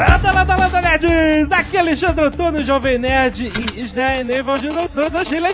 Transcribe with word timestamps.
Landa, 0.00 0.32
landa, 0.32 0.56
landa, 0.56 0.80
nerds! 0.80 1.52
Aqui 1.52 1.76
é 1.76 1.80
Alexandre 1.80 2.24
Antônio, 2.24 2.62
Jovem 2.64 2.96
Nerd, 2.96 3.52
e 3.76 3.80
Snei, 3.82 4.24
nem 4.24 4.42
vão 4.42 4.56
de 4.56 4.68
novo, 4.68 4.88
Chile, 5.26 5.48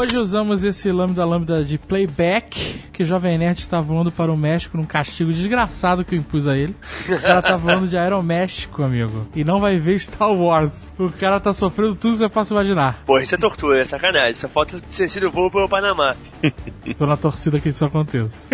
Hoje 0.00 0.16
usamos 0.16 0.64
esse 0.64 0.90
lambda 0.90 1.24
lambda 1.24 1.64
de 1.64 1.78
playback 1.78 2.82
que 2.92 3.04
o 3.04 3.06
Jovem 3.06 3.38
Nerd 3.38 3.60
está 3.60 3.80
voando 3.80 4.10
para 4.10 4.32
o 4.32 4.36
México 4.36 4.76
num 4.76 4.84
castigo 4.84 5.32
desgraçado 5.32 6.04
que 6.04 6.16
eu 6.16 6.18
impus 6.18 6.48
a 6.48 6.56
ele. 6.56 6.74
O 7.08 7.20
cara 7.20 7.40
tá 7.40 7.56
voando 7.56 7.86
de 7.86 7.96
Aeroméxico, 7.96 8.82
amigo. 8.82 9.28
E 9.34 9.44
não 9.44 9.58
vai 9.58 9.78
ver 9.78 9.98
Star 10.00 10.32
Wars. 10.32 10.92
O 10.98 11.08
cara 11.08 11.38
tá 11.38 11.52
sofrendo 11.52 11.94
tudo 11.94 12.12
que 12.14 12.18
você 12.18 12.28
possa 12.28 12.52
imaginar. 12.52 13.02
Pô, 13.06 13.20
isso 13.20 13.34
é 13.34 13.38
tortura, 13.38 13.80
é 13.80 13.84
sacanagem. 13.84 14.34
Só 14.34 14.48
falta 14.48 14.80
ter 14.80 15.08
sido 15.08 15.30
voo 15.30 15.50
pro 15.50 15.68
Panamá. 15.68 16.16
Tô 16.98 17.06
na 17.06 17.16
torcida 17.16 17.60
que 17.60 17.68
isso 17.68 17.84
aconteça. 17.84 18.48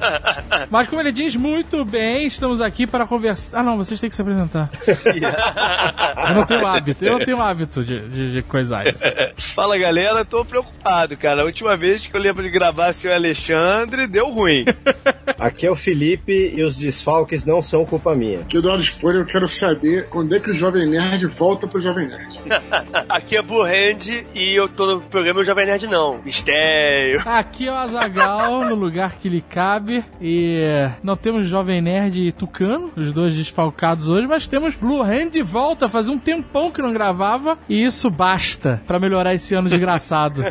Mas 0.68 0.88
como 0.88 1.00
ele 1.00 1.12
diz 1.12 1.36
muito 1.36 1.84
bem, 1.84 2.26
estamos 2.26 2.60
aqui 2.60 2.86
para 2.86 3.06
conversar. 3.06 3.19
Ah, 3.52 3.62
não, 3.62 3.76
vocês 3.76 4.00
têm 4.00 4.08
que 4.08 4.16
se 4.16 4.22
apresentar. 4.22 4.70
eu 4.86 6.34
não 6.34 6.46
tenho 6.46 6.66
hábito, 6.66 7.04
eu 7.04 7.12
não 7.12 7.24
tenho 7.24 7.40
hábito 7.40 7.84
de, 7.84 8.00
de, 8.08 8.32
de 8.32 8.42
coisar 8.42 8.86
isso. 8.86 9.04
Fala 9.36 9.78
galera, 9.78 10.24
tô 10.24 10.44
preocupado, 10.44 11.16
cara. 11.16 11.42
A 11.42 11.44
última 11.44 11.76
vez 11.76 12.06
que 12.06 12.16
eu 12.16 12.20
lembro 12.20 12.42
de 12.42 12.50
gravar 12.50 12.92
o 12.92 13.12
Alexandre, 13.12 14.06
deu 14.06 14.28
ruim. 14.30 14.64
Aqui 15.38 15.66
é 15.66 15.70
o 15.70 15.76
Felipe 15.76 16.52
e 16.54 16.62
os 16.62 16.76
desfalques 16.76 17.44
não 17.44 17.62
são 17.62 17.84
culpa 17.84 18.14
minha. 18.14 18.40
Aqui 18.40 18.60
do 18.60 18.68
lado 18.68 18.82
spoiler, 18.82 19.22
eu 19.22 19.26
quero 19.26 19.48
saber 19.48 20.06
quando 20.08 20.34
é 20.34 20.40
que 20.40 20.50
o 20.50 20.54
Jovem 20.54 20.90
Nerd 20.90 21.26
volta 21.26 21.66
pro 21.66 21.80
Jovem 21.80 22.08
Nerd. 22.08 22.38
Aqui 23.08 23.36
é 23.36 23.42
Blue 23.42 23.62
Hand 23.62 24.24
e 24.34 24.54
eu 24.54 24.68
tô 24.68 24.86
no 24.86 25.00
programa 25.00 25.42
Jovem 25.42 25.66
Nerd 25.66 25.86
não. 25.86 26.20
Mistério. 26.22 27.22
Aqui 27.24 27.68
é 27.68 27.72
o 27.72 27.74
Azagal 27.74 28.64
no 28.66 28.74
lugar 28.74 29.16
que 29.16 29.28
lhe 29.28 29.40
cabe. 29.40 30.04
E 30.20 30.60
não 31.02 31.16
temos 31.16 31.46
Jovem 31.46 31.80
Nerd 31.80 32.22
e 32.22 32.32
Tucano, 32.32 32.92
os 33.00 33.12
dois 33.12 33.34
desfalcados 33.34 34.08
hoje, 34.08 34.26
mas 34.26 34.46
temos 34.46 34.74
Blue 34.74 35.02
Hand 35.02 35.30
de 35.30 35.42
volta. 35.42 35.88
Fazia 35.88 36.12
um 36.12 36.18
tempão 36.18 36.70
que 36.70 36.82
não 36.82 36.92
gravava. 36.92 37.58
E 37.68 37.82
isso 37.82 38.10
basta 38.10 38.82
para 38.86 38.98
melhorar 38.98 39.34
esse 39.34 39.54
ano 39.54 39.68
desgraçado. 39.68 40.42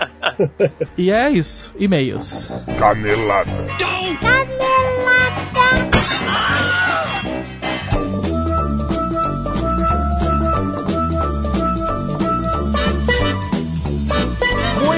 e 0.96 1.10
é 1.10 1.30
isso. 1.30 1.72
E-mails. 1.78 2.52
Canelada. 2.78 3.50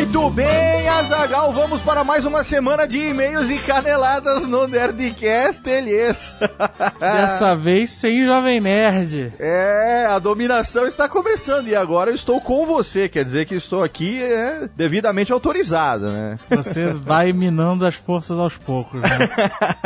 Muito 0.04 0.28
bem, 0.28 0.86
Azagal, 0.86 1.50
vamos 1.50 1.82
para 1.82 2.04
mais 2.04 2.26
uma 2.26 2.44
semana 2.44 2.86
de 2.86 2.98
e-mails 2.98 3.48
e 3.48 3.58
caneladas 3.58 4.46
no 4.46 4.68
Nerdcast, 4.68 5.66
eles. 5.66 6.36
Dessa 7.00 7.56
vez 7.56 7.90
sem 7.90 8.22
Jovem 8.22 8.60
Nerd. 8.60 9.32
É, 9.38 10.04
a 10.06 10.18
dominação 10.18 10.86
está 10.86 11.08
começando 11.08 11.68
e 11.68 11.74
agora 11.74 12.10
eu 12.10 12.14
estou 12.14 12.38
com 12.38 12.66
você, 12.66 13.08
quer 13.08 13.24
dizer 13.24 13.46
que 13.46 13.54
estou 13.54 13.82
aqui 13.82 14.22
é, 14.22 14.68
devidamente 14.76 15.32
autorizado, 15.32 16.12
né? 16.12 16.38
Você 16.50 16.92
vai 17.02 17.32
minando 17.32 17.86
as 17.86 17.94
forças 17.94 18.38
aos 18.38 18.58
poucos, 18.58 19.00
né? 19.00 19.08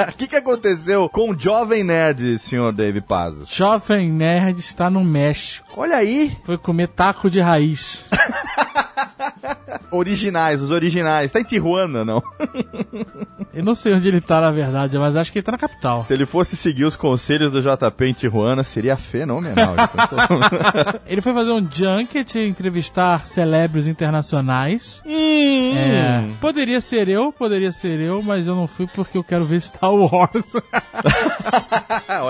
O 0.09 0.13
que, 0.19 0.27
que 0.27 0.37
aconteceu 0.37 1.09
com 1.09 1.31
o 1.31 1.39
Jovem 1.39 1.85
Nerd, 1.85 2.39
senhor 2.41 2.73
Dave 2.73 3.01
Pazos? 3.01 3.49
Jovem 3.55 4.11
Nerd 4.11 4.59
está 4.59 4.91
no 4.91 5.05
México. 5.05 5.65
Olha 5.77 5.97
aí, 5.97 6.37
Foi 6.45 6.59
comer 6.59 6.89
taco 6.89 7.31
de 7.31 7.41
raiz. 7.41 8.05
Originais, 9.91 10.63
os 10.63 10.71
originais. 10.71 11.33
Tá 11.33 11.41
em 11.41 11.45
Tijuana, 11.45 12.05
não? 12.05 12.23
Eu 13.53 13.65
não 13.65 13.75
sei 13.75 13.95
onde 13.95 14.09
ele 14.09 14.21
tá, 14.21 14.41
na 14.41 14.51
verdade, 14.53 14.97
mas 14.99 15.17
acho 15.17 15.33
que 15.33 15.39
ele 15.39 15.45
tá 15.45 15.53
na 15.53 15.59
capital. 15.59 16.03
Se 16.05 16.15
ele 16.15 16.27
fosse 16.27 16.57
seguir 16.57 16.85
os 16.85 16.95
conselhos 16.95 17.51
do 17.51 17.61
JP 17.61 18.05
em 18.05 18.13
Tijuana, 18.13 18.63
seria 18.63 18.97
fenomenal. 18.97 19.75
Ele 21.07 21.21
foi 21.21 21.33
fazer 21.33 21.51
um 21.51 21.69
junket, 21.69 22.37
entrevistar 22.39 23.27
celebres 23.27 23.87
internacionais. 23.87 25.03
Hum. 25.05 25.73
É, 25.75 26.29
poderia 26.41 26.81
ser 26.81 27.09
eu, 27.09 27.33
poderia 27.33 27.73
ser 27.73 28.01
eu, 28.01 28.23
mas 28.23 28.47
eu 28.47 28.55
não 28.55 28.67
fui 28.67 28.87
porque 28.87 29.19
eu 29.19 29.25
quero 29.25 29.45
ver 29.45 29.61
Star 29.61 29.93
Wars. 29.93 30.53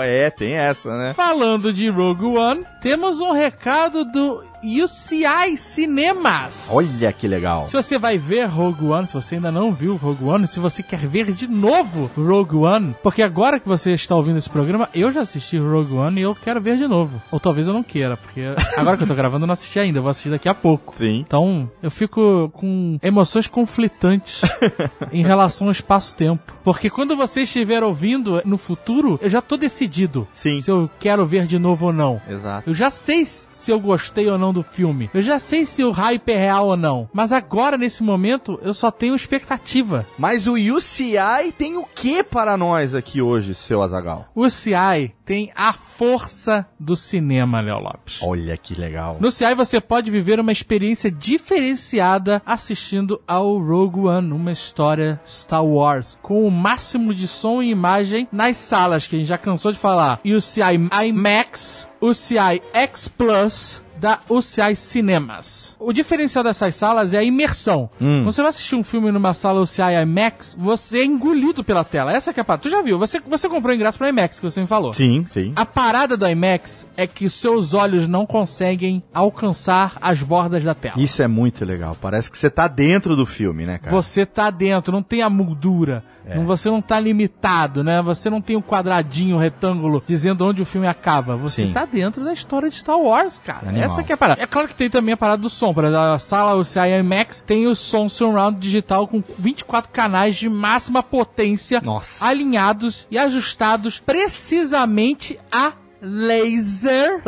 é, 0.03 0.29
tem 0.29 0.53
essa, 0.53 0.97
né? 0.97 1.13
Falando 1.13 1.71
de 1.71 1.89
Rogue 1.89 2.25
One, 2.25 2.65
temos 2.81 3.19
um 3.19 3.31
recado 3.31 4.05
do 4.05 4.43
UCI 4.63 5.57
Cinemas. 5.57 6.67
Olha 6.69 7.11
que 7.13 7.27
legal. 7.27 7.67
Se 7.67 7.75
você 7.75 7.97
vai 7.97 8.17
ver 8.17 8.45
Rogue 8.45 8.85
One, 8.85 9.07
se 9.07 9.13
você 9.13 9.35
ainda 9.35 9.51
não 9.51 9.73
viu 9.73 9.95
Rogue 9.95 10.23
One, 10.23 10.47
se 10.47 10.59
você 10.59 10.83
quer 10.83 11.07
ver 11.07 11.31
de 11.31 11.47
novo 11.47 12.09
Rogue 12.15 12.55
One, 12.55 12.95
porque 13.01 13.21
agora 13.21 13.59
que 13.59 13.67
você 13.67 13.93
está 13.93 14.15
ouvindo 14.15 14.37
esse 14.37 14.49
programa, 14.49 14.89
eu 14.93 15.11
já 15.11 15.21
assisti 15.21 15.57
Rogue 15.57 15.93
One 15.93 16.19
e 16.19 16.23
eu 16.23 16.35
quero 16.35 16.61
ver 16.61 16.77
de 16.77 16.87
novo. 16.87 17.21
Ou 17.31 17.39
talvez 17.39 17.67
eu 17.67 17.73
não 17.73 17.83
queira, 17.83 18.17
porque 18.17 18.41
agora 18.77 18.97
que 18.97 19.03
eu 19.03 19.07
tô 19.07 19.15
gravando 19.15 19.43
eu 19.43 19.47
não 19.47 19.53
assisti 19.53 19.79
ainda, 19.79 19.99
eu 19.99 20.03
vou 20.03 20.11
assistir 20.11 20.29
daqui 20.29 20.49
a 20.49 20.53
pouco. 20.53 20.95
Sim. 20.95 21.19
Então, 21.19 21.69
eu 21.81 21.91
fico 21.91 22.49
com 22.53 22.99
emoções 23.01 23.47
conflitantes 23.47 24.41
em 25.11 25.23
relação 25.23 25.67
ao 25.67 25.71
espaço-tempo. 25.71 26.53
Porque 26.63 26.89
quando 26.89 27.15
você 27.15 27.41
estiver 27.41 27.83
ouvindo 27.83 28.41
no 28.45 28.57
futuro, 28.57 29.19
eu 29.21 29.29
já 29.29 29.41
tô 29.41 29.57
decidido 29.57 30.27
Sim. 30.33 30.61
se 30.61 30.69
eu 30.69 30.89
quero 30.99 31.25
ver 31.25 31.45
de 31.45 31.57
novo 31.57 31.87
ou 31.87 31.93
não. 31.93 32.21
Exato. 32.29 32.69
Eu 32.69 32.73
já 32.73 32.89
sei 32.89 33.25
se 33.25 33.71
eu 33.71 33.79
gostei 33.79 34.29
ou 34.29 34.37
não 34.37 34.48
do 34.53 34.63
filme. 34.63 35.09
Eu 35.13 35.21
já 35.21 35.39
sei 35.39 35.65
se 35.65 35.83
o 35.83 35.91
hype 35.91 36.29
é 36.29 36.37
real 36.37 36.67
ou 36.67 36.77
não. 36.77 37.09
Mas 37.13 37.31
agora, 37.31 37.77
nesse 37.77 38.03
momento, 38.03 38.59
eu 38.61 38.73
só 38.73 38.91
tenho 38.91 39.15
expectativa. 39.15 40.05
Mas 40.17 40.47
o 40.47 40.53
UCI 40.53 41.51
tem 41.57 41.77
o 41.77 41.83
que 41.83 42.23
para 42.23 42.57
nós 42.57 42.93
aqui 42.95 43.21
hoje, 43.21 43.55
seu 43.55 43.81
Azagal? 43.81 44.27
O 44.35 44.49
CI 44.49 45.13
tem 45.25 45.51
a 45.55 45.73
força 45.73 46.65
do 46.79 46.95
cinema, 46.95 47.61
Léo 47.61 47.79
Lopes. 47.79 48.19
Olha 48.21 48.57
que 48.57 48.73
legal. 48.73 49.17
No 49.19 49.31
CI 49.31 49.53
você 49.53 49.79
pode 49.79 50.09
viver 50.09 50.39
uma 50.39 50.51
experiência 50.51 51.11
diferenciada 51.11 52.41
assistindo 52.45 53.21
ao 53.27 53.57
Rogue 53.57 54.07
One, 54.07 54.31
uma 54.31 54.51
história 54.51 55.19
Star 55.25 55.63
Wars, 55.63 56.17
com 56.21 56.47
o 56.47 56.51
máximo 56.51 57.13
de 57.13 57.27
som 57.27 57.61
e 57.61 57.69
imagem 57.69 58.27
nas 58.31 58.57
salas, 58.57 59.07
que 59.07 59.15
a 59.15 59.19
gente 59.19 59.27
já 59.27 59.37
cansou 59.37 59.71
de 59.71 59.77
falar. 59.77 60.19
E 60.23 60.33
o 60.33 60.41
CI 60.41 60.61
IMAX, 61.05 61.87
o 62.01 62.13
CI 62.13 62.61
X 62.73 63.07
Plus 63.07 63.83
da 63.99 64.19
UCI 64.29 64.75
Cinemas. 64.75 65.75
O 65.79 65.91
diferencial 65.93 66.43
dessas 66.43 66.75
salas 66.75 67.13
é 67.13 67.17
a 67.17 67.23
imersão. 67.23 67.89
Hum. 67.99 68.19
Quando 68.23 68.31
você 68.31 68.41
vai 68.41 68.49
assistir 68.49 68.75
um 68.75 68.83
filme 68.83 69.11
numa 69.11 69.33
sala 69.33 69.61
UCI 69.61 70.01
IMAX, 70.03 70.55
você 70.59 70.99
é 70.99 71.05
engolido 71.05 71.63
pela 71.63 71.83
tela. 71.83 72.11
Essa 72.11 72.33
que 72.33 72.39
é 72.39 72.41
a 72.41 72.45
parada. 72.45 72.63
Tu 72.63 72.69
já 72.69 72.81
viu? 72.81 72.97
Você, 72.99 73.19
você 73.19 73.47
comprou 73.49 73.73
ingresso 73.73 73.97
para 73.97 74.09
IMAX, 74.09 74.39
que 74.39 74.45
você 74.49 74.61
me 74.61 74.67
falou. 74.67 74.93
Sim, 74.93 75.25
sim. 75.27 75.53
A 75.55 75.65
parada 75.65 76.15
do 76.17 76.27
IMAX 76.27 76.87
é 76.97 77.05
que 77.07 77.29
seus 77.29 77.73
olhos 77.73 78.07
não 78.07 78.25
conseguem 78.25 79.03
alcançar 79.13 79.93
as 80.01 80.21
bordas 80.23 80.63
da 80.63 80.73
tela. 80.73 80.95
Isso 80.97 81.21
é 81.21 81.27
muito 81.27 81.63
legal. 81.65 81.95
Parece 81.99 82.29
que 82.29 82.37
você 82.37 82.49
tá 82.49 82.67
dentro 82.67 83.15
do 83.15 83.25
filme, 83.25 83.65
né, 83.65 83.77
cara? 83.77 83.91
Você 83.95 84.25
tá 84.25 84.49
dentro, 84.49 84.91
não 84.91 85.03
tem 85.03 85.21
a 85.21 85.29
moldura. 85.29 86.03
É. 86.25 86.35
Não- 86.35 86.45
Você 86.45 86.69
não 86.69 86.81
tá 86.81 86.99
limitado, 86.99 87.83
né? 87.83 88.01
Você 88.03 88.29
não 88.29 88.39
tem 88.41 88.55
um 88.55 88.61
quadradinho, 88.61 89.37
um 89.37 89.39
retângulo 89.39 90.03
dizendo 90.05 90.45
onde 90.45 90.61
o 90.61 90.65
filme 90.65 90.87
acaba. 90.87 91.35
Você 91.35 91.65
Sim. 91.65 91.71
tá 91.73 91.85
dentro 91.85 92.23
da 92.23 92.33
história 92.33 92.69
de 92.69 92.75
Star 92.75 92.99
Wars, 92.99 93.39
cara. 93.43 93.67
Animal. 93.69 93.88
Essa 93.91 94.03
que 94.03 94.11
é 94.11 94.15
a 94.15 94.17
parada. 94.17 94.41
É 94.41 94.47
claro 94.47 94.67
que 94.67 94.75
tem 94.75 94.89
também 94.89 95.13
a 95.13 95.17
parada 95.17 95.41
do 95.41 95.49
som. 95.49 95.73
Por 95.73 95.83
exemplo, 95.83 96.13
a 96.13 96.19
sala 96.19 96.55
UCI 96.55 96.99
IMAX 96.99 97.41
tem 97.41 97.67
o 97.67 97.75
som 97.75 98.07
surround 98.07 98.59
digital 98.59 99.07
com 99.07 99.21
24 99.37 99.91
canais 99.91 100.35
de 100.35 100.49
máxima 100.49 101.03
potência 101.03 101.81
Nossa. 101.83 102.25
alinhados 102.25 103.07
e 103.09 103.17
ajustados 103.17 103.99
precisamente 103.99 105.39
a 105.51 105.73
laser 106.01 107.21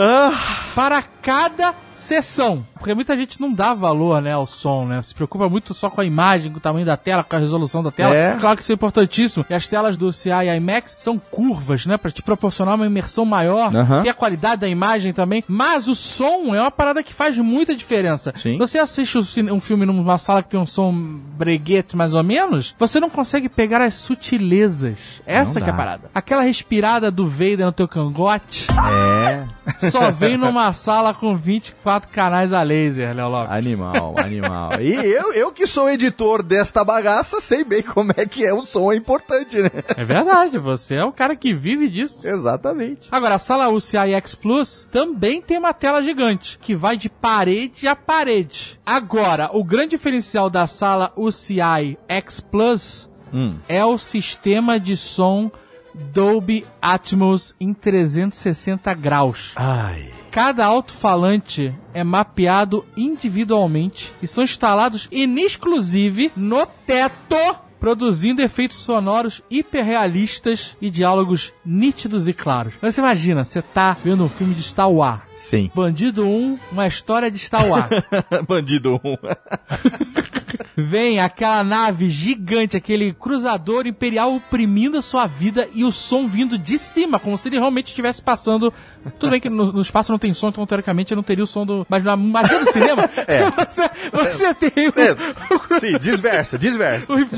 para 0.74 1.02
cada 1.22 1.74
sessão. 1.94 2.66
Porque 2.78 2.96
muita 2.96 3.16
gente 3.16 3.40
não 3.40 3.54
dá 3.54 3.76
valor, 3.76 4.22
né, 4.22 4.34
ao 4.34 4.48
som, 4.48 4.86
né? 4.86 5.02
Se 5.04 5.14
preocupa 5.14 5.48
muito 5.48 5.72
só 5.74 5.88
com 5.88 6.02
a 6.02 6.06
imagem, 6.06 6.52
com 6.52 6.58
o 6.58 6.62
tamanho 6.62 6.86
da 6.86 6.98
tela, 6.98 7.24
com 7.24 7.36
a 7.36 7.40
resolução 7.40 7.84
da 7.84 7.92
tela. 7.92 8.16
É. 8.16 8.36
Claro 8.40 8.58
que 8.58 8.64
isso 8.64 8.72
é 8.72 8.76
importantíssimo. 8.76 9.46
E 9.48 9.54
as 9.54 9.68
telas 9.68 9.96
do 9.96 10.12
CI 10.12 10.32
IMAX 10.58 10.96
são 10.98 11.20
curvas, 11.20 11.86
né, 11.86 11.96
para 11.96 12.10
te 12.10 12.24
proporcionar 12.24 12.76
uma 12.76 12.88
imersão 12.88 13.24
maior. 13.24 13.72
E 14.04 14.10
a 14.10 14.14
qualidade 14.14 14.62
da 14.62 14.68
imagem 14.68 15.14
também. 15.14 15.44
Mas 15.48 15.88
o 15.88 15.96
som 15.96 16.56
é 16.56 16.62
uma 16.62 16.72
parada 16.72 17.04
que 17.04 17.14
faz 17.14 17.38
muita 17.38 17.76
diferença. 17.76 18.34
Sim. 18.36 18.58
Você 18.58 18.80
assiste 18.80 19.18
um 19.52 19.60
filme 19.60 19.86
numa 19.86 20.18
sala 20.18 20.42
que 20.42 20.50
tem 20.50 20.60
um 20.60 20.66
som 20.66 20.92
breguete 21.38 21.96
mais 21.96 22.16
ou 22.16 22.24
menos, 22.24 22.74
você 22.80 23.00
não 23.00 23.10
consegue 23.10 23.48
pegar 23.48 23.82
as 23.82 23.94
sutilezas. 23.94 25.22
Essa 25.26 25.60
é 25.60 25.70
a 25.70 25.74
parada. 25.74 26.10
Aquela 26.16 26.42
respirada 26.42 27.12
do 27.12 27.30
Vader 27.30 27.66
no 27.66 27.72
teu 27.72 27.88
cangote. 27.88 28.68
É. 28.72 29.44
só 29.92 30.12
vem 30.12 30.38
numa 30.38 30.72
sala 30.74 31.14
com 31.14 31.36
24 31.36 32.12
canais 32.12 32.54
a 32.54 32.62
laser, 32.64 33.16
Léo 33.16 33.30
Lopes. 33.30 33.52
Animal, 33.52 34.16
animal. 34.18 34.82
E 34.82 34.94
eu, 34.94 35.34
eu 35.34 35.52
que 35.52 35.66
sou 35.68 35.90
editor 35.90 36.42
desta 36.44 36.84
bagaça, 36.84 37.40
sei 37.40 37.64
bem 37.64 37.82
como 37.82 38.12
é 38.16 38.26
que 38.26 38.46
é 38.46 38.54
um 38.54 38.66
som 38.66 38.92
importante, 38.92 39.58
né? 39.62 39.70
É 39.98 40.04
verdade, 40.04 40.58
você 40.58 40.96
é 40.96 41.06
o 41.06 41.12
cara 41.12 41.36
que 41.36 41.54
vive 41.54 41.90
disso. 41.90 42.28
Exatamente. 42.28 43.08
Agora, 43.12 43.36
a 43.36 43.40
sala 43.40 43.70
UCI 43.70 44.14
X 44.16 44.36
Plus 44.36 44.88
também 44.92 45.42
tem 45.42 45.58
uma 45.58 45.74
tela 45.74 46.02
gigante, 46.02 46.58
que 46.60 46.76
vai 46.76 46.98
de 46.98 47.10
parede 47.10 47.88
a 47.88 47.96
parede. 47.96 48.80
Agora, 48.86 49.50
o 49.54 49.64
grande 49.64 49.92
diferencial 49.92 50.50
da 50.50 50.68
sala 50.68 51.12
UCI 51.16 51.98
X 52.08 52.40
Plus 52.40 53.12
Hum. 53.34 53.56
é 53.68 53.84
o 53.86 53.98
sistema 53.98 54.78
de 54.78 54.98
som 54.98 55.50
Dolby 55.94 56.66
Atmos 56.82 57.56
em 57.60 57.74
360 57.74 58.94
graus. 58.94 59.52
Ai. 59.56 60.10
Cada 60.32 60.66
alto-falante 60.66 61.74
é 61.94 62.04
mapeado 62.04 62.86
individualmente 62.96 64.12
e 64.22 64.28
são 64.28 64.44
instalados 64.44 65.08
em 65.12 65.40
exclusive 65.44 66.32
no 66.36 66.66
teto, 66.66 67.36
produzindo 67.82 68.44
efeitos 68.44 68.78
sonoros 68.78 69.42
hiperrealistas 69.50 70.78
e 70.80 70.88
diálogos 70.88 71.52
nítidos 71.66 72.28
e 72.28 72.34
claros. 72.34 72.74
Você 72.80 73.02
imagina, 73.02 73.44
você 73.44 73.60
tá 73.60 73.98
vendo 74.04 74.24
um 74.24 74.30
filme 74.30 74.54
de 74.54 74.62
Star 74.62 74.90
Wars. 74.90 75.22
Sim. 75.36 75.72
Bandido 75.74 76.28
1, 76.28 76.60
uma 76.72 76.86
história 76.86 77.32
de 77.32 77.40
Star 77.40 77.68
Wars. 77.68 77.90
Bandido 78.48 79.02
1. 79.04 79.18
Vem 80.76 81.20
aquela 81.20 81.64
nave 81.64 82.10
gigante, 82.10 82.78
aquele 82.78 83.14
cruzador 83.14 83.86
imperial 83.86 84.36
oprimindo 84.36 84.98
a 84.98 85.02
sua 85.02 85.28
vida 85.28 85.68
e 85.74 85.84
o 85.84 85.92
som 85.92 86.28
vindo 86.28 86.58
de 86.58 86.78
cima, 86.78 87.20
como 87.20 87.38
se 87.38 87.50
ele 87.50 87.58
realmente 87.58 87.88
estivesse 87.88 88.22
passando. 88.22 88.74
Tudo 89.20 89.32
bem 89.32 89.42
que 89.42 89.50
no, 89.50 89.72
no 89.72 89.82
espaço 89.82 90.12
não 90.12 90.20
tem 90.20 90.34
som, 90.34 90.50
então 90.50 90.66
teoricamente 90.66 91.14
não 91.14 91.24
teria 91.24 91.44
o 91.44 91.48
som 91.48 91.66
do. 91.66 91.86
Mas 91.90 92.04
na 92.04 92.16
magia 92.16 92.60
do 92.60 92.72
cinema, 92.72 93.04
você, 93.68 93.90
você 94.12 94.54
tem 94.54 94.88
o, 94.88 94.94
É. 94.98 95.80
Sim, 95.80 95.98
desversa, 96.00 96.58
desversa. 96.58 97.14
o 97.14 97.20
Hip 97.20 97.36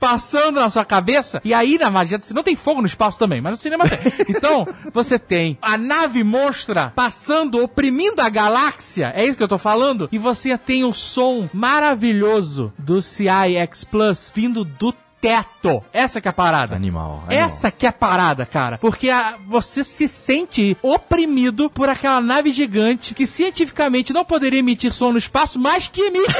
Passando 0.00 0.60
na 0.60 0.70
sua 0.70 0.84
cabeça. 0.84 1.40
E 1.44 1.54
aí 1.54 1.78
na 1.78 1.90
magia 1.90 2.18
do 2.18 2.24
cinema 2.24 2.44
tem 2.44 2.56
fogo 2.56 2.80
no 2.80 2.86
espaço 2.86 3.18
também, 3.18 3.40
mas 3.40 3.52
no 3.52 3.58
cinema 3.58 3.88
tem. 3.88 3.98
Então, 4.28 4.66
você 4.92 5.18
tem 5.18 5.58
a 5.60 5.76
nave 5.76 6.22
monstra 6.22 6.92
passando, 6.94 7.62
oprimindo 7.62 8.20
a 8.20 8.28
galáxia. 8.28 9.12
É 9.14 9.24
isso 9.24 9.36
que 9.36 9.42
eu 9.42 9.48
tô 9.48 9.58
falando? 9.58 10.08
E 10.12 10.18
você 10.18 10.56
tem 10.56 10.84
o 10.84 10.92
som 10.92 11.48
maravilhoso 11.52 12.72
do 12.78 13.00
CI 13.00 13.56
X 13.56 13.84
Plus 13.84 14.32
vindo 14.34 14.64
do 14.64 14.94
teto. 15.20 15.82
Essa 15.92 16.20
que 16.20 16.28
é 16.28 16.30
a 16.30 16.34
parada. 16.34 16.74
Animal, 16.76 17.22
animal. 17.26 17.46
Essa 17.46 17.70
que 17.70 17.86
é 17.86 17.88
a 17.88 17.92
parada, 17.92 18.44
cara. 18.46 18.78
Porque 18.78 19.08
a- 19.10 19.34
você 19.46 19.82
se 19.84 20.06
sente 20.08 20.76
oprimido 20.82 21.68
por 21.70 21.88
aquela 21.88 22.20
nave 22.20 22.50
gigante 22.52 23.14
que 23.14 23.26
cientificamente 23.26 24.12
não 24.12 24.24
poderia 24.24 24.58
emitir 24.60 24.92
som 24.92 25.12
no 25.12 25.18
espaço, 25.18 25.58
mas 25.58 25.88
que 25.88 26.00
emite. 26.02 26.32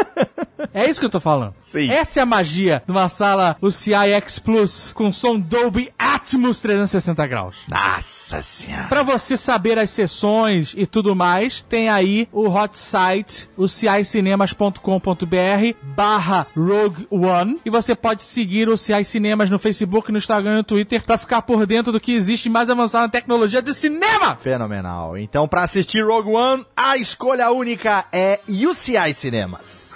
é 0.72 0.88
isso 0.88 1.00
que 1.00 1.06
eu 1.06 1.10
tô 1.10 1.20
falando. 1.20 1.54
Sim. 1.62 1.90
Essa 1.90 2.20
é 2.20 2.22
a 2.22 2.26
magia 2.26 2.82
de 2.86 2.92
uma 2.92 3.08
sala 3.08 3.56
UCI 3.60 4.12
X 4.14 4.38
Plus 4.38 4.92
com 4.92 5.10
som 5.12 5.38
Dolby 5.38 5.92
Atmos 5.98 6.60
360 6.60 7.26
graus. 7.26 7.56
Nossa 7.68 8.40
senhora. 8.40 8.84
Pra 8.88 9.02
você 9.02 9.36
saber 9.36 9.78
as 9.78 9.90
sessões 9.90 10.72
e 10.76 10.86
tudo 10.86 11.14
mais, 11.16 11.64
tem 11.68 11.88
aí 11.88 12.28
o 12.32 12.48
hot 12.48 12.78
site, 12.78 13.48
o 13.56 13.66
cincinemas.com.br 13.68 15.74
barra 15.82 16.46
Rogue 16.56 17.06
One. 17.10 17.58
E 17.64 17.70
você 17.70 17.94
pode 17.94 18.13
seguir 18.22 18.68
o 18.68 18.76
CI 18.76 19.04
Cinemas 19.04 19.50
no 19.50 19.58
Facebook, 19.58 20.12
no 20.12 20.18
Instagram 20.18 20.52
e 20.52 20.56
no 20.56 20.64
Twitter 20.64 21.02
pra 21.02 21.18
ficar 21.18 21.42
por 21.42 21.66
dentro 21.66 21.90
do 21.90 21.98
que 21.98 22.12
existe 22.14 22.48
mais 22.48 22.70
avançado 22.70 23.04
na 23.04 23.08
tecnologia 23.08 23.60
de 23.60 23.74
cinema. 23.74 24.36
Fenomenal. 24.36 25.18
Então, 25.18 25.48
pra 25.48 25.62
assistir 25.62 26.04
Rogue 26.04 26.30
One, 26.30 26.64
a 26.76 26.96
escolha 26.96 27.50
única 27.50 28.04
é 28.12 28.38
UCI 28.48 29.12
Cinemas. 29.14 29.92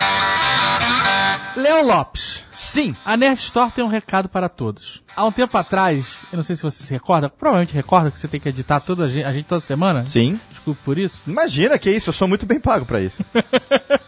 Léo 1.57 1.85
Lopes. 1.87 2.48
Sim. 2.59 2.95
A 3.05 3.17
Nerd 3.17 3.39
Store 3.39 3.71
tem 3.71 3.85
um 3.85 3.89
recado 3.89 4.29
para 4.29 4.49
todos. 4.49 5.03
Há 5.15 5.25
um 5.25 5.33
tempo 5.33 5.57
atrás, 5.57 6.19
eu 6.33 6.37
não 6.37 6.43
sei 6.43 6.57
se 6.57 6.63
você 6.63 6.83
se 6.83 6.93
recorda, 6.93 7.29
provavelmente 7.29 7.73
recorda 7.73 8.11
que 8.11 8.19
você 8.19 8.29
tem 8.29 8.41
que 8.41 8.49
editar 8.49 8.81
toda 8.81 9.05
a 9.05 9.09
gente, 9.09 9.25
a 9.25 9.33
gente 9.33 9.47
toda 9.47 9.61
semana. 9.61 10.07
Sim. 10.09 10.39
Desculpe 10.51 10.81
por 10.85 10.99
isso. 10.99 11.23
Imagina 11.27 11.79
que 11.79 11.91
isso, 11.91 12.09
eu 12.11 12.13
sou 12.13 12.27
muito 12.27 12.45
bem 12.45 12.59
pago 12.59 12.85
pra 12.85 13.01
isso. 13.01 13.25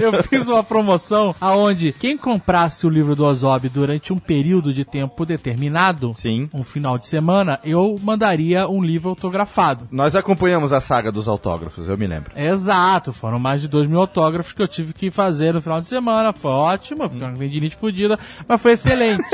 Eu 0.00 0.22
fiz 0.24 0.48
uma 0.48 0.62
promoção 0.62 1.34
aonde 1.40 1.92
quem 1.92 2.16
comprasse 2.16 2.86
o 2.86 2.90
livro 2.90 3.14
do 3.14 3.24
Ozob 3.24 3.68
durante 3.68 4.12
um 4.12 4.18
período 4.18 4.72
de 4.72 4.84
tempo 4.84 5.24
determinado, 5.24 6.12
Sim. 6.14 6.48
um 6.52 6.62
final 6.62 6.98
de 6.98 7.06
semana, 7.06 7.58
eu 7.64 7.96
mandaria 8.02 8.68
um 8.68 8.82
livro 8.82 9.10
autografado. 9.10 9.88
Nós 9.90 10.14
acompanhamos 10.14 10.72
a 10.72 10.80
saga 10.80 11.12
dos 11.12 11.28
autógrafos, 11.28 11.88
eu 11.88 11.96
me 11.96 12.06
lembro. 12.06 12.32
Exato, 12.36 13.12
foram 13.12 13.38
mais 13.38 13.62
de 13.62 13.68
dois 13.68 13.86
mil 13.86 14.00
autógrafos 14.00 14.52
que 14.52 14.62
eu 14.62 14.68
tive 14.68 14.92
que 14.92 15.10
fazer 15.10 15.54
no 15.54 15.62
final 15.62 15.80
de 15.80 15.88
semana. 15.88 16.32
Foi 16.32 16.50
ótimo, 16.50 17.04
eu 17.04 17.10
fiquei 17.10 17.26
uma 17.26 17.36
vendinite 17.36 17.76
fodida, 17.86 18.18
mas 18.46 18.60
foi 18.60 18.72
excelente. 18.72 19.24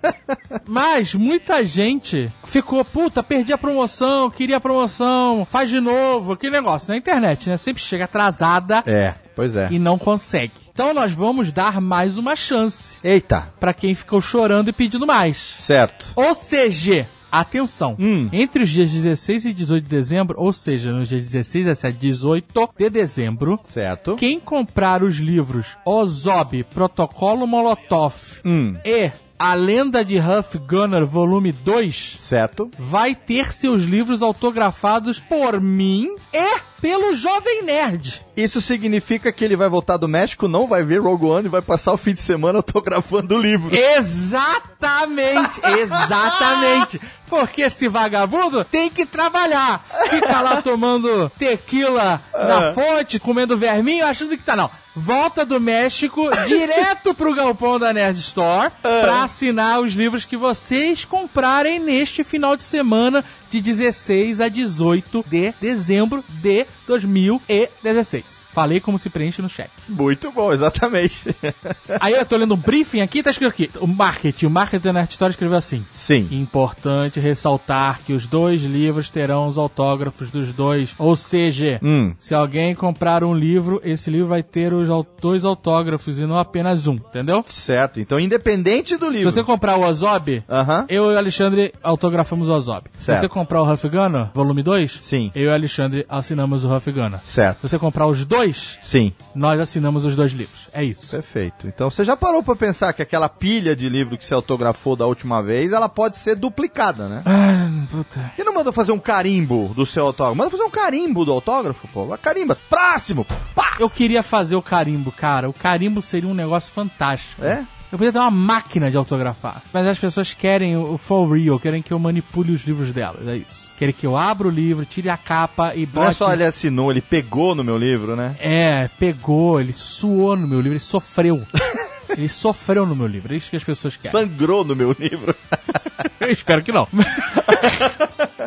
mas 0.66 1.14
muita 1.14 1.64
gente 1.64 2.30
ficou, 2.44 2.84
puta, 2.84 3.22
perdi 3.22 3.52
a 3.52 3.58
promoção, 3.58 4.30
queria 4.30 4.56
a 4.58 4.60
promoção, 4.60 5.46
faz 5.50 5.70
de 5.70 5.80
novo, 5.80 6.32
aquele 6.34 6.52
negócio 6.52 6.90
na 6.90 6.96
internet, 6.96 7.48
né? 7.48 7.56
Sempre 7.56 7.82
chega 7.82 8.04
atrasada 8.04 8.82
É, 8.86 9.14
pois 9.34 9.54
é. 9.56 9.68
e 9.70 9.78
não 9.78 9.98
consegue. 9.98 10.52
Então 10.72 10.92
nós 10.92 11.12
vamos 11.12 11.52
dar 11.52 11.80
mais 11.80 12.18
uma 12.18 12.36
chance 12.36 12.98
Eita, 13.02 13.50
pra 13.58 13.72
quem 13.72 13.94
ficou 13.94 14.20
chorando 14.20 14.68
e 14.68 14.72
pedindo 14.72 15.06
mais. 15.06 15.54
certo. 15.58 16.12
Ou 16.14 16.34
seja, 16.34 17.06
atenção, 17.30 17.96
Hum. 17.98 18.28
entre 18.32 18.62
os 18.62 18.70
dias 18.70 18.90
16 18.90 19.44
e 19.46 19.52
18 19.52 19.84
de 19.84 19.90
dezembro, 19.90 20.36
ou 20.38 20.52
seja, 20.52 20.92
nos 20.92 21.08
dias 21.08 21.22
16, 21.24 21.64
17 21.66 21.96
e 21.96 22.00
18 22.00 22.70
de 22.78 22.90
dezembro, 22.90 23.58
Certo. 23.68 24.16
quem 24.16 24.38
comprar 24.40 25.02
os 25.02 25.16
livros 25.16 25.66
Ozob, 25.84 26.64
Protocolo 26.64 27.46
Molotov 27.46 28.14
Hum, 28.44 28.74
e 28.84 29.10
A 29.38 29.52
Lenda 29.54 30.02
de 30.04 30.18
Huff 30.18 30.56
Gunner, 30.58 31.04
volume 31.04 31.52
2, 31.52 32.16
certo. 32.20 32.70
vai 32.78 33.14
ter 33.14 33.52
seus 33.52 33.82
livros 33.82 34.22
autografados 34.22 35.18
por 35.18 35.60
mim 35.60 36.08
e 36.32 36.60
pelo 36.80 37.14
Jovem 37.14 37.62
Nerd. 37.62 38.22
Isso 38.36 38.60
significa 38.60 39.32
que 39.32 39.44
ele 39.44 39.56
vai 39.56 39.68
voltar 39.68 39.96
do 39.96 40.06
México, 40.06 40.46
não 40.46 40.66
vai 40.66 40.84
ver 40.84 41.00
Rogue 41.00 41.26
One 41.26 41.46
e 41.46 41.50
vai 41.50 41.62
passar 41.62 41.92
o 41.92 41.96
fim 41.96 42.12
de 42.12 42.20
semana 42.20 42.58
autografando 42.60 43.34
o 43.34 43.40
livro. 43.40 43.74
Exatamente, 43.74 45.60
exatamente. 45.80 47.00
Porque 47.28 47.62
esse 47.62 47.88
vagabundo 47.88 48.64
tem 48.64 48.90
que 48.90 49.06
trabalhar. 49.06 49.84
Fica 50.10 50.40
lá 50.40 50.60
tomando 50.60 51.30
tequila 51.38 52.20
na 52.34 52.72
fonte, 52.72 53.18
comendo 53.18 53.56
verminho, 53.56 54.06
achando 54.06 54.36
que 54.36 54.44
tá 54.44 54.54
não. 54.54 54.70
Volta 54.94 55.44
do 55.44 55.60
México 55.60 56.30
direto 56.46 57.12
pro 57.12 57.34
galpão 57.34 57.78
da 57.78 57.92
Nerd 57.92 58.18
Store 58.18 58.72
pra 58.80 59.24
assinar 59.24 59.80
os 59.80 59.92
livros 59.92 60.24
que 60.24 60.36
vocês 60.38 61.04
comprarem 61.04 61.78
neste 61.78 62.24
final 62.24 62.56
de 62.56 62.62
semana 62.62 63.22
de 63.56 63.72
16 63.72 64.40
a 64.40 64.48
18 64.48 65.24
de 65.28 65.54
dezembro 65.60 66.24
de 66.42 66.66
2016. 66.86 68.45
Falei 68.56 68.80
como 68.80 68.98
se 68.98 69.10
preenche 69.10 69.42
no 69.42 69.50
cheque. 69.50 69.68
Muito 69.86 70.32
bom, 70.32 70.50
exatamente. 70.50 71.22
Aí 72.00 72.14
eu 72.14 72.24
tô 72.24 72.38
lendo 72.38 72.54
um 72.54 72.56
briefing 72.56 73.02
aqui, 73.02 73.22
tá 73.22 73.30
escrito 73.30 73.50
aqui. 73.50 73.70
O 73.80 73.86
marketing, 73.86 74.46
o 74.46 74.50
marketing 74.50 74.82
da 74.84 74.92
Nerd 74.94 75.10
Store 75.10 75.30
escreveu 75.30 75.58
assim. 75.58 75.84
Sim. 75.92 76.26
Importante 76.30 77.20
ressaltar 77.20 78.00
que 78.06 78.14
os 78.14 78.26
dois 78.26 78.62
livros 78.62 79.10
terão 79.10 79.46
os 79.46 79.58
autógrafos 79.58 80.30
dos 80.30 80.54
dois. 80.54 80.94
Ou 80.98 81.14
seja, 81.14 81.78
Hum. 81.82 82.14
se 82.18 82.34
alguém 82.34 82.74
comprar 82.74 83.22
um 83.22 83.34
livro, 83.34 83.78
esse 83.84 84.10
livro 84.10 84.28
vai 84.28 84.42
ter 84.42 84.72
os 84.72 84.88
dois 85.20 85.44
autógrafos 85.44 86.18
e 86.18 86.24
não 86.24 86.38
apenas 86.38 86.86
um, 86.86 86.94
entendeu? 86.94 87.44
Certo. 87.46 88.00
Então, 88.00 88.18
independente 88.18 88.96
do 88.96 89.06
Se 89.08 89.12
livro. 89.12 89.30
você 89.30 89.44
comprar 89.44 89.76
o 89.76 89.82
Ozob, 89.86 90.42
Aham. 90.48 90.86
eu 90.88 91.10
e 91.10 91.14
o 91.14 91.18
Alexandre 91.18 91.74
autografamos 91.82 92.48
o 92.48 92.54
Ozob. 92.54 92.84
Se 92.96 93.04
Certo. 93.04 93.20
você 93.20 93.28
comprar 93.28 93.60
o 93.60 93.70
Huff 93.70 93.86
Gunner, 93.86 94.30
volume 94.32 94.62
2, 94.62 95.00
Sim. 95.02 95.30
eu 95.34 95.42
e 95.42 95.48
o 95.48 95.52
Alexandre 95.52 96.06
assinamos 96.08 96.64
o 96.64 96.74
Huff 96.74 96.90
Gunner. 96.90 97.20
Certo. 97.22 97.56
Se 97.60 97.68
você 97.68 97.78
comprar 97.78 98.06
os 98.06 98.24
dois, 98.24 98.45
Sim. 98.52 99.12
nós 99.34 99.60
assinamos 99.60 100.04
os 100.04 100.14
dois 100.14 100.32
livros. 100.32 100.68
É 100.72 100.84
isso. 100.84 101.10
Perfeito. 101.10 101.66
Então, 101.66 101.90
você 101.90 102.04
já 102.04 102.16
parou 102.16 102.42
pra 102.42 102.54
pensar 102.54 102.92
que 102.92 103.02
aquela 103.02 103.28
pilha 103.28 103.74
de 103.74 103.88
livro 103.88 104.16
que 104.18 104.24
você 104.24 104.34
autografou 104.34 104.94
da 104.94 105.06
última 105.06 105.42
vez, 105.42 105.72
ela 105.72 105.88
pode 105.88 106.16
ser 106.16 106.36
duplicada, 106.36 107.08
né? 107.08 107.22
Ah, 107.24 107.86
puta. 107.90 108.32
E 108.38 108.44
não 108.44 108.52
manda 108.54 108.70
fazer 108.72 108.92
um 108.92 108.98
carimbo 108.98 109.72
do 109.74 109.86
seu 109.86 110.04
autógrafo? 110.06 110.36
Manda 110.36 110.50
fazer 110.50 110.64
um 110.64 110.70
carimbo 110.70 111.24
do 111.24 111.32
autógrafo, 111.32 111.88
pô. 111.88 112.06
Carimba. 112.18 112.56
Próximo. 112.68 113.26
Pá! 113.54 113.76
Eu 113.80 113.88
queria 113.90 114.22
fazer 114.22 114.56
o 114.56 114.62
carimbo, 114.62 115.10
cara. 115.10 115.48
O 115.48 115.52
carimbo 115.52 116.00
seria 116.02 116.28
um 116.28 116.34
negócio 116.34 116.72
fantástico. 116.72 117.44
É? 117.44 117.64
Eu 117.96 117.98
podia 117.98 118.12
ter 118.12 118.18
uma 118.18 118.30
máquina 118.30 118.90
de 118.90 118.96
autografar. 118.98 119.62
Mas 119.72 119.86
as 119.86 119.98
pessoas 119.98 120.34
querem 120.34 120.76
o 120.76 120.98
for 120.98 121.26
real, 121.32 121.58
querem 121.58 121.80
que 121.80 121.92
eu 121.94 121.98
manipule 121.98 122.52
os 122.52 122.60
livros 122.62 122.92
delas. 122.92 123.26
É 123.26 123.36
isso. 123.38 123.72
Querem 123.78 123.94
que 123.94 124.06
eu 124.06 124.14
abra 124.18 124.46
o 124.46 124.50
livro, 124.50 124.84
tire 124.84 125.08
a 125.08 125.16
capa 125.16 125.74
e 125.74 125.88
Não 125.90 126.02
é 126.02 126.06
bote. 126.08 126.18
só 126.18 126.30
ele 126.30 126.44
assinou, 126.44 126.90
ele 126.90 127.00
pegou 127.00 127.54
no 127.54 127.64
meu 127.64 127.78
livro, 127.78 128.14
né? 128.14 128.36
É, 128.38 128.90
pegou, 128.98 129.58
ele 129.58 129.72
suou 129.72 130.36
no 130.36 130.46
meu 130.46 130.58
livro, 130.60 130.74
ele 130.74 130.78
sofreu. 130.78 131.40
ele 132.16 132.28
sofreu 132.28 132.86
no 132.86 132.96
meu 132.96 133.06
livro. 133.06 133.32
É 133.32 133.36
isso 133.36 133.50
que 133.50 133.56
as 133.56 133.64
pessoas 133.64 133.96
querem. 133.96 134.10
Sangrou 134.10 134.64
no 134.64 134.74
meu 134.74 134.94
livro. 134.98 135.34
Eu 136.20 136.30
espero 136.30 136.62
que 136.62 136.72
não. 136.72 136.88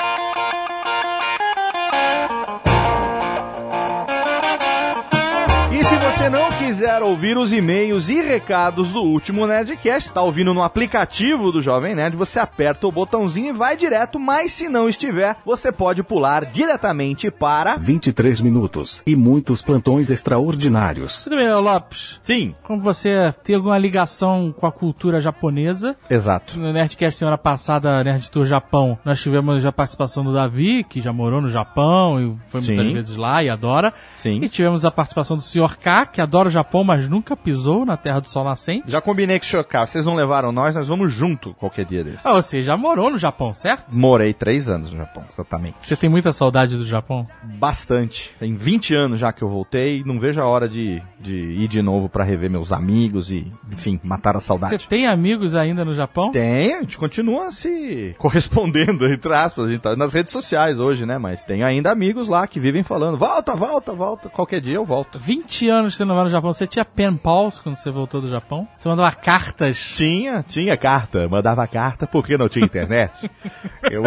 você 6.16 6.30
não 6.30 6.50
quiser 6.54 7.04
ouvir 7.04 7.38
os 7.38 7.52
e-mails 7.52 8.08
e 8.08 8.22
recados 8.22 8.94
do 8.94 9.02
último 9.02 9.46
Nerdcast, 9.46 10.08
está 10.08 10.22
ouvindo 10.22 10.54
no 10.54 10.64
aplicativo 10.64 11.52
do 11.52 11.62
Jovem 11.62 11.94
Nerd, 11.94 12.16
você 12.16 12.40
aperta 12.40 12.88
o 12.88 12.92
botãozinho 12.92 13.50
e 13.50 13.52
vai 13.52 13.76
direto, 13.76 14.18
mas 14.18 14.54
se 14.54 14.70
não 14.70 14.88
estiver, 14.88 15.36
você 15.46 15.74
pode 15.74 16.04
pular 16.04 16.46
diretamente 16.46 17.30
para... 17.30 17.76
23 17.76 18.40
minutos 18.40 19.04
e 19.06 19.14
muitos 19.14 19.62
plantões 19.62 20.10
extraordinários. 20.10 21.26
Tudo 21.26 21.36
bem, 21.36 21.52
Lopes? 21.52 22.18
Sim, 22.24 22.56
Como 22.64 22.82
você 22.82 23.34
tem 23.44 23.58
alguma 23.58 23.78
ligação 23.78 24.56
com 24.58 24.66
a 24.66 24.72
cultura 24.72 25.20
japonesa, 25.20 25.98
exato. 26.10 26.58
no 26.58 26.72
Nerdcast 26.72 27.20
semana 27.20 27.38
passada, 27.38 28.02
Nerd 28.06 28.32
Tour 28.32 28.46
Japão, 28.46 28.98
nós 29.04 29.22
tivemos 29.22 29.66
a 29.66 29.72
participação 29.72 30.24
do 30.24 30.34
Davi, 30.34 30.86
que 30.86 31.02
já 31.02 31.12
morou 31.12 31.42
no 31.42 31.52
Japão 31.52 32.22
e 32.22 32.38
foi 32.48 32.62
muitas 32.62 32.86
Sim. 32.86 32.94
vezes 32.94 33.18
lá 33.18 33.44
e 33.44 33.50
adora. 33.50 33.94
Sim. 34.20 34.40
E 34.42 34.48
tivemos 34.48 34.86
a 34.86 34.92
participação 34.92 35.36
do 35.36 35.44
Sr. 35.44 35.78
K, 35.78 36.05
que 36.12 36.22
adora 36.22 36.48
o 36.48 36.52
Japão, 36.52 36.84
mas 36.84 37.08
nunca 37.10 37.36
pisou 37.36 37.86
na 37.86 37.98
Terra 37.98 38.20
do 38.20 38.30
Sol 38.30 38.44
Nascente. 38.44 38.84
Já 38.92 39.02
combinei 39.02 39.40
com 39.40 39.46
o 39.46 39.48
Chocar, 39.48 39.88
vocês 39.88 40.06
não 40.06 40.16
levaram 40.16 40.52
nós, 40.52 40.76
nós 40.76 40.88
vamos 40.88 41.12
junto 41.12 41.54
qualquer 41.56 41.86
dia 41.86 42.04
desse. 42.04 42.28
Ah, 42.28 42.34
você 42.34 42.62
já 42.62 42.76
morou 42.78 43.10
no 43.10 43.18
Japão, 43.18 43.54
certo? 43.54 43.94
Morei 43.96 44.34
três 44.34 44.70
anos 44.70 44.92
no 44.92 44.98
Japão, 44.98 45.24
exatamente. 45.32 45.76
Você 45.82 45.96
tem 45.96 46.10
muita 46.10 46.32
saudade 46.34 46.76
do 46.78 46.86
Japão? 46.86 47.26
Bastante. 47.44 48.34
Tem 48.40 48.56
20 48.56 48.94
anos 48.96 49.20
já 49.20 49.32
que 49.32 49.42
eu 49.44 49.50
voltei, 49.50 50.04
não 50.06 50.20
vejo 50.20 50.42
a 50.42 50.46
hora 50.48 50.68
de, 50.68 51.02
de 51.20 51.36
ir 51.36 51.68
de 51.68 51.82
novo 51.82 52.10
pra 52.10 52.24
rever 52.24 52.50
meus 52.50 52.72
amigos 52.72 53.32
e, 53.32 53.52
enfim, 53.72 54.00
matar 54.04 54.36
a 54.36 54.40
Você 54.40 54.46
saudade. 54.48 54.88
tem 54.88 55.08
amigos 55.08 55.56
ainda 55.56 55.84
no 55.86 55.94
Japão? 55.94 56.32
Tem, 56.32 56.74
a 56.76 56.82
gente 56.82 56.98
continua 56.98 57.52
se 57.52 58.14
correspondendo, 58.20 59.06
entre 59.08 59.34
aspas, 59.34 59.72
tá 59.80 59.96
nas 59.96 60.14
redes 60.14 60.32
sociais 60.32 60.80
hoje, 60.80 61.06
né? 61.06 61.18
Mas 61.18 61.46
tem 61.46 61.64
ainda 61.64 61.92
amigos 61.92 62.28
lá 62.28 62.46
que 62.48 62.60
vivem 62.60 62.84
falando, 62.84 63.18
volta, 63.18 63.56
volta, 63.56 63.94
volta, 63.94 64.30
qualquer 64.30 64.62
dia 64.62 64.76
eu 64.76 64.86
volto. 64.86 65.20
20 65.20 65.70
anos 65.70 65.95
você 65.96 66.06
não 66.06 66.16
vai 66.16 66.26
no 66.26 66.30
Japão. 66.30 66.52
Você 66.52 66.68
tinha 66.68 66.84
pen 66.84 67.16
pals 67.16 67.60
quando 67.60 67.76
você 67.76 67.90
voltou 67.90 68.22
do 68.22 68.30
Japão? 68.30 68.68
Você 68.78 68.88
mandava 68.90 69.12
cartas? 69.16 69.78
Tinha, 69.78 70.44
tinha 70.44 70.76
carta, 70.78 71.28
mandava 71.28 71.66
carta 71.68 72.06
porque 72.06 72.38
não 72.38 72.50
tinha 72.50 72.66
internet. 72.66 73.30
eu 73.90 74.04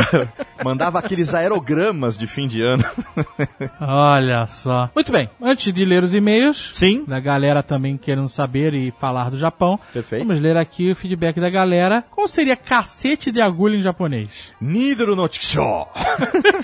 mandava 0.64 0.98
aqueles 0.98 1.34
aerogramas 1.34 2.16
de 2.16 2.26
fim 2.26 2.46
de 2.46 2.62
ano. 2.62 2.84
Olha 3.80 4.46
só. 4.46 4.90
Muito 4.94 5.10
bem, 5.10 5.30
antes 5.40 5.72
de 5.72 5.84
ler 5.84 6.02
os 6.02 6.14
e-mails, 6.14 6.72
Sim, 6.74 7.04
da 7.06 7.20
galera 7.20 7.62
também 7.62 7.96
querendo 7.96 8.28
saber 8.28 8.74
e 8.74 8.90
falar 8.90 9.30
do 9.30 9.38
Japão, 9.38 9.78
perfeito. 9.92 10.24
vamos 10.24 10.40
ler 10.40 10.56
aqui 10.56 10.90
o 10.90 10.96
feedback 10.96 11.40
da 11.40 11.50
galera. 11.50 12.04
Como 12.10 12.28
seria 12.28 12.56
cacete 12.56 13.30
de 13.32 13.40
agulha 13.40 13.76
em 13.76 13.82
japonês? 13.82 14.52
Nidro 14.60 15.16
no 15.16 15.26
Chikusho. 15.32 15.86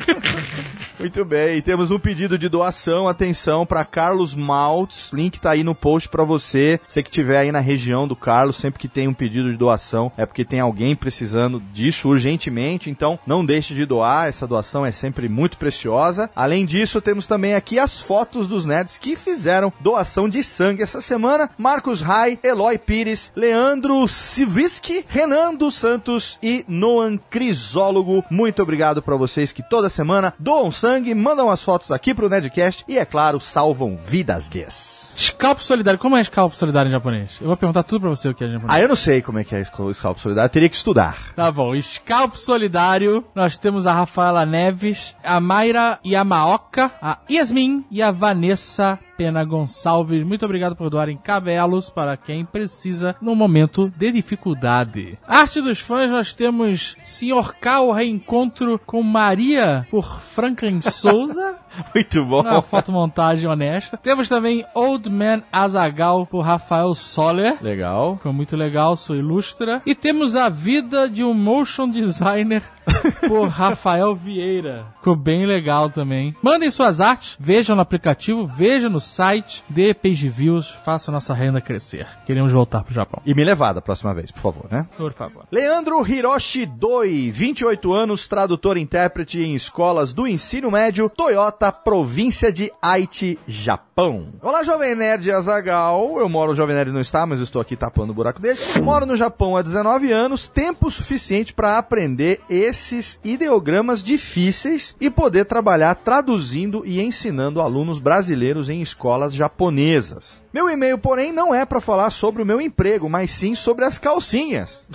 Muito 0.99 1.25
bem, 1.25 1.61
temos 1.63 1.91
um 1.91 1.99
pedido 1.99 2.39
de 2.39 2.49
doação, 2.49 3.09
atenção 3.09 3.65
para 3.67 3.85
Carlos 3.85 4.35
Maltz, 4.35 5.11
link 5.15 5.41
tá 5.41 5.51
aí 5.51 5.65
no 5.65 5.75
post 5.75 6.09
para 6.09 6.25
você. 6.25 6.81
Você 6.87 7.03
que 7.03 7.11
tiver 7.11 7.39
aí 7.39 7.53
na 7.53 7.61
região 7.61 8.07
do 8.07 8.17
Carlos, 8.17 8.57
sempre 8.57 8.81
que 8.81 8.89
tem 8.89 9.09
um 9.09 9.15
pedido 9.15 9.51
de 9.51 9.57
doação, 9.57 10.11
é 10.17 10.27
porque 10.27 10.45
tem 10.45 10.61
alguém 10.61 10.95
precisando 10.97 11.63
disso 11.73 12.09
urgentemente, 12.09 12.91
então 12.91 13.19
não 13.27 13.45
deixe 13.45 13.75
de 13.75 13.85
doar, 13.87 14.29
essa 14.29 14.47
doação 14.47 14.85
é 14.85 14.93
sempre 14.93 15.29
muito 15.29 15.57
preciosa. 15.57 16.31
Além 16.35 16.65
disso, 16.65 17.01
temos 17.01 17.27
também 17.27 17.55
aqui 17.55 17.79
as 17.79 18.01
fotos 18.01 18.49
dos 18.49 18.65
nerds 18.65 18.99
que 18.99 19.17
fizeram 19.17 19.73
doação 19.81 20.29
de 20.29 20.43
sangue 20.43 20.83
essa 20.83 21.01
semana. 21.01 21.51
Marcos 21.57 22.01
Rai, 22.01 22.39
Eloy 22.43 22.79
Pires, 22.79 23.33
Leandro 23.37 24.07
Siviski, 24.09 25.05
Renan 25.09 25.55
dos 25.55 25.75
Santos 25.75 26.39
e 26.43 26.65
Noan 26.69 27.19
Crisólogo. 27.31 28.25
Muito 28.31 28.63
obrigado 28.63 29.03
para 29.03 29.17
vocês 29.17 29.53
que 29.53 29.63
toda 29.63 29.89
semana 29.89 30.35
doam 30.39 30.71
sangue, 30.71 31.15
mandam 31.15 31.51
as 31.51 31.63
fotos 31.63 31.91
aqui 31.91 32.15
pro 32.15 32.29
Nerdcast 32.29 32.85
e, 32.89 32.99
é 32.99 33.05
claro, 33.05 33.41
salvam 33.41 33.97
vidas 33.97 34.49
des. 34.49 35.04
Scalp 35.17 35.59
solidário. 35.59 35.99
Como 35.99 36.17
é 36.17 36.25
scalp 36.25 36.53
solidário 36.55 36.89
em 36.89 36.93
japonês? 36.93 37.39
Eu 37.41 37.47
vou 37.47 37.57
perguntar 37.57 37.83
tudo 37.83 38.03
pra 38.03 38.11
você 38.11 38.29
o 38.29 38.35
que 38.35 38.45
é 38.45 38.47
em 38.47 38.53
japonês. 38.53 38.75
Ah, 38.75 38.81
eu 38.81 38.89
não 38.89 38.97
sei 38.97 39.23
como 39.23 39.39
é 39.39 39.45
que 39.45 39.55
é 39.55 39.63
o 39.79 39.95
Scalp 39.95 40.19
Solidário, 40.19 40.51
teria 40.51 40.69
que 40.69 40.77
estudar. 40.77 41.33
Tá 41.35 41.51
bom, 41.51 41.81
Scalp 41.81 42.35
Solidário, 42.35 43.25
nós 43.35 43.57
temos 43.57 43.87
a 43.87 43.93
Rafaela 43.93 44.45
Neves, 44.45 45.15
a 45.23 45.41
Mayra 45.41 45.99
Yamaoka, 46.05 46.91
a 47.01 47.19
Yasmin 47.31 47.85
e 47.91 48.03
a 48.03 48.11
Vanessa 48.11 48.99
Pena 49.17 49.45
Gonçalves. 49.45 50.25
Muito 50.25 50.45
obrigado 50.45 50.77
por 50.77 50.91
doarem 50.91 51.17
cabelos 51.17 51.91
para 51.91 52.17
quem 52.17 52.45
precisa 52.45 53.17
no 53.21 53.35
momento 53.35 53.93
de 53.97 54.13
dificuldade. 54.13 55.19
Arte 55.27 55.61
dos 55.61 55.81
fãs, 55.81 56.11
nós 56.11 56.35
temos 56.35 56.97
Sr. 57.03 57.55
K, 57.61 57.81
o 57.81 57.93
reencontro 57.93 58.81
com 58.85 59.03
Maria 59.03 59.87
por 59.91 60.21
Franklin 60.21 60.81
Souza. 60.81 61.57
Muito 61.95 62.25
bom. 62.25 62.41
Uma 62.41 62.63
fotomontagem 62.63 63.49
honesta. 63.49 63.97
Temos 63.97 64.29
também 64.29 64.65
Old 64.75 65.11
Man 65.11 65.43
Azagal 65.53 66.27
por 66.27 66.43
Rafael 66.43 66.95
Soller. 66.95 67.57
Legal. 67.61 68.17
Ficou 68.17 68.33
muito 68.33 68.57
legal, 68.57 68.97
sua 68.97 69.17
ilustra. 69.17 69.83
E 69.85 69.95
temos 69.95 70.37
a 70.37 70.49
vida 70.49 71.09
de 71.09 71.25
um 71.25 71.35
motion 71.35 71.89
designer 71.89 72.63
por 73.29 73.49
Rafael 73.49 74.15
Vieira. 74.15 74.87
Ficou 74.97 75.17
bem 75.17 75.47
legal 75.47 75.91
também. 75.91 76.35
Mandem 76.43 76.71
suas 76.71 77.01
artes, 77.01 77.37
vejam 77.39 77.77
no 77.77 77.83
aplicativo, 77.83 78.47
vejam 78.47 78.91
no 78.91 79.01
site, 79.01 79.65
dê 79.69 79.93
page 79.95 80.29
views, 80.29 80.71
faça 80.71 81.13
nossa 81.13 81.35
renda 81.35 81.61
crescer. 81.61 82.07
Queremos 82.25 82.53
voltar 82.53 82.83
pro 82.83 82.95
Japão. 82.95 83.21
E 83.25 83.35
me 83.35 83.45
levar 83.45 83.73
da 83.73 83.83
próxima 83.83 84.15
vez, 84.15 84.31
por 84.31 84.41
favor, 84.41 84.67
né? 84.71 84.87
Por 84.97 85.13
favor. 85.13 85.45
Leandro 85.51 86.07
Hiroshi 86.07 86.67
Doi, 86.67 87.31
28 87.31 87.93
anos, 87.93 88.29
tradutor 88.29 88.77
e 88.77 88.81
intérprete 88.81 89.41
em 89.41 89.55
escolas 89.55 90.13
do 90.13 90.27
ensino 90.27 90.71
médio, 90.71 91.09
Toyota, 91.09 91.73
província 91.73 92.53
de 92.53 92.73
Aichi, 92.81 93.39
Japão. 93.47 94.29
Olá, 94.43 94.63
Jovem 94.63 94.95
Nerd 94.95 95.31
Azagal. 95.31 96.19
Eu 96.19 96.29
moro, 96.29 96.53
o 96.53 96.55
Jovem 96.55 96.75
Nerd 96.75 96.93
não 96.93 97.01
está, 97.01 97.27
mas 97.27 97.41
estou 97.41 97.61
aqui 97.61 97.77
tapando 97.77 98.11
o 98.11 98.15
buraco 98.15 98.41
dele. 98.41 98.59
Moro 98.83 99.07
no 99.07 99.17
Japão 99.17 99.57
há 99.57 99.63
19 99.63 100.11
anos, 100.11 100.49
tempo 100.49 100.91
suficiente 100.91 101.53
para 101.53 101.79
aprender 101.79 102.41
esses 102.75 103.21
ideogramas 103.25 104.03
difíceis 104.03 104.95
e 105.01 105.09
poder 105.09 105.45
trabalhar 105.45 105.95
traduzindo 105.95 106.85
e 106.85 107.01
ensinando 107.01 107.61
alunos 107.61 107.99
brasileiros 107.99 108.69
em 108.69 108.83
escolas 108.83 109.33
japonesas. 109.33 110.44
Meu 110.55 110.71
e-mail, 110.71 110.97
porém, 110.97 111.33
não 111.33 111.53
é 111.53 111.67
para 111.67 111.81
falar 111.81 112.11
sobre 112.11 112.41
o 112.41 112.47
meu 112.47 112.61
emprego, 112.61 113.11
mas 113.11 113.33
sim 113.33 113.57
sobre 113.57 113.85
as 113.85 113.99
calcinhas. 113.99 114.87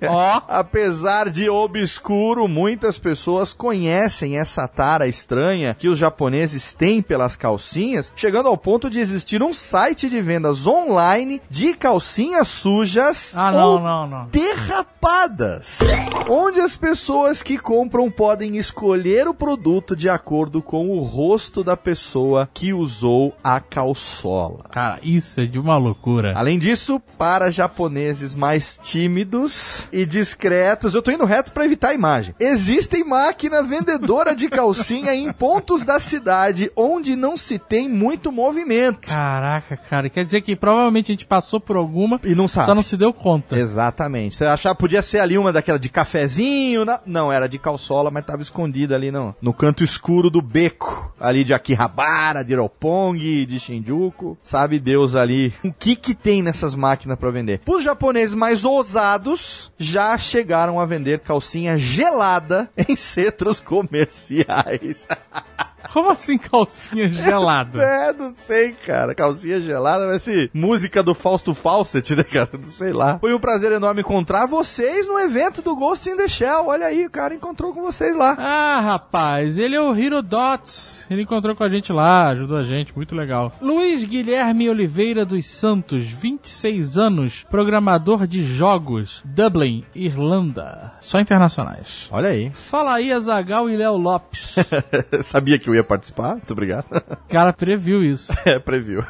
Ó, 0.00 0.40
Apesar 0.46 1.28
de 1.28 1.50
obscuro, 1.50 2.46
muitas 2.46 3.00
pessoas 3.00 3.52
conhecem 3.52 4.38
essa 4.38 4.68
tara 4.68 5.08
estranha 5.08 5.74
que 5.76 5.88
os 5.88 5.98
japoneses 5.98 6.72
têm 6.72 7.02
pelas 7.02 7.34
calcinhas, 7.34 8.12
chegando 8.14 8.48
ao 8.48 8.56
ponto 8.56 8.88
de 8.88 9.00
existir 9.00 9.42
um 9.42 9.52
site 9.52 10.08
de 10.08 10.22
vendas 10.22 10.68
online 10.68 11.42
de 11.50 11.74
calcinhas 11.74 12.46
sujas 12.46 13.36
ah 13.36 13.50
não, 13.50 13.70
ou 13.72 13.80
não, 13.80 14.06
não. 14.06 14.26
derrapadas, 14.26 15.80
onde 16.28 16.60
as 16.60 16.76
pessoas 16.76 17.42
que 17.42 17.58
compram 17.58 18.08
podem 18.08 18.56
escolher 18.56 19.26
o 19.26 19.34
produto 19.34 19.96
de 19.96 20.08
acordo 20.08 20.62
com 20.62 20.90
o 20.90 21.02
rosto 21.02 21.64
da 21.64 21.76
pessoa 21.76 22.48
que 22.54 22.72
usou 22.72 23.34
a 23.42 23.58
calçola. 23.58 24.66
Isso 25.02 25.40
é 25.40 25.46
de 25.46 25.58
uma 25.58 25.76
loucura. 25.76 26.32
Além 26.36 26.58
disso, 26.58 27.00
para 27.18 27.50
japoneses 27.50 28.34
mais 28.34 28.78
tímidos 28.82 29.86
e 29.92 30.04
discretos, 30.06 30.94
eu 30.94 31.02
tô 31.02 31.10
indo 31.10 31.24
reto 31.24 31.52
para 31.52 31.64
evitar 31.64 31.88
a 31.90 31.94
imagem. 31.94 32.34
Existem 32.40 33.04
máquina 33.04 33.62
vendedora 33.62 34.34
de 34.34 34.48
calcinha 34.48 35.14
em 35.14 35.32
pontos 35.32 35.84
da 35.84 35.98
cidade 36.00 36.70
onde 36.76 37.14
não 37.16 37.36
se 37.36 37.58
tem 37.58 37.88
muito 37.88 38.32
movimento. 38.32 39.08
Caraca, 39.08 39.76
cara. 39.76 40.08
Quer 40.08 40.24
dizer 40.24 40.40
que 40.40 40.56
provavelmente 40.56 41.10
a 41.10 41.14
gente 41.14 41.26
passou 41.26 41.60
por 41.60 41.76
alguma 41.76 42.20
E 42.24 42.34
não 42.34 42.48
sabe. 42.48 42.66
só 42.66 42.74
não 42.74 42.82
se 42.82 42.96
deu 42.96 43.12
conta. 43.12 43.58
Exatamente. 43.58 44.36
Você 44.36 44.44
achar 44.44 44.74
podia 44.74 45.02
ser 45.02 45.18
ali 45.20 45.36
uma 45.36 45.52
daquela 45.52 45.78
de 45.78 45.88
cafezinho, 45.88 46.84
na- 46.84 47.00
não, 47.06 47.30
era 47.32 47.48
de 47.48 47.58
calçola, 47.58 48.10
mas 48.10 48.24
tava 48.24 48.42
escondida 48.42 48.94
ali 48.94 49.10
no, 49.10 49.34
no 49.40 49.52
canto 49.52 49.84
escuro 49.84 50.30
do 50.30 50.40
beco, 50.40 51.12
ali 51.20 51.44
de 51.44 51.52
Akihabara, 51.54 52.44
de 52.44 52.54
Roppongi, 52.54 53.44
de 53.46 53.58
Shinjuku, 53.60 54.36
sabe 54.42 54.78
Deus 54.82 55.14
ali. 55.14 55.52
O 55.64 55.72
que 55.72 55.96
que 55.96 56.14
tem 56.14 56.42
nessas 56.42 56.74
máquinas 56.74 57.18
pra 57.18 57.30
vender? 57.30 57.60
Os 57.66 57.84
japoneses 57.84 58.34
mais 58.34 58.64
ousados 58.64 59.72
já 59.78 60.18
chegaram 60.18 60.80
a 60.80 60.84
vender 60.84 61.20
calcinha 61.20 61.78
gelada 61.78 62.68
em 62.76 62.96
centros 62.96 63.60
comerciais. 63.60 65.06
Como 65.92 66.10
assim 66.10 66.38
calcinha 66.38 67.12
gelada? 67.12 67.82
É, 67.92 68.12
não 68.12 68.34
sei, 68.34 68.72
cara. 68.72 69.14
Calcinha 69.14 69.60
gelada 69.60 70.06
vai 70.06 70.18
ser 70.18 70.50
música 70.54 71.02
do 71.02 71.14
Fausto 71.14 71.54
Fawcett, 71.54 72.14
né, 72.16 72.22
cara? 72.22 72.50
Não 72.52 72.64
sei 72.64 72.92
lá. 72.92 73.18
Foi 73.18 73.34
um 73.34 73.38
prazer 73.38 73.72
enorme 73.72 74.00
encontrar 74.00 74.46
vocês 74.46 75.06
no 75.06 75.18
evento 75.18 75.62
do 75.62 75.76
Ghost 75.76 76.08
in 76.08 76.16
the 76.16 76.28
Shell. 76.28 76.66
Olha 76.66 76.86
aí, 76.86 77.04
o 77.06 77.10
cara 77.10 77.34
encontrou 77.34 77.72
com 77.74 77.82
vocês 77.82 78.16
lá. 78.16 78.34
Ah, 78.38 78.80
rapaz, 78.80 79.58
ele 79.58 79.74
é 79.74 79.80
o 79.80 79.94
Hero 79.94 80.22
Dots. 80.22 81.04
Ele 81.10 81.22
encontrou 81.22 81.54
com 81.54 81.64
a 81.64 81.68
gente 81.68 81.92
lá, 81.92 82.28
ajudou 82.30 82.58
a 82.58 82.62
gente, 82.62 82.94
muito 82.94 83.14
legal. 83.14 83.52
Luiz 83.60 84.04
Guilherme 84.04 84.70
Oliveira 84.70 85.24
dos 85.24 85.46
Santos, 85.46 86.06
26 86.06 86.98
anos, 86.98 87.44
programador 87.50 88.26
de 88.26 88.44
jogos, 88.44 89.22
Dublin, 89.24 89.84
Irlanda. 89.94 90.92
Só 91.00 91.20
internacionais. 91.20 92.08
Olha 92.10 92.30
aí. 92.30 92.50
Fala 92.50 92.94
aí, 92.94 93.12
Azagal 93.12 93.68
e 93.68 93.76
Léo 93.76 93.96
Lopes. 93.96 94.56
Sabia 95.22 95.58
que 95.58 95.70
eu 95.72 95.76
ia 95.76 95.84
participar? 95.84 96.32
Muito 96.32 96.50
obrigado. 96.52 96.84
O 96.90 97.28
cara 97.28 97.52
previu 97.52 98.02
isso. 98.04 98.32
é, 98.44 98.58
previu. 98.58 99.04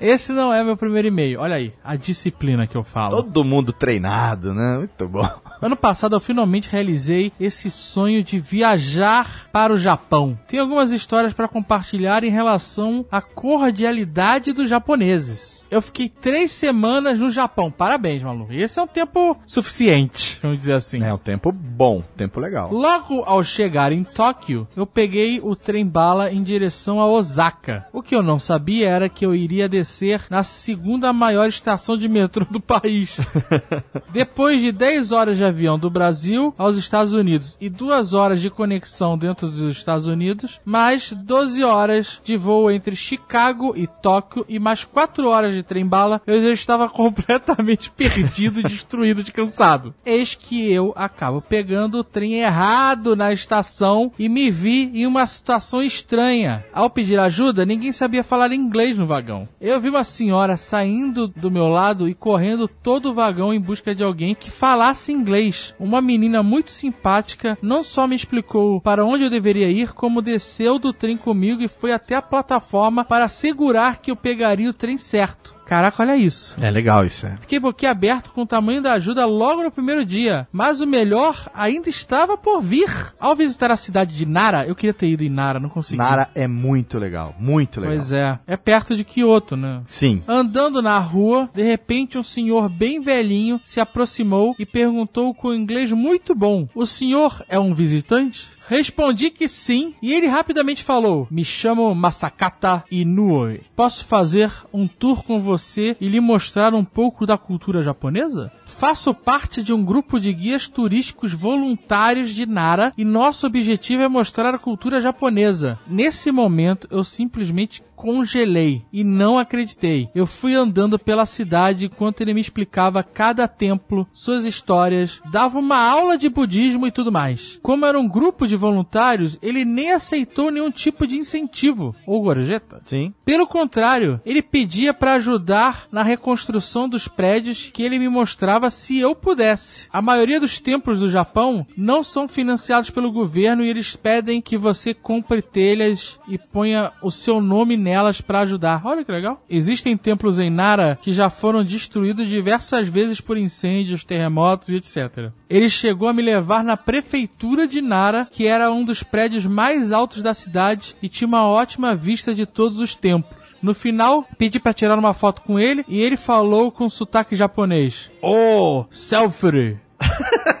Esse 0.00 0.32
não 0.32 0.52
é 0.52 0.64
meu 0.64 0.76
primeiro 0.76 1.08
e-mail. 1.08 1.40
Olha 1.40 1.56
aí, 1.56 1.72
a 1.84 1.94
disciplina 1.96 2.66
que 2.66 2.76
eu 2.76 2.82
falo. 2.82 3.16
Todo 3.22 3.44
mundo 3.44 3.72
treinado, 3.72 4.54
né? 4.54 4.78
Muito 4.78 5.08
bom. 5.08 5.28
Ano 5.60 5.76
passado 5.76 6.16
eu 6.16 6.20
finalmente 6.20 6.70
realizei 6.70 7.32
esse 7.38 7.70
sonho 7.70 8.22
de 8.24 8.38
viajar 8.38 9.48
para 9.52 9.72
o 9.72 9.78
Japão. 9.78 10.38
Tem 10.48 10.58
algumas 10.58 10.90
histórias 10.90 11.32
para 11.34 11.48
compartilhar 11.48 12.24
em 12.24 12.30
relação 12.30 13.04
à 13.10 13.20
cordialidade 13.20 14.52
dos 14.52 14.68
japoneses. 14.68 15.59
Eu 15.70 15.80
fiquei 15.80 16.08
três 16.08 16.50
semanas 16.50 17.18
no 17.18 17.30
Japão. 17.30 17.70
Parabéns, 17.70 18.22
maluco. 18.22 18.52
Esse 18.52 18.80
é 18.80 18.82
um 18.82 18.88
tempo 18.88 19.36
suficiente, 19.46 20.38
vamos 20.42 20.58
dizer 20.58 20.74
assim. 20.74 21.02
É 21.02 21.14
um 21.14 21.18
tempo 21.18 21.52
bom, 21.52 22.02
tempo 22.16 22.40
legal. 22.40 22.72
Logo 22.72 23.22
ao 23.24 23.44
chegar 23.44 23.92
em 23.92 24.02
Tóquio, 24.02 24.66
eu 24.76 24.84
peguei 24.84 25.40
o 25.40 25.54
trem 25.54 25.86
bala 25.86 26.32
em 26.32 26.42
direção 26.42 27.00
a 27.00 27.06
Osaka. 27.06 27.86
O 27.92 28.02
que 28.02 28.16
eu 28.16 28.22
não 28.22 28.38
sabia 28.38 28.88
era 28.88 29.08
que 29.08 29.24
eu 29.24 29.32
iria 29.32 29.68
descer 29.68 30.26
na 30.28 30.42
segunda 30.42 31.12
maior 31.12 31.48
estação 31.48 31.96
de 31.96 32.08
metrô 32.08 32.44
do 32.44 32.60
país. 32.60 33.18
Depois 34.12 34.60
de 34.60 34.72
10 34.72 35.12
horas 35.12 35.36
de 35.36 35.44
avião 35.44 35.78
do 35.78 35.88
Brasil 35.88 36.52
aos 36.58 36.76
Estados 36.76 37.12
Unidos 37.12 37.56
e 37.60 37.68
2 37.68 38.12
horas 38.12 38.40
de 38.40 38.50
conexão 38.50 39.16
dentro 39.16 39.48
dos 39.48 39.76
Estados 39.76 40.06
Unidos, 40.06 40.58
mais 40.64 41.12
12 41.12 41.62
horas 41.62 42.20
de 42.24 42.36
voo 42.36 42.70
entre 42.70 42.96
Chicago 42.96 43.74
e 43.76 43.86
Tóquio 43.86 44.44
e 44.48 44.58
mais 44.58 44.84
4 44.84 45.28
horas 45.28 45.54
de 45.54 45.59
trem 45.62 45.86
bala, 45.86 46.20
eu 46.26 46.40
já 46.40 46.52
estava 46.52 46.88
completamente 46.90 47.90
perdido, 47.90 48.62
destruído 48.64 49.22
de 49.22 49.32
cansado. 49.32 49.94
Eis 50.04 50.34
que 50.34 50.70
eu 50.70 50.92
acabo 50.96 51.40
pegando 51.40 51.98
o 51.98 52.04
trem 52.04 52.40
errado 52.40 53.16
na 53.16 53.32
estação 53.32 54.12
e 54.18 54.28
me 54.28 54.50
vi 54.50 54.90
em 54.94 55.06
uma 55.06 55.26
situação 55.26 55.82
estranha. 55.82 56.64
Ao 56.72 56.90
pedir 56.90 57.18
ajuda, 57.18 57.64
ninguém 57.64 57.92
sabia 57.92 58.24
falar 58.24 58.52
inglês 58.52 58.96
no 58.96 59.06
vagão. 59.06 59.48
Eu 59.60 59.80
vi 59.80 59.88
uma 59.88 60.04
senhora 60.04 60.56
saindo 60.56 61.28
do 61.28 61.50
meu 61.50 61.66
lado 61.66 62.08
e 62.08 62.14
correndo 62.14 62.68
todo 62.68 63.10
o 63.10 63.14
vagão 63.14 63.52
em 63.52 63.60
busca 63.60 63.94
de 63.94 64.02
alguém 64.02 64.34
que 64.34 64.50
falasse 64.50 65.12
inglês. 65.12 65.74
Uma 65.78 66.00
menina 66.00 66.42
muito 66.42 66.70
simpática 66.70 67.56
não 67.62 67.82
só 67.82 68.06
me 68.06 68.16
explicou 68.16 68.80
para 68.80 69.04
onde 69.04 69.24
eu 69.24 69.30
deveria 69.30 69.70
ir, 69.70 69.92
como 69.92 70.22
desceu 70.22 70.78
do 70.78 70.92
trem 70.92 71.16
comigo 71.16 71.62
e 71.62 71.68
foi 71.68 71.92
até 71.92 72.14
a 72.14 72.22
plataforma 72.22 73.04
para 73.04 73.24
assegurar 73.24 73.98
que 73.98 74.10
eu 74.10 74.16
pegaria 74.16 74.70
o 74.70 74.74
trem 74.74 74.98
certo. 74.98 75.49
Caraca, 75.70 76.02
olha 76.02 76.16
isso. 76.16 76.56
É 76.60 76.68
legal 76.68 77.06
isso, 77.06 77.26
é. 77.26 77.36
Fiquei 77.40 77.60
boquiaberto 77.60 78.32
com 78.32 78.42
o 78.42 78.46
tamanho 78.46 78.82
da 78.82 78.94
ajuda 78.94 79.24
logo 79.24 79.62
no 79.62 79.70
primeiro 79.70 80.04
dia. 80.04 80.48
Mas 80.50 80.80
o 80.80 80.86
melhor 80.86 81.48
ainda 81.54 81.88
estava 81.88 82.36
por 82.36 82.60
vir. 82.60 82.90
Ao 83.20 83.36
visitar 83.36 83.70
a 83.70 83.76
cidade 83.76 84.16
de 84.16 84.26
Nara, 84.26 84.66
eu 84.66 84.74
queria 84.74 84.92
ter 84.92 85.06
ido 85.06 85.22
em 85.22 85.28
Nara, 85.28 85.60
não 85.60 85.68
consegui. 85.68 85.96
Nara 85.96 86.28
é 86.34 86.48
muito 86.48 86.98
legal, 86.98 87.36
muito 87.38 87.78
legal. 87.78 87.94
Pois 87.94 88.10
é. 88.10 88.36
É 88.48 88.56
perto 88.56 88.96
de 88.96 89.04
Kyoto, 89.04 89.56
né? 89.56 89.82
Sim. 89.86 90.24
Andando 90.26 90.82
na 90.82 90.98
rua, 90.98 91.48
de 91.54 91.62
repente 91.62 92.18
um 92.18 92.24
senhor 92.24 92.68
bem 92.68 93.00
velhinho 93.00 93.60
se 93.62 93.78
aproximou 93.78 94.56
e 94.58 94.66
perguntou 94.66 95.32
com 95.32 95.54
inglês 95.54 95.92
muito 95.92 96.34
bom: 96.34 96.68
O 96.74 96.84
senhor 96.84 97.44
é 97.48 97.60
um 97.60 97.72
visitante? 97.72 98.48
Respondi 98.70 99.30
que 99.30 99.48
sim, 99.48 99.94
e 100.00 100.12
ele 100.12 100.28
rapidamente 100.28 100.84
falou: 100.84 101.26
Me 101.28 101.44
chamo 101.44 101.92
Masakata 101.92 102.84
Inoue. 102.88 103.62
Posso 103.74 104.04
fazer 104.04 104.52
um 104.72 104.86
tour 104.86 105.24
com 105.24 105.40
você 105.40 105.96
e 106.00 106.08
lhe 106.08 106.20
mostrar 106.20 106.72
um 106.72 106.84
pouco 106.84 107.26
da 107.26 107.36
cultura 107.36 107.82
japonesa? 107.82 108.52
Faço 108.68 109.12
parte 109.12 109.60
de 109.60 109.72
um 109.72 109.84
grupo 109.84 110.20
de 110.20 110.32
guias 110.32 110.68
turísticos 110.68 111.34
voluntários 111.34 112.32
de 112.32 112.46
Nara 112.46 112.92
e 112.96 113.04
nosso 113.04 113.44
objetivo 113.44 114.04
é 114.04 114.08
mostrar 114.08 114.54
a 114.54 114.58
cultura 114.58 115.00
japonesa. 115.00 115.76
Nesse 115.84 116.30
momento, 116.30 116.86
eu 116.92 117.02
simplesmente 117.02 117.82
congelei 118.00 118.82
e 118.90 119.04
não 119.04 119.38
acreditei. 119.38 120.08
Eu 120.14 120.24
fui 120.24 120.54
andando 120.54 120.98
pela 120.98 121.26
cidade 121.26 121.84
enquanto 121.84 122.22
ele 122.22 122.32
me 122.32 122.40
explicava 122.40 123.02
cada 123.02 123.46
templo, 123.46 124.08
suas 124.14 124.46
histórias, 124.46 125.20
dava 125.30 125.58
uma 125.58 125.76
aula 125.76 126.16
de 126.16 126.26
budismo 126.30 126.86
e 126.86 126.90
tudo 126.90 127.12
mais. 127.12 127.58
Como 127.62 127.84
era 127.84 128.00
um 128.00 128.08
grupo 128.08 128.46
de 128.46 128.56
voluntários, 128.56 129.38
ele 129.42 129.66
nem 129.66 129.92
aceitou 129.92 130.50
nenhum 130.50 130.70
tipo 130.70 131.06
de 131.06 131.18
incentivo 131.18 131.94
ou 132.06 132.22
gorjeta. 132.22 132.80
Sim. 132.86 133.12
Pelo 133.22 133.46
contrário, 133.46 134.18
ele 134.24 134.40
pedia 134.40 134.94
para 134.94 135.14
ajudar 135.14 135.86
na 135.92 136.02
reconstrução 136.02 136.88
dos 136.88 137.06
prédios 137.06 137.68
que 137.70 137.82
ele 137.82 137.98
me 137.98 138.08
mostrava 138.08 138.70
se 138.70 138.98
eu 138.98 139.14
pudesse. 139.14 139.88
A 139.92 140.00
maioria 140.00 140.40
dos 140.40 140.58
templos 140.58 141.00
do 141.00 141.10
Japão 141.10 141.66
não 141.76 142.02
são 142.02 142.26
financiados 142.26 142.88
pelo 142.88 143.12
governo 143.12 143.62
e 143.62 143.68
eles 143.68 143.94
pedem 143.94 144.40
que 144.40 144.56
você 144.56 144.94
compre 144.94 145.42
telhas 145.42 146.18
e 146.26 146.38
ponha 146.38 146.92
o 147.02 147.10
seu 147.10 147.42
nome 147.42 147.76
nelas 147.90 148.20
para 148.20 148.40
ajudar. 148.40 148.82
Olha 148.84 149.04
que 149.04 149.10
legal. 149.10 149.42
Existem 149.50 149.96
templos 149.96 150.38
em 150.38 150.48
Nara 150.48 150.98
que 151.02 151.12
já 151.12 151.28
foram 151.28 151.64
destruídos 151.64 152.28
diversas 152.28 152.88
vezes 152.88 153.20
por 153.20 153.36
incêndios, 153.36 154.04
terremotos 154.04 154.68
e 154.68 154.76
etc. 154.76 155.30
Ele 155.48 155.68
chegou 155.68 156.08
a 156.08 156.12
me 156.12 156.22
levar 156.22 156.62
na 156.62 156.76
prefeitura 156.76 157.66
de 157.66 157.80
Nara, 157.80 158.28
que 158.30 158.46
era 158.46 158.70
um 158.70 158.84
dos 158.84 159.02
prédios 159.02 159.44
mais 159.44 159.90
altos 159.90 160.22
da 160.22 160.32
cidade 160.32 160.94
e 161.02 161.08
tinha 161.08 161.26
uma 161.26 161.46
ótima 161.46 161.94
vista 161.94 162.34
de 162.34 162.46
todos 162.46 162.78
os 162.78 162.94
templos. 162.94 163.40
No 163.60 163.74
final, 163.74 164.24
pedi 164.38 164.58
para 164.58 164.72
tirar 164.72 164.98
uma 164.98 165.12
foto 165.12 165.42
com 165.42 165.58
ele 165.58 165.84
e 165.86 166.00
ele 166.00 166.16
falou 166.16 166.70
com 166.72 166.88
sotaque 166.88 167.36
japonês: 167.36 168.08
Oh, 168.22 168.84
selfie! 168.90 169.76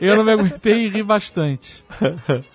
Eu 0.00 0.16
não 0.16 0.24
me 0.24 0.32
aguentei 0.32 0.86
e 0.86 0.88
ri 0.88 1.02
bastante. 1.02 1.84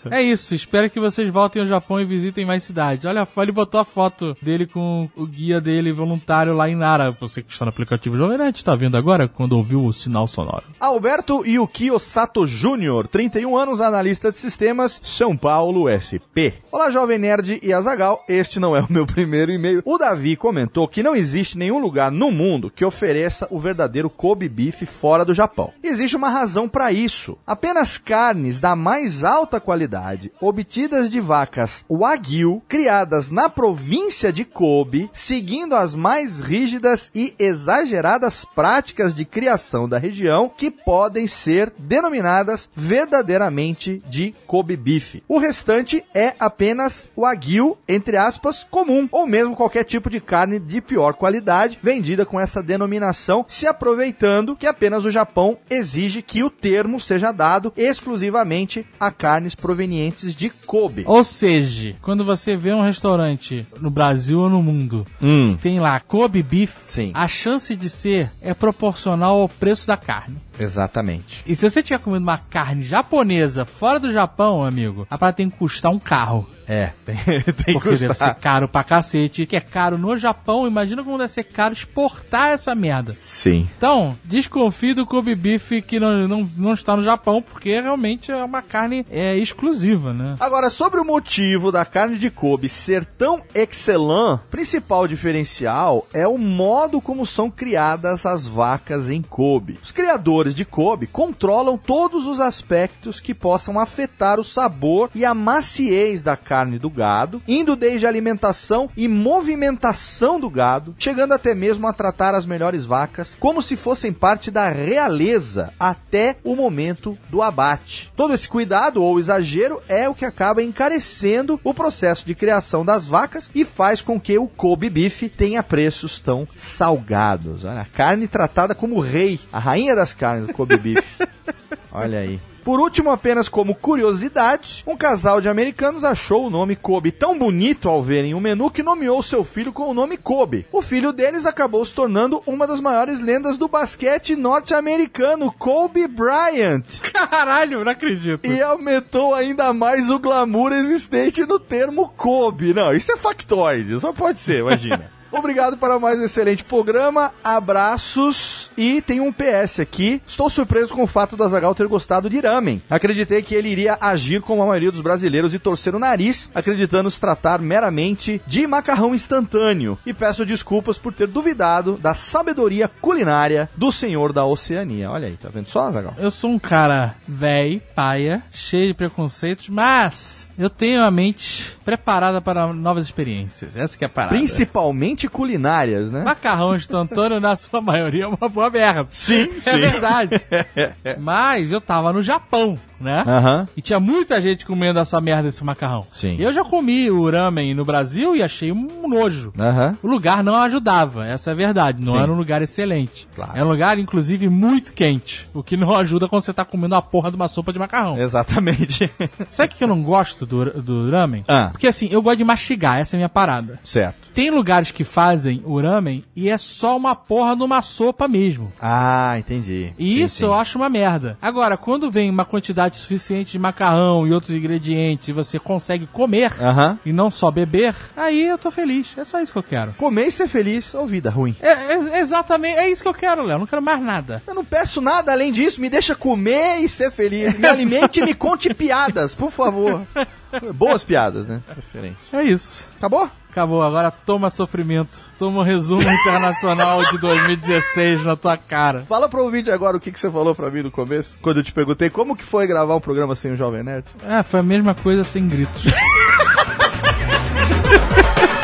É 0.10 0.22
isso, 0.22 0.56
espero 0.56 0.90
que 0.90 1.00
vocês 1.00 1.30
voltem 1.32 1.62
ao 1.62 1.68
Japão 1.68 2.00
e 2.00 2.06
visitem 2.06 2.46
mais 2.46 2.64
cidades. 2.64 3.06
Olha, 3.06 3.24
ele 3.38 3.52
botou 3.52 3.80
a 3.80 3.86
foto 3.86 4.36
dele 4.42 4.66
com 4.66 5.10
o 5.16 5.26
guia 5.26 5.62
dele 5.62 5.92
voluntário 5.92 6.54
lá 6.54 6.70
em 6.70 6.76
Nara. 6.76 7.12
Você 7.20 7.42
que 7.42 7.52
está 7.52 7.66
no 7.66 7.70
aplicativo 7.70 8.18
Jovem 8.18 8.38
Nerd 8.38 8.56
está 8.56 8.76
vendo 8.76 8.98
agora 8.98 9.28
quando 9.28 9.54
ouviu 9.54 9.86
o 9.86 9.94
sinal 9.94 10.28
sonoro. 10.28 10.64
Alberto 10.80 11.46
Yukio 11.46 12.00
Sato 12.00 12.48
Júnior, 12.48 13.08
31 13.08 13.58
anos, 13.58 13.82
analista 13.82 14.32
de 14.32 14.38
sistemas, 14.38 15.00
São 15.04 15.38
Paulo, 15.38 15.86
SP. 15.90 16.56
Olá, 16.72 16.90
Jovem 16.90 17.20
Nerd 17.20 17.60
e 17.62 17.74
Azagal. 17.74 18.24
Este 18.28 18.60
não 18.60 18.76
é 18.76 18.82
o 18.82 18.92
meu 18.92 19.06
primeiro 19.08 19.52
e-mail. 19.52 19.82
O 19.86 19.98
Davi 19.98 20.36
comentou 20.36 20.88
que 20.88 21.04
não 21.04 21.16
existe 21.16 21.58
nenhum 21.58 21.80
lugar 21.80 22.12
no 22.12 22.32
mundo 22.32 22.72
que 22.72 22.86
ofereça 22.86 23.48
o 23.52 23.60
verdadeiro 23.60 24.10
Kobe 24.10 24.50
Beef 24.50 24.84
fora 24.84 25.26
do 25.26 25.34
Japão. 25.34 25.72
Existe 25.84 26.16
uma 26.16 26.30
razão 26.30 26.68
para 26.68 26.92
isso, 26.96 27.38
apenas 27.46 27.98
carnes 27.98 28.60
da 28.60 28.76
mais 28.76 29.24
alta 29.24 29.60
qualidade, 29.60 30.32
obtidas 30.40 31.12
de 31.12 31.20
vacas 31.20 31.86
Wagyu, 31.90 32.62
criadas 32.68 33.30
na 33.30 33.50
província 33.50 34.32
de 34.32 34.46
Kobe, 34.46 35.10
seguindo 35.14 35.76
as 35.76 35.94
mais 35.94 36.40
rígidas 36.40 37.12
e 37.14 37.34
exageradas 37.38 38.46
práticas 38.46 39.14
de 39.14 39.26
criação 39.26 39.88
da 39.88 39.98
região, 39.98 40.50
que 40.50 40.72
podem 40.72 41.28
ser 41.28 41.72
denominadas 41.78 42.70
verdadeiramente 42.76 44.02
de 44.08 44.34
Kobe 44.48 44.78
beef. 44.78 45.22
O 45.28 45.38
restante 45.38 46.04
é 46.14 46.34
apenas 46.40 47.10
Wagyu, 47.16 47.78
entre 47.88 48.18
aspas, 48.18 48.66
comum, 48.70 49.08
ou 49.12 49.28
mesmo 49.28 49.56
qualquer 49.56 49.84
tipo 49.84 50.10
de 50.10 50.22
carne 50.22 50.60
de 50.60 50.82
pior 50.82 51.14
qualidade, 51.14 51.80
vendida 51.82 52.26
com 52.26 52.40
essa 52.40 52.64
denominação, 52.64 53.46
se 53.48 53.68
aproveitando 53.68 54.56
que 54.56 54.68
apenas 54.68 55.06
o 55.06 55.12
Japão 55.12 55.58
exige 55.70 56.22
que 56.22 56.44
o 56.44 56.50
termo 56.50 56.85
seja 57.00 57.32
dado 57.32 57.74
exclusivamente 57.76 58.86
a 59.00 59.12
carnes 59.12 59.56
provenientes 59.56 60.36
de 60.36 60.50
Kobe. 60.50 61.04
Ou 61.06 61.24
seja, 61.24 61.94
quando 62.02 62.24
você 62.24 62.56
vê 62.56 62.74
um 62.74 62.82
restaurante 62.84 63.66
no 63.82 63.90
Brasil 63.90 64.40
ou 64.40 64.50
no 64.50 64.62
mundo, 64.62 65.06
Hum, 65.22 65.56
tem 65.62 65.80
lá 65.80 66.00
Kobe 66.00 66.42
Beef, 66.44 66.76
sim, 66.88 67.12
a 67.14 67.28
chance 67.28 67.76
de 67.76 67.90
ser 67.90 68.32
é 68.42 68.54
proporcional 68.54 69.42
ao 69.42 69.50
preço 69.50 69.88
da 69.88 69.98
carne. 69.98 70.38
Exatamente. 70.60 71.44
E 71.46 71.56
se 71.56 71.70
você 71.70 71.82
tiver 71.82 72.00
comendo 72.00 72.24
uma 72.24 72.38
carne 72.38 72.84
japonesa 72.84 73.66
fora 73.66 74.00
do 74.00 74.12
Japão, 74.12 74.64
amigo, 74.64 75.08
a 75.10 75.18
parada 75.18 75.38
tem 75.38 75.50
que 75.50 75.58
custar 75.58 75.92
um 75.92 76.00
carro. 76.00 76.48
É, 76.68 76.90
tem, 77.06 77.16
tem 77.44 77.44
que 77.44 77.74
Porque 77.74 77.90
deve 77.90 77.98
ser 78.00 78.08
custar. 78.08 78.36
caro 78.36 78.68
pra 78.68 78.84
cacete, 78.84 79.46
que 79.46 79.56
é 79.56 79.60
caro 79.62 79.98
no 80.00 80.18
Japão. 80.18 80.66
Imagina 80.68 81.04
como 81.04 81.18
deve 81.18 81.32
ser 81.32 81.44
caro 81.44 81.74
exportar 81.74 82.50
essa 82.54 82.74
merda. 82.74 83.14
Sim. 83.14 83.70
Então, 83.78 84.18
desconfie 84.24 84.94
do 84.96 85.06
Kobe 85.06 85.36
Beef 85.36 85.72
que 85.86 86.00
não, 86.00 86.28
não, 86.28 86.50
não 86.58 86.74
está 86.74 86.96
no 86.96 87.04
Japão, 87.04 87.40
porque 87.42 87.80
realmente 87.80 88.32
é 88.32 88.44
uma 88.44 88.64
carne 88.64 89.06
é, 89.12 89.38
exclusiva, 89.38 90.12
né? 90.12 90.36
Agora, 90.40 90.70
sobre 90.72 91.00
o 91.00 91.06
motivo 91.06 91.72
da 91.72 91.86
carne 91.86 92.18
de 92.18 92.32
Kobe 92.32 92.68
ser 92.68 93.06
tão 93.06 93.42
excelente, 93.54 94.42
principal 94.50 95.08
diferencial 95.08 96.08
é 96.14 96.28
o 96.28 96.38
modo 96.38 97.00
como 97.00 97.26
são 97.26 97.50
criadas 97.50 98.26
as 98.26 98.48
vacas 98.48 99.10
em 99.10 99.22
Kobe. 99.22 99.78
Os 99.84 99.92
criadores 99.92 100.45
de 100.54 100.66
Kobe 100.66 101.08
controlam 101.08 101.78
todos 101.78 102.26
os 102.26 102.40
aspectos 102.40 103.20
que 103.20 103.34
possam 103.34 103.80
afetar 103.80 104.40
o 104.40 104.44
sabor 104.44 105.10
e 105.16 105.26
a 105.26 105.34
maciez 105.34 106.22
da 106.22 106.36
carne 106.36 106.78
do 106.78 106.90
gado, 106.90 107.42
indo 107.48 107.76
desde 107.76 108.06
a 108.06 108.10
alimentação 108.10 108.90
e 108.96 109.08
movimentação 109.08 110.40
do 110.40 110.50
gado, 110.50 110.96
chegando 111.00 111.34
até 111.34 111.56
mesmo 111.56 111.88
a 111.88 111.94
tratar 111.94 112.36
as 112.36 112.46
melhores 112.46 112.86
vacas 112.86 113.36
como 113.40 113.62
se 113.62 113.76
fossem 113.76 114.12
parte 114.12 114.52
da 114.52 114.70
realeza 114.70 115.74
até 115.80 116.36
o 116.44 116.56
momento 116.56 117.18
do 117.30 117.42
abate. 117.42 118.12
Todo 118.16 118.34
esse 118.34 118.48
cuidado 118.48 119.02
ou 119.04 119.20
exagero 119.20 119.82
é 119.88 120.10
o 120.10 120.16
que 120.16 120.26
acaba 120.26 120.62
encarecendo 120.62 121.60
o 121.64 121.74
processo 121.74 122.26
de 122.26 122.36
criação 122.36 122.84
das 122.84 123.06
vacas 123.06 123.50
e 123.54 123.64
faz 123.64 124.02
com 124.02 124.20
que 124.20 124.38
o 124.38 124.48
Kobe 124.48 124.90
Beef 124.90 125.24
tenha 125.30 125.64
preços 125.64 126.20
tão 126.20 126.48
salgados. 126.56 127.64
Olha, 127.64 127.82
a 127.82 127.86
carne 127.86 128.28
tratada 128.28 128.76
como 128.76 129.00
rei, 129.00 129.40
a 129.52 129.60
rainha 129.60 129.96
das 129.96 130.14
carnes 130.14 130.35
Kobe 130.54 130.78
Beef. 130.78 131.20
Olha 131.92 132.20
aí. 132.20 132.40
Por 132.66 132.80
último, 132.80 133.12
apenas 133.12 133.48
como 133.48 133.76
curiosidade, 133.76 134.84
um 134.88 134.98
casal 134.98 135.40
de 135.40 135.48
americanos 135.48 136.04
achou 136.04 136.48
o 136.48 136.50
nome 136.50 136.76
Kobe 136.76 137.12
tão 137.12 137.38
bonito 137.38 137.88
ao 137.88 138.02
verem 138.02 138.34
o 138.34 138.40
menu 138.42 138.72
que 138.72 138.82
nomeou 138.82 139.22
seu 139.22 139.44
filho 139.44 139.72
com 139.72 139.84
o 139.84 139.94
nome 139.94 140.18
Kobe. 140.18 140.66
O 140.72 140.82
filho 140.82 141.14
deles 141.14 141.46
acabou 141.46 141.86
se 141.86 141.94
tornando 141.94 142.42
uma 142.44 142.66
das 142.66 142.82
maiores 142.82 143.22
lendas 143.22 143.60
do 143.60 143.68
basquete 143.68 144.36
norte-americano, 144.36 145.52
Kobe 145.52 146.08
Bryant. 146.08 146.86
Caralho, 147.14 147.84
não 147.84 147.92
acredito. 147.92 148.52
E 148.52 148.60
aumentou 148.60 149.36
ainda 149.36 149.72
mais 149.72 150.10
o 150.10 150.18
glamour 150.18 150.74
existente 150.74 151.46
no 151.46 151.60
termo 151.60 152.10
Kobe. 152.18 152.74
Não, 152.74 152.94
isso 152.94 153.12
é 153.12 153.16
factoide, 153.16 154.00
só 154.00 154.12
pode 154.12 154.40
ser, 154.40 154.62
imagina. 154.62 155.06
Obrigado 155.38 155.76
para 155.76 156.00
mais 156.00 156.18
um 156.18 156.24
excelente 156.24 156.64
programa, 156.64 157.34
abraços 157.44 158.72
e 158.78 159.02
tem 159.02 159.20
um 159.20 159.34
PS 159.34 159.82
aqui. 159.82 160.22
Estou 160.26 160.50
surpreso 160.50 160.94
com 160.94 161.04
o 161.04 161.08
fato 161.08 161.36
do 161.36 161.44
Azagal 161.44 161.76
ter 161.76 161.88
gostado 161.88 162.30
de 162.30 162.40
ramen. 162.40 162.82
Acreditei 162.90 163.42
que 163.42 163.54
ele 163.54 163.68
iria 163.68 163.98
agir 164.00 164.42
como 164.42 164.64
a 164.64 164.66
maioria 164.66 164.92
dos 164.92 165.02
brasileiros 165.02 165.54
e 165.54 165.60
torcer 165.60 165.94
o 165.94 166.00
nariz, 166.00 166.50
acreditando 166.56 167.12
se 167.12 167.20
tratar 167.20 167.60
meramente 167.60 168.42
de 168.48 168.66
macarrão 168.66 169.14
instantâneo. 169.14 170.00
E 170.06 170.14
peço 170.14 170.46
desculpas 170.46 170.98
por 170.98 171.14
ter 171.14 171.28
duvidado 171.28 171.98
da 171.98 172.14
sabedoria 172.14 172.88
culinária 172.88 173.70
do 173.76 173.92
senhor 173.92 174.32
da 174.32 174.46
Oceania. 174.46 175.12
Olha 175.12 175.28
aí, 175.28 175.36
tá 175.36 175.50
vendo 175.54 175.68
só, 175.68 175.90
Azagal? 175.90 176.14
Eu 176.18 176.32
sou 176.32 176.50
um 176.50 176.60
cara 176.60 177.14
véi, 177.28 177.82
paia, 177.94 178.42
cheio 178.54 178.88
de 178.88 178.94
preconceitos, 178.94 179.68
mas 179.68 180.48
eu 180.58 180.70
tenho 180.70 181.04
a 181.04 181.12
mente 181.12 181.76
preparada 181.84 182.40
para 182.40 182.72
novas 182.74 183.06
experiências. 183.06 183.76
Essa 183.76 183.98
que 183.98 184.06
é 184.06 184.08
a 184.08 184.10
parada. 184.10 184.36
Principalmente 184.36 185.25
culinárias, 185.28 186.12
né? 186.12 186.24
Macarrão 186.24 186.76
instantâneo, 186.76 187.40
na 187.40 187.56
sua 187.56 187.82
maioria, 187.82 188.24
é 188.24 188.28
uma 188.28 188.50
boa 188.50 188.70
merda. 188.70 189.06
Sim, 189.10 189.50
É 189.66 189.78
verdade. 189.78 190.42
Mas 191.20 191.72
eu 191.72 191.80
tava 191.82 192.12
no 192.14 192.22
Japão, 192.22 192.78
né? 193.00 193.24
Aham. 193.26 193.68
E 193.76 193.82
tinha 193.82 194.00
muita 194.00 194.42
gente 194.42 194.66
comendo 194.66 195.00
essa 195.00 195.20
merda 195.22 195.44
desse 195.44 195.64
macarrão. 195.64 196.06
Sim. 196.14 196.36
Eu 196.40 196.54
já 196.54 196.64
comi 196.64 197.10
o 197.12 197.30
ramen 197.30 197.74
no 197.74 197.84
Brasil 197.86 198.36
e 198.36 198.44
achei 198.44 198.72
um 198.72 199.08
nojo. 199.08 199.54
Aham. 199.58 199.96
O 200.02 200.08
lugar 200.08 200.44
não 200.44 200.56
ajudava, 200.56 201.26
essa 201.28 201.52
é 201.52 201.54
a 201.54 201.56
verdade. 201.56 202.04
Não 202.04 202.14
Sim. 202.14 202.20
era 202.20 202.32
um 202.32 202.36
lugar 202.38 202.62
excelente. 202.62 203.28
Claro. 203.36 203.52
Era 203.56 203.66
um 203.66 203.70
lugar, 203.70 204.00
inclusive, 204.00 204.50
muito 204.50 204.94
quente. 204.94 205.48
O 205.54 205.62
que 205.64 205.78
não 205.78 205.94
ajuda 205.96 206.28
quando 206.28 206.42
você 206.44 206.54
tá 206.54 206.66
comendo 206.66 206.96
a 206.96 207.02
porra 207.02 207.30
de 207.30 207.36
uma 207.36 207.48
sopa 207.48 207.72
de 207.74 207.80
macarrão. 207.80 208.20
Exatamente. 208.20 209.12
Sabe 209.50 209.74
o 209.74 209.78
que 209.78 209.84
eu 209.84 209.88
não 209.88 210.02
gosto 210.02 210.46
do, 210.46 210.82
do 210.82 211.10
ramen? 211.12 211.44
Ah. 211.48 211.70
Porque 211.72 211.88
assim, 211.88 212.08
eu 212.12 212.22
gosto 212.22 212.38
de 212.38 212.44
mastigar, 212.44 213.00
essa 213.00 213.16
é 213.16 213.18
a 213.18 213.20
minha 213.20 213.30
parada. 213.30 213.80
certo. 213.84 214.26
Tem 214.36 214.52
lugares 214.52 214.92
que 214.92 215.05
fazem 215.06 215.62
o 215.66 215.80
ramen 215.82 216.24
e 216.36 216.50
é 216.50 216.58
só 216.58 216.98
uma 216.98 217.16
porra 217.16 217.56
numa 217.56 217.82
sopa 217.82 218.28
mesmo. 218.28 218.72
Ah, 218.82 219.36
entendi. 219.38 219.94
E 219.98 220.12
Sim, 220.18 220.24
isso 220.24 220.36
sim. 220.38 220.44
eu 220.46 220.54
acho 220.54 220.78
uma 220.78 220.90
merda. 220.90 221.38
Agora, 221.42 221.78
quando 221.78 222.12
vem 222.12 222.30
uma 222.30 222.44
quantidade 222.46 222.98
suficiente 222.98 223.54
de 223.54 223.60
macarrão 223.60 224.28
e 224.28 224.34
outros 224.34 224.52
ingredientes 224.52 225.28
e 225.28 225.32
você 225.34 225.58
consegue 225.60 226.08
comer 226.08 226.54
Aham. 226.62 227.00
e 227.06 227.14
não 227.14 227.30
só 227.32 227.50
beber, 227.52 227.96
aí 228.18 228.48
eu 228.48 228.58
tô 228.58 228.72
feliz. 228.72 229.14
É 229.18 229.24
só 229.24 229.40
isso 229.42 229.52
que 229.52 229.58
eu 229.60 229.64
quero. 229.64 229.94
Comer 229.94 230.28
e 230.28 230.32
ser 230.32 230.48
feliz 230.48 230.94
ou 230.94 231.06
vida 231.08 231.30
ruim. 231.30 231.56
É, 231.62 231.70
é- 231.94 232.20
exatamente, 232.20 232.78
é 232.80 232.90
isso 232.90 233.02
que 233.04 233.08
eu 233.10 233.14
quero, 233.14 233.44
Léo. 233.44 233.60
Não 233.60 233.66
quero 233.68 233.82
mais 233.82 234.02
nada. 234.02 234.42
Eu 234.48 234.54
não 234.56 234.66
peço 234.66 235.00
nada 235.02 235.32
além 235.32 235.52
disso, 235.52 235.80
me 235.80 235.90
deixa 235.90 236.16
comer 236.16 236.80
e 236.84 236.90
ser 236.90 237.12
feliz. 237.12 237.58
Me 237.58 237.68
alimente 237.68 238.20
e 238.20 238.24
me 238.26 238.34
conte 238.34 238.74
piadas, 238.74 239.36
por 239.36 239.52
favor. 239.52 240.02
Boas 240.74 241.04
piadas, 241.04 241.46
né? 241.46 241.62
Preferente. 241.66 242.18
É 242.32 242.44
isso. 242.44 242.88
Acabou? 242.98 243.30
Acabou, 243.56 243.82
agora 243.82 244.12
toma 244.12 244.50
sofrimento. 244.50 245.22
Toma 245.40 245.62
um 245.62 245.64
resumo 245.64 246.02
internacional 246.02 247.00
de 247.10 247.18
2016 247.18 248.26
na 248.26 248.36
tua 248.36 248.58
cara. 248.58 249.00
Fala 249.00 249.30
pro 249.30 249.46
ouvinte 249.46 249.72
agora 249.72 249.96
o 249.96 250.00
que, 250.00 250.12
que 250.12 250.20
você 250.20 250.30
falou 250.30 250.54
pra 250.54 250.70
mim 250.70 250.82
no 250.82 250.92
começo, 250.92 251.38
quando 251.42 251.62
eu 251.62 251.64
te 251.64 251.72
perguntei 251.72 252.10
como 252.10 252.36
que 252.36 252.44
foi 252.44 252.68
gravar 252.68 252.98
um 252.98 253.00
programa 253.00 253.34
sem 253.34 253.54
o 253.54 253.56
Jovem 253.56 253.82
Nerd. 253.82 254.04
É, 254.28 254.44
foi 254.44 254.60
a 254.60 254.64
mesma 254.64 254.94
coisa 254.94 255.24
sem 255.24 255.48
gritos. 255.48 255.84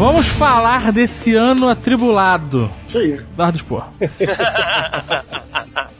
Vamos 0.00 0.28
falar 0.28 0.90
desse 0.92 1.34
ano 1.34 1.68
atribulado. 1.68 2.70
Isso 2.86 2.96
aí. 2.96 3.20
Bar 3.36 3.50
do 3.52 3.56
Expor. 3.58 3.84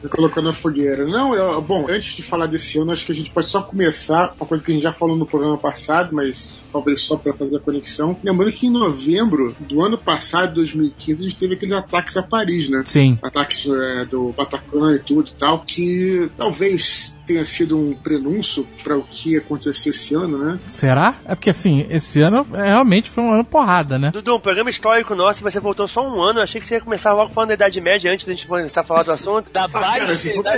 Me 0.02 0.08
colocando 0.08 0.46
na 0.46 0.54
fogueira. 0.54 1.04
Não, 1.06 1.34
eu- 1.34 1.60
bom, 1.60 1.84
antes 1.86 2.14
de 2.16 2.22
falar 2.22 2.46
desse 2.46 2.78
ano, 2.78 2.92
acho 2.92 3.04
que 3.04 3.12
a 3.12 3.14
gente 3.14 3.30
pode 3.30 3.48
só 3.48 3.60
começar 3.60 4.32
uma 4.40 4.46
coisa 4.46 4.64
que 4.64 4.70
a 4.70 4.74
gente 4.74 4.82
já 4.84 4.92
falou 4.94 5.14
no 5.16 5.26
programa 5.26 5.58
passado, 5.58 6.14
mas 6.14 6.64
talvez 6.72 7.00
só 7.02 7.16
para 7.16 7.32
fazer 7.34 7.56
a 7.56 7.60
conexão. 7.60 8.16
Lembrando 8.22 8.52
que 8.52 8.66
em 8.66 8.70
novembro 8.70 9.54
do 9.60 9.82
ano 9.82 9.98
passado, 9.98 10.54
2015, 10.54 11.20
a 11.20 11.28
gente 11.28 11.38
teve 11.38 11.54
aqueles 11.54 11.74
ataques 11.74 12.16
a 12.16 12.22
Paris, 12.22 12.68
né? 12.68 12.82
Sim. 12.84 13.18
Ataques 13.22 13.68
é, 13.68 14.04
do 14.04 14.32
Bataclan 14.32 14.96
e 14.96 14.98
tudo 14.98 15.30
e 15.30 15.34
tal, 15.34 15.60
que 15.60 16.30
talvez 16.36 17.16
tenha 17.26 17.44
sido 17.44 17.78
um 17.78 17.94
prenúncio 17.94 18.66
para 18.82 18.96
o 18.96 19.02
que 19.04 19.34
ia 19.34 19.38
acontecer 19.38 19.90
esse 19.90 20.14
ano, 20.16 20.36
né? 20.36 20.58
Será? 20.66 21.14
É 21.24 21.34
porque 21.36 21.50
assim, 21.50 21.86
esse 21.88 22.20
ano 22.20 22.44
é, 22.54 22.70
realmente 22.70 23.08
foi 23.08 23.22
um 23.22 23.32
ano 23.32 23.44
porrada, 23.44 23.98
né? 24.00 24.10
Dudu, 24.10 24.34
um 24.34 24.40
programa 24.40 24.68
histórico 24.68 25.14
nosso, 25.14 25.40
você 25.42 25.60
voltou 25.60 25.86
só 25.86 26.02
um 26.02 26.20
ano. 26.20 26.40
Eu 26.40 26.42
achei 26.42 26.60
que 26.60 26.66
você 26.66 26.74
ia 26.74 26.80
começar 26.80 27.12
logo 27.12 27.32
falando 27.32 27.50
da 27.50 27.54
Idade 27.54 27.80
Média 27.80 28.12
antes 28.12 28.26
da 28.26 28.32
gente 28.32 28.48
começar 28.48 28.80
a 28.80 28.84
falar 28.84 29.04
do 29.04 29.12
assunto. 29.12 29.48
Da 29.52 29.68
cara, 29.68 29.86
baixa 29.86 30.18
se 30.18 30.32
for- 30.34 30.44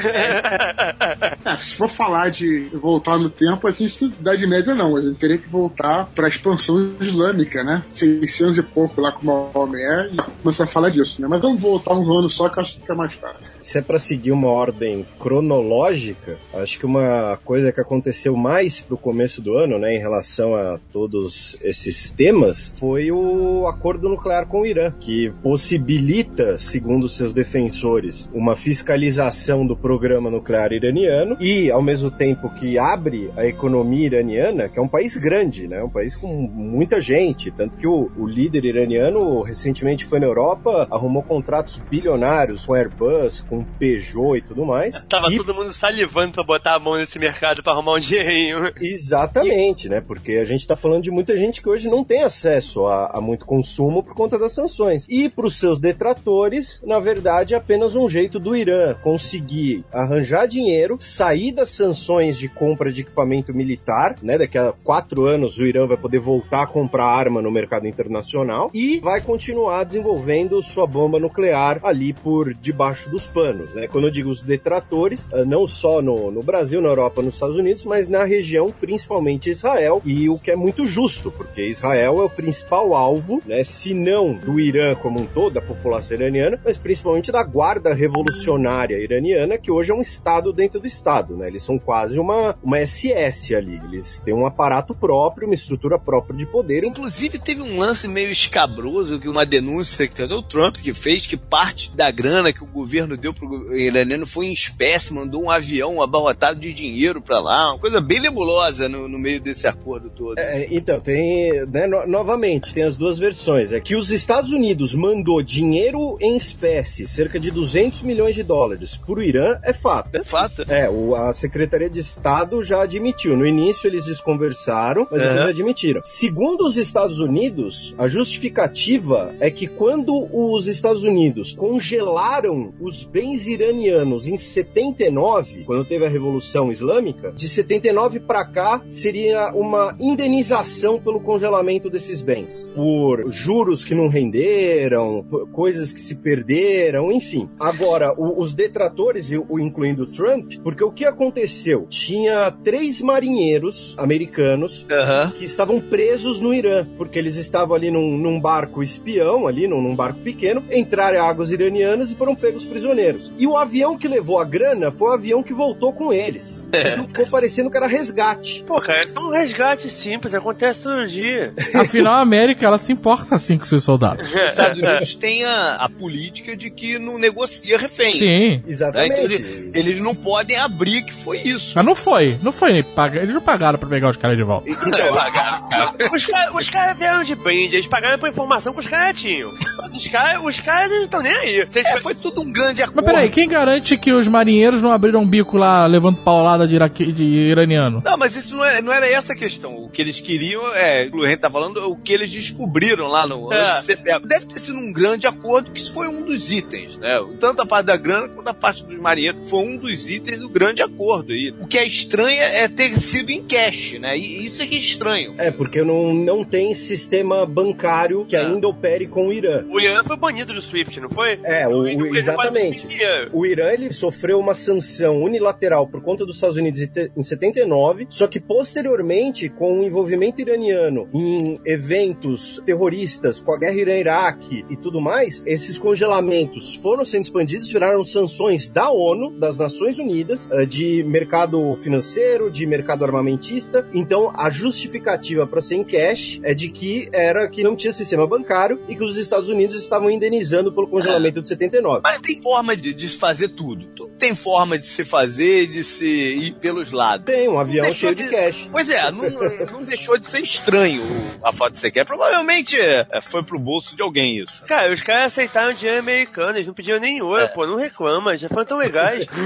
É, 1.44 1.57
se 1.61 1.75
for 1.75 1.88
falar 1.88 2.31
de 2.31 2.61
voltar 2.72 3.18
no 3.18 3.29
tempo, 3.29 3.66
a 3.66 3.70
gente 3.70 4.05
Idade 4.05 4.46
Média 4.46 4.75
não, 4.75 4.96
a 4.96 5.01
gente 5.01 5.16
teria 5.18 5.38
que 5.38 5.48
voltar 5.48 6.01
para 6.04 6.26
a 6.26 6.28
expansão 6.28 6.94
islâmica, 7.00 7.62
né? 7.62 7.84
600 7.88 8.58
e 8.58 8.62
pouco 8.62 9.00
lá 9.00 9.12
com 9.12 9.26
Maomé 9.26 10.10
e 10.12 10.16
começar 10.42 10.64
a 10.64 10.66
falar 10.66 10.90
disso, 10.90 11.20
né? 11.20 11.28
Mas 11.28 11.40
vamos 11.40 11.60
voltar 11.60 11.94
um 11.94 12.18
ano 12.18 12.28
só 12.28 12.48
que 12.48 12.60
acho 12.60 12.74
que 12.74 12.80
fica 12.80 12.94
mais 12.94 13.12
fácil. 13.14 13.52
Se 13.62 13.78
é 13.78 13.82
pra 13.82 13.98
seguir 13.98 14.32
uma 14.32 14.48
ordem 14.48 15.06
cronológica, 15.18 16.38
Acho 16.54 16.78
que 16.78 16.86
uma 16.86 17.38
coisa 17.44 17.72
que 17.72 17.80
aconteceu 17.80 18.36
mais 18.36 18.80
pro 18.80 18.96
começo 18.96 19.40
do 19.40 19.56
ano, 19.56 19.78
né, 19.78 19.96
em 19.96 19.98
relação 19.98 20.54
a 20.54 20.78
todos 20.92 21.56
esses 21.62 22.10
temas, 22.10 22.74
foi 22.78 23.10
o 23.10 23.66
acordo 23.66 24.08
nuclear 24.08 24.46
com 24.46 24.62
o 24.62 24.66
Irã, 24.66 24.92
que 25.00 25.32
possibilita, 25.42 26.58
segundo 26.58 27.08
seus 27.08 27.32
defensores, 27.32 28.28
uma 28.34 28.54
fiscalização 28.54 29.66
do 29.66 29.76
programa 29.76 30.30
nuclear 30.30 30.72
iraniano 30.72 31.36
e, 31.40 31.70
ao 31.70 31.82
mesmo 31.82 32.10
tempo 32.10 32.50
que 32.54 32.78
abre 32.78 33.30
a 33.36 33.46
economia 33.46 34.06
iraniana, 34.06 34.68
que 34.68 34.78
é 34.78 34.82
um 34.82 34.88
país 34.88 35.16
grande, 35.16 35.66
né, 35.66 35.82
país 35.92 36.16
com 36.16 36.28
muita 36.28 37.00
gente, 37.00 37.50
tanto 37.50 37.76
que 37.76 37.87
o, 37.87 38.11
o 38.16 38.26
líder 38.26 38.64
iraniano 38.64 39.42
recentemente 39.42 40.05
foi 40.05 40.18
na 40.18 40.26
Europa, 40.26 40.88
arrumou 40.90 41.22
contratos 41.22 41.81
bilionários 41.90 42.66
com 42.66 42.74
Airbus, 42.74 43.42
com 43.42 43.64
Peugeot 43.64 44.38
e 44.38 44.42
tudo 44.42 44.64
mais. 44.64 45.00
Tava 45.09 45.33
e 45.33 45.37
todo 45.37 45.55
mundo 45.55 45.72
salivando 45.72 46.33
pra 46.33 46.44
botar 46.44 46.76
a 46.76 46.81
mão 46.81 46.96
nesse 46.96 47.18
mercado 47.18 47.62
pra 47.62 47.72
arrumar 47.72 47.94
um 47.94 48.00
dinheirinho. 48.00 48.72
Exatamente, 48.81 49.88
né? 49.88 50.00
Porque 50.00 50.33
a 50.33 50.44
gente 50.44 50.61
está 50.61 50.76
falando 50.76 51.02
de 51.02 51.11
muita 51.11 51.37
gente 51.37 51.61
que 51.61 51.68
hoje 51.68 51.88
não 51.88 52.05
tem 52.05 52.22
acesso 52.22 52.87
a, 52.87 53.18
a 53.18 53.20
muito 53.20 53.44
consumo 53.46 54.02
por 54.02 54.14
conta 54.14 54.38
das 54.38 54.55
sanções. 54.55 55.07
E 55.09 55.28
para 55.28 55.46
os 55.46 55.57
seus 55.57 55.78
detratores, 55.78 56.83
na 56.85 56.98
verdade, 56.98 57.55
é 57.55 57.57
apenas 57.57 57.94
um 57.94 58.09
jeito 58.09 58.38
do 58.38 58.57
Irã 58.57 58.94
conseguir 58.94 59.85
arranjar 59.92 60.46
dinheiro, 60.46 60.96
sair 61.00 61.52
das 61.52 61.70
sanções 61.70 62.38
de 62.38 62.48
compra 62.48 62.90
de 62.90 63.02
equipamento 63.02 63.55
militar, 63.55 64.16
né? 64.22 64.38
Daqui 64.38 64.59
a 64.59 64.72
quatro 64.85 65.26
anos 65.26 65.59
o 65.59 65.66
Irã 65.66 65.81
vai 65.86 65.96
poder 65.96 66.18
voltar 66.18 66.62
a 66.62 66.66
comprar 66.66 67.04
arma 67.04 67.42
no 67.42 67.50
mercado 67.50 67.86
internacional 67.86 68.70
e 68.72 69.00
vai 69.00 69.20
continuar 69.20 69.84
desenvolvendo 69.84 70.62
sua 70.62 70.86
bomba 70.86 71.18
nuclear 71.18 71.80
ali 71.82 72.12
por 72.12 72.54
debaixo 72.54 73.08
dos 73.08 73.26
panos, 73.26 73.74
né? 73.74 73.86
Quando 73.86 74.06
eu 74.06 74.10
digo 74.10 74.30
os 74.30 74.42
detratores, 74.42 75.30
eh, 75.32 75.44
não 75.44 75.66
só 75.66 76.00
no, 76.02 76.30
no 76.30 76.42
Brasil, 76.42 76.80
na 76.80 76.88
Europa, 76.88 77.22
nos 77.22 77.34
Estados 77.34 77.56
Unidos, 77.56 77.84
mas 77.84 78.08
na 78.08 78.24
região, 78.24 78.70
principalmente 78.70 79.50
Israel, 79.50 80.02
e 80.04 80.28
o 80.28 80.38
que 80.38 80.50
é 80.50 80.56
muito 80.56 80.86
justo, 80.86 81.30
porque 81.30 81.66
Israel 81.66 82.20
é 82.20 82.24
o 82.24 82.30
principal 82.30 82.94
alvo, 82.94 83.40
né? 83.46 83.62
Se 83.64 83.94
não 83.94 84.34
do 84.34 84.60
Irã 84.60 84.94
como 84.94 85.20
um 85.20 85.26
todo, 85.26 85.54
da 85.54 85.60
população 85.60 86.16
iraniana, 86.16 86.58
mas 86.64 86.78
principalmente 86.78 87.30
da 87.30 87.42
guarda 87.42 87.92
revolucionária 87.92 88.96
iraniana, 88.96 89.58
que 89.58 89.70
hoje 89.70 89.90
é 89.90 89.94
um 89.94 90.00
estado 90.00 90.52
dentro 90.52 90.80
do 90.80 90.86
estado, 90.86 91.36
né? 91.36 91.48
Eles 91.48 91.62
são 91.62 91.78
quase 91.78 92.18
uma, 92.18 92.56
uma 92.62 92.84
SS 92.84 93.54
ali, 93.54 93.80
eles 93.84 94.20
têm 94.20 94.34
um 94.34 94.46
aparato 94.46 94.94
próprio, 94.94 95.46
uma 95.46 95.54
estrutura 95.72 95.98
própria 95.98 96.37
de 96.37 96.44
poder. 96.46 96.85
Inclusive, 96.85 97.38
teve 97.38 97.62
um 97.62 97.78
lance 97.78 98.06
meio 98.06 98.30
escabroso, 98.30 99.18
que 99.18 99.28
uma 99.28 99.44
denúncia 99.46 100.06
que 100.06 100.22
o 100.22 100.42
Trump 100.42 100.76
que 100.76 100.92
fez, 100.92 101.26
que 101.26 101.37
parte 101.37 101.94
da 101.94 102.11
grana 102.11 102.52
que 102.52 102.62
o 102.62 102.66
governo 102.66 103.16
deu 103.16 103.32
pro 103.32 103.74
iraniano 103.76 104.26
foi 104.26 104.46
em 104.46 104.52
espécie, 104.52 105.12
mandou 105.12 105.42
um 105.42 105.50
avião 105.50 106.02
abarrotado 106.02 106.61
de 106.61 106.72
dinheiro 106.72 107.20
pra 107.20 107.40
lá, 107.40 107.70
uma 107.72 107.78
coisa 107.78 108.00
bem 108.00 108.20
nebulosa 108.20 108.88
no, 108.88 109.08
no 109.08 109.18
meio 109.18 109.40
desse 109.40 109.66
acordo 109.66 110.11
todo. 110.11 110.38
É, 110.38 110.66
então, 110.70 111.00
tem, 111.00 111.64
né, 111.66 111.87
no- 111.87 112.06
novamente, 112.06 112.72
tem 112.74 112.82
as 112.85 112.96
duas 112.96 113.18
versões. 113.18 113.72
É 113.72 113.80
que 113.80 113.96
os 113.96 114.11
Estados 114.11 114.50
Unidos 114.50 114.94
mandou 114.94 115.42
dinheiro 115.42 116.16
em 116.20 116.37
espécie, 116.37 117.06
cerca 117.06 117.38
de 117.40 117.50
200 117.50 118.02
milhões 118.02 118.35
de 118.35 118.42
dólares, 118.42 118.96
pro 118.96 119.22
Irã, 119.22 119.58
é 119.62 119.72
fato. 119.72 120.14
É 120.16 120.24
fato. 120.24 120.62
É, 120.68 120.88
o- 120.90 121.14
a 121.14 121.32
Secretaria 121.32 121.88
de 121.88 122.00
Estado 122.00 122.62
já 122.62 122.82
admitiu. 122.82 123.37
No 123.37 123.46
início 123.46 123.87
eles 123.87 124.04
desconversaram, 124.04 125.06
mas 125.11 125.22
eles 125.22 125.32
Aham. 125.37 125.48
Admitiram. 125.62 126.01
Segundo 126.05 126.66
os 126.66 126.77
Estados 126.77 127.20
Unidos, 127.20 127.94
a 127.96 128.09
justificativa 128.09 129.35
é 129.40 129.51
que 129.51 129.66
quando 129.66 130.29
os 130.33 130.66
Estados 130.66 131.05
Unidos 131.05 131.53
congelaram 131.55 132.72
os 132.81 133.05
bens 133.05 133.46
iranianos 133.46 134.27
em 134.27 134.37
79, 134.37 135.64
quando 135.64 135.85
teve 135.85 136.05
a 136.05 136.09
Revolução 136.09 136.70
Islâmica, 136.70 137.33
de 137.33 137.48
79 137.48 138.20
para 138.20 138.44
cá 138.44 138.83
seria 138.88 139.53
uma 139.55 139.96
indenização 140.01 141.01
pelo 141.01 141.20
congelamento 141.20 141.88
desses 141.88 142.20
bens, 142.20 142.70
por 142.75 143.31
juros 143.31 143.85
que 143.85 143.94
não 143.94 144.09
renderam, 144.09 145.25
coisas 145.53 145.92
que 145.92 146.01
se 146.01 146.14
perderam, 146.16 147.12
enfim. 147.12 147.48
Agora, 147.61 148.12
o- 148.18 148.40
os 148.40 148.53
detratores, 148.55 149.31
o- 149.48 149.59
incluindo 149.59 150.07
Trump, 150.07 150.53
porque 150.62 150.83
o 150.85 150.90
que 150.90 151.05
aconteceu? 151.05 151.87
Tinha 151.88 152.51
três 152.64 153.01
marinheiros 153.01 153.94
americanos 153.98 154.87
Aham. 154.90 155.31
que 155.33 155.44
estavam 155.52 155.80
presos 155.80 156.40
no 156.40 156.52
Irã, 156.52 156.86
porque 156.96 157.18
eles 157.18 157.36
estavam 157.36 157.74
ali 157.76 157.90
num, 157.90 158.16
num 158.18 158.40
barco 158.40 158.82
espião, 158.82 159.46
ali 159.46 159.68
num, 159.68 159.80
num 159.80 159.94
barco 159.94 160.18
pequeno, 160.20 160.62
entraram 160.70 161.16
em 161.16 161.20
águas 161.20 161.50
iranianas 161.50 162.10
e 162.10 162.14
foram 162.16 162.34
pegos 162.34 162.64
prisioneiros. 162.64 163.32
E 163.38 163.46
o 163.46 163.56
avião 163.56 163.96
que 163.96 164.08
levou 164.08 164.38
a 164.38 164.44
grana 164.44 164.90
foi 164.90 165.10
o 165.10 165.12
avião 165.12 165.42
que 165.42 165.52
voltou 165.54 165.92
com 165.92 166.12
eles. 166.12 166.66
Então 166.72 167.06
ficou 167.06 167.26
parecendo 167.26 167.70
que 167.70 167.76
era 167.76 167.86
resgate. 167.86 168.64
Pô, 168.66 168.80
cara, 168.80 169.02
é 169.14 169.18
um 169.20 169.30
resgate 169.30 169.88
simples, 169.88 170.34
acontece 170.34 170.82
todo 170.82 171.06
dia. 171.06 171.52
Afinal, 171.74 172.14
a 172.14 172.20
América, 172.20 172.66
ela 172.66 172.78
se 172.78 172.92
importa 172.92 173.34
assim 173.34 173.56
com 173.58 173.64
seus 173.64 173.84
soldados. 173.84 174.28
Os 174.32 174.40
Estados 174.50 174.80
Unidos 174.80 175.14
têm 175.14 175.44
a, 175.44 175.74
a 175.76 175.88
política 175.88 176.56
de 176.56 176.70
que 176.70 176.98
não 176.98 177.18
negocia 177.18 177.76
refém. 177.78 178.12
Sim. 178.12 178.50
Né? 178.56 178.62
Exatamente. 178.66 179.12
Então, 179.12 179.24
ele- 179.48 179.70
eles 179.74 180.00
não 180.00 180.14
podem 180.14 180.56
abrir 180.56 181.02
que 181.02 181.12
foi 181.12 181.38
isso. 181.38 181.72
Mas 181.76 181.84
não 181.84 181.94
foi, 181.94 182.38
não 182.42 182.52
foi. 182.52 182.78
Eles 182.78 183.34
não 183.34 183.40
pagaram 183.40 183.78
pra 183.78 183.88
pegar 183.88 184.08
os 184.08 184.16
caras 184.16 184.36
de 184.36 184.42
volta. 184.42 184.70
Então, 184.92 185.14
pagaram, 185.42 185.68
cara. 185.68 186.14
Os 186.14 186.26
caras 186.26 186.55
os 186.55 186.68
caras 186.68 186.98
vieram 186.98 187.22
de 187.24 187.35
brinde, 187.35 187.76
eles 187.76 187.87
pagaram 187.87 188.18
por 188.18 188.28
informação 188.28 188.72
que 188.72 188.81
os 188.81 188.87
caras 188.87 189.20
tinham. 189.20 189.50
Mas 189.78 189.92
os 189.94 190.09
caras 190.09 190.42
os 190.44 190.61
caras 190.61 190.90
não 190.90 191.05
estão 191.05 191.20
nem 191.22 191.33
aí. 191.33 191.55
Eles 191.57 191.76
É, 191.76 192.00
foi 192.00 192.14
tudo 192.14 192.40
um 192.42 192.52
grande 192.52 192.81
Mas 192.83 192.90
acordo. 192.90 193.07
peraí, 193.07 193.28
quem 193.31 193.48
garante 193.48 193.96
que 193.96 194.12
os 194.12 194.26
marinheiros 194.28 194.81
não 194.83 194.92
abriram 194.92 195.20
um 195.22 195.26
bico 195.26 195.57
lá 195.57 195.87
levando 195.87 196.16
paulada 196.18 196.66
de, 196.66 196.74
iraque, 196.74 197.12
de 197.12 197.24
iraniano? 197.24 198.02
Não, 198.05 198.16
mas 198.16 198.37
isso 198.37 198.57
não, 198.57 198.64
é, 198.64 198.81
não 198.83 198.92
era 198.92 199.09
essa 199.09 199.33
a 199.33 199.37
questão. 199.37 199.76
O 199.76 199.88
que 199.88 200.00
eles 200.00 200.20
queriam, 200.20 200.62
é, 200.74 201.09
o 201.12 201.22
Ren 201.24 201.37
tá 201.37 201.50
falando, 201.50 201.90
o 201.90 201.96
que 201.96 202.12
eles 202.12 202.31
descobriram 202.31 203.07
lá 203.09 203.26
no 203.26 203.52
É. 203.52 203.61
antes 203.70 203.81
de 203.81 203.87
ser 203.87 203.96
pego. 203.96 204.26
Deve 204.26 204.46
ter 204.46 204.59
sido 204.61 204.78
um 204.78 204.92
grande 204.92 205.26
acordo, 205.26 205.70
que 205.70 205.81
isso 205.81 205.92
foi 205.92 206.09
um 206.09 206.24
dos 206.24 206.50
itens, 206.50 206.98
né? 206.98 207.18
Tanto 207.40 207.62
a 207.62 207.66
parte 207.66 207.87
da 207.87 207.96
grana 207.96 208.28
quanto 208.28 208.48
a 208.48 208.55
parte 208.55 208.85
dos 208.85 208.98
marinheiros 208.98 209.48
foi 209.48 209.61
um 209.61 209.76
dos 209.76 210.09
itens 210.09 210.38
do 210.40 210.48
grande 210.48 210.83
acordo 210.83 211.33
aí. 211.33 211.55
O 211.61 211.66
que 211.66 211.78
é 211.78 211.85
estranho 211.85 212.40
é 212.40 212.68
ter 212.68 212.90
sido 212.98 213.31
em 213.31 213.42
cash, 213.42 213.98
né? 214.00 214.16
E 214.16 214.44
isso 214.44 214.62
é 214.62 214.66
que 214.66 214.74
é 214.74 214.78
estranho. 214.78 215.21
É, 215.38 215.50
porque 215.50 215.82
não, 215.82 216.12
não 216.14 216.44
tem 216.44 216.72
sistema 216.74 217.44
bancário 217.46 218.24
que 218.26 218.37
É. 218.37 218.40
ainda 218.40 218.66
opere 218.68 219.06
com 219.06 219.28
o 219.28 219.32
Irã. 219.32 219.64
O 219.68 219.80
Irã 219.80 220.02
foi 220.04 220.16
banido 220.16 220.52
do 220.54 220.61
SWIFT, 220.61 221.00
não 221.00 221.11
foi? 221.11 221.38
É, 221.44 221.66
o- 221.68 221.82
o- 221.82 221.88
ele 221.88 222.18
exatamente. 222.18 222.87
O 223.32 223.46
Irã 223.46 223.70
ele 223.72 223.92
sofreu 223.92 224.38
uma 224.38 224.54
sanção 224.54 225.22
unilateral 225.22 225.87
por 225.87 226.02
conta 226.02 226.24
dos 226.26 226.37
Estados 226.37 226.56
Unidos 226.56 226.80
em 227.16 227.22
79, 227.22 228.06
só 228.11 228.26
que 228.26 228.40
posteriormente, 228.40 229.48
com 229.48 229.80
o 229.80 229.85
envolvimento 229.85 230.40
iraniano 230.40 231.08
em 231.12 231.58
eventos 231.64 232.61
terroristas, 232.64 233.40
com 233.40 233.52
a 233.52 233.58
guerra 233.58 233.74
Irã-Iraque 233.76 234.64
e 234.70 234.76
tudo 234.76 235.00
mais, 235.00 235.42
esses 235.46 235.78
congelamentos 235.78 236.74
foram 236.76 237.04
sendo 237.04 237.22
expandidos, 237.22 237.70
viraram 237.70 238.02
sanções 238.04 238.70
da 238.70 238.90
ONU, 238.90 239.30
das 239.38 239.58
Nações 239.58 239.98
Unidas, 239.98 240.48
eh, 240.50 240.64
de 240.66 241.02
mercado 241.04 241.74
financeiro, 241.76 242.50
de 242.50 242.66
mercado 242.66 243.04
armamentista. 243.04 243.87
Então, 243.94 244.32
a 244.35 244.48
justificativa 244.50 245.12
para 245.48 245.61
ser 245.61 245.77
em 245.77 245.85
cash 245.85 246.40
é 246.42 246.55
de 246.55 246.68
que 246.68 247.09
era 247.12 247.48
que 247.48 247.62
não 247.62 247.77
tinha 247.77 247.92
sistema 247.92 248.27
bancário 248.27 248.81
e 248.88 248.94
que 248.96 249.05
os 249.05 249.16
Estados 249.16 249.48
Unidos 249.48 249.77
estavam 249.77 250.11
indenizando 250.11 250.72
pelo 250.72 250.88
congelamento 250.88 251.40
de 251.42 251.48
79. 251.48 252.01
Mas 252.03 252.18
tem 252.18 252.40
forma 252.42 252.77
de, 252.77 252.92
de 252.94 253.09
se 253.09 253.18
fazer 253.18 253.48
tudo. 253.48 253.87
Tudo 253.88 254.12
tem 254.18 254.35
forma 254.35 254.79
de 254.79 254.87
se 254.87 255.05
fazer, 255.05 255.66
de 255.66 255.83
se 255.83 256.07
ir 256.07 256.53
pelos 256.61 256.92
lados. 256.92 257.27
Tem 257.27 257.48
um 257.48 257.59
avião 257.59 257.92
cheio 257.92 258.14
de 258.14 258.25
de- 258.25 258.31
cash. 258.31 258.68
Pois 258.70 258.88
é, 258.88 259.11
não, 259.11 259.29
não 259.72 259.83
deixou 259.85 260.16
de 260.16 260.27
ser 260.27 260.40
estranho 260.40 261.03
a 261.42 261.53
foto 261.53 261.72
que 261.72 261.81
você 261.81 261.90
quer. 261.90 262.05
Provavelmente 262.07 262.79
é, 262.81 263.07
foi 263.20 263.42
pro 263.42 263.59
bolso 263.59 263.96
de 263.96 264.03
alguém 264.03 264.38
isso. 264.38 264.64
Cara, 264.66 264.92
os 264.92 265.03
caras 265.03 265.33
aceitaram 265.33 265.75
dinheiro 265.75 265.98
americano, 266.01 266.51
eles 266.57 266.66
não 266.66 266.75
pediram 266.75 267.01
nem 267.01 267.20
ouro, 267.20 267.48
pô, 267.55 267.66
não 267.66 267.77
reclama, 267.77 268.37
já 268.38 268.48
foram 268.48 268.64
tão 268.64 268.79
legais. 268.79 269.27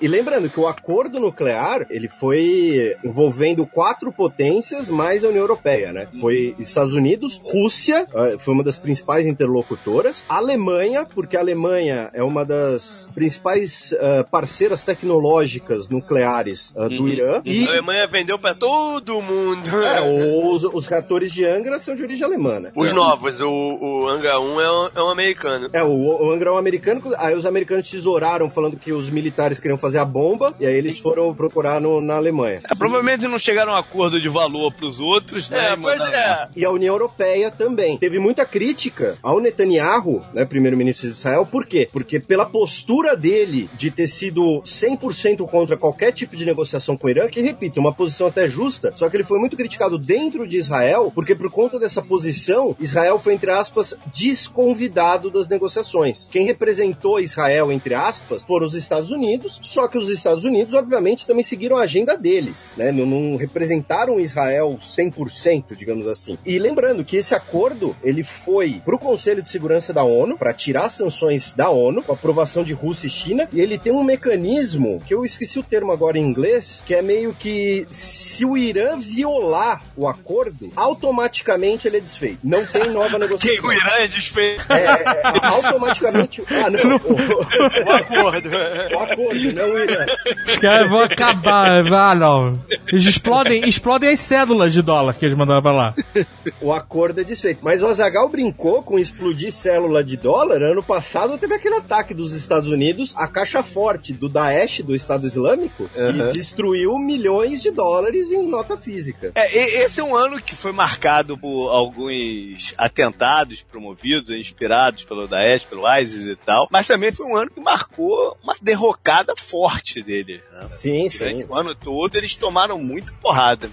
E, 0.00 0.04
e 0.04 0.08
lembrando 0.08 0.48
que 0.48 0.58
o 0.58 0.66
acordo 0.66 1.18
nuclear, 1.20 1.86
ele 1.90 2.08
foi 2.08 2.94
envolvendo 3.04 3.66
quatro 3.66 4.12
potências 4.12 4.85
mais 4.88 5.24
a 5.24 5.28
União 5.28 5.42
Europeia, 5.42 5.92
né? 5.92 6.08
Foi 6.20 6.54
Estados 6.58 6.94
Unidos, 6.94 7.40
Rússia, 7.42 8.06
eh, 8.14 8.36
foi 8.38 8.54
uma 8.54 8.62
das 8.64 8.78
principais 8.78 9.26
interlocutoras, 9.26 10.24
Alemanha, 10.28 11.04
porque 11.04 11.36
a 11.36 11.40
Alemanha 11.40 12.10
é 12.12 12.22
uma 12.22 12.44
das 12.44 13.08
principais 13.14 13.92
eh, 13.98 14.22
parceiras 14.30 14.84
tecnológicas 14.84 15.88
nucleares 15.88 16.72
eh, 16.76 16.88
do 16.88 17.02
Uhum. 17.02 17.08
Irã, 17.08 17.36
A 17.38 17.42
e 17.44 17.66
Alemanha 17.68 18.06
vendeu 18.06 18.38
pra 18.38 18.54
todo 18.54 19.20
mundo. 19.20 19.68
é, 19.82 20.00
os, 20.46 20.64
os 20.64 20.86
reatores 20.86 21.32
de 21.32 21.44
Angra 21.44 21.78
são 21.78 21.94
de 21.94 22.02
origem 22.02 22.24
alemã, 22.24 22.58
né? 22.60 22.70
Os 22.74 22.92
novos, 22.92 23.40
o, 23.40 23.48
o 23.48 24.08
Anga 24.08 24.38
1 24.40 24.60
é 24.60 24.70
um, 24.70 24.88
é 24.96 25.02
um 25.02 25.10
americano. 25.10 25.68
É, 25.72 25.82
o, 25.82 25.88
o 26.26 26.30
Angra 26.32 26.50
é 26.50 26.52
um 26.52 26.56
americano, 26.56 27.00
aí 27.18 27.34
os 27.34 27.46
americanos 27.46 27.88
tesouraram 27.90 28.48
falando 28.50 28.76
que 28.76 28.92
os 28.92 29.10
militares 29.10 29.58
queriam 29.60 29.78
fazer 29.78 29.98
a 29.98 30.04
bomba, 30.04 30.54
e 30.60 30.66
aí 30.66 30.74
eles 30.74 30.98
foram 30.98 31.34
procurar 31.34 31.80
no- 31.80 32.00
na 32.00 32.16
Alemanha. 32.16 32.60
É, 32.70 32.74
provavelmente 32.74 33.26
não 33.28 33.38
chegaram 33.38 33.72
a 33.72 33.76
um 33.76 33.78
acordo 33.78 34.20
de 34.20 34.28
valor 34.28 34.72
pros 34.76 35.00
outros, 35.00 35.48
né? 35.48 35.70
É, 35.70 35.72
E 35.72 35.76
pois 35.80 36.00
é. 36.00 36.46
E 36.56 36.64
a 36.64 36.70
União 36.70 36.94
Europeia 36.94 37.50
também. 37.50 37.96
Teve 37.96 38.18
muita 38.18 38.44
crítica 38.44 39.16
ao 39.22 39.40
Netanyahu, 39.40 40.22
né, 40.34 40.44
primeiro-ministro 40.44 41.08
de 41.08 41.14
Israel, 41.14 41.46
por 41.46 41.66
quê? 41.66 41.88
Porque 41.90 42.20
pela 42.20 42.44
postura 42.44 43.16
dele 43.16 43.70
de 43.76 43.86
de 43.86 43.90
ter 43.92 44.06
sido 44.08 44.62
100% 44.62 45.48
contra 45.48 45.76
qualquer 45.76 46.10
tipo 46.12 46.36
de 46.36 46.44
negociação 46.44 46.96
com 46.96 47.06
o 47.06 47.10
Irã, 47.10 47.28
que, 47.28 47.40
repito, 47.40 47.78
é 47.78 47.80
uma 47.80 47.94
posição 47.94 48.26
até 48.26 48.48
justa, 48.48 48.92
só 48.96 49.08
que 49.08 49.16
ele 49.16 49.22
foi 49.22 49.38
muito 49.38 49.56
criticado 49.56 49.96
dentro 49.96 50.46
de 50.46 50.56
Israel, 50.58 51.12
porque 51.14 51.36
por 51.36 51.50
conta 51.50 51.78
dessa 51.78 52.02
posição, 52.02 52.76
Israel 52.80 53.18
foi, 53.18 53.34
entre 53.34 53.50
aspas, 53.50 53.94
desconvidado 54.12 55.30
das 55.30 55.48
negociações. 55.48 56.28
Quem 56.30 56.46
representou 56.46 57.20
Israel, 57.20 57.70
entre 57.70 57.94
aspas, 57.94 58.42
foram 58.42 58.66
os 58.66 58.74
Estados 58.74 59.10
Unidos, 59.10 59.60
só 59.62 59.86
que 59.86 59.98
os 59.98 60.10
Estados 60.10 60.44
Unidos, 60.44 60.74
obviamente, 60.74 61.26
também 61.26 61.44
seguiram 61.44 61.76
a 61.76 61.82
agenda 61.82 62.16
deles, 62.16 62.74
né? 62.76 62.90
Não, 62.90 63.06
não 63.06 63.36
representaram 63.36 64.18
Israel 64.18 64.65
100%, 64.74 65.74
digamos 65.74 66.06
assim. 66.06 66.38
E 66.44 66.58
lembrando 66.58 67.04
que 67.04 67.16
esse 67.16 67.34
acordo, 67.34 67.94
ele 68.02 68.22
foi 68.22 68.80
pro 68.84 68.98
Conselho 68.98 69.42
de 69.42 69.50
Segurança 69.50 69.92
da 69.92 70.04
ONU, 70.04 70.36
para 70.36 70.52
tirar 70.52 70.88
sanções 70.88 71.52
da 71.52 71.70
ONU, 71.70 72.02
com 72.02 72.12
aprovação 72.12 72.62
de 72.64 72.72
Rússia 72.72 73.06
e 73.06 73.10
China, 73.10 73.48
e 73.52 73.60
ele 73.60 73.78
tem 73.78 73.92
um 73.92 74.04
mecanismo, 74.04 75.02
que 75.06 75.14
eu 75.14 75.24
esqueci 75.24 75.58
o 75.58 75.62
termo 75.62 75.92
agora 75.92 76.18
em 76.18 76.22
inglês, 76.22 76.82
que 76.84 76.94
é 76.94 77.02
meio 77.02 77.34
que 77.34 77.86
se 77.90 78.44
o 78.44 78.56
Irã 78.56 78.98
violar 78.98 79.82
o 79.96 80.06
acordo, 80.06 80.72
automaticamente 80.76 81.88
ele 81.88 81.98
é 81.98 82.00
desfeito. 82.00 82.38
Não 82.42 82.64
tem 82.66 82.90
nova 82.90 83.18
negociação. 83.18 83.60
Quem 83.60 83.70
o 83.70 83.72
Irã 83.72 83.92
é 83.98 84.08
desfeito. 84.08 84.72
É, 84.72 84.84
é, 84.84 85.46
automaticamente. 85.46 86.42
Ah, 86.50 86.70
não. 86.70 86.96
O, 87.06 87.16
O 87.86 87.90
acordo. 87.90 88.48
o 88.48 88.98
acordo, 88.98 89.52
não 89.52 89.70
o 89.70 89.78
Irã. 89.78 90.06
Os 90.46 90.56
caras 90.58 90.88
vão 90.88 91.00
acabar. 91.00 91.86
Ah, 91.92 92.14
não. 92.14 92.60
Eles 92.88 93.04
explodem, 93.04 93.66
explodem 93.68 94.10
as 94.10 94.20
cédulas 94.56 94.72
de 94.72 94.82
dólar 94.82 95.14
que 95.14 95.24
eles 95.24 95.36
mandaram 95.36 95.62
pra 95.62 95.72
lá. 95.72 95.94
O 96.60 96.72
acordo 96.72 97.20
é 97.20 97.24
desfeito. 97.24 97.60
Mas 97.62 97.82
o 97.82 97.86
Azagal 97.86 98.28
brincou 98.28 98.82
com 98.82 98.98
explodir 98.98 99.52
célula 99.52 100.02
de 100.02 100.16
dólar. 100.16 100.62
Ano 100.62 100.82
passado 100.82 101.36
teve 101.38 101.54
aquele 101.54 101.74
ataque 101.76 102.14
dos 102.14 102.32
Estados 102.32 102.70
Unidos 102.70 103.14
à 103.16 103.26
caixa 103.28 103.62
forte 103.62 104.12
do 104.12 104.28
Daesh, 104.28 104.80
do 104.80 104.94
Estado 104.94 105.26
Islâmico, 105.26 105.88
Uhum. 105.94 106.28
e 106.28 106.32
destruiu 106.32 106.98
milhões 106.98 107.60
de 107.62 107.70
dólares 107.70 108.32
em 108.32 108.46
nota 108.48 108.76
física. 108.76 109.32
É, 109.34 109.54
esse 109.84 110.00
é 110.00 110.04
um 110.04 110.14
ano 110.16 110.40
que 110.40 110.54
foi 110.54 110.72
marcado 110.72 111.36
por 111.36 111.68
alguns 111.70 112.74
atentados 112.78 113.62
promovidos, 113.62 114.30
inspirados 114.30 115.04
pelo 115.04 115.26
Daesh, 115.26 115.64
pelo 115.64 115.82
ISIS 115.98 116.24
e 116.26 116.36
tal, 116.36 116.68
mas 116.70 116.86
também 116.86 117.10
foi 117.12 117.26
um 117.26 117.36
ano 117.36 117.50
que 117.50 117.60
marcou 117.60 118.36
uma 118.42 118.54
derrocada 118.62 119.34
forte 119.36 120.02
dele. 120.02 120.40
né? 120.52 120.68
Sim, 120.72 121.08
sim. 121.08 121.18
Durante 121.18 121.46
o 121.46 121.54
ano 121.56 121.74
todo 121.74 122.16
eles 122.16 122.34
tomaram 122.34 122.78
muito 122.78 123.12
porrada. 123.14 123.68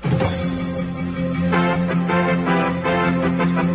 Thank 2.13 3.67
you. 3.67 3.72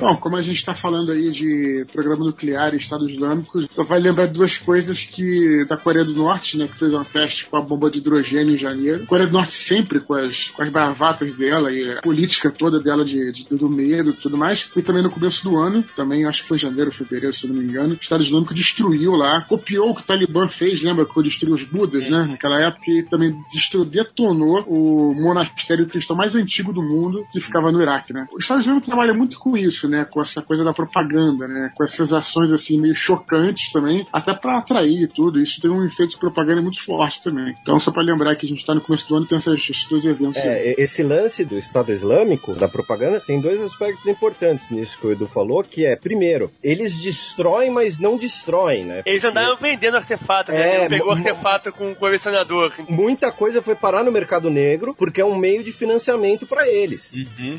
Bom, 0.00 0.16
como 0.16 0.36
a 0.36 0.40
gente 0.42 0.56
está 0.56 0.74
falando 0.74 1.12
aí 1.12 1.30
de 1.30 1.84
programa 1.92 2.24
nuclear 2.24 2.72
e 2.72 2.78
Estado 2.78 3.06
Islâmico, 3.08 3.68
só 3.68 3.84
vai 3.84 4.00
lembrar 4.00 4.28
duas 4.28 4.56
coisas 4.56 5.04
que 5.04 5.62
da 5.68 5.76
Coreia 5.76 6.06
do 6.06 6.14
Norte, 6.14 6.56
né, 6.56 6.66
que 6.66 6.78
fez 6.78 6.94
um 6.94 7.04
teste 7.04 7.44
com 7.44 7.58
a 7.58 7.60
bomba 7.60 7.90
de 7.90 7.98
hidrogênio 7.98 8.54
em 8.54 8.56
janeiro. 8.56 9.02
A 9.02 9.06
Coreia 9.06 9.26
do 9.28 9.34
Norte 9.34 9.52
sempre 9.52 10.00
com 10.00 10.14
as, 10.14 10.48
com 10.48 10.62
as 10.62 10.70
bravatas 10.70 11.34
dela 11.34 11.70
e 11.70 11.98
a 11.98 12.00
política 12.00 12.50
toda 12.50 12.80
dela 12.80 13.04
de, 13.04 13.30
de- 13.30 13.44
do 13.54 13.68
medo 13.68 14.08
e 14.10 14.12
tudo 14.14 14.38
mais. 14.38 14.70
E 14.74 14.80
também 14.80 15.02
no 15.02 15.10
começo 15.10 15.44
do 15.44 15.58
ano, 15.58 15.84
também 15.94 16.24
acho 16.24 16.42
que 16.42 16.48
foi 16.48 16.56
janeiro, 16.56 16.90
fevereiro, 16.90 17.34
se 17.34 17.46
não 17.46 17.54
me 17.56 17.64
engano, 17.64 17.90
o 17.90 17.98
Estado 18.00 18.22
Islâmico 18.24 18.54
destruiu 18.54 19.12
lá, 19.12 19.42
copiou 19.42 19.90
o 19.90 19.94
que 19.94 20.00
o 20.00 20.04
Talibã 20.04 20.48
fez, 20.48 20.80
lembra 20.82 21.04
que 21.04 21.22
destruiu 21.22 21.54
os 21.54 21.62
Budas, 21.62 22.08
né, 22.08 22.22
naquela 22.22 22.58
época, 22.58 22.90
e 22.90 23.02
também 23.02 23.36
destruiu, 23.52 23.84
detonou 23.84 24.60
o 24.66 25.14
monastério 25.14 25.86
cristão 25.86 26.16
mais 26.16 26.34
antigo 26.34 26.72
do 26.72 26.82
mundo, 26.82 27.22
que 27.30 27.38
ficava 27.38 27.70
no 27.70 27.82
Iraque, 27.82 28.14
né. 28.14 28.26
O 28.32 28.38
Estado 28.38 28.60
Islâmico 28.62 28.86
trabalha 28.86 29.12
muito 29.12 29.38
com 29.38 29.54
isso, 29.58 29.89
né, 29.90 30.06
com 30.08 30.22
essa 30.22 30.40
coisa 30.40 30.64
da 30.64 30.72
propaganda, 30.72 31.46
né, 31.46 31.70
com 31.74 31.84
essas 31.84 32.12
ações 32.12 32.50
assim 32.50 32.80
meio 32.80 32.94
chocantes 32.94 33.72
também, 33.72 34.06
até 34.12 34.32
para 34.32 34.58
atrair 34.58 35.02
e 35.02 35.06
tudo. 35.06 35.40
Isso 35.40 35.60
tem 35.60 35.70
um 35.70 35.84
efeito 35.84 36.12
de 36.12 36.18
propaganda 36.18 36.62
muito 36.62 36.82
forte 36.82 37.22
também. 37.22 37.54
Então, 37.60 37.78
só 37.78 37.90
para 37.90 38.02
lembrar 38.02 38.34
que 38.36 38.46
a 38.46 38.48
gente 38.48 38.60
está 38.60 38.74
no 38.74 38.80
começo 38.80 39.08
do 39.08 39.16
ano 39.16 39.26
tem 39.26 39.38
esses, 39.38 39.52
esses 39.52 39.86
dois 39.88 40.04
eventos. 40.04 40.36
aí. 40.36 40.48
É, 40.48 40.74
esse 40.78 41.02
lance 41.02 41.44
do 41.44 41.58
Estado 41.58 41.92
Islâmico, 41.92 42.54
da 42.54 42.68
propaganda, 42.68 43.20
tem 43.20 43.40
dois 43.40 43.60
aspectos 43.60 44.06
importantes 44.06 44.70
nisso 44.70 44.98
que 44.98 45.06
o 45.06 45.12
Edu 45.12 45.26
falou, 45.26 45.62
que 45.62 45.84
é, 45.84 45.96
primeiro, 45.96 46.50
eles 46.62 46.98
destroem, 46.98 47.70
mas 47.70 47.98
não 47.98 48.16
destroem, 48.16 48.84
né? 48.84 49.02
Eles 49.04 49.24
andaram 49.24 49.56
vendendo 49.56 49.96
artefato, 49.96 50.52
né? 50.52 50.60
É, 50.60 50.80
Ele 50.80 50.88
pegou 50.88 51.12
artefato 51.12 51.72
com 51.72 51.90
um 51.90 51.94
colecionador. 51.94 52.72
Muita 52.88 53.32
coisa 53.32 53.60
foi 53.62 53.74
parar 53.74 54.04
no 54.04 54.12
mercado 54.12 54.50
negro 54.50 54.94
porque 54.96 55.20
é 55.20 55.24
um 55.24 55.36
meio 55.36 55.64
de 55.64 55.72
financiamento 55.72 56.46
para 56.46 56.68
eles. 56.68 57.14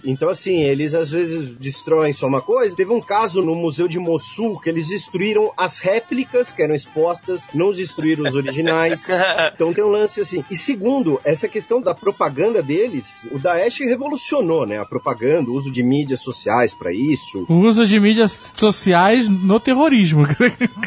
Então, 0.05 0.29
assim, 0.29 0.63
eles 0.63 0.93
às 0.93 1.09
vezes 1.09 1.53
destroem 1.53 2.13
só 2.21 2.27
uma 2.27 2.39
coisa. 2.41 2.75
Teve 2.75 2.91
um 2.93 3.01
caso 3.01 3.41
no 3.41 3.55
Museu 3.55 3.87
de 3.87 3.97
Mossul 3.99 4.59
que 4.59 4.69
eles 4.69 4.87
destruíram 4.87 5.51
as 5.57 5.79
réplicas 5.79 6.51
que 6.51 6.61
eram 6.61 6.75
expostas, 6.75 7.47
não 7.53 7.71
destruíram 7.71 8.23
os 8.25 8.35
originais. 8.35 9.05
Então 9.53 9.73
tem 9.73 9.83
um 9.83 9.89
lance 9.89 10.21
assim. 10.21 10.43
E 10.49 10.55
segundo, 10.55 11.19
essa 11.23 11.47
questão 11.47 11.81
da 11.81 11.93
propaganda 11.93 12.61
deles, 12.61 13.27
o 13.31 13.39
Daesh 13.39 13.79
revolucionou, 13.79 14.65
né? 14.65 14.79
A 14.79 14.85
propaganda, 14.85 15.49
o 15.49 15.53
uso 15.53 15.71
de 15.71 15.81
mídias 15.83 16.19
sociais 16.21 16.73
para 16.73 16.91
isso. 16.93 17.45
O 17.49 17.55
uso 17.55 17.85
de 17.85 17.99
mídias 17.99 18.51
sociais 18.55 19.27
no 19.29 19.59
terrorismo. 19.59 20.25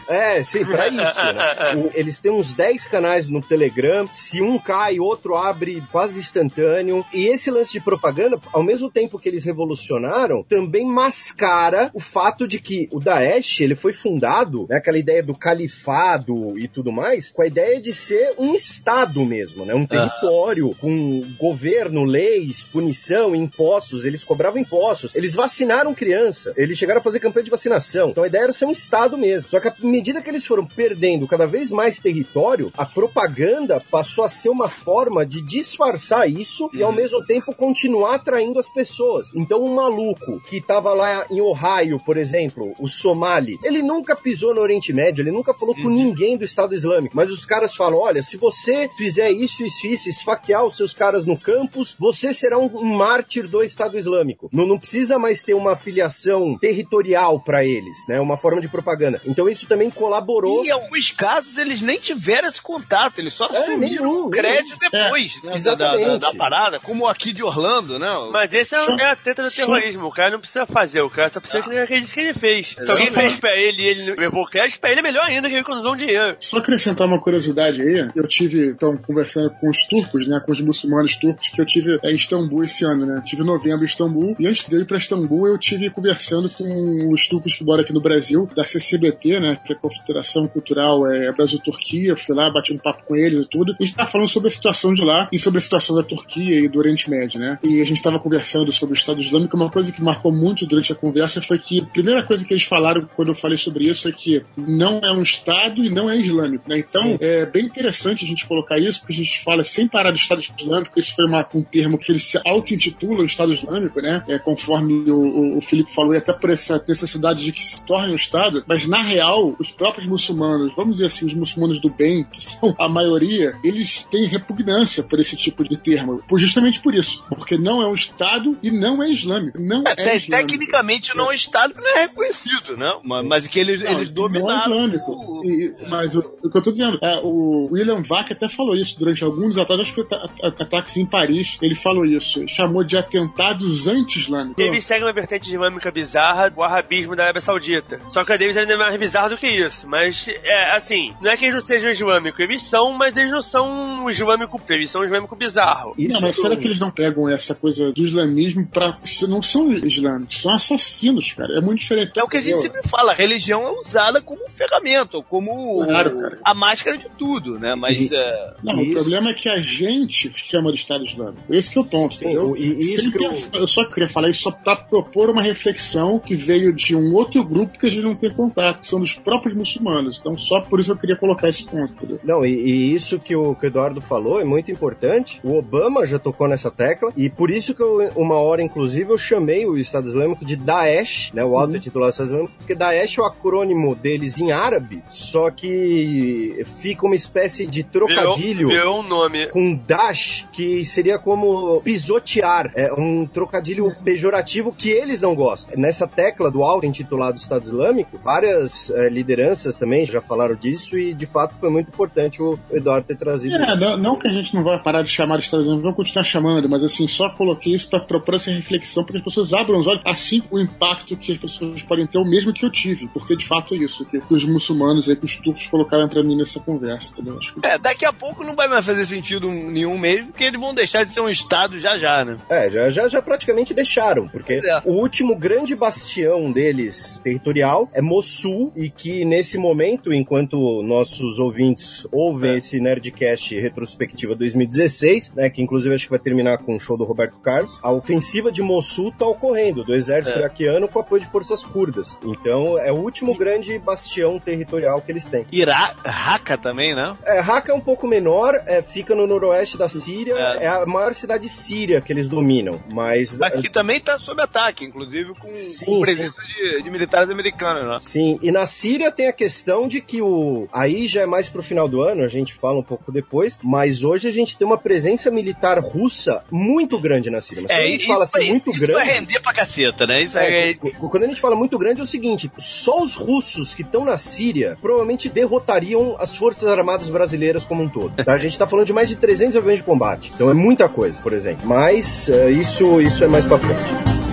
É, 0.07 0.43
sim, 0.45 0.65
pra 0.65 0.89
isso, 0.89 0.99
né? 0.99 1.75
O- 1.77 1.91
eles 1.95 2.21
têm 2.21 2.31
uns 2.31 2.53
10 2.53 2.87
canais 2.87 3.29
no 3.29 3.41
Telegram. 3.41 4.07
Se 4.13 4.41
um 4.43 4.59
cai, 4.59 4.99
outro 5.01 5.35
abre 5.35 5.83
quase 5.91 6.19
instantâneo. 6.19 7.05
E 7.13 7.27
esse 7.27 7.51
lance 7.51 7.73
de 7.73 7.81
propaganda, 7.81 8.39
ao 8.53 8.63
mesmo 8.63 8.91
tempo 8.91 9.19
que 9.19 9.29
eles 9.29 9.45
revolucionaram, 9.45 10.43
também 10.43 10.87
mascara 11.25 11.91
o 11.95 12.01
fato 12.01 12.47
de 12.47 12.61
que 12.61 12.89
o 12.93 13.01
Daesh, 13.01 13.61
ele 13.61 13.75
foi 13.75 13.93
fundado, 13.93 14.67
né, 14.69 14.77
aquela 14.77 14.99
ideia 14.99 15.23
do 15.23 15.35
califado 15.35 16.59
e 16.59 16.69
tudo 16.69 16.93
mais, 16.93 17.31
com 17.31 17.41
a 17.41 17.47
ideia 17.47 17.81
de 17.81 17.95
ser 17.95 18.35
um 18.39 18.55
estado 18.55 19.25
mesmo, 19.25 19.65
né? 19.65 19.75
Um 19.75 19.87
território 19.87 20.75
com 20.81 21.23
governo, 21.39 22.05
leis, 22.05 22.65
punição, 22.65 23.35
impostos. 23.35 24.05
Eles 24.05 24.23
cobravam 24.23 24.61
impostos. 24.61 25.15
Eles 25.15 25.35
vacinaram 25.35 25.95
criança. 25.95 26.53
Eles 26.57 26.77
chegaram 26.77 27.01
a 27.01 27.03
fazer 27.03 27.21
campanha 27.21 27.45
de 27.45 27.51
vacinação. 27.51 28.11
Então 28.11 28.25
a 28.25 28.27
ideia 28.27 28.45
era 28.45 28.53
ser 28.53 28.67
um 28.67 28.73
estado 28.73 29.17
mesmo. 29.17 29.49
Só 29.49 29.61
que 29.61 29.69
à 29.69 29.75
medida 29.83 30.21
que 30.21 30.29
eles 30.29 30.45
foram 30.45 30.67
perdendo 30.67 31.27
cada 31.27 31.47
vez 31.47 31.71
mais 31.71 32.01
território, 32.01 32.73
a 32.77 32.85
propaganda 32.85 33.81
passou 33.91 34.25
a 34.25 34.29
ser 34.29 34.51
uma 34.51 34.69
forma 34.69 35.25
de 35.25 35.41
disfarçar 35.43 36.29
isso 36.29 36.69
e 36.75 36.83
ao 36.83 36.93
mesmo 36.93 37.25
tempo 37.25 37.55
continuar 37.55 38.17
atraindo 38.17 38.59
as 38.59 38.69
pessoas. 38.69 39.29
Então 39.35 39.65
um 39.65 39.75
maluco 39.75 40.41
que 40.41 40.61
tava 40.61 40.93
lá 40.93 41.14
em 41.31 41.41
Ohio, 41.41 41.99
por 42.05 42.17
exemplo, 42.17 42.75
o 42.79 42.89
Somali, 42.89 43.59
ele 43.63 43.83
nunca 43.83 44.15
pisou 44.17 44.55
no 44.55 44.61
Oriente 44.61 44.93
Médio, 44.93 45.23
ele 45.23 45.31
nunca 45.31 45.53
falou 45.55 45.75
com 45.75 45.89
ninguém 45.89 46.37
do 46.37 46.45
Estado 46.45 46.75
Islâmico, 46.75 47.17
mas 47.17 47.31
os 47.31 47.45
caras 47.45 47.75
falam, 47.75 47.99
olha, 47.99 48.23
se 48.23 48.37
você 48.37 48.89
fizer 48.97 49.31
isso, 49.31 49.65
isso, 49.65 49.87
isso, 49.87 50.09
esfaquear 50.09 50.65
os 50.65 50.77
seus 50.77 50.93
caras 50.95 51.25
no 51.25 51.39
campus, 51.39 51.97
você 51.99 52.33
será 52.33 52.59
um, 52.59 52.67
um 52.67 52.85
mártir 52.97 53.47
do 53.49 53.63
Estado 53.63 53.99
Islâmico. 53.99 54.49
Não, 54.53 54.67
não 54.67 54.79
precisa 54.79 55.19
mais 55.19 55.43
ter 55.43 55.55
uma 55.55 55.73
afiliação 55.73 56.57
territorial 56.59 57.41
pra 57.41 57.65
eles, 57.65 57.97
né? 58.09 58.21
Uma 58.21 58.37
forma 58.37 58.61
de 58.61 58.69
propaganda. 58.69 59.21
Então 59.25 59.49
isso 59.49 59.67
também 59.67 59.91
colaborou. 59.91 60.65
E 60.65 60.69
em 60.69 60.71
alguns 60.71 61.11
casos 61.11 61.57
eles 61.57 61.83
nem 61.83 61.99
tiveram 61.99 62.49
esse 62.49 62.61
contato, 62.61 63.19
eles 63.19 63.33
só 63.33 63.47
É, 63.47 63.59
assumiram 63.59 64.05
nenhum, 64.05 64.27
o 64.27 64.31
crédito 64.31 64.77
depois 64.91 65.43
né, 65.43 65.59
da, 65.59 65.75
da, 65.75 65.75
da- 65.75 65.95
Exatamente. 66.01 66.19
da 66.21 66.35
parada, 66.35 66.81
como 66.81 67.07
aqui 67.07 67.33
de 67.33 67.43
Orlando, 67.43 67.99
né? 67.99 68.09
Mas 68.33 68.53
esse 68.53 68.75
é, 68.75 68.79
é 68.79 69.11
a 69.11 69.17
treta 69.17 69.43
do 69.43 69.51
terrorismo. 69.51 70.07
O 70.07 70.11
cara 70.13 70.31
não 70.31 70.41
precisa 70.41 70.67
fazer, 70.67 71.01
o 71.05 71.11
cara 71.11 71.29
só 71.29 71.41
precisa 71.41 71.63
que 71.63 71.71
ele 71.71 71.81
acredite 71.81 72.13
que 72.13 72.21
ele 72.21 72.35
fez. 72.35 72.77
Se 72.83 72.91
alguém 72.91 73.11
fez 73.11 73.39
pra 73.39 73.57
ele 73.57 73.83
e 73.83 73.87
ele 73.87 74.15
levou 74.15 74.43
o 74.43 74.47
crédito, 74.47 74.81
pra 74.81 74.91
ele 74.91 75.01
é 75.01 75.03
melhor 75.03 75.25
ainda 75.25 75.49
que 75.49 75.55
ele 75.55 75.63
economizou 75.63 75.93
um 75.93 75.97
dinheiro. 75.97 76.37
Só 76.41 76.59
acrescentar 76.59 77.07
uma 77.07 77.21
curiosidade 77.21 77.83
aí, 77.83 78.11
eu 78.15 78.27
tive, 78.27 78.69
então, 78.69 78.97
conversando 78.97 79.51
com 79.51 79.69
os 79.69 79.85
turcos, 79.87 80.27
né, 80.27 80.41
com 80.45 80.53
os 80.53 80.61
muçulmanos 80.61 81.17
turcos, 81.17 81.49
que 81.49 81.61
eu 81.61 81.67
tive 81.67 81.99
é, 82.03 82.11
em 82.11 82.15
Istambul 82.15 82.65
esse 82.65 82.85
ano, 82.85 83.07
né, 83.07 83.23
tive 83.25 83.43
em 83.43 83.47
novembro 83.47 83.83
em 83.83 83.87
Istambul, 83.87 84.37
e 84.39 84.47
antes 84.47 84.69
de 84.69 84.75
eu 84.75 84.81
ir 84.81 84.87
pra 84.87 84.97
Istambul, 84.97 85.47
eu 85.47 85.59
tive 85.59 85.91
conversando 85.91 86.49
com 86.51 87.13
os 87.13 87.29
turcos 87.29 87.55
que 87.55 87.65
moram 87.65 87.83
aqui 87.83 87.93
no 87.93 88.01
Brasil, 88.01 88.49
da 88.55 88.65
CCBT, 88.65 89.41
né, 89.41 89.59
que 89.65 89.73
é 89.73 89.77
a 89.77 89.79
Confederação 89.79 90.47
Cultural 90.49 91.07
é, 91.07 91.33
Brasil-Turquia, 91.33 92.17
fui 92.17 92.35
lá, 92.35 92.51
bati 92.51 92.73
um 92.73 92.79
papo 92.79 93.05
com 93.05 93.17
eles 93.17 93.45
e 93.45 93.49
tudo, 93.49 93.73
e 93.79 93.83
a 93.83 93.87
gente 93.87 93.97
tava 93.97 94.11
falando 94.11 94.29
sobre 94.29 94.49
a 94.49 94.51
situação 94.51 94.95
de 94.95 95.05
lá, 95.05 95.29
e 95.33 95.39
sobre 95.39 95.59
a 95.59 95.61
situação 95.61 95.97
da 95.97 96.03
Turquia 96.03 96.61
e 96.61 96.69
do 96.69 96.79
Oriente 96.79 97.09
Médio, 97.11 97.39
né, 97.39 97.59
e 97.63 97.81
a 97.81 97.85
gente 97.85 98.03
tava 98.03 98.19
conversando 98.19 98.73
sobre 98.73 98.95
o 98.95 98.99
Estado 98.99 99.21
Islâmico, 99.21 99.57
uma 99.57 99.71
coisa 99.71 99.93
que 99.93 100.03
marcou 100.03 100.33
muito 100.33 100.67
durante 100.67 100.93
a 100.93 100.94
conversa 100.95 101.41
foi 101.43 101.59
que 101.59 101.81
a 101.81 101.85
primeira 101.87 102.23
coisa 102.23 102.45
que 102.45 102.53
eles 102.53 102.65
falaram 102.65 103.09
quando 103.15 103.29
eu 103.29 103.35
falei 103.35 103.57
sobre 103.59 103.89
isso 103.89 104.09
é 104.09 104.13
que 104.13 104.43
não 104.57 105.01
é 105.03 105.13
um 105.13 105.23
Estado 105.23 105.85
e 105.85 105.91
não 105.91 106.09
é 106.11 106.17
islâmico, 106.17 106.69
né? 106.69 106.79
Então 106.79 107.17
é 107.21 107.47
bem 107.47 107.65
interessante 107.65 108.25
a 108.25 108.29
gente 108.29 108.47
colocar 108.47 108.79
isso, 108.79 109.01
porque 109.01 109.13
a 109.13 109.17
gente 109.17 109.43
fala 109.43 109.63
sem 109.65 109.87
parar 109.89 110.11
do 110.11 110.17
Estado 110.17 110.43
Islâmico, 110.59 110.99
esse 110.99 111.15
foi 111.15 111.27
uma- 111.27 111.47
um 111.55 111.63
termo 111.63 111.99
que 111.99 112.11
eles 112.13 112.25
se 112.25 112.39
auto-intitulam 112.45 113.25
Estado 113.27 113.53
Islâmico, 113.53 114.01
né? 114.01 114.23
É, 114.29 114.39
conforme 114.39 115.11
o, 115.11 115.57
o- 115.59 115.61
Felipe 115.61 115.93
falou, 115.95 116.15
e 116.15 116.19
até 116.19 116.33
por 116.33 116.51
essa 116.51 116.83
necessidade 116.87 117.43
de 117.45 117.53
que 117.53 117.65
se 117.65 117.83
torne 117.85 118.13
um 118.13 118.17
Estado, 118.17 118.63
mas 118.67 118.87
na 118.87 119.03
real, 119.03 119.55
os 119.59 119.71
próprios 119.71 120.07
muçulmanos, 120.07 120.73
vamos 120.77 120.95
dizer 120.97 121.07
assim, 121.07 121.27
os 121.27 121.35
muçulmanos 121.35 121.81
do 121.81 121.89
bem, 121.89 122.25
que 122.25 122.43
são 122.43 122.75
a 122.79 122.89
maioria, 122.89 123.55
eles 123.65 124.05
têm 124.05 124.27
repugnância 124.27 125.03
por 125.03 125.19
esse 125.19 125.37
tipo 125.37 125.65
de 125.65 125.77
termo, 125.77 126.23
justamente 126.37 126.81
por 126.81 126.95
isso, 126.95 127.25
porque 127.29 127.57
não 127.57 127.83
é 127.83 127.87
um 127.87 127.95
Estado 127.95 128.57
e 128.63 128.71
não 128.71 129.03
é 129.03 129.11
islâmico. 129.11 129.59
Não 129.61 129.83
é, 129.87 129.95
Te- 129.95 130.03
islâmico. 130.03 130.31
tecnicamente 130.31 130.84
não 131.17 131.27
é 131.27 131.29
um 131.29 131.33
Estado 131.33 131.75
que 131.75 131.81
não 131.81 131.97
é 131.97 132.03
reconhecido, 132.03 132.77
né? 132.77 132.93
Mas, 133.03 133.27
mas 133.27 133.47
que 133.47 133.59
eles, 133.59 133.81
Não, 133.81 133.93
eles 133.93 134.09
é 134.09 134.13
dominaram. 134.13 134.73
islâmico. 134.87 135.13
o- 135.13 135.45
E- 135.45 135.75
mas 135.89 136.15
o, 136.15 136.21
o 136.43 136.51
que 136.51 136.57
eu 136.59 136.63
tô 136.63 136.71
dizendo, 136.71 136.99
é, 137.03 137.21
o 137.23 137.69
William 137.71 138.01
Vac 138.03 138.31
até 138.33 138.49
falou 138.49 138.75
isso 138.75 138.99
durante 138.99 139.23
alguns 139.23 139.57
ataques, 139.59 139.87
acho 139.87 139.95
que 139.95 140.01
ata- 140.03 140.25
ata- 140.43 140.63
ataques 140.65 140.97
em 140.97 141.05
Paris, 141.07 141.59
ele 141.61 141.75
falou 141.75 142.05
isso, 142.05 142.47
chamou 142.49 142.83
de 142.85 142.97
atentados 142.97 143.87
anti-islâmicos. 143.87 144.63
Eles 144.65 144.85
seguem 144.85 145.05
uma 145.05 145.13
vertente 145.13 145.51
islâmica 145.51 145.91
bizarra, 145.91 146.53
o 146.57 146.63
arabismo 146.63 147.15
da 147.15 147.25
Arábia 147.25 147.41
Saudita. 147.41 148.01
Só 148.13 148.25
que 148.25 148.33
a 148.33 148.37
deles 148.37 148.57
ainda 148.57 148.73
é 148.75 148.77
mais 148.77 148.97
bizarro 148.99 149.31
do 149.31 149.37
que 149.39 149.47
isso. 149.47 149.87
Mas, 149.89 150.27
é 150.29 150.71
assim, 150.77 151.15
não 151.21 151.31
é 151.31 151.37
que 151.37 151.45
eles 151.45 151.55
não 151.55 151.61
sejam 151.61 151.91
islâmicos, 151.91 152.41
eles 152.41 152.63
são, 152.63 152.93
mas 152.93 153.17
eles 153.17 153.31
não 153.31 153.43
são 153.43 153.67
um 154.05 154.11
islâmico, 154.11 154.61
eles 154.71 154.91
são 154.91 155.03
um 155.03 155.05
islâmico 155.05 155.37
bizarro. 155.37 155.95
Não, 155.99 156.21
mas 156.21 156.37
será 156.37 156.57
que 156.57 156.67
eles 156.67 156.81
não 156.81 156.91
pegam 156.91 157.29
essa 157.29 157.55
coisa 157.55 157.93
do 157.93 158.03
islamismo 158.05 158.67
pra. 158.67 158.97
Não 159.29 159.43
são 159.43 159.73
islâmicos, 159.73 160.43
são 160.43 160.74
assassinos, 160.75 161.33
cara. 161.33 161.59
É 161.59 161.61
muito 161.61 161.81
diferente. 161.81 162.19
É 162.19 162.23
o 162.23 162.29
que 162.29 162.37
a 162.37 162.41
gente 162.41 162.59
sempre 162.59 162.81
fala, 162.89 163.13
a 163.13 163.15
religião 163.15 163.63
é 163.67 163.71
usada 163.81 164.21
como 164.21 164.49
ferramenta, 164.49 165.21
como 165.29 165.85
Claro, 165.85 166.37
a 166.45 166.55
máscara 166.55 166.97
de 166.99 167.09
tudo, 167.11 167.59
né? 167.59 167.75
Mas 167.77 168.11
é, 168.13 168.55
Não, 168.63 168.81
o 168.83 168.91
problema 168.93 169.31
é 169.31 169.35
que 169.35 169.49
a 169.49 169.61
gente 169.61 170.33
chama 170.37 170.73
de 170.73 170.79
Estado 170.79 171.05
Islâmico. 171.05 171.43
Esse 171.51 171.71
que 171.71 171.79
é 171.79 171.81
o 171.83 171.85
ponto, 171.85 172.15
entendeu? 172.17 172.57
e 172.57 172.95
isso 172.95 173.11
que 173.11 173.25
eu- 173.25 173.61
eu... 173.61 173.67
só 173.67 173.85
queria 173.89 174.09
falar 174.09 174.29
isso 174.31 174.43
só 174.43 174.51
pra 174.51 174.77
propor 174.77 175.31
uma 175.31 175.43
reflexão 175.43 176.19
que 176.19 176.35
veio 176.37 176.73
de 176.73 176.95
um 176.97 177.13
outro 177.15 177.43
grupo 177.45 177.79
que 177.79 177.87
a 177.87 177.91
gente 177.91 178.03
não 178.03 178.15
tem 178.15 178.31
contato, 178.31 178.81
que 178.81 178.87
são 178.87 179.01
dos 179.01 179.15
próprios 179.15 179.57
muçulmanos. 179.57 180.19
Então, 180.21 180.37
só 180.39 180.61
por 180.61 180.81
isso 180.81 180.91
eu 180.93 180.97
queria 180.97 181.17
colocar 181.17 181.49
esse 181.49 181.65
ponto, 181.65 181.93
entendeu? 181.93 182.21
Não, 182.25 182.45
e, 182.45 182.51
e 182.53 182.95
isso 182.95 183.19
que 183.19 183.35
o, 183.35 183.55
que 183.55 183.67
o 183.67 183.69
Eduardo 183.69 184.01
falou 184.01 184.41
é 184.41 184.45
muito 184.45 184.71
importante. 184.71 185.41
O 185.43 185.57
Obama 185.57 186.07
já 186.07 186.19
tocou 186.19 186.49
nessa 186.49 186.71
tecla, 186.71 187.13
e 187.17 187.29
por 187.29 187.51
isso 187.51 187.75
que 187.75 187.83
eu, 187.83 188.11
uma 188.17 188.37
hora, 188.37 188.63
inclusive, 188.63 189.11
eu 189.11 189.19
chamei 189.19 189.67
o 189.67 189.77
Estado 189.79 190.07
Islâmico 190.07 190.45
de 190.45 190.54
Daesh, 190.57 191.33
né? 191.33 191.45
O 191.45 191.57
auto-intitulado 191.57 192.11
Estado 192.11 192.27
Islâmico, 192.27 192.53
porque 192.59 192.75
Daesh 192.75 193.19
é 193.19 193.23
o 193.23 193.25
acrônimo 193.25 193.95
deles 193.95 194.39
em 194.39 194.53
árabe, 194.53 195.03
só 195.09 195.51
que 195.51 196.65
fica 196.81 197.07
uma 197.07 197.15
espécie 197.15 197.67
de 197.67 197.83
trocadilho. 197.85 198.69
Virou, 198.69 198.83
virou 198.83 199.01
um 199.01 199.03
nome. 199.03 199.49
Com 199.49 199.75
dash, 199.75 200.47
que 200.53 200.85
seria 200.85 201.19
como 201.19 201.81
pisotear, 201.83 202.73
é 202.75 202.93
um 202.93 203.27
trocadilho 203.27 203.95
pejorativo 204.05 204.73
que 204.73 204.91
eles 204.91 205.21
não 205.21 205.35
gostam. 205.35 205.79
Nessa 205.79 206.07
tecla 206.07 206.51
do 206.51 206.63
auto-intitulado 206.63 207.39
Estado 207.39 207.65
Islâmico, 207.65 208.19
várias 208.19 208.91
eh, 208.91 209.09
lideranças 209.09 209.77
também 209.77 210.05
já 210.05 210.21
falaram 210.21 210.55
disso 210.55 210.99
e 210.99 211.13
de 211.15 211.27
fato 211.27 211.55
foi 211.59 211.71
muito 211.71 211.89
importante 211.89 212.43
o 212.43 212.59
Eduardo 212.71 213.07
ter 213.07 213.17
trazido 213.17 213.55
É, 213.55 213.77
não, 213.77 213.97
não 213.97 214.19
que 214.19 214.29
a 214.29 214.33
gente 214.33 214.55
não 214.55 214.63
vai 214.63 214.81
parar 214.83 215.03
de 215.03 215.09
chamar 215.09 215.39
de 215.39 215.45
Estado 215.45 215.63
Islâmico, 215.63 215.83
vamos 215.83 215.97
continuar 215.97 216.25
chamando, 216.25 216.69
mas 216.69 216.83
assim, 216.83 217.07
só 217.07 217.29
coloquei 217.31 217.75
isso 217.75 217.89
pra 217.89 218.01
propor 218.01 218.35
essa 218.35 218.51
reflexão, 218.51 219.05
para 219.05 219.13
que 219.13 219.19
as 219.19 219.25
pessoas 219.25 219.53
abram 219.53 219.79
os 219.79 219.87
olhos, 219.87 220.03
assim 220.05 220.41
o 220.51 220.59
impacto 220.59 221.17
que 221.17 221.33
as 221.33 221.39
pessoas 221.39 221.83
podem 221.83 222.07
ter, 222.07 222.19
o 222.19 222.25
mesmo 222.25 222.53
que 222.53 222.65
eu 222.65 222.71
tive, 222.71 223.09
porque 223.09 223.37
de 223.37 223.47
fato 223.47 223.75
é 223.75 223.79
isso, 223.79 224.05
que, 224.05 224.21
que 224.21 224.35
os 224.35 224.45
muçulmanos 224.45 225.09
e 225.09 225.17
que 225.17 225.25
os 225.25 225.37
turcos 225.37 225.67
colocaram 225.67 226.09
pra 226.09 226.23
mim 226.23 226.37
nessa 226.37 226.61
conversa, 226.61 227.13
entendeu? 227.13 227.39
Acho 227.39 227.55
que 227.55 227.67
é, 227.67 227.79
daqui 227.79 228.05
a 228.05 228.13
pouco 228.13 228.45
não 228.45 228.55
vai 228.55 228.69
mais 228.69 228.87
fazer 228.87 229.07
sentido 229.07 229.49
nenhum 229.49 229.99
mesmo, 229.99 230.31
porque 230.31 230.45
eles 230.45 230.61
vão 230.61 230.75
deixar 230.75 231.05
de 231.05 231.13
ser 231.13 231.21
um 231.21 231.29
Estado 231.29 231.79
já 231.79 231.99
já, 231.99 232.25
né? 232.25 232.39
É, 232.49 232.71
já, 232.71 232.89
já, 232.89 233.09
já 233.09 233.23
praticamente 233.23 233.75
deixaram, 233.75 234.29
porque 234.29 234.55
é. 234.65 234.81
o 234.85 234.93
último 234.93 235.37
grande 235.37 235.75
bastião 235.75 236.53
deles 236.53 237.21
territorial 237.23 237.89
é 237.93 238.01
Mossul, 238.01 238.73
e 238.77 238.89
que 238.89 239.25
nesse 239.25 239.59
momento, 239.59 240.13
enquanto 240.13 240.83
nossos 240.83 241.39
ouvintes 241.39 242.07
ouvem 242.13 242.57
esse 242.57 242.81
Nerdcast 242.81 243.59
retrospectiva 243.59 244.35
2016, 244.35 245.35
né, 245.35 245.51
que 245.51 245.63
inclusive 245.63 245.95
acho 245.95 246.05
que 246.05 246.11
vai 246.11 246.19
terminar 246.19 246.59
com 246.59 246.75
o 246.77 246.81
show 246.81 246.97
do 246.97 247.05
Roberto 247.05 247.39
Carlos, 247.41 247.79
a 247.83 247.91
ofensiva 247.91 248.51
de 248.51 248.63
Mossul 248.63 249.13
tá 249.13 249.27
ocorrendo, 249.27 249.85
do 249.85 249.95
exército 249.95 250.34
É. 250.35 250.39
iraquiano 250.39 250.89
com 250.89 250.99
apoio 250.99 251.23
de 251.23 251.29
forças 251.29 251.63
curdas. 251.65 252.19
Então 252.25 252.79
é 252.79 252.93
o 252.93 252.97
último 252.97 253.35
grande 253.37 253.79
bastião 253.79 254.39
territorial 254.39 255.01
que 255.01 255.11
eles 255.13 255.27
têm. 255.27 255.47
Ira 255.53 255.95
Raqqa 256.05 256.57
também, 256.59 256.95
né? 256.95 257.17
É, 257.25 257.41
Raqqa 257.41 257.73
é 257.73 257.75
um 257.75 257.81
pouco 257.81 258.07
menor, 258.07 258.55
é, 258.67 258.83
fica 258.83 259.15
no 259.15 259.27
noroeste 259.27 259.77
da 259.77 259.89
Síria, 259.89 260.35
É. 260.35 260.65
é. 260.65 260.69
a 260.69 260.87
maior 260.87 261.15
cidade 261.15 261.49
síria 261.49 262.01
que 262.01 262.13
eles 262.13 262.29
dominam, 262.29 262.81
mas... 262.91 263.41
Aqui 263.41 263.69
também 263.71 264.01
tá 264.01 264.19
sob 264.19 264.41
ataque, 264.43 264.85
inclusive 264.85 265.35
com, 265.35 265.49
Sim, 265.49 265.85
com 265.85 266.01
presença 266.01 266.43
de, 266.43 266.83
de 266.83 266.91
militares 266.91 267.31
americanos, 267.31 267.85
né? 267.85 267.99
Sim, 268.01 268.39
e 268.43 268.51
na 268.51 268.67
Síria 268.67 269.11
tem 269.13 269.29
a 269.29 269.33
questão 269.33 269.87
de 269.89 270.01
que 270.01 270.21
o. 270.23 270.67
Aí 270.73 271.07
já 271.07 271.23
é 271.23 271.27
mais 271.27 271.49
pro 271.49 271.63
final 271.63 271.89
do 271.89 272.03
ano, 272.03 272.23
a 272.23 272.29
gente 272.29 272.55
fala 272.55 272.79
um 272.79 272.83
pouco 272.83 273.13
depois, 273.13 273.59
mas 273.63 274.03
hoje 274.03 274.29
a 274.29 274.31
gente 274.31 274.57
tem 274.57 274.67
uma 274.67 274.79
presença 274.79 275.31
militar 275.31 275.79
russa 275.79 276.43
muito 276.51 276.99
grande 276.99 277.31
na 277.31 277.41
Síria. 277.41 277.65
Mas 277.69 277.73
quando 277.73 277.81
a 277.87 277.91
gente 277.91 278.07
fala 278.07 278.25
assim, 278.25 278.39
vai- 278.39 278.49
muito 278.49 278.71
É, 278.71 278.75
isso 278.75 278.87
vai 278.87 278.95
grande. 279.05 279.11
render 279.21 279.41
pra 279.41 279.53
caceta, 279.53 280.07
né? 280.07 280.23
Isso 280.25 280.39
É, 280.39 280.71
é, 280.71 280.75
quando 280.75 281.25
a 281.25 281.27
gente 281.27 281.41
fala 281.41 281.57
muito 281.57 281.79
grande 281.79 282.01
é 282.01 282.05
o 282.05 282.07
seguinte, 282.07 282.51
só 282.59 283.03
os 283.03 283.15
russos 283.15 283.75
que 283.75 283.83
estão 283.83 284.05
na 284.05 284.17
Síria 284.17 284.77
provavelmente 284.81 285.29
derrotariam 285.29 286.17
as 286.19 286.37
forças 286.37 286.69
armadas 286.69 287.09
brasileiras 287.09 287.65
como 287.65 287.83
um 287.83 287.89
todo. 287.89 288.13
tá? 288.25 288.33
A 288.33 288.39
gente 288.39 288.59
tá 288.59 288.67
falando 288.67 288.87
de 288.87 288.93
mais 288.93 289.09
de 289.09 289.17
300 289.17 289.57
aviões 289.57 289.79
de 289.79 289.85
combate. 289.85 290.33
Então 290.35 290.51
é 290.51 290.55
muita 290.55 290.89
coisa, 290.89 291.21
por 291.21 291.33
exemplo. 291.33 291.67
Mas 291.67 292.29
eh, 292.29 292.51
isso, 292.51 293.01
isso 293.01 293.25
é 293.25 293.29
mais 293.29 293.45
pra 293.45 293.59
frente. 293.59 294.24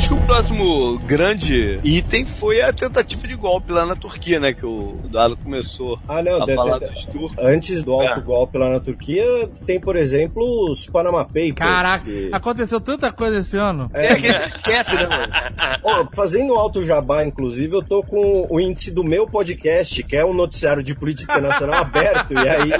Acho 0.00 0.08
que 0.08 0.14
o 0.14 0.26
próximo 0.26 0.98
grande 1.00 1.78
item 1.84 2.24
foi 2.24 2.62
a 2.62 2.72
tentativa 2.72 3.28
de 3.28 3.34
golpe 3.34 3.70
lá 3.70 3.84
na 3.84 3.94
Turquia, 3.94 4.40
né? 4.40 4.54
Que 4.54 4.64
o 4.64 4.96
Dalo 5.12 5.36
começou 5.36 5.98
Ah, 6.08 6.22
não, 6.22 6.42
a 6.42 6.46
de- 6.46 6.54
falar 6.54 6.78
de- 6.78 6.86
dos 6.86 7.04
turcos. 7.04 7.36
Antes 7.38 7.82
do 7.82 8.00
É. 8.00 8.08
alto 8.08 8.22
golpe 8.22 8.56
lá 8.56 8.70
na 8.70 8.80
Turquia, 8.80 9.26
tem, 9.66 9.78
por 9.78 9.96
exemplo, 9.96 10.42
os 10.70 10.86
Panama 10.86 11.22
Papers. 11.24 11.52
Caraca, 11.54 12.04
que- 12.06 12.30
aconteceu 12.32 12.80
tanta 12.80 13.12
coisa 13.12 13.36
esse 13.40 13.58
ano. 13.58 13.90
É 13.92 14.14
que 14.14 14.26
esquece, 14.26 14.94
né, 14.96 15.06
mano? 15.06 15.26
Ó, 15.84 16.06
fazendo 16.14 16.54
alto 16.54 16.82
jabá, 16.82 17.22
inclusive, 17.22 17.74
eu 17.76 17.82
tô 17.82 18.00
com 18.00 18.46
o 18.48 18.58
índice 18.58 18.90
do 18.90 19.04
meu 19.04 19.26
podcast, 19.26 20.02
que 20.02 20.16
é 20.16 20.24
um 20.24 20.32
noticiário 20.32 20.82
de 20.82 20.94
política 20.94 21.34
internacional 21.34 21.82
aberto, 21.84 22.32
e 22.32 22.38
aí 22.48 22.70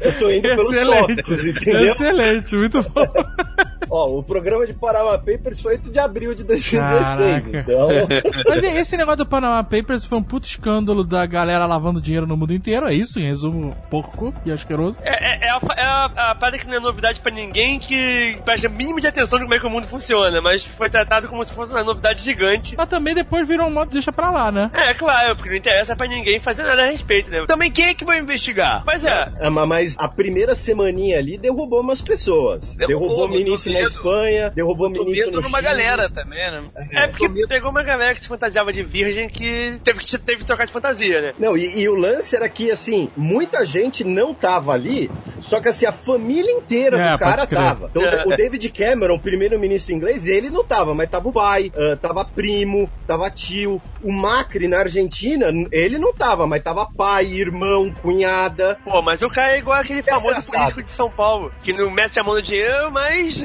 eu 0.00 0.18
tô 0.18 0.30
indo 0.30 0.42
pelos 0.48 0.80
tópicos, 0.80 1.46
entendeu? 1.46 1.88
Excelente, 1.92 2.56
muito 2.56 2.80
bom. 2.84 3.04
Ó, 3.88 4.18
o 4.18 4.22
programa 4.22 4.66
de 4.66 4.72
Panama 4.74 5.16
Papers 5.18 5.60
foi 5.60 5.72
8 5.74 5.90
de 5.90 5.98
abril 5.98 6.34
de 6.34 6.44
2016, 6.44 7.44
Caraca. 7.44 7.58
então... 7.58 7.88
Mas 8.48 8.62
esse 8.62 8.96
negócio 8.96 9.18
do 9.18 9.26
Panama 9.26 9.62
Papers 9.64 10.04
foi 10.04 10.18
um 10.18 10.22
puto 10.22 10.46
escândalo 10.46 11.04
da 11.04 11.24
galera 11.26 11.66
lavando 11.66 12.00
dinheiro 12.00 12.26
no 12.26 12.36
mundo 12.36 12.52
inteiro, 12.52 12.86
é 12.86 12.94
isso, 12.94 13.18
em 13.20 13.26
resumo, 13.26 13.76
pouco 13.90 14.32
e 14.44 14.52
asqueroso. 14.52 14.98
É, 15.02 15.44
é, 15.44 15.48
é 15.48 15.50
a, 15.50 15.60
é 15.76 15.82
a, 15.84 16.04
a 16.30 16.34
parada 16.34 16.58
que 16.58 16.66
não 16.66 16.74
é 16.74 16.80
novidade 16.80 17.20
pra 17.20 17.32
ninguém 17.32 17.78
que 17.78 18.36
presta 18.44 18.68
mínimo 18.68 19.00
de 19.00 19.06
atenção 19.06 19.38
de 19.38 19.44
como 19.44 19.54
é 19.54 19.58
que 19.60 19.66
o 19.66 19.70
mundo 19.70 19.86
funciona, 19.86 20.40
mas 20.40 20.64
foi 20.64 20.90
tratado 20.90 21.28
como 21.28 21.44
se 21.44 21.52
fosse 21.52 21.72
uma 21.72 21.82
novidade 21.84 22.22
gigante. 22.22 22.74
Mas 22.76 22.88
também 22.88 23.14
depois 23.14 23.46
virou 23.48 23.66
um 23.66 23.70
modo 23.70 23.90
deixa 23.90 24.12
pra 24.12 24.30
lá, 24.30 24.50
né? 24.52 24.70
É, 24.74 24.94
claro, 24.94 25.34
porque 25.36 25.50
não 25.50 25.56
interessa 25.56 25.94
pra 25.96 26.06
ninguém 26.06 26.40
fazer 26.40 26.62
nada 26.62 26.82
a 26.82 26.86
respeito, 26.90 27.30
né? 27.30 27.44
Também 27.46 27.70
quem 27.70 27.86
é 27.86 27.94
que 27.94 28.04
vai 28.04 28.18
investigar? 28.18 28.82
Pois 28.84 29.04
é. 29.04 29.24
É, 29.40 29.50
ma- 29.50 29.66
mas 29.66 29.96
a 29.98 30.08
primeira 30.08 30.54
semaninha 30.54 31.18
ali 31.18 31.38
derrubou 31.38 31.80
umas 31.80 32.00
pessoas. 32.02 32.76
Derrubou, 32.76 33.08
Derrubou, 33.08 33.28
ministro 33.74 34.04
na 34.04 34.10
medo. 34.10 34.20
Espanha, 34.30 34.50
derrubou 34.50 34.92
Tô 34.92 35.04
ministro 35.04 35.26
medo 35.30 35.36
no 35.36 35.42
numa 35.48 35.58
Chile. 35.58 35.70
galera 35.70 36.10
também, 36.10 36.38
né? 36.50 36.62
É 36.92 37.06
porque 37.08 37.46
pegou 37.46 37.70
uma 37.70 37.82
galera 37.82 38.14
que 38.14 38.20
se 38.20 38.28
fantasiava 38.28 38.72
de 38.72 38.82
virgem 38.82 39.28
que 39.28 39.78
teve 39.84 40.00
que, 40.00 40.18
teve 40.18 40.38
que 40.40 40.44
trocar 40.44 40.66
de 40.66 40.72
fantasia, 40.72 41.20
né? 41.20 41.32
Não, 41.38 41.56
e, 41.56 41.80
e 41.80 41.88
o 41.88 41.94
lance 41.94 42.34
era 42.36 42.48
que, 42.48 42.70
assim, 42.70 43.10
muita 43.16 43.64
gente 43.64 44.04
não 44.04 44.34
tava 44.34 44.72
ali, 44.72 45.10
só 45.40 45.60
que, 45.60 45.68
assim, 45.68 45.86
a 45.86 45.92
família 45.92 46.50
inteira 46.52 46.96
É, 46.98 47.12
do 47.12 47.18
cara 47.18 47.46
tava. 47.46 47.86
Então, 47.90 48.04
É. 48.04 48.24
o 48.26 48.36
David 48.36 48.68
Cameron, 48.70 49.18
primeiro-ministro 49.18 49.94
inglês, 49.94 50.26
ele 50.26 50.50
não 50.50 50.64
tava, 50.64 50.94
mas 50.94 51.08
tava 51.10 51.28
o 51.28 51.32
pai, 51.32 51.72
ah, 51.76 51.96
tava 51.96 52.24
primo, 52.24 52.90
tava 53.06 53.30
tio. 53.30 53.80
O 54.02 54.10
Macri, 54.12 54.66
na 54.66 54.78
Argentina, 54.78 55.46
ele 55.70 55.98
não 55.98 56.12
tava, 56.14 56.46
mas 56.46 56.62
tava 56.62 56.86
pai, 56.86 57.26
irmão, 57.26 57.92
cunhada. 58.02 58.78
Pô, 58.84 59.02
mas 59.02 59.20
o 59.22 59.28
cara 59.28 59.52
é 59.54 59.58
igual 59.58 59.78
aquele 59.78 60.02
famoso 60.02 60.28
engraçado. 60.28 60.56
político 60.56 60.82
de 60.84 60.92
São 60.92 61.10
Paulo, 61.10 61.52
que 61.62 61.72
não 61.72 61.90
mete 61.90 62.18
a 62.18 62.24
mão 62.24 62.34
no 62.34 62.42
dinheiro, 62.42 62.90
mas 62.90 63.36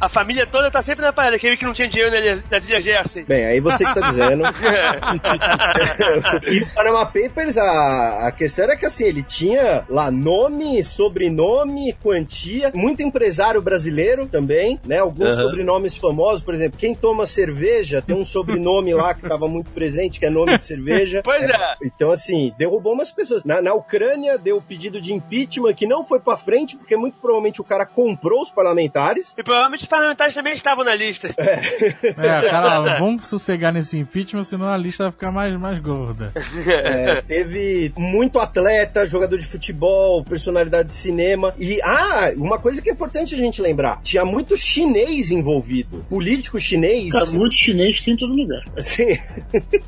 a 0.00 0.08
família 0.08 0.46
toda 0.46 0.70
tá 0.70 0.82
sempre 0.82 1.04
na 1.04 1.12
parada, 1.12 1.36
aquele 1.36 1.56
que 1.56 1.64
não 1.64 1.72
tinha 1.72 1.88
dinheiro 1.88 2.10
nas 2.10 2.42
nas 2.50 2.68
Ilhas 2.68 2.84
Jersey. 2.84 3.24
Bem, 3.24 3.44
aí 3.44 3.60
você 3.60 3.84
que 3.84 3.94
tá 3.94 4.08
dizendo. 4.08 4.42
e 6.50 6.62
o 6.62 6.74
Panama 6.74 7.06
Papers, 7.06 7.56
a, 7.56 8.26
a 8.26 8.32
questão 8.32 8.64
era 8.64 8.76
que 8.76 8.86
assim, 8.86 9.04
ele 9.04 9.22
tinha 9.22 9.84
lá 9.88 10.10
nome, 10.10 10.82
sobrenome, 10.82 11.92
quantia, 12.02 12.72
muito 12.74 13.02
empresário 13.02 13.62
brasileiro 13.62 14.26
também, 14.26 14.80
né? 14.84 14.98
Alguns 14.98 15.34
Aham. 15.34 15.42
sobrenomes 15.42 15.96
famosos, 15.96 16.42
por 16.42 16.54
exemplo, 16.54 16.78
quem 16.78 16.94
toma 16.94 17.26
cerveja 17.26 18.02
tem 18.02 18.16
um 18.16 18.24
sobrenome 18.24 18.92
lá 18.94 19.14
que 19.14 19.28
tava 19.28 19.46
muito 19.46 19.70
presente, 19.70 20.18
que 20.18 20.26
é 20.26 20.30
nome 20.30 20.58
de 20.58 20.64
cerveja. 20.64 21.22
Pois 21.30 21.48
é. 21.48 21.74
Então, 21.84 22.10
assim, 22.10 22.52
derrubou 22.58 22.92
umas 22.92 23.12
pessoas. 23.12 23.44
Na, 23.44 23.62
na 23.62 23.72
Ucrânia, 23.72 24.36
deu 24.36 24.56
o 24.56 24.62
pedido 24.62 25.00
de 25.00 25.14
impeachment 25.14 25.74
que 25.74 25.86
não 25.86 26.04
foi 26.04 26.18
pra 26.18 26.36
frente, 26.36 26.76
porque 26.76 26.96
muito 26.96 27.18
provavelmente 27.18 27.60
o 27.60 27.64
cara 27.64 27.86
comprou 27.86 28.42
os 28.42 28.50
parlamentares. 28.50 29.32
E 29.38 29.44
provavelmente 29.50 29.82
os 29.82 29.88
parlamentares 29.88 30.32
também 30.32 30.52
estavam 30.52 30.84
na 30.84 30.94
lista. 30.94 31.34
É, 31.36 32.48
cara, 32.48 32.98
vamos 33.00 33.26
sossegar 33.26 33.72
nesse 33.72 33.98
impeachment, 33.98 34.44
senão 34.44 34.68
a 34.68 34.76
lista 34.76 35.04
vai 35.04 35.12
ficar 35.12 35.32
mais, 35.32 35.56
mais 35.56 35.78
gorda. 35.80 36.32
É, 36.66 37.20
teve 37.22 37.92
muito 37.96 38.38
atleta, 38.38 39.04
jogador 39.04 39.36
de 39.36 39.46
futebol, 39.46 40.22
personalidade 40.22 40.90
de 40.90 40.94
cinema. 40.94 41.52
E, 41.58 41.80
ah, 41.82 42.32
uma 42.36 42.58
coisa 42.58 42.80
que 42.80 42.88
é 42.88 42.92
importante 42.92 43.34
a 43.34 43.38
gente 43.38 43.60
lembrar: 43.60 44.00
tinha 44.02 44.24
muito 44.24 44.56
chinês 44.56 45.32
envolvido. 45.32 46.04
Político 46.08 46.60
chinês. 46.60 47.10
Cara, 47.10 47.26
muito 47.32 47.56
chinês 47.56 48.00
tem 48.00 48.14
em 48.14 48.16
todo 48.16 48.32
lugar. 48.32 48.62
Sim. 48.84 49.18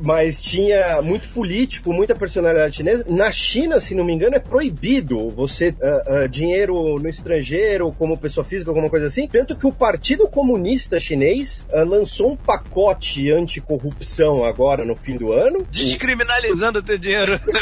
Mas 0.01 0.43
tinha 0.43 1.01
muito 1.03 1.29
político, 1.29 1.93
muita 1.93 2.17
personalidade 2.17 2.77
chinesa. 2.77 3.05
Na 3.09 3.31
China, 3.31 3.79
se 3.79 3.95
não 3.95 4.05
me 4.05 4.13
engano, 4.13 4.35
é 4.35 4.41
proibido 4.41 5.31
você 5.31 5.69
uh, 5.69 6.25
uh, 6.25 6.29
dinheiro 6.29 6.99
no 6.99 7.09
estrangeiro, 7.09 7.93
como 7.93 8.19
pessoa 8.19 8.45
física, 8.45 8.71
alguma 8.71 8.91
coisa 8.91 9.07
assim. 9.07 9.29
Tanto 9.29 9.52
que 9.55 9.67
o 9.67 9.73
Partido 9.73 10.29
Comunista 10.29 10.99
Chinês 10.99 11.65
uh, 11.71 11.85
lançou 11.85 12.33
um 12.33 12.37
pacote 12.37 13.31
anticorrupção 13.31 14.45
agora 14.45 14.85
no 14.85 14.97
fim 14.97 15.17
do 15.17 15.33
ano. 15.33 15.67
Descriminalizando 15.71 16.79
o 16.79 16.83
teu 16.83 16.99
dinheiro. 16.99 17.41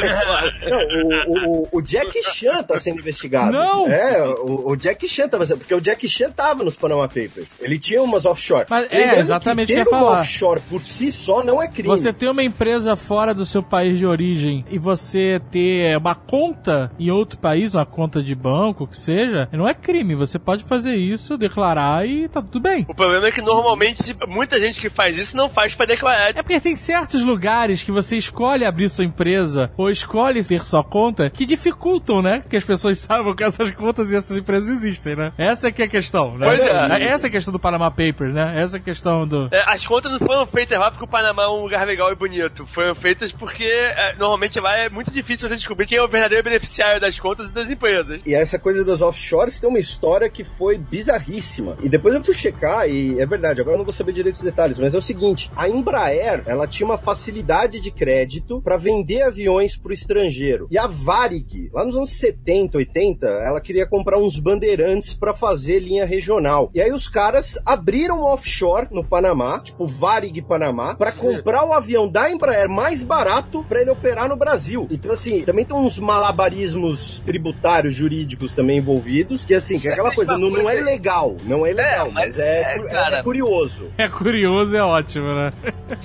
Não, 0.70 1.26
o, 1.26 1.62
o, 1.62 1.68
o, 1.72 1.82
Jack 1.82 2.22
Chan 2.22 2.62
tá 2.62 2.78
sendo 2.78 2.98
investigado. 2.98 3.52
Não! 3.52 3.86
É, 3.86 4.22
o, 4.22 4.70
o 4.70 4.76
Jack 4.76 5.08
Chan 5.08 5.28
tava 5.28 5.44
sendo, 5.46 5.58
porque 5.58 5.74
o 5.74 5.80
Jack 5.80 6.08
Chan 6.08 6.30
tava 6.30 6.62
nos 6.62 6.76
Panama 6.76 7.08
Papers. 7.08 7.48
Ele 7.60 7.78
tinha 7.78 8.02
umas 8.02 8.24
offshore. 8.24 8.66
Mas, 8.68 8.92
é, 8.92 9.18
exatamente 9.18 9.72
o 9.72 9.74
que 9.76 9.80
eu 9.80 9.84
ia 9.84 9.90
falar. 9.90 10.20
offshore 10.20 10.60
por 10.68 10.82
si 10.82 11.10
só 11.10 11.42
não 11.42 11.62
é 11.62 11.68
crime. 11.68 11.88
Você 11.88 12.12
ter 12.12 12.28
uma 12.28 12.42
empresa 12.42 12.94
fora 12.96 13.34
do 13.34 13.46
seu 13.46 13.62
país 13.62 13.98
de 13.98 14.06
origem 14.06 14.64
e 14.70 14.78
você 14.78 15.40
ter 15.50 15.96
uma 15.96 16.14
conta 16.14 16.90
em 16.98 17.10
outro 17.10 17.38
país, 17.38 17.74
uma 17.74 17.86
conta 17.86 18.22
de 18.22 18.34
banco, 18.34 18.86
que 18.86 18.98
seja, 18.98 19.48
não 19.52 19.68
é 19.68 19.74
crime. 19.74 20.14
Você 20.14 20.38
pode 20.38 20.64
fazer 20.64 20.94
isso, 20.96 21.36
declarar 21.36 21.69
e 22.04 22.28
tá 22.28 22.40
tudo 22.42 22.60
bem. 22.60 22.86
O 22.88 22.94
problema 22.94 23.28
é 23.28 23.32
que 23.32 23.42
normalmente 23.42 24.16
muita 24.28 24.58
gente 24.58 24.80
que 24.80 24.90
faz 24.90 25.18
isso 25.18 25.36
não 25.36 25.48
faz 25.48 25.74
para 25.74 25.86
declarar. 25.86 26.30
É 26.30 26.42
porque 26.42 26.60
tem 26.60 26.76
certos 26.76 27.24
lugares 27.24 27.82
que 27.82 27.92
você 27.92 28.16
escolhe 28.16 28.64
abrir 28.64 28.88
sua 28.88 29.04
empresa 29.04 29.70
ou 29.76 29.90
escolhe 29.90 30.44
ter 30.44 30.62
sua 30.62 30.82
conta 30.82 31.30
que 31.30 31.46
dificultam, 31.46 32.22
né? 32.22 32.42
Que 32.48 32.56
as 32.56 32.64
pessoas 32.64 32.98
saibam 33.00 33.34
que 33.34 33.44
essas 33.44 33.70
contas 33.72 34.10
e 34.10 34.16
essas 34.16 34.36
empresas 34.36 34.68
existem, 34.68 35.16
né? 35.16 35.32
Essa 35.38 35.68
é 35.68 35.72
que 35.72 35.82
é 35.82 35.84
a 35.84 35.88
questão, 35.88 36.36
né? 36.36 36.46
Pois 36.46 36.60
é. 36.60 37.04
Essa 37.04 37.26
é 37.26 37.28
a 37.28 37.30
questão 37.30 37.52
do 37.52 37.58
Panama 37.58 37.90
Papers, 37.90 38.32
né? 38.32 38.60
Essa 38.60 38.76
é 38.76 38.80
a 38.80 38.82
questão 38.82 39.26
do... 39.26 39.48
É, 39.52 39.64
as 39.66 39.86
contas 39.86 40.12
não 40.12 40.18
foram 40.18 40.46
feitas 40.46 40.78
lá 40.78 40.90
porque 40.90 41.04
o 41.04 41.08
Panamá 41.08 41.44
é 41.44 41.48
um 41.48 41.62
lugar 41.62 41.86
legal 41.86 42.12
e 42.12 42.14
bonito. 42.14 42.66
Foram 42.66 42.94
feitas 42.94 43.32
porque 43.32 43.64
é, 43.64 44.14
normalmente 44.16 44.58
lá 44.60 44.76
é 44.76 44.88
muito 44.88 45.10
difícil 45.10 45.48
você 45.48 45.56
descobrir 45.56 45.86
quem 45.86 45.98
é 45.98 46.02
o 46.02 46.08
verdadeiro 46.08 46.44
beneficiário 46.44 47.00
das 47.00 47.18
contas 47.18 47.48
e 47.48 47.52
das 47.52 47.70
empresas. 47.70 48.20
E 48.24 48.34
essa 48.34 48.58
coisa 48.58 48.84
das 48.84 49.00
offshores 49.00 49.58
tem 49.58 49.68
uma 49.68 49.78
história 49.78 50.28
que 50.28 50.44
foi 50.44 50.78
bizarríssima. 50.78 51.59
E 51.82 51.88
depois 51.88 52.14
eu 52.14 52.24
fui 52.24 52.34
checar 52.34 52.88
e 52.88 53.20
é 53.20 53.26
verdade, 53.26 53.60
agora 53.60 53.74
eu 53.74 53.78
não 53.78 53.84
vou 53.84 53.94
saber 53.94 54.12
direito 54.12 54.36
os 54.36 54.42
detalhes, 54.42 54.78
mas 54.78 54.94
é 54.94 54.98
o 54.98 55.02
seguinte, 55.02 55.50
a 55.56 55.68
Embraer, 55.68 56.42
ela 56.46 56.66
tinha 56.66 56.86
uma 56.86 56.98
facilidade 56.98 57.80
de 57.80 57.90
crédito 57.90 58.60
para 58.62 58.76
vender 58.76 59.22
aviões 59.22 59.76
pro 59.76 59.92
estrangeiro. 59.92 60.66
E 60.70 60.78
a 60.78 60.86
Varig, 60.86 61.70
lá 61.72 61.84
nos 61.84 61.96
anos 61.96 62.12
70, 62.18 62.78
80, 62.78 63.26
ela 63.26 63.60
queria 63.60 63.86
comprar 63.86 64.18
uns 64.18 64.38
bandeirantes 64.38 65.14
para 65.14 65.34
fazer 65.34 65.80
linha 65.80 66.04
regional. 66.04 66.70
E 66.74 66.80
aí 66.80 66.92
os 66.92 67.08
caras 67.08 67.58
abriram 67.64 68.20
um 68.20 68.24
offshore 68.24 68.88
no 68.90 69.04
Panamá, 69.04 69.60
tipo 69.60 69.86
Varig 69.86 70.42
Panamá, 70.42 70.94
para 70.94 71.12
comprar 71.12 71.64
o 71.64 71.72
avião 71.72 72.08
da 72.08 72.30
Embraer 72.30 72.68
mais 72.68 73.02
barato 73.02 73.64
para 73.64 73.80
ele 73.80 73.90
operar 73.90 74.28
no 74.28 74.36
Brasil. 74.36 74.86
Então 74.90 75.12
assim, 75.12 75.42
também 75.42 75.64
tem 75.64 75.76
uns 75.76 75.98
malabarismos 75.98 77.20
tributários, 77.20 77.94
jurídicos 77.94 78.54
também 78.54 78.78
envolvidos, 78.78 79.44
que 79.44 79.54
assim, 79.54 79.78
que 79.78 79.88
é 79.88 79.92
aquela 79.92 80.14
coisa, 80.14 80.36
não, 80.38 80.50
não 80.50 80.68
é 80.68 80.74
legal, 80.80 81.36
não 81.50 81.66
é 81.66 81.72
legal, 81.72 82.06
é, 82.06 82.12
mas, 82.12 82.26
mas 82.28 82.38
é, 82.38 82.76
é, 82.76 82.88
cara, 82.88 83.18
é 83.18 83.22
curioso. 83.22 83.90
É 83.98 84.08
curioso, 84.08 84.76
é 84.76 84.82
ótimo, 84.82 85.34
né? 85.34 85.52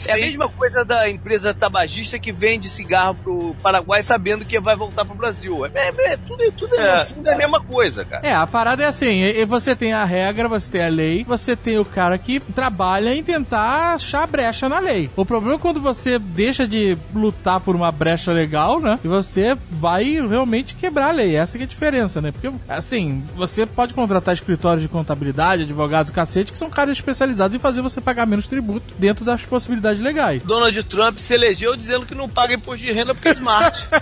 É 0.07 0.13
a 0.13 0.17
mesma 0.17 0.49
coisa 0.49 0.83
da 0.83 1.07
empresa 1.09 1.53
tabagista 1.53 2.17
que 2.17 2.31
vende 2.31 2.67
cigarro 2.67 3.15
pro 3.15 3.55
Paraguai 3.61 4.01
sabendo 4.01 4.43
que 4.43 4.59
vai 4.59 4.75
voltar 4.75 5.05
pro 5.05 5.15
Brasil. 5.15 5.65
É, 5.67 5.71
é, 5.75 6.13
é 6.13 6.17
tudo, 6.17 6.51
tudo 6.53 6.75
é. 6.75 7.05
fundo 7.05 7.27
é 7.29 7.33
a 7.33 7.37
mesma 7.37 7.61
coisa, 7.61 8.03
cara. 8.03 8.27
É, 8.27 8.33
a 8.33 8.47
parada 8.47 8.83
é 8.83 8.87
assim, 8.87 9.21
você 9.45 9.75
tem 9.75 9.93
a 9.93 10.03
regra, 10.03 10.49
você 10.49 10.71
tem 10.71 10.83
a 10.83 10.89
lei, 10.89 11.23
você 11.23 11.55
tem 11.55 11.77
o 11.77 11.85
cara 11.85 12.17
que 12.17 12.39
trabalha 12.39 13.13
em 13.13 13.23
tentar 13.23 13.93
achar 13.93 14.25
brecha 14.25 14.67
na 14.67 14.79
lei. 14.79 15.09
O 15.15 15.25
problema 15.25 15.55
é 15.55 15.59
quando 15.59 15.79
você 15.79 16.17
deixa 16.17 16.67
de 16.67 16.97
lutar 17.13 17.59
por 17.59 17.75
uma 17.75 17.91
brecha 17.91 18.31
legal, 18.31 18.79
né? 18.79 18.99
E 19.03 19.07
você 19.07 19.55
vai 19.69 20.03
realmente 20.27 20.75
quebrar 20.75 21.09
a 21.09 21.11
lei. 21.11 21.35
Essa 21.35 21.57
que 21.57 21.63
é 21.63 21.67
a 21.67 21.69
diferença, 21.69 22.19
né? 22.21 22.31
Porque, 22.31 22.51
assim, 22.67 23.23
você 23.35 23.65
pode 23.65 23.93
contratar 23.93 24.33
escritórios 24.33 24.81
de 24.81 24.89
contabilidade, 24.89 25.34
advogados, 25.43 26.11
cacete, 26.11 26.51
que 26.51 26.57
são 26.57 26.69
caras 26.69 26.93
especializados 26.93 27.55
em 27.55 27.59
fazer 27.59 27.81
você 27.81 27.99
pagar 27.99 28.25
menos 28.25 28.47
tributo 28.47 28.93
dentro 28.97 29.25
das 29.25 29.45
possibilidades 29.45 30.01
legais. 30.01 30.41
Donald 30.43 30.83
Trump 30.83 31.17
se 31.17 31.33
elegeu 31.33 31.75
dizendo 31.75 32.05
que 32.05 32.15
não 32.15 32.29
paga 32.29 32.53
imposto 32.53 32.85
de 32.85 32.91
renda 32.91 33.13
porque 33.13 33.29
é 33.29 33.33
smart. 33.33 33.87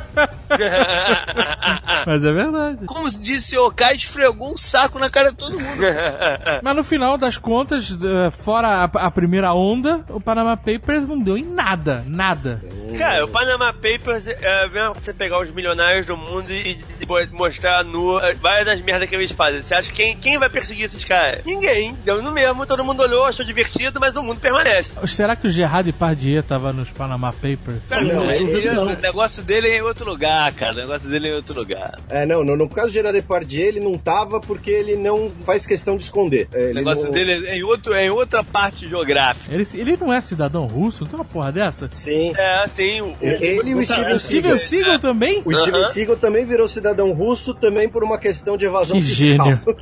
Mas 2.05 2.23
é 2.23 2.31
verdade. 2.31 2.85
Como 2.85 3.09
disse 3.09 3.57
o 3.57 3.71
Kai, 3.71 3.95
esfregou 3.95 4.51
um 4.51 4.57
saco 4.57 4.99
na 4.99 5.09
cara 5.09 5.31
de 5.31 5.37
todo 5.37 5.59
mundo. 5.59 5.83
Mas 6.61 6.75
no 6.75 6.83
final 6.83 7.17
das 7.17 7.37
contas, 7.37 7.91
eh, 7.91 8.31
fora 8.31 8.83
a, 8.83 9.11
primeira 9.11 9.53
onda, 9.53 10.03
o 10.09 10.19
Panama 10.19 10.55
Papers 10.55 11.07
não 11.07 11.19
deu 11.19 11.37
em 11.37 11.45
nada. 11.45 12.03
Nada. 12.07 12.61
Cara, 12.97 13.25
o 13.25 13.27
Panama 13.27 13.73
Papers 13.73 14.27
é 14.27 14.69
mesmo 14.69 14.95
você 14.95 15.13
pegar 15.13 15.41
os 15.41 15.49
milionários 15.49 16.05
do 16.05 16.15
mundo 16.15 16.51
e, 16.51 16.77
e 16.99 17.27
mostrar 17.31 17.83
nu 17.83 18.19
eh, 18.19 18.35
várias 18.35 18.65
das 18.65 18.81
merdas 18.81 19.09
que 19.09 19.15
eles 19.15 19.31
fazem. 19.31 19.61
Você 19.61 19.73
acha 19.73 19.89
que 19.89 19.95
quem, 19.95 20.17
quem 20.17 20.37
vai 20.37 20.49
perseguir 20.49 20.85
esses 20.85 21.03
caras? 21.03 21.22
Ninguém. 21.45 21.95
Deu 22.03 22.21
no 22.21 22.31
mesmo, 22.31 22.65
todo 22.65 22.83
mundo 22.83 23.01
olhou, 23.01 23.25
achou 23.25 23.45
divertido, 23.45 23.99
mas 23.99 24.15
o 24.15 24.23
mundo 24.23 24.39
permanece. 24.39 24.93
Será 25.07 25.35
que 25.35 25.47
o 25.47 25.49
Gerard 25.49 25.91
Depardieu 25.91 26.41
tava 26.43 26.73
nos 26.73 26.89
Panama 26.89 27.31
Papers? 27.31 27.81
Cara, 27.89 28.03
não, 28.03 28.25
não, 28.25 28.31
ele, 28.31 28.71
não. 28.71 28.83
O 28.83 28.95
negócio 28.95 29.43
dele 29.43 29.67
é 29.67 29.77
em 29.77 29.81
outro 29.81 30.05
lugar, 30.05 30.51
cara. 30.53 30.73
O 30.73 30.77
negócio 30.77 31.09
dele 31.09 31.27
é 31.27 31.31
em 31.31 31.35
outro 31.35 31.55
lugar. 31.55 31.99
É, 32.09 32.25
não, 32.25 32.43
no, 32.43 32.55
no 32.55 32.69
caso 32.69 32.87
do 32.87 32.93
Gerard 32.93 33.19
Depardieu, 33.19 33.67
ele 33.67 33.79
não 33.79 33.93
tava 33.93 34.39
porque 34.39 34.71
ele 34.71 34.95
não 34.95 35.31
faz 35.45 35.65
questão 35.65 35.97
de 35.97 36.03
esconder. 36.03 36.47
É, 36.53 36.71
o 36.71 36.73
negócio 36.73 37.05
não... 37.05 37.11
dele 37.11 37.47
é 37.47 37.57
em, 37.57 37.63
outro, 37.63 37.93
é 37.93 38.05
em 38.05 38.09
outra 38.09 38.43
parte 38.43 38.87
geográfica. 38.87 39.53
Ele, 39.53 39.67
ele 39.73 39.97
não 39.97 40.13
é 40.13 40.19
cidadão 40.21 40.65
russo? 40.67 41.03
Não 41.03 41.09
tem 41.09 41.19
uma 41.19 41.25
porra 41.25 41.51
dessa? 41.51 41.87
Sim. 41.91 42.33
É, 42.35 42.67
sim. 42.67 43.01
O, 43.01 43.15
ele 43.21 43.71
e 43.71 43.73
o 43.73 43.85
Steven, 43.85 44.19
Steven 44.19 44.57
Seagal 44.57 44.99
também? 44.99 45.41
O 45.45 45.53
Steven 45.53 45.89
Seagal 45.89 46.17
também 46.17 46.45
virou 46.45 46.67
cidadão 46.67 47.13
russo 47.13 47.53
também 47.53 47.89
por 47.89 48.03
uma 48.03 48.17
questão 48.17 48.57
de 48.57 48.65
evasão 48.65 48.97
que 48.97 49.03
fiscal. 49.03 49.47
Gênio. 49.47 49.61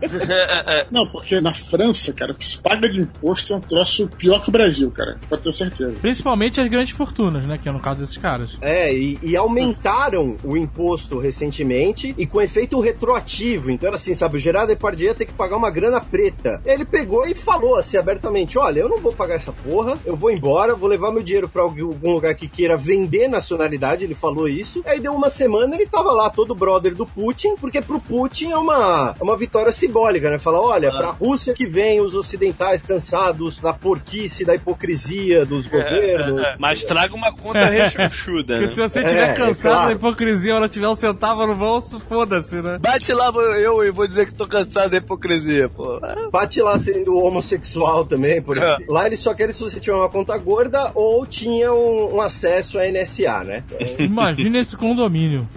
não, 0.91 1.07
porque 1.11 1.30
na 1.39 1.53
França, 1.53 2.11
cara, 2.11 2.33
o 2.33 2.35
que 2.35 2.47
se 2.47 2.61
paga 2.61 2.89
de 2.89 2.99
imposto 2.99 3.53
é 3.53 3.55
um 3.55 3.61
troço 3.61 4.07
pior 4.17 4.41
que 4.41 4.49
o 4.49 4.51
Brasil, 4.51 4.91
cara. 4.91 5.19
Pode 5.29 5.43
ter 5.43 5.53
certeza. 5.53 5.93
Principalmente 6.01 6.59
as 6.59 6.67
grandes 6.67 6.91
fortunas, 6.91 7.45
né? 7.45 7.57
Que 7.57 7.69
é 7.69 7.71
no 7.71 7.79
caso 7.79 7.99
desses 7.99 8.17
caras. 8.17 8.57
É, 8.61 8.93
e, 8.93 9.19
e 9.21 9.35
aumentaram 9.35 10.37
o 10.43 10.57
imposto 10.57 11.19
recentemente 11.19 12.13
e 12.17 12.25
com 12.25 12.41
efeito 12.41 12.79
retroativo. 12.79 13.71
Então 13.71 13.87
era 13.87 13.95
assim, 13.95 14.13
sabe, 14.13 14.37
o 14.37 14.39
Gerard 14.39 14.67
Depardieu 14.67 15.09
ia 15.09 15.15
ter 15.15 15.25
que 15.25 15.33
pagar 15.33 15.57
uma 15.57 15.69
grana 15.69 16.01
preta. 16.01 16.61
Ele 16.65 16.85
pegou 16.85 17.27
e 17.27 17.35
falou 17.35 17.77
assim 17.77 17.97
abertamente: 17.97 18.57
olha, 18.57 18.79
eu 18.79 18.89
não 18.89 18.99
vou 18.99 19.13
pagar 19.13 19.35
essa 19.35 19.51
porra, 19.51 19.99
eu 20.05 20.15
vou 20.15 20.31
embora, 20.31 20.75
vou 20.75 20.89
levar 20.89 21.11
meu 21.11 21.23
dinheiro 21.23 21.47
pra 21.47 21.61
algum 21.61 22.13
lugar 22.13 22.33
que 22.35 22.47
queira 22.47 22.75
vender 22.75 23.27
nacionalidade. 23.27 24.03
Ele 24.03 24.15
falou 24.15 24.47
isso. 24.47 24.81
Aí 24.85 24.99
deu 24.99 25.13
uma 25.13 25.29
semana, 25.29 25.75
ele 25.75 25.85
tava 25.85 26.11
lá 26.11 26.29
todo 26.29 26.55
brother 26.55 26.95
do 26.95 27.05
Putin, 27.05 27.55
porque 27.55 27.81
pro 27.81 27.99
Putin 27.99 28.51
é 28.51 28.57
uma, 28.57 29.15
é 29.19 29.23
uma 29.23 29.37
vitória 29.37 29.71
simbólica, 29.71 30.29
né? 30.29 30.37
Fala, 30.37 30.59
olha, 30.59 30.89
ah. 30.89 30.97
pra 30.97 31.15
Rússia 31.21 31.53
que 31.53 31.67
vem 31.67 32.01
os 32.01 32.15
ocidentais 32.15 32.81
cansados 32.81 33.59
da 33.59 33.71
porquice, 33.71 34.43
da 34.43 34.55
hipocrisia 34.55 35.45
dos 35.45 35.67
governos. 35.67 36.41
Mas 36.57 36.83
traga 36.83 37.13
uma 37.13 37.31
conta 37.31 37.67
rechuchuda, 37.67 38.59
né? 38.59 38.67
se 38.69 38.75
você 38.75 39.01
estiver 39.01 39.29
é, 39.29 39.33
cansado 39.33 39.71
é 39.71 39.75
claro. 39.75 39.87
da 39.89 39.93
hipocrisia 39.93 40.59
não 40.59 40.67
tiver 40.67 40.87
um 40.87 40.95
centavo 40.95 41.45
no 41.45 41.55
bolso, 41.55 41.99
foda-se, 41.99 42.55
né? 42.55 42.79
Bate 42.79 43.13
lá 43.13 43.31
eu 43.59 43.83
e 43.83 43.91
vou 43.91 44.07
dizer 44.07 44.25
que 44.25 44.33
tô 44.33 44.47
cansado 44.47 44.89
da 44.89 44.97
hipocrisia, 44.97 45.69
pô. 45.69 45.99
Bate 46.31 46.59
lá 46.59 46.79
sendo 46.79 47.15
homossexual 47.15 48.03
também, 48.03 48.41
por 48.41 48.57
é. 48.57 48.77
Lá 48.89 49.05
eles 49.05 49.19
só 49.19 49.35
querem 49.35 49.53
se 49.53 49.61
você 49.61 49.79
tiver 49.79 49.95
uma 49.95 50.09
conta 50.09 50.35
gorda 50.37 50.91
ou 50.95 51.23
tinha 51.27 51.71
um, 51.71 52.15
um 52.15 52.21
acesso 52.21 52.79
à 52.79 52.87
NSA, 52.87 53.43
né? 53.43 53.63
Então... 53.71 54.05
Imagina 54.05 54.59
esse 54.59 54.75
condomínio. 54.75 55.47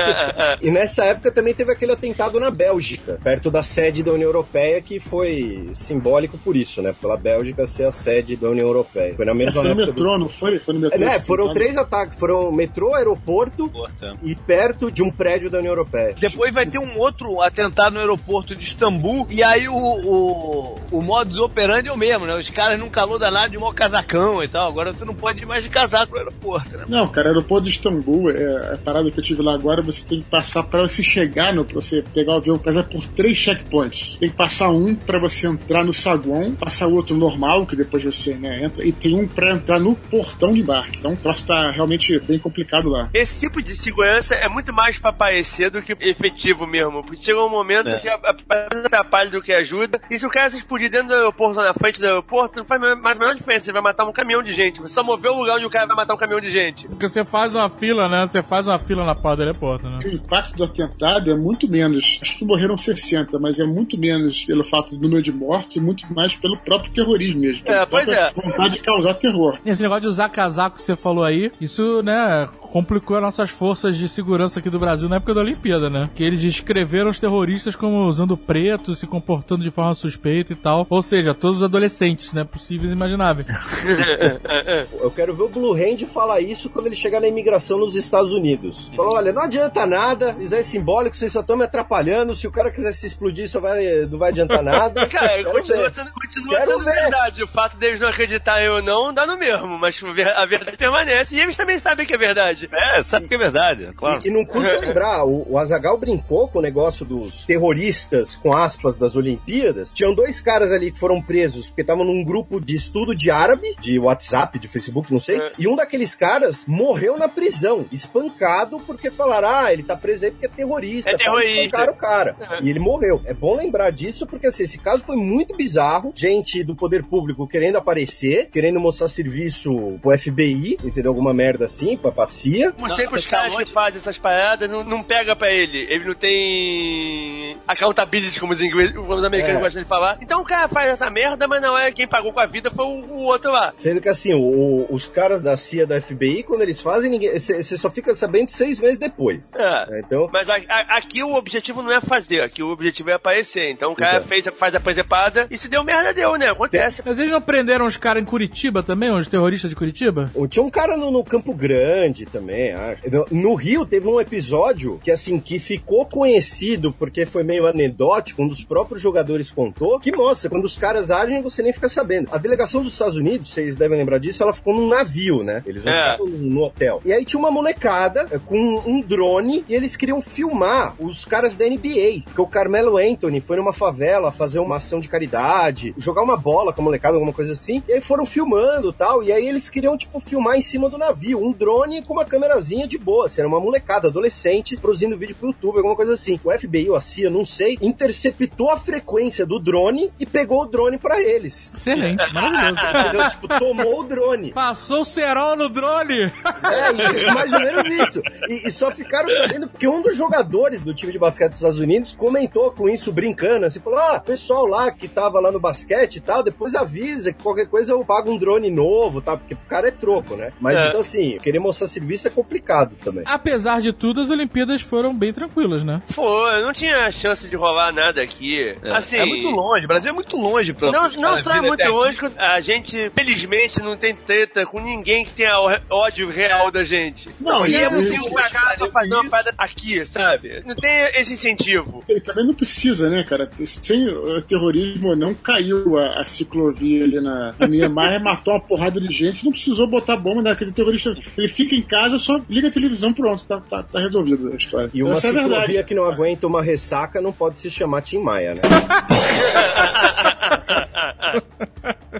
e 0.60 0.70
nessa 0.70 1.04
época 1.04 1.30
também 1.30 1.54
teve 1.54 1.72
aquele 1.72 1.92
atentado 1.92 2.38
na 2.38 2.50
Bélgica, 2.50 3.18
perto 3.24 3.50
da 3.50 3.62
sede 3.62 4.02
da 4.02 4.12
União 4.12 4.28
Europeia, 4.28 4.82
que 4.82 4.97
foi 5.00 5.70
simbólico 5.74 6.38
por 6.38 6.56
isso, 6.56 6.82
né? 6.82 6.94
Pela 7.00 7.16
Bélgica 7.16 7.66
ser 7.66 7.84
a 7.84 7.92
sede 7.92 8.36
da 8.36 8.48
União 8.48 8.66
Europeia. 8.66 9.14
Foi 9.14 9.24
na 9.24 9.34
mesma 9.34 9.62
foi 9.62 9.70
época. 9.70 9.86
no 9.86 9.92
metrô, 9.92 10.12
do... 10.12 10.18
não 10.18 10.28
foi? 10.28 10.58
Foi 10.58 10.74
no 10.74 10.80
metrô. 10.80 11.04
É, 11.04 11.20
foram 11.20 11.52
três 11.52 11.76
ataques. 11.76 12.18
Foram 12.18 12.50
metrô, 12.52 12.94
aeroporto 12.94 13.68
Porta. 13.68 14.16
e 14.22 14.34
perto 14.34 14.90
de 14.90 15.02
um 15.02 15.10
prédio 15.10 15.50
da 15.50 15.58
União 15.58 15.72
Europeia. 15.72 16.14
Depois 16.18 16.54
vai 16.54 16.66
ter 16.66 16.78
um 16.78 16.98
outro 16.98 17.40
atentado 17.40 17.94
no 17.94 18.00
aeroporto 18.00 18.54
de 18.54 18.64
Istambul, 18.64 19.26
e 19.30 19.42
aí 19.42 19.68
o, 19.68 19.74
o, 19.74 20.74
o 20.90 21.02
modo 21.02 21.32
de 21.32 21.40
operandi 21.40 21.88
é 21.88 21.92
o 21.92 21.96
mesmo, 21.96 22.26
né? 22.26 22.34
Os 22.34 22.48
caras 22.50 22.78
num 22.78 22.88
calor 22.88 23.18
danado 23.18 23.50
de 23.50 23.58
mó 23.58 23.72
casacão 23.72 24.42
e 24.42 24.48
tal. 24.48 24.68
Agora 24.68 24.92
tu 24.92 25.04
não 25.04 25.14
pode 25.14 25.42
ir 25.42 25.46
mais 25.46 25.62
de 25.62 25.70
casaco 25.70 26.12
no 26.12 26.18
aeroporto. 26.18 26.76
né? 26.76 26.84
Não, 26.88 27.06
cara, 27.08 27.28
aeroporto 27.28 27.64
de 27.64 27.70
Istambul, 27.70 28.30
é, 28.30 28.74
a 28.74 28.78
parada 28.78 29.10
que 29.10 29.18
eu 29.18 29.24
tive 29.24 29.42
lá 29.42 29.54
agora, 29.54 29.82
você 29.82 30.04
tem 30.04 30.20
que 30.20 30.28
passar 30.28 30.62
pra 30.62 30.82
você 30.82 31.02
chegar 31.02 31.52
no, 31.52 31.64
pra 31.64 31.74
você 31.74 32.02
pegar 32.14 32.34
o 32.34 32.36
avião, 32.36 32.58
passar 32.58 32.84
por 32.84 33.06
três 33.08 33.36
checkpoints. 33.36 34.16
Tem 34.18 34.30
que 34.30 34.36
passar 34.36 34.70
um 34.70 34.77
pra 34.94 35.18
você 35.18 35.46
entrar 35.46 35.84
no 35.84 35.92
saguão, 35.92 36.54
passar 36.54 36.86
o 36.86 36.94
outro 36.94 37.16
normal, 37.16 37.66
que 37.66 37.76
depois 37.76 38.02
você 38.04 38.34
né, 38.34 38.64
entra, 38.64 38.84
e 38.86 38.92
tem 38.92 39.14
um 39.18 39.26
pra 39.26 39.52
entrar 39.54 39.78
no 39.78 39.94
portão 39.94 40.52
de 40.52 40.60
embarque. 40.60 40.98
Então 40.98 41.12
o 41.12 41.16
troço 41.16 41.46
tá 41.46 41.70
realmente 41.70 42.18
bem 42.20 42.38
complicado 42.38 42.88
lá. 42.88 43.08
Esse 43.14 43.40
tipo 43.40 43.62
de 43.62 43.76
segurança 43.76 44.34
é 44.34 44.48
muito 44.48 44.72
mais 44.72 44.98
pra 44.98 45.12
parecer 45.12 45.70
do 45.70 45.82
que 45.82 45.92
efetivo 46.00 46.66
mesmo. 46.66 47.02
Porque 47.02 47.22
chega 47.24 47.42
um 47.42 47.50
momento 47.50 47.88
É. 47.88 48.00
que 48.00 48.08
atrapalha 48.08 49.30
do 49.30 49.42
que 49.42 49.52
ajuda. 49.52 50.00
E 50.10 50.18
se 50.18 50.26
o 50.26 50.30
cara 50.30 50.50
se 50.50 50.58
explodir 50.58 50.90
dentro 50.90 51.08
do 51.08 51.14
aeroporto, 51.14 51.58
ou 51.58 51.64
na 51.64 51.74
frente 51.74 52.00
do 52.00 52.06
aeroporto, 52.06 52.58
não 52.58 52.64
faz 52.66 52.80
mais 52.80 53.16
a 53.16 53.20
menor 53.20 53.34
diferença. 53.34 53.64
Você 53.66 53.72
vai 53.72 53.82
matar 53.82 54.04
um 54.06 54.12
caminhão 54.12 54.42
de 54.42 54.52
gente. 54.52 54.80
Você 54.80 54.94
só 54.94 55.02
moveu 55.02 55.32
o 55.32 55.40
lugar 55.40 55.56
onde 55.56 55.66
o 55.66 55.70
cara 55.70 55.86
vai 55.86 55.96
matar 55.96 56.14
um 56.14 56.18
caminhão 56.18 56.40
de 56.40 56.50
gente. 56.50 56.86
Porque 56.88 57.08
você 57.08 57.24
faz 57.24 57.54
uma 57.54 57.68
fila, 57.68 58.08
né? 58.08 58.26
Você 58.26 58.42
faz 58.42 58.68
uma 58.68 58.78
fila 58.78 59.04
na 59.04 59.14
porta 59.14 59.36
do 59.36 59.42
aeroporto, 59.42 59.88
né? 59.88 59.98
O 60.04 60.08
impacto 60.08 60.56
do 60.56 60.64
atentado 60.64 61.30
é 61.30 61.36
muito 61.36 61.68
menos. 61.68 62.18
Acho 62.22 62.36
que 62.38 62.44
morreram 62.44 62.76
60, 62.76 63.38
mas 63.38 63.58
é 63.58 63.64
muito 63.64 63.98
menos 63.98 64.44
pelo 64.44 64.64
fato 64.68 64.96
do 64.96 65.02
número 65.02 65.22
de 65.22 65.32
mortes 65.32 65.76
e 65.76 65.80
muito 65.80 66.12
mais 66.12 66.34
pelo 66.34 66.56
próprio 66.58 66.92
terrorismo 66.92 67.40
mesmo. 67.40 67.62
É, 67.66 67.84
pois 67.86 68.08
é. 68.08 68.30
vontade 68.32 68.74
de 68.74 68.80
causar 68.80 69.14
terror. 69.14 69.58
Esse 69.64 69.82
negócio 69.82 70.02
de 70.02 70.08
usar 70.08 70.28
casaco 70.28 70.76
que 70.76 70.82
você 70.82 70.96
falou 70.96 71.24
aí, 71.24 71.50
isso, 71.60 72.02
né, 72.02 72.48
complicou 72.70 73.16
as 73.16 73.22
nossas 73.22 73.50
forças 73.50 73.96
de 73.96 74.08
segurança 74.08 74.60
aqui 74.60 74.70
do 74.70 74.78
Brasil 74.78 75.08
na 75.08 75.16
época 75.16 75.34
da 75.34 75.40
Olimpíada, 75.40 75.88
né? 75.90 76.10
Que 76.14 76.22
eles 76.22 76.40
descreveram 76.40 77.10
os 77.10 77.18
terroristas 77.18 77.74
como 77.74 78.04
usando 78.06 78.36
preto, 78.36 78.94
se 78.94 79.06
comportando 79.06 79.62
de 79.64 79.70
forma 79.70 79.94
suspeita 79.94 80.52
e 80.52 80.56
tal. 80.56 80.86
Ou 80.88 81.02
seja, 81.02 81.34
todos 81.34 81.58
os 81.58 81.64
adolescentes, 81.64 82.32
né? 82.32 82.44
Possíveis 82.44 82.90
e 82.90 82.94
imagináveis. 82.94 83.46
Eu 85.00 85.10
quero 85.10 85.34
ver 85.34 85.42
o 85.44 85.48
Blue 85.48 85.74
Hand 85.74 86.06
falar 86.12 86.40
isso 86.40 86.68
quando 86.70 86.86
ele 86.86 86.96
chegar 86.96 87.20
na 87.20 87.28
imigração 87.28 87.78
nos 87.78 87.96
Estados 87.96 88.32
Unidos. 88.32 88.90
Falou, 88.94 89.16
olha, 89.16 89.32
não 89.32 89.42
adianta 89.42 89.86
nada, 89.86 90.36
isso 90.40 90.54
é 90.54 90.62
simbólico, 90.62 91.16
vocês 91.16 91.32
só 91.32 91.40
estão 91.40 91.56
me 91.56 91.64
atrapalhando, 91.64 92.34
se 92.34 92.46
o 92.46 92.50
cara 92.50 92.70
quiser 92.70 92.92
se 92.92 93.06
explodir, 93.06 93.48
só 93.48 93.60
vai, 93.60 94.06
não 94.10 94.18
vai 94.18 94.30
adiantar 94.30 94.62
nada. 94.62 95.06
Cara, 95.18 95.28
Quero 95.28 95.52
continua 95.52 95.82
ver. 95.88 95.94
sendo, 95.94 96.12
continua 96.12 96.56
Quero 96.56 96.70
sendo 96.72 96.84
ver. 96.84 96.92
verdade. 96.92 97.42
O 97.42 97.48
fato 97.48 97.76
deles 97.76 98.00
não 98.00 98.08
acreditarem 98.08 98.68
ou 98.68 98.82
não 98.82 99.12
dá 99.12 99.26
no 99.26 99.38
mesmo, 99.38 99.78
mas 99.78 100.00
a 100.36 100.46
verdade 100.46 100.76
permanece. 100.76 101.34
E 101.34 101.40
eles 101.40 101.56
também 101.56 101.78
sabem 101.78 102.06
que 102.06 102.14
é 102.14 102.18
verdade. 102.18 102.57
É, 102.72 103.02
sabe 103.02 103.28
que 103.28 103.34
é 103.34 103.38
verdade, 103.38 103.84
é 103.86 103.92
claro. 103.92 104.20
E, 104.24 104.28
e 104.28 104.30
não 104.30 104.44
custa 104.44 104.78
lembrar, 104.80 105.24
o, 105.24 105.46
o 105.52 105.58
Azagal 105.58 105.96
brincou 105.98 106.48
com 106.48 106.58
o 106.58 106.62
negócio 106.62 107.04
dos 107.04 107.46
terroristas, 107.46 108.36
com 108.36 108.52
aspas, 108.52 108.96
das 108.96 109.16
Olimpíadas. 109.16 109.92
Tinham 109.92 110.14
dois 110.14 110.40
caras 110.40 110.72
ali 110.72 110.90
que 110.90 110.98
foram 110.98 111.20
presos 111.20 111.68
porque 111.68 111.82
estavam 111.82 112.04
num 112.04 112.24
grupo 112.24 112.60
de 112.60 112.74
estudo 112.74 113.14
de 113.14 113.30
árabe, 113.30 113.74
de 113.80 113.98
WhatsApp, 113.98 114.58
de 114.58 114.68
Facebook, 114.68 115.12
não 115.12 115.20
sei. 115.20 115.38
É. 115.38 115.52
E 115.58 115.68
um 115.68 115.76
daqueles 115.76 116.14
caras 116.14 116.64
morreu 116.66 117.18
na 117.18 117.28
prisão, 117.28 117.86
espancado 117.92 118.80
porque 118.80 119.10
falaram, 119.10 119.48
ah, 119.48 119.72
ele 119.72 119.82
tá 119.82 119.96
preso 119.96 120.24
aí 120.24 120.30
porque 120.30 120.46
é 120.46 120.48
terrorista. 120.48 121.10
É 121.10 121.16
terrorista. 121.16 121.90
O 121.90 121.94
cara. 121.94 122.36
É. 122.40 122.64
E 122.64 122.70
ele 122.70 122.78
morreu. 122.78 123.20
É 123.24 123.34
bom 123.34 123.56
lembrar 123.56 123.90
disso 123.90 124.26
porque 124.26 124.46
assim, 124.46 124.64
esse 124.64 124.78
caso 124.78 125.02
foi 125.02 125.16
muito 125.16 125.56
bizarro. 125.56 126.12
Gente 126.14 126.62
do 126.62 126.74
poder 126.74 127.04
público 127.04 127.46
querendo 127.46 127.76
aparecer, 127.76 128.48
querendo 128.50 128.80
mostrar 128.80 129.08
serviço 129.08 129.98
pro 130.00 130.16
FBI, 130.16 130.78
entendeu? 130.84 131.10
Alguma 131.10 131.32
merda 131.32 131.64
assim, 131.64 131.96
pra 131.96 132.26
CIA. 132.26 132.47
Como 132.72 132.88
Não, 132.88 132.96
sempre 132.96 133.18
os 133.18 133.26
caras 133.26 133.54
que 133.54 133.64
fazem 133.66 133.96
essas 133.96 134.16
paradas 134.18 134.68
não, 134.70 134.82
não 134.84 135.02
pega 135.02 135.34
pra 135.36 135.52
ele. 135.52 135.86
Ele 135.90 136.04
não 136.04 136.14
tem 136.14 137.56
accountability, 137.66 138.40
como 138.40 138.52
os, 138.52 138.60
ingleses, 138.60 138.94
como 138.94 139.12
os 139.14 139.24
americanos 139.24 139.58
É. 139.58 139.62
gostam 139.62 139.82
de 139.82 139.88
falar. 139.88 140.18
Então 140.20 140.40
o 140.40 140.44
cara 140.44 140.68
faz 140.68 140.92
essa 140.92 141.10
merda, 141.10 141.46
mas 141.46 141.60
não 141.60 141.76
é 141.76 141.90
quem 141.92 142.06
pagou 142.06 142.32
com 142.32 142.40
a 142.40 142.46
vida 142.46 142.70
foi 142.70 142.84
o, 142.84 143.04
o 143.06 143.22
outro 143.24 143.50
lá. 143.50 143.70
Sendo 143.74 144.00
que 144.00 144.08
assim, 144.08 144.34
o- 144.34 144.86
os 144.90 145.08
caras 145.08 145.42
da 145.42 145.56
CIA 145.56 145.86
da 145.86 146.00
FBI, 146.00 146.42
quando 146.42 146.62
eles 146.62 146.80
fazem, 146.80 147.10
ninguém- 147.10 147.38
você 147.38 147.76
só 147.76 147.90
fica 147.90 148.14
sabendo 148.14 148.50
seis 148.50 148.78
meses 148.80 148.98
depois. 148.98 149.52
É. 149.54 149.90
né? 149.90 150.00
Então, 150.04 150.28
Mas 150.32 150.48
a- 150.48 150.56
a- 150.56 150.96
aqui 150.98 151.22
o 151.22 151.34
objetivo 151.34 151.82
não 151.82 151.92
é 151.92 152.00
fazer, 152.00 152.40
aqui 152.40 152.62
o 152.62 152.70
objetivo 152.70 153.10
é 153.10 153.14
aparecer. 153.14 153.70
Então 153.70 153.92
o 153.92 153.96
cara 153.96 154.16
Então. 154.18 154.28
fez, 154.28 154.44
faz 154.58 154.74
a 154.74 154.80
presepada 154.80 155.46
e 155.50 155.56
se 155.58 155.68
deu 155.68 155.84
merda, 155.84 156.12
deu, 156.12 156.36
né? 156.36 156.48
Acontece. 156.50 157.02
Mas 157.04 157.18
eles 157.18 157.30
não 157.30 157.40
prenderam 157.40 157.86
os 157.86 157.96
caras 157.96 158.22
em 158.22 158.26
Curitiba 158.26 158.82
também, 158.82 159.10
os 159.10 159.28
terroristas 159.28 159.70
de 159.70 159.76
Curitiba? 159.76 160.30
tinha 160.48 160.62
um 160.62 160.70
cara 160.70 160.96
no, 160.96 161.10
no 161.10 161.22
Campo 161.24 161.54
Grande 161.54 162.24
também, 162.24 162.37
acho. 162.74 163.02
No- 163.34 163.54
Rio 163.54 163.84
teve 163.84 164.06
um 164.08 164.20
episódio 164.20 165.00
que, 165.02 165.10
assim, 165.10 165.38
que 165.40 165.58
ficou 165.58 166.06
conhecido 166.06 166.92
porque 166.92 167.26
foi 167.26 167.42
meio 167.42 167.66
anedótico, 167.66 168.42
um 168.42 168.48
dos 168.48 168.62
próprios 168.62 169.00
jogadores 169.00 169.50
contou, 169.50 169.98
que 169.98 170.14
mostra, 170.14 170.48
quando 170.50 170.64
os 170.64 170.76
caras 170.76 171.10
agem, 171.10 171.42
você 171.42 171.62
nem 171.62 171.72
fica 171.72 171.88
sabendo. 171.88 172.28
A 172.32 172.38
delegação 172.38 172.82
dos 172.82 172.92
Estados 172.92 173.16
Unidos, 173.16 173.50
vocês 173.50 173.76
devem 173.76 173.98
lembrar 173.98 174.18
disso, 174.18 174.42
ela 174.42 174.52
ficou 174.54 174.74
num 174.74 174.88
navio, 174.88 175.42
né? 175.42 175.62
Eles 175.66 175.84
não 175.84 175.92
É. 175.92 176.12
ficaram 176.12 176.26
no, 176.26 176.38
no 176.50 176.62
hotel. 176.64 177.00
E 177.04 177.12
aí 177.12 177.24
tinha 177.24 177.38
uma 177.40 177.50
molecada 177.50 178.26
eh, 178.30 178.38
com 178.44 178.56
um 178.86 179.00
drone 179.00 179.64
e 179.68 179.74
eles 179.74 179.96
queriam 179.96 180.20
filmar 180.22 180.94
os 181.00 181.24
caras 181.24 181.56
da 181.56 181.64
NBA. 181.66 182.22
Porque 182.24 182.40
o 182.40 182.46
Carmelo 182.46 182.96
Anthony 182.96 183.40
foi 183.40 183.56
numa 183.56 183.72
favela 183.72 184.30
fazer 184.30 184.58
uma 184.60 184.76
ação 184.76 185.00
de 185.00 185.08
caridade, 185.08 185.94
jogar 185.98 186.22
uma 186.22 186.36
bola 186.36 186.72
com 186.72 186.80
a 186.80 186.84
molecada, 186.84 187.14
alguma 187.16 187.32
coisa 187.32 187.52
assim. 187.52 187.82
E 187.88 187.94
aí 187.94 188.00
foram 188.00 188.24
filmando 188.26 188.92
tal. 188.92 189.22
E 189.22 189.32
aí 189.32 189.46
eles 189.48 189.68
queriam, 189.68 189.96
tipo, 189.96 190.20
filmar 190.20 190.56
em 190.56 190.62
cima 190.62 190.88
do 190.88 190.98
navio. 190.98 191.42
Um 191.42 191.52
drone 191.52 192.02
com 192.02 192.12
uma 192.12 192.24
câmerazinha 192.28 192.86
de 192.86 192.98
boa. 192.98 193.26
Assim, 193.26 193.40
era 193.40 193.48
uma 193.48 193.60
molecada, 193.60 194.08
adolescente, 194.08 194.76
produzindo 194.76 195.16
vídeo 195.16 195.34
pro 195.36 195.48
YouTube, 195.48 195.76
alguma 195.78 195.96
coisa 195.96 196.12
assim. 196.14 196.38
O 196.44 196.50
FBI 196.50 196.88
ou 196.90 196.96
a 196.96 197.00
CIA, 197.00 197.30
não 197.30 197.44
sei, 197.44 197.76
interceptou 197.80 198.70
a 198.70 198.76
frequência 198.78 199.44
do 199.44 199.58
drone 199.58 200.10
e 200.18 200.26
pegou 200.26 200.62
o 200.62 200.66
drone 200.66 200.98
pra 200.98 201.20
eles. 201.20 201.72
Excelente, 201.74 202.30
maravilhoso. 202.32 202.80
Entendeu? 202.88 203.28
tipo, 203.30 203.48
tomou 203.58 204.00
o 204.00 204.04
drone. 204.04 204.52
Passou 204.52 205.00
o 205.00 205.04
cerol 205.04 205.56
no 205.56 205.68
drone! 205.68 206.14
É, 206.22 207.28
e- 207.28 207.34
mais 207.34 207.52
ou 207.52 207.60
menos 207.60 207.86
isso. 207.86 208.22
E, 208.48 208.68
e 208.68 208.70
só 208.70 208.90
ficaram 208.90 209.28
sabendo 209.30 209.68
porque 209.68 209.86
um 209.86 210.02
dos 210.02 210.16
jogadores 210.16 210.82
do 210.82 210.94
time 210.94 211.12
de 211.12 211.18
basquete 211.18 211.50
dos 211.50 211.58
Estados 211.60 211.78
Unidos 211.78 212.14
comentou 212.14 212.70
com 212.72 212.88
isso 212.88 213.12
brincando, 213.12 213.66
assim, 213.66 213.80
falou: 213.80 213.98
ah, 213.98 214.20
pessoal 214.20 214.66
lá 214.66 214.90
que 214.90 215.06
tava 215.08 215.40
lá 215.40 215.50
no 215.52 215.60
basquete 215.60 216.16
e 216.16 216.20
tal, 216.20 216.42
depois 216.42 216.74
avisa 216.74 217.32
que 217.32 217.42
qualquer 217.42 217.66
coisa 217.68 217.92
eu 217.92 218.04
pago 218.04 218.30
um 218.30 218.38
drone 218.38 218.70
novo, 218.70 219.20
tá? 219.20 219.36
Porque 219.36 219.54
o 219.54 219.58
cara 219.68 219.88
é 219.88 219.90
troco, 219.92 220.34
né? 220.36 220.52
Mas 220.60 220.76
É. 220.78 220.88
então, 220.88 221.00
assim, 221.00 221.38
querer 221.42 221.58
mostrar 221.58 221.86
serviço 221.86 222.17
é 222.26 222.30
complicado 222.30 222.96
também. 223.04 223.22
Apesar 223.26 223.80
de 223.80 223.92
tudo, 223.92 224.20
as 224.20 224.30
Olimpíadas 224.30 224.80
foram 224.80 225.14
bem 225.16 225.32
tranquilas, 225.32 225.84
né? 225.84 226.02
Foi, 226.12 226.62
não 226.62 226.72
tinha 226.72 227.10
chance 227.12 227.48
de 227.48 227.54
rolar 227.56 227.92
nada 227.92 228.20
aqui. 228.22 228.74
assim, 228.94 229.16
é 229.18 229.24
muito 229.26 229.48
longe, 229.50 229.84
o 229.84 229.88
Brasil 229.88 230.10
é 230.10 230.14
muito 230.14 230.36
longe 230.36 230.72
pra 230.72 230.90
Não, 230.90 231.08
não 231.12 231.36
só 231.36 231.52
é 231.52 231.60
muito 231.60 231.80
aqui. 231.82 231.90
longe, 231.90 232.18
a 232.38 232.60
gente, 232.60 233.10
felizmente, 233.10 233.78
não 233.80 233.96
tem 233.96 234.14
treta 234.14 234.64
com 234.66 234.80
ninguém 234.80 235.24
que 235.24 235.32
tenha 235.32 235.52
ódio 235.90 236.28
real 236.28 236.70
da 236.70 236.82
gente. 236.82 237.28
Não, 237.40 237.66
e 237.66 237.74
eu 237.74 237.90
não 237.90 238.00
eu- 238.00 238.08
tenho 238.10 238.22
que 238.24 238.30
pagar 238.32 238.76
pra 238.76 238.90
fazer 238.90 239.14
uma 239.14 239.28
parada 239.30 239.54
aqui, 239.58 240.04
sabe? 240.06 240.62
Não 240.66 240.74
tem 240.74 240.90
esse 241.14 241.34
incentivo. 241.34 242.02
Ele 242.08 242.20
também 242.20 242.44
não 242.46 242.54
precisa, 242.54 243.08
né, 243.10 243.22
cara? 243.24 243.48
Sem 243.64 244.06
terrorismo 244.46 245.08
ou 245.10 245.16
não, 245.16 245.34
caiu 245.34 245.98
a, 245.98 246.20
a 246.20 246.24
ciclovia 246.24 247.04
ali 247.04 247.20
na, 247.20 247.52
na 247.58 247.66
Niemeyer, 247.66 248.20
matou 248.22 248.54
uma 248.54 248.60
porrada 248.60 249.00
de 249.00 249.12
gente, 249.12 249.44
não 249.44 249.52
precisou 249.52 249.86
botar 249.86 250.16
bomba 250.16 250.42
naquele 250.42 250.72
terrorista. 250.72 251.14
Ele 251.36 251.48
fica 251.48 251.74
em 251.74 251.82
casa, 251.82 252.07
só 252.16 252.40
liga 252.48 252.68
a 252.68 252.70
televisão, 252.70 253.12
pronto, 253.12 253.44
tá, 253.44 253.60
tá, 253.60 253.82
tá 253.82 253.98
resolvido 253.98 254.52
a 254.52 254.56
história. 254.56 254.88
E 254.94 255.02
uma 255.02 255.14
Essa 255.14 255.28
é 255.28 255.82
que 255.82 255.94
não 255.94 256.04
aguenta 256.04 256.46
uma 256.46 256.62
ressaca 256.62 257.20
não 257.20 257.32
pode 257.32 257.58
se 257.58 257.70
chamar 257.70 258.02
Tim 258.02 258.18
Maia, 258.18 258.54
né? 258.54 258.60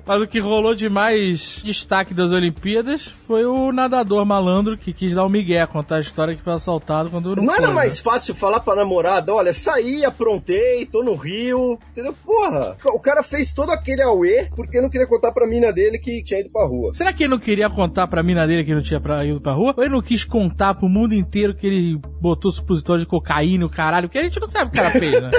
Mas 0.09 0.23
o 0.23 0.27
que 0.27 0.39
rolou 0.39 0.75
de 0.75 0.89
mais 0.89 1.61
destaque 1.63 2.15
das 2.15 2.33
Olimpíadas 2.33 3.07
foi 3.07 3.45
o 3.45 3.71
nadador 3.71 4.25
malandro 4.25 4.79
que 4.79 4.91
quis 4.91 5.15
dar 5.15 5.25
o 5.25 5.29
migué, 5.29 5.67
contar 5.67 5.97
a 5.97 6.01
história 6.01 6.35
que 6.35 6.43
foi 6.43 6.55
assaltado 6.55 7.11
quando 7.11 7.37
não, 7.37 7.45
Não 7.45 7.55
foi, 7.55 7.57
era 7.57 7.69
né? 7.69 7.75
mais 7.75 7.99
fácil 7.99 8.35
falar 8.35 8.61
pra 8.61 8.75
namorada, 8.75 9.35
olha, 9.35 9.53
saí, 9.53 10.07
aprontei, 10.07 10.87
tô 10.87 11.03
no 11.03 11.15
Rio, 11.15 11.79
entendeu? 11.91 12.15
Porra, 12.25 12.79
o 12.87 12.99
cara 12.99 13.23
fez 13.23 13.53
todo 13.53 13.71
aquele 13.71 14.03
auê 14.03 14.49
porque 14.57 14.81
não 14.81 14.89
queria 14.89 15.07
contar 15.07 15.31
pra 15.33 15.47
mina 15.47 15.71
dele 15.73 15.99
que 15.99 16.23
tinha 16.23 16.41
ido 16.41 16.49
pra 16.49 16.65
rua. 16.65 16.95
Será 16.95 17.13
que 17.13 17.25
ele 17.25 17.31
não 17.31 17.39
queria 17.39 17.69
contar 17.69 18.07
pra 18.07 18.23
mina 18.23 18.47
dele 18.47 18.65
que 18.65 18.75
não 18.75 18.83
tinha 18.83 19.01
pra, 19.01 19.27
ido 19.27 19.43
pra 19.43 19.53
rua? 19.53 19.68
Ou 19.77 19.85
ele 19.85 19.93
não 19.95 20.03
quis 20.03 20.25
contar 20.25 20.75
pro 20.75 20.89
mundo 20.89 21.15
inteiro 21.15 21.55
que 21.55 21.67
ele 21.67 22.01
botou 22.21 22.51
supositório 22.51 23.03
de 23.03 23.09
cocaína 23.09 23.65
o 23.67 23.71
caralho? 23.71 24.09
Porque 24.09 24.19
a 24.19 24.23
gente 24.23 24.41
não 24.41 24.49
sabe 24.49 24.69
o 24.69 24.71
que 24.73 24.79
o 24.79 24.83
cara 24.83 24.99
fez, 24.99 25.23
né? 25.23 25.31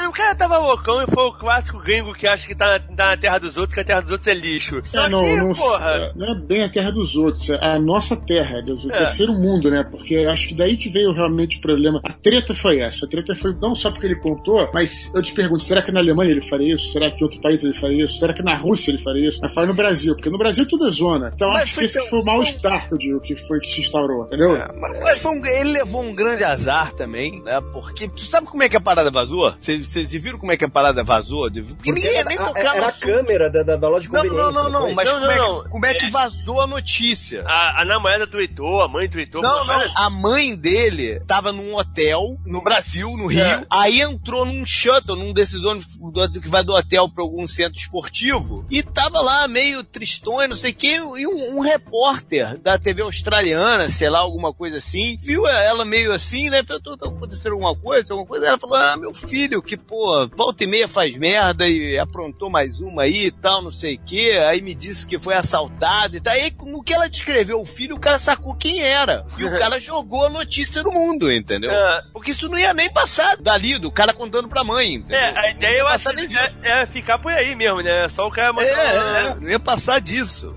É. 0.00 0.08
O 0.08 0.12
cara 0.12 0.34
tava 0.34 0.58
loucão 0.58 1.02
e 1.02 1.06
foi 1.12 1.24
o 1.24 1.32
clássico 1.32 1.78
gringo 1.80 2.12
que 2.12 2.26
acha 2.26 2.46
que 2.46 2.54
tá 2.54 2.66
na, 2.66 2.78
tá 2.80 3.06
na 3.10 3.16
terra 3.16 3.38
dos 3.38 3.56
outros, 3.56 3.74
que 3.74 3.80
a 3.80 3.84
terra 3.84 4.00
dos 4.00 4.10
outros 4.12 4.28
é 4.28 4.34
lixo. 4.34 4.80
Só 4.84 5.06
É, 5.06 5.08
não, 5.08 5.24
que, 5.24 5.36
não, 5.36 5.52
porra. 5.52 5.86
é, 5.90 6.12
não 6.16 6.32
é 6.34 6.40
bem 6.40 6.64
a 6.64 6.68
terra 6.70 6.90
dos 6.90 7.16
outros, 7.16 7.48
é 7.50 7.58
a 7.64 7.78
nossa 7.78 8.16
terra, 8.16 8.60
Deus, 8.62 8.84
o 8.84 8.90
É. 8.92 8.98
terceiro 8.98 9.32
mundo, 9.34 9.70
né? 9.70 9.84
Porque 9.84 10.16
acho 10.16 10.48
que 10.48 10.54
daí 10.54 10.76
que 10.76 10.88
veio 10.88 11.12
realmente 11.12 11.58
o 11.58 11.60
problema. 11.60 12.00
A 12.04 12.12
treta 12.12 12.54
foi 12.54 12.80
essa. 12.80 13.06
A 13.06 13.08
treta 13.08 13.34
foi 13.34 13.54
não 13.60 13.74
só 13.74 13.90
porque 13.90 14.06
ele 14.06 14.16
contou, 14.16 14.68
mas 14.74 15.10
eu 15.14 15.22
te 15.22 15.32
pergunto, 15.32 15.62
será 15.62 15.82
que 15.82 15.92
na 15.92 16.00
Alemanha 16.00 16.30
ele 16.30 16.42
faria 16.42 16.74
isso? 16.74 16.90
Será 16.92 17.10
que 17.10 17.20
em 17.20 17.24
outro 17.24 17.40
país 17.40 17.62
ele 17.64 17.74
faria 17.74 18.04
isso? 18.04 18.18
Será 18.18 18.32
que 18.32 18.42
na 18.42 18.54
Rússia 18.56 18.90
ele 18.90 18.98
faria 18.98 19.28
isso? 19.28 19.38
Mas 19.42 19.52
faz 19.52 19.66
no 19.68 19.74
Brasil, 19.74 20.14
porque 20.14 20.30
no 20.30 20.38
Brasil 20.38 20.66
tudo 20.66 20.86
é 20.86 20.90
zona. 20.90 21.30
Então 21.34 21.48
Mas 21.50 21.62
acho 21.64 21.78
que 21.78 21.84
esse 21.84 22.08
foi 22.08 22.20
o 22.20 22.24
mal-estar 22.24 22.88
eu 22.90 22.98
digo 22.98 23.20
que 23.20 23.34
foi 23.50 23.58
que 23.60 23.68
se 23.68 23.80
instaurou, 23.80 24.26
entendeu? 24.26 24.54
É, 24.56 24.68
mas, 24.78 25.00
mas 25.00 25.20
foi 25.20 25.32
um- 25.36 25.44
ele 25.44 25.72
levou 25.72 26.02
um 26.02 26.14
grande 26.14 26.44
azar 26.44 26.92
também, 26.92 27.42
né? 27.42 27.60
Porque 27.72 28.06
tu 28.08 28.20
sabe 28.20 28.46
como 28.46 28.62
é 28.62 28.68
que 28.68 28.76
a 28.76 28.80
parada 28.80 29.10
vazou? 29.10 29.52
Vocês 29.60 30.12
viram 30.12 30.38
como 30.38 30.52
é 30.52 30.56
que 30.56 30.64
a 30.64 30.68
parada 30.68 31.02
vazou? 31.02 31.50
Porque, 31.50 31.62
Porque 31.74 31.92
ninguém 31.92 32.12
ia 32.12 32.20
era, 32.20 32.28
nem 32.28 32.38
a- 32.38 32.44
tocar 32.46 32.76
era 32.76 32.86
a 32.88 32.92
câmera 32.92 33.50
da, 33.50 33.62
da, 33.64 33.74
da 33.76 33.88
loja 33.88 34.06
de 34.06 34.12
Não, 34.12 34.22
conveniência. 34.22 34.52
não, 34.52 34.62
não, 34.62 34.70
não, 34.70 34.80
foi? 34.82 34.94
mas 34.94 35.08
Não, 35.08 35.14
como, 35.14 35.26
não, 35.26 35.32
é 35.32 35.34
que, 35.34 35.40
não. 35.40 35.64
como 35.70 35.86
é 35.86 35.94
que 35.94 36.10
vazou 36.10 36.60
a 36.60 36.66
notícia? 36.66 37.42
A, 37.44 37.82
a 37.82 37.84
namorada 37.84 38.26
tweetou, 38.26 38.82
a 38.82 38.88
mãe 38.88 39.08
tweetou. 39.08 39.42
Não, 39.42 39.64
não. 39.66 39.80
A 39.96 40.08
mãe 40.08 40.54
dele 40.54 41.18
tava 41.26 41.50
num 41.50 41.74
hotel 41.74 42.36
no 42.46 42.62
Brasil, 42.62 43.16
no 43.16 43.26
Rio. 43.26 43.40
É. 43.42 43.64
Aí 43.68 44.00
entrou 44.00 44.44
num 44.44 44.64
shuttle, 44.64 45.16
num 45.16 45.32
desses 45.32 45.64
ônibus 45.64 45.98
que 46.40 46.48
vai 46.48 46.62
do 46.62 46.72
hotel 46.74 47.08
pra 47.08 47.24
algum 47.24 47.46
centro 47.46 47.78
esportivo. 47.78 48.64
E 48.70 48.82
tava 48.82 49.20
lá 49.20 49.48
meio 49.48 49.82
tristonho, 49.82 50.48
não 50.50 50.56
sei 50.56 50.70
o 50.70 50.74
quê. 50.74 50.96
E 51.18 51.26
um, 51.26 51.56
um 51.56 51.60
repórter 51.60 52.58
da 52.58 52.78
TV 52.78 53.02
australiana, 53.40 53.88
sei 53.88 54.10
lá, 54.10 54.20
alguma 54.20 54.52
coisa 54.52 54.76
assim, 54.76 55.16
viu 55.16 55.46
ela 55.46 55.84
meio 55.84 56.12
assim, 56.12 56.50
né? 56.50 56.62
Perguntou, 56.62 56.96
tá 56.96 57.08
acontecendo 57.08 57.52
alguma 57.52 57.74
coisa? 57.74 58.12
Alguma 58.12 58.28
coisa? 58.28 58.46
Ela 58.46 58.58
falou, 58.58 58.76
ah, 58.76 58.96
meu 58.96 59.14
filho, 59.14 59.62
que 59.62 59.76
pô, 59.76 60.28
volta 60.34 60.64
e 60.64 60.66
meia 60.66 60.86
faz 60.86 61.16
merda 61.16 61.66
e 61.66 61.98
aprontou 61.98 62.50
mais 62.50 62.80
uma 62.80 63.02
aí 63.02 63.26
e 63.26 63.30
tal, 63.30 63.62
não 63.62 63.70
sei 63.70 63.96
o 63.96 64.00
quê. 64.04 64.40
Aí 64.48 64.60
me 64.60 64.74
disse 64.74 65.06
que 65.06 65.18
foi 65.18 65.34
assaltado 65.34 66.16
e 66.16 66.20
tal. 66.20 66.34
Aí 66.34 66.52
no 66.64 66.82
que 66.82 66.92
ela 66.92 67.08
descreveu 67.08 67.58
o 67.60 67.66
filho, 67.66 67.96
o 67.96 68.00
cara 68.00 68.18
sacou 68.18 68.54
quem 68.54 68.82
era. 68.82 69.24
E 69.38 69.44
o 69.44 69.50
cara 69.56 69.78
jogou 69.78 70.26
a 70.26 70.30
notícia 70.30 70.82
no 70.82 70.92
mundo, 70.92 71.32
entendeu? 71.32 71.70
É. 71.70 72.02
Porque 72.12 72.32
isso 72.32 72.48
não 72.48 72.58
ia 72.58 72.74
nem 72.74 72.92
passar 72.92 73.36
dali, 73.36 73.78
do 73.78 73.90
cara 73.90 74.12
contando 74.12 74.48
pra 74.48 74.64
mãe, 74.64 74.94
entendeu? 74.94 75.18
É, 75.18 75.38
a 75.38 75.50
ideia 75.50 75.78
eu 75.80 75.88
acho 75.88 76.10
é, 76.10 76.82
é 76.82 76.86
ficar 76.86 77.18
por 77.18 77.32
aí 77.32 77.54
mesmo, 77.54 77.80
né? 77.80 78.08
Só 78.08 78.26
o 78.26 78.30
cara 78.30 78.52
mandar. 78.52 78.68
É, 78.68 79.30
é, 79.30 79.34
não 79.36 79.48
ia 79.48 79.60
passar 79.60 80.00
disso. 80.00 80.54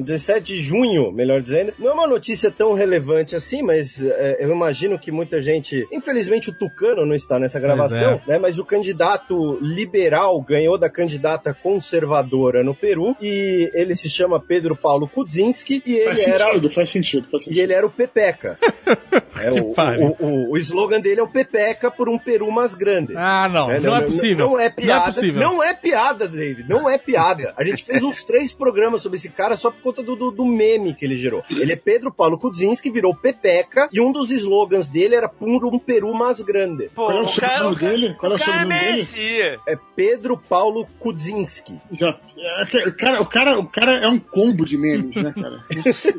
Em 0.00 0.02
17 0.02 0.54
de 0.54 0.62
junho, 0.62 1.12
melhor 1.12 1.42
dizendo, 1.42 1.74
não 1.78 1.90
é 1.90 1.92
uma 1.92 2.06
notícia 2.06 2.50
tão 2.50 2.72
relevante 2.72 3.36
assim, 3.36 3.60
mas 3.62 4.02
é, 4.02 4.38
eu 4.40 4.50
imagino 4.50 4.98
que 4.98 5.12
muita 5.12 5.42
gente. 5.42 5.86
Infelizmente, 5.92 6.48
o 6.48 6.54
Tucano 6.54 7.04
não 7.04 7.14
está 7.14 7.38
nessa 7.38 7.60
gravação, 7.60 8.18
né? 8.26 8.38
Mas 8.38 8.58
o 8.58 8.64
candidato 8.64 9.58
liberal 9.60 10.40
ganhou 10.40 10.78
da 10.78 10.88
candidata 10.88 11.52
conservadora 11.52 12.64
no 12.64 12.74
Peru 12.74 13.14
e 13.20 13.70
ele 13.74 13.94
se 13.94 14.08
chama 14.08 14.40
Pedro 14.40 14.74
Paulo 14.74 15.06
Kudzinski 15.06 15.82
e 15.84 15.96
ele 15.96 16.04
Faz 16.06 16.18
era. 16.20 16.46
sentido, 16.46 16.70
faz 16.70 16.90
sentido, 16.90 17.28
faz 17.30 17.44
sentido. 17.44 17.58
E 17.58 17.60
ele 17.60 17.72
era 17.74 17.86
o 17.86 17.90
Pepeca. 17.90 18.58
É, 19.40 19.50
o, 19.52 19.72
o, 19.72 20.26
o, 20.26 20.52
o 20.52 20.58
slogan 20.58 21.00
dele 21.00 21.20
é 21.20 21.22
o 21.22 21.28
Pepeca 21.28 21.90
por 21.90 22.10
um 22.10 22.18
Peru 22.18 22.50
mais 22.50 22.74
grande. 22.74 23.14
Ah, 23.16 23.48
não. 23.48 23.68
Né? 23.68 23.80
Não, 23.80 23.96
é 23.96 24.02
possível. 24.02 24.36
Não, 24.36 24.58
é 24.58 24.68
piada. 24.68 24.98
Não 24.98 25.02
é 25.02 25.06
possível. 25.06 25.40
Não 25.40 25.62
é 25.62 25.74
piada, 25.74 26.28
David. 26.28 26.68
Não 26.68 26.90
é 26.90 26.98
piada. 26.98 27.54
A 27.56 27.64
gente 27.64 27.82
fez 27.82 28.02
uns 28.02 28.22
três 28.22 28.52
programas 28.52 29.00
sobre 29.00 29.16
esse 29.16 29.30
cara 29.30 29.56
só 29.56 29.70
por 29.70 29.89
conta 29.90 30.02
do, 30.02 30.14
do, 30.14 30.30
do 30.30 30.44
meme 30.44 30.94
que 30.94 31.04
ele 31.04 31.16
gerou. 31.16 31.42
Ele 31.50 31.72
é 31.72 31.76
Pedro 31.76 32.12
Paulo 32.12 32.38
Kudzinski, 32.38 32.90
virou 32.90 33.14
Pepeca, 33.14 33.88
e 33.92 34.00
um 34.00 34.12
dos 34.12 34.30
slogans 34.30 34.88
dele 34.88 35.16
era 35.16 35.28
por 35.28 35.64
um 35.66 35.78
Peru 35.78 36.14
mais 36.14 36.40
grande. 36.40 36.88
Pô, 36.94 37.06
Qual 37.06 37.18
é 37.18 37.22
o 37.22 37.28
sobrenome 37.28 37.76
dele? 37.76 38.14
Qual 38.14 38.32
é 38.32 38.34
o 38.36 38.38
cara 38.38 38.58
sobrenome 38.58 38.80
dele? 38.80 38.92
merecia. 38.92 39.58
É 39.66 39.78
Pedro 39.96 40.38
Paulo 40.38 40.86
Kudzinski. 40.98 41.78
Já, 41.92 42.18
é, 42.38 42.88
o, 42.88 42.96
cara, 42.96 43.22
o, 43.22 43.26
cara, 43.26 43.58
o 43.58 43.66
cara 43.66 43.98
é 43.98 44.08
um 44.08 44.18
combo 44.18 44.64
de 44.64 44.76
memes, 44.76 45.14
né, 45.16 45.32
cara? 45.34 45.64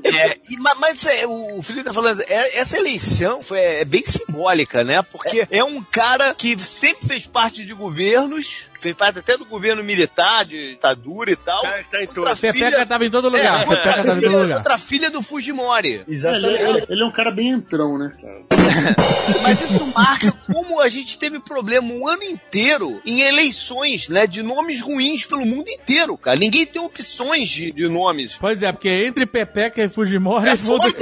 É, 0.03 0.37
e 0.49 0.57
ma- 0.57 0.75
mas 0.75 1.05
é, 1.05 1.25
o 1.25 1.61
Felipe 1.61 1.85
tá 1.85 1.93
falando, 1.93 2.21
é, 2.21 2.57
essa 2.57 2.77
eleição 2.77 3.41
foi 3.41 3.59
é, 3.59 3.85
bem 3.85 4.03
simbólica, 4.05 4.83
né? 4.83 5.01
Porque 5.01 5.47
é. 5.49 5.63
um 5.63 5.83
cara 5.83 6.33
que 6.35 6.57
sempre 6.59 7.07
fez 7.07 7.25
parte 7.25 7.65
de 7.65 7.73
governos, 7.73 8.67
fez 8.81 8.95
parte 8.95 9.19
até 9.19 9.37
do 9.37 9.45
governo 9.45 9.83
militar, 9.83 10.43
de 10.45 10.69
ditadura 10.71 11.31
e 11.31 11.35
tal. 11.35 11.61
Cara 11.61 11.83
tá 11.89 12.03
em. 12.03 12.07
Outra 12.07 12.35
filha- 12.35 12.85
tava 12.85 13.05
em 13.05 13.11
todo 13.11 13.29
lugar. 13.29 13.61
É, 13.63 13.65
Pepeca 13.67 14.03
tava 14.03 14.19
em 14.19 14.23
todo 14.23 14.37
lugar. 14.41 14.57
Outra 14.57 14.77
filha 14.77 15.09
do 15.09 15.21
Fujimori. 15.21 16.03
Exatamente. 16.07 16.61
ele- 16.63 16.85
ele 16.89 17.03
é 17.03 17.05
um 17.05 17.11
cara 17.11 17.31
bem 17.31 17.49
entrão, 17.49 17.97
né, 17.97 18.11
cara? 18.21 18.41
Mas 19.43 19.61
isso 19.61 19.85
marca 19.95 20.31
como 20.51 20.79
a 20.81 20.89
gente 20.89 21.17
teve 21.17 21.39
problema 21.39 21.91
um 21.93 22.07
ano 22.07 22.23
inteiro 22.23 23.01
em 23.05 23.21
eleições, 23.21 24.09
né? 24.09 24.25
De 24.27 24.41
nomes 24.43 24.81
ruins 24.81 25.25
pelo 25.25 25.45
mundo 25.45 25.69
inteiro, 25.69 26.17
cara. 26.17 26.37
Ninguém 26.37 26.65
tem 26.65 26.81
opções 26.81 27.49
de, 27.49 27.71
de 27.71 27.87
nomes. 27.87 28.37
Pois 28.39 28.61
é, 28.63 28.71
porque 28.71 28.89
entre 28.89 29.25
Pepeca 29.25 29.83
e 29.83 29.89
Fujimori 29.89 30.49
É 30.49 30.53
é 30.53 30.57
foda 30.57 30.85
né? 30.87 30.91
né, 30.93 30.99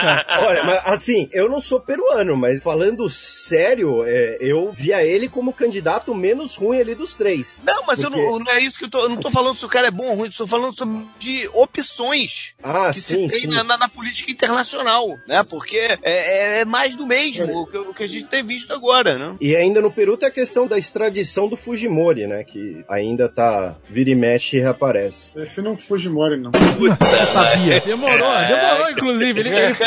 cara? 0.00 0.26
Olha, 0.46 0.64
mas 0.64 0.80
assim, 0.86 1.28
eu 1.32 1.48
não 1.48 1.60
sou 1.60 1.80
peruano, 1.80 2.36
mas 2.36 2.62
falando 2.62 3.08
sério, 3.08 4.04
é, 4.06 4.36
eu 4.40 4.70
via 4.72 5.04
ele 5.04 5.28
como 5.28 5.50
o 5.50 5.54
candidato 5.54 6.14
menos 6.14 6.54
ruim 6.56 6.80
ali 6.80 6.94
dos 7.10 7.16
três. 7.16 7.58
Não, 7.64 7.84
mas 7.86 8.02
eu 8.02 8.10
Porque- 8.10 8.24
não, 8.26 8.38
não 8.38 8.52
é 8.52 8.60
isso 8.60 8.78
que 8.78 8.84
eu 8.84 8.90
tô. 8.90 9.00
Eu 9.00 9.08
não 9.08 9.16
tô 9.16 9.30
falando 9.30 9.54
se 9.56 9.64
o 9.64 9.68
cara 9.68 9.88
é 9.88 9.90
bom 9.90 10.08
ou 10.10 10.14
ruim, 10.16 10.28
eu 10.28 10.32
tô 10.34 10.46
falando 10.46 10.74
sobre 10.76 11.06
de 11.18 11.48
opções 11.52 12.54
Ah, 12.62 12.90
que 12.92 13.00
sim, 13.00 13.26
se 13.28 13.32
tem 13.32 13.40
sim. 13.42 13.46
na, 13.48 13.64
na- 13.64 13.78
na 13.78 13.88
política 13.88 14.30
internacional, 14.30 15.18
né? 15.26 15.42
Porque 15.48 15.78
é, 16.02 16.60
é 16.60 16.64
mais 16.64 16.96
do 16.96 17.06
mesmo 17.06 17.62
o 17.62 17.66
que, 17.66 17.76
o 17.78 17.94
que 17.94 18.02
a 18.04 18.06
gente 18.06 18.26
tem 18.26 18.42
visto 18.44 18.72
agora, 18.72 19.18
né? 19.18 19.36
E 19.40 19.56
ainda 19.56 19.80
no 19.80 19.90
Peru 19.90 20.16
tem 20.16 20.28
a 20.28 20.32
questão 20.32 20.66
da 20.66 20.78
extradição 20.78 21.48
do 21.48 21.56
Fujimori, 21.56 22.26
né? 22.26 22.44
Que 22.44 22.84
ainda 22.88 23.28
tá 23.28 23.76
vira 23.88 24.10
e 24.10 24.14
mexe 24.14 24.56
e 24.56 24.60
reaparece. 24.60 25.30
Esse 25.36 25.60
não 25.62 25.76
Fujimori, 25.76 26.38
não. 26.38 26.50
Eu 26.54 27.26
sabia. 27.26 27.80
Demorou, 27.90 28.18
demorou, 28.46 28.90
inclusive. 28.90 29.40
Ele, 29.40 29.48
ele 29.48 29.74
foi, 29.74 29.86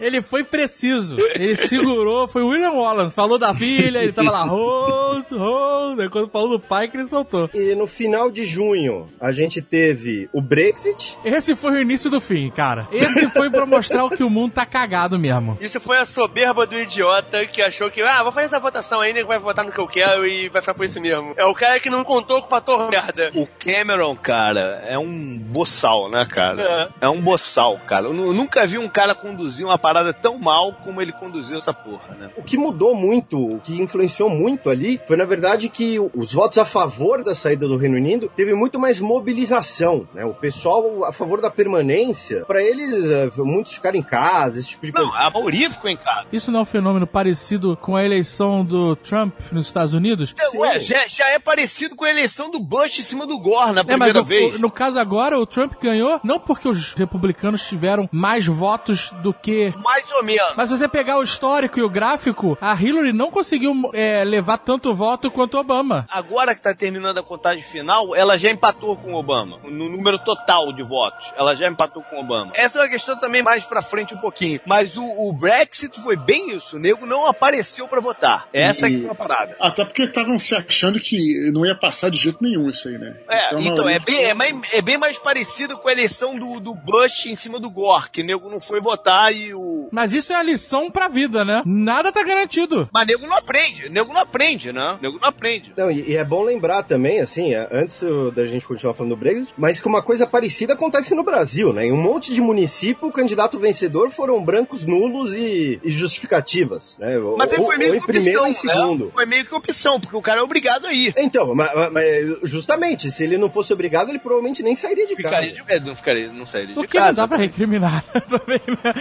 ele 0.00 0.22
foi 0.22 0.44
preciso. 0.44 1.16
Ele 1.34 1.56
segurou, 1.56 2.28
foi 2.28 2.42
o 2.42 2.48
William 2.48 2.72
Wallace. 2.72 3.14
Falou 3.14 3.38
da 3.38 3.54
filha, 3.54 3.98
ele 3.98 4.12
tava 4.12 4.30
lá, 4.30 4.44
hold, 4.46 5.24
hold. 5.30 6.00
Aí 6.00 6.08
quando 6.08 6.28
falou 6.30 6.45
do 6.48 6.60
pai, 6.60 6.88
que 6.88 6.96
ele 6.96 7.06
soltou. 7.06 7.48
E 7.54 7.74
no 7.74 7.86
final 7.86 8.30
de 8.30 8.44
junho, 8.44 9.06
a 9.20 9.32
gente 9.32 9.60
teve 9.62 10.28
o 10.32 10.40
Brexit. 10.40 11.16
Esse 11.24 11.54
foi 11.54 11.72
o 11.72 11.80
início 11.80 12.10
do 12.10 12.20
fim, 12.20 12.50
cara. 12.50 12.88
Esse 12.90 13.28
foi 13.30 13.50
pra 13.50 13.66
mostrar 13.66 14.04
o 14.04 14.10
que 14.10 14.22
o 14.22 14.30
mundo 14.30 14.52
tá 14.52 14.66
cagado 14.66 15.18
mesmo. 15.18 15.56
Isso 15.60 15.80
foi 15.80 15.98
a 15.98 16.04
soberba 16.04 16.66
do 16.66 16.78
idiota 16.78 17.46
que 17.46 17.62
achou 17.62 17.90
que, 17.90 18.02
ah, 18.02 18.22
vou 18.22 18.32
fazer 18.32 18.46
essa 18.46 18.60
votação 18.60 19.00
aí, 19.00 19.12
nego 19.12 19.28
vai 19.28 19.38
votar 19.38 19.64
no 19.64 19.72
que 19.72 19.80
eu 19.80 19.86
quero 19.86 20.26
e 20.26 20.48
vai 20.48 20.62
ficar 20.62 20.74
por 20.74 20.84
isso 20.84 21.00
mesmo. 21.00 21.34
É 21.36 21.44
o 21.44 21.54
cara 21.54 21.80
que 21.80 21.90
não 21.90 22.04
contou 22.04 22.40
com 22.40 22.46
o 22.46 22.50
fator 22.50 22.90
merda. 22.90 23.30
O 23.34 23.46
Cameron, 23.46 24.16
cara, 24.16 24.82
é 24.86 24.98
um 24.98 25.38
boçal, 25.38 26.10
né, 26.10 26.24
cara? 26.24 26.90
É, 27.00 27.08
um 27.08 27.20
boçal, 27.20 27.78
cara. 27.86 28.06
Eu 28.06 28.12
nunca 28.12 28.66
vi 28.66 28.78
um 28.78 28.88
cara 28.88 29.14
conduzir 29.14 29.66
uma 29.66 29.78
parada 29.78 30.12
tão 30.12 30.38
mal 30.38 30.72
como 30.72 31.00
ele 31.00 31.12
conduziu 31.12 31.58
essa 31.58 31.72
porra, 31.72 32.14
né? 32.14 32.30
O 32.36 32.42
que 32.42 32.56
mudou 32.56 32.94
muito, 32.94 33.38
o 33.38 33.60
que 33.60 33.80
influenciou 33.80 34.28
muito 34.28 34.70
ali, 34.70 35.00
foi 35.06 35.16
na 35.16 35.24
verdade 35.24 35.68
que 35.68 35.98
os 35.98 36.32
votos 36.36 36.58
a 36.58 36.64
favor 36.64 37.24
da 37.24 37.34
saída 37.34 37.66
do 37.66 37.76
Reino 37.76 37.96
Unido 37.96 38.30
teve 38.36 38.54
muito 38.54 38.78
mais 38.78 39.00
mobilização, 39.00 40.06
né? 40.14 40.24
O 40.24 40.32
pessoal 40.34 41.04
a 41.04 41.12
favor 41.12 41.40
da 41.40 41.50
permanência, 41.50 42.44
pra 42.46 42.62
eles, 42.62 43.04
eh, 43.04 43.30
muitos 43.38 43.72
ficaram 43.74 43.98
em 43.98 44.02
casa, 44.02 44.58
esse 44.58 44.70
tipo 44.70 44.86
de 44.86 44.92
Não, 44.92 45.02
coisa. 45.10 45.18
a 45.26 45.30
Mauri 45.30 45.68
ficou 45.70 45.90
em 45.90 45.96
casa. 45.96 46.26
Isso 46.32 46.50
não 46.52 46.60
é 46.60 46.62
um 46.62 46.66
fenômeno 46.66 47.06
parecido 47.06 47.76
com 47.76 47.96
a 47.96 48.04
eleição 48.04 48.64
do 48.64 48.94
Trump 48.96 49.34
nos 49.50 49.66
Estados 49.66 49.94
Unidos? 49.94 50.34
Ué, 50.54 50.78
já, 50.80 51.06
já 51.06 51.28
é 51.30 51.38
parecido 51.38 51.96
com 51.96 52.04
a 52.04 52.10
eleição 52.10 52.50
do 52.50 52.60
Bush 52.60 52.98
em 52.98 53.02
cima 53.02 53.26
do 53.26 53.38
Gore 53.38 53.72
na 53.72 53.80
É, 53.80 53.84
mas 53.84 53.86
primeira 54.12 54.20
o- 54.20 54.24
vez. 54.24 54.60
no 54.60 54.70
caso 54.70 54.98
agora, 54.98 55.38
o 55.38 55.46
Trump 55.46 55.72
ganhou 55.82 56.20
não 56.22 56.38
porque 56.38 56.68
os 56.68 56.92
republicanos 56.94 57.66
tiveram 57.66 58.08
mais 58.12 58.46
votos 58.46 59.10
do 59.22 59.32
que 59.34 59.72
Mais 59.82 60.10
ou 60.12 60.24
menos. 60.24 60.54
Mas 60.56 60.68
se 60.70 60.76
você 60.78 60.88
pegar 60.88 61.18
o 61.18 61.22
histórico 61.22 61.78
e 61.78 61.82
o 61.82 61.88
gráfico, 61.88 62.56
a 62.60 62.74
Hillary 62.80 63.12
não 63.12 63.30
conseguiu 63.30 63.72
é, 63.92 64.24
levar 64.24 64.58
tanto 64.58 64.94
voto 64.94 65.30
quanto 65.30 65.56
o 65.56 65.60
Obama. 65.60 66.06
Agora 66.10 66.25
que 66.26 66.62
tá 66.62 66.74
terminando 66.74 67.18
a 67.18 67.22
contagem 67.22 67.62
final, 67.64 68.14
ela 68.14 68.36
já 68.36 68.50
empatou 68.50 68.96
com 68.96 69.12
o 69.14 69.16
Obama. 69.16 69.58
No 69.64 69.88
número 69.88 70.18
total 70.24 70.72
de 70.72 70.82
votos. 70.82 71.32
Ela 71.36 71.54
já 71.54 71.68
empatou 71.68 72.02
com 72.02 72.16
o 72.16 72.20
Obama. 72.20 72.52
Essa 72.54 72.78
é 72.78 72.82
uma 72.82 72.88
questão 72.88 73.18
também 73.18 73.42
mais 73.42 73.64
pra 73.64 73.80
frente 73.82 74.14
um 74.14 74.18
pouquinho. 74.18 74.60
Mas 74.66 74.96
o, 74.96 75.02
o 75.04 75.32
Brexit 75.32 76.00
foi 76.00 76.16
bem 76.16 76.50
isso. 76.54 76.76
O 76.76 76.78
nego 76.78 77.06
não 77.06 77.26
apareceu 77.26 77.86
pra 77.88 78.00
votar. 78.00 78.48
Essa 78.52 78.88
E- 78.88 78.94
que 78.96 79.02
foi 79.02 79.10
a 79.10 79.14
parada. 79.14 79.56
Até 79.60 79.84
porque 79.84 80.02
estavam 80.04 80.38
se 80.38 80.54
achando 80.54 81.00
que 81.00 81.50
não 81.52 81.64
ia 81.64 81.74
passar 81.74 82.10
de 82.10 82.18
jeito 82.18 82.38
nenhum 82.42 82.68
isso 82.68 82.88
aí, 82.88 82.98
né? 82.98 83.16
É, 83.28 83.54
a 83.54 83.60
então, 83.60 83.88
é 83.88 83.98
bem, 83.98 84.24
é, 84.24 84.34
mais- 84.34 84.54
é 84.72 84.82
bem 84.82 84.98
mais 84.98 85.18
parecido 85.18 85.78
com 85.78 85.88
a 85.88 85.92
eleição 85.92 86.38
do, 86.38 86.60
do 86.60 86.74
Bush 86.74 87.26
em 87.26 87.36
cima 87.36 87.58
do 87.60 87.70
Gore, 87.70 88.10
que 88.10 88.22
o 88.22 88.24
nego 88.26 88.50
não 88.50 88.60
foi 88.60 88.80
votar 88.80 89.34
e 89.34 89.54
o. 89.54 89.88
Mas 89.92 90.12
isso 90.12 90.32
é 90.32 90.36
a 90.36 90.42
lição 90.42 90.90
pra 90.90 91.08
vida, 91.08 91.44
né? 91.44 91.62
Nada 91.64 92.10
tá 92.12 92.22
garantido. 92.22 92.88
Mas 92.92 93.06
nego 93.06 93.26
não 93.26 93.36
aprende, 93.36 93.88
nego 93.88 94.12
não 94.12 94.20
aprende, 94.20 94.72
né? 94.72 94.98
Nego 95.00 95.18
não 95.20 95.28
aprende. 95.28 95.72
Não, 95.76 95.90
e, 95.90 96.00
e 96.06 96.16
é 96.16 96.24
bom 96.24 96.42
lembrar 96.42 96.82
também, 96.82 97.20
assim, 97.20 97.54
é, 97.54 97.68
antes 97.72 98.02
da 98.34 98.44
gente 98.44 98.66
continuar 98.66 98.94
falando 98.94 99.10
do 99.14 99.16
Brexit, 99.16 99.52
mas 99.56 99.80
que 99.80 99.88
uma 99.88 100.02
coisa 100.02 100.26
parecida 100.26 100.72
acontece 100.74 101.14
no 101.14 101.22
Brasil, 101.24 101.72
né? 101.72 101.86
Em 101.86 101.92
um 101.92 101.96
monte 102.00 102.32
de 102.32 102.40
município, 102.40 103.08
o 103.08 103.12
candidato 103.12 103.58
vencedor 103.58 104.10
foram 104.10 104.42
brancos 104.44 104.84
nulos 104.86 105.34
e, 105.34 105.80
e 105.82 105.90
justificativas, 105.90 106.96
né? 106.98 107.16
Mas 107.36 107.52
ele 107.52 107.60
ou, 107.62 107.66
foi 107.66 107.76
meio 107.78 107.94
ou 107.94 108.00
que 108.00 108.06
primeiro 108.06 108.40
ou 108.40 108.46
em 108.46 108.50
opção, 108.52 108.74
segundo. 108.74 109.04
né? 109.06 109.10
Foi 109.14 109.26
meio 109.26 109.44
que 109.44 109.54
opção, 109.54 110.00
porque 110.00 110.16
o 110.16 110.22
cara 110.22 110.40
é 110.40 110.42
obrigado 110.42 110.86
a 110.86 110.92
ir. 110.92 111.12
Então, 111.16 111.54
mas, 111.54 111.70
mas, 111.92 112.40
justamente, 112.42 113.10
se 113.10 113.24
ele 113.24 113.38
não 113.38 113.50
fosse 113.50 113.72
obrigado, 113.72 114.08
ele 114.08 114.18
provavelmente 114.18 114.62
nem 114.62 114.74
sairia 114.74 115.06
de 115.06 115.16
Ficaria 115.16 115.52
casa. 115.54 115.64
de, 115.66 115.72
é, 115.72 115.80
não 115.80 115.96
ficaria, 115.96 116.32
não 116.32 116.46
sairia 116.46 116.74
de 116.74 116.80
O 116.80 116.84
que 116.86 116.98
não 116.98 117.04
casa. 117.06 117.22
dá 117.22 117.28
pra 117.28 117.38
recriminar 117.38 118.04
também, 118.28 118.60
né? 118.66 118.94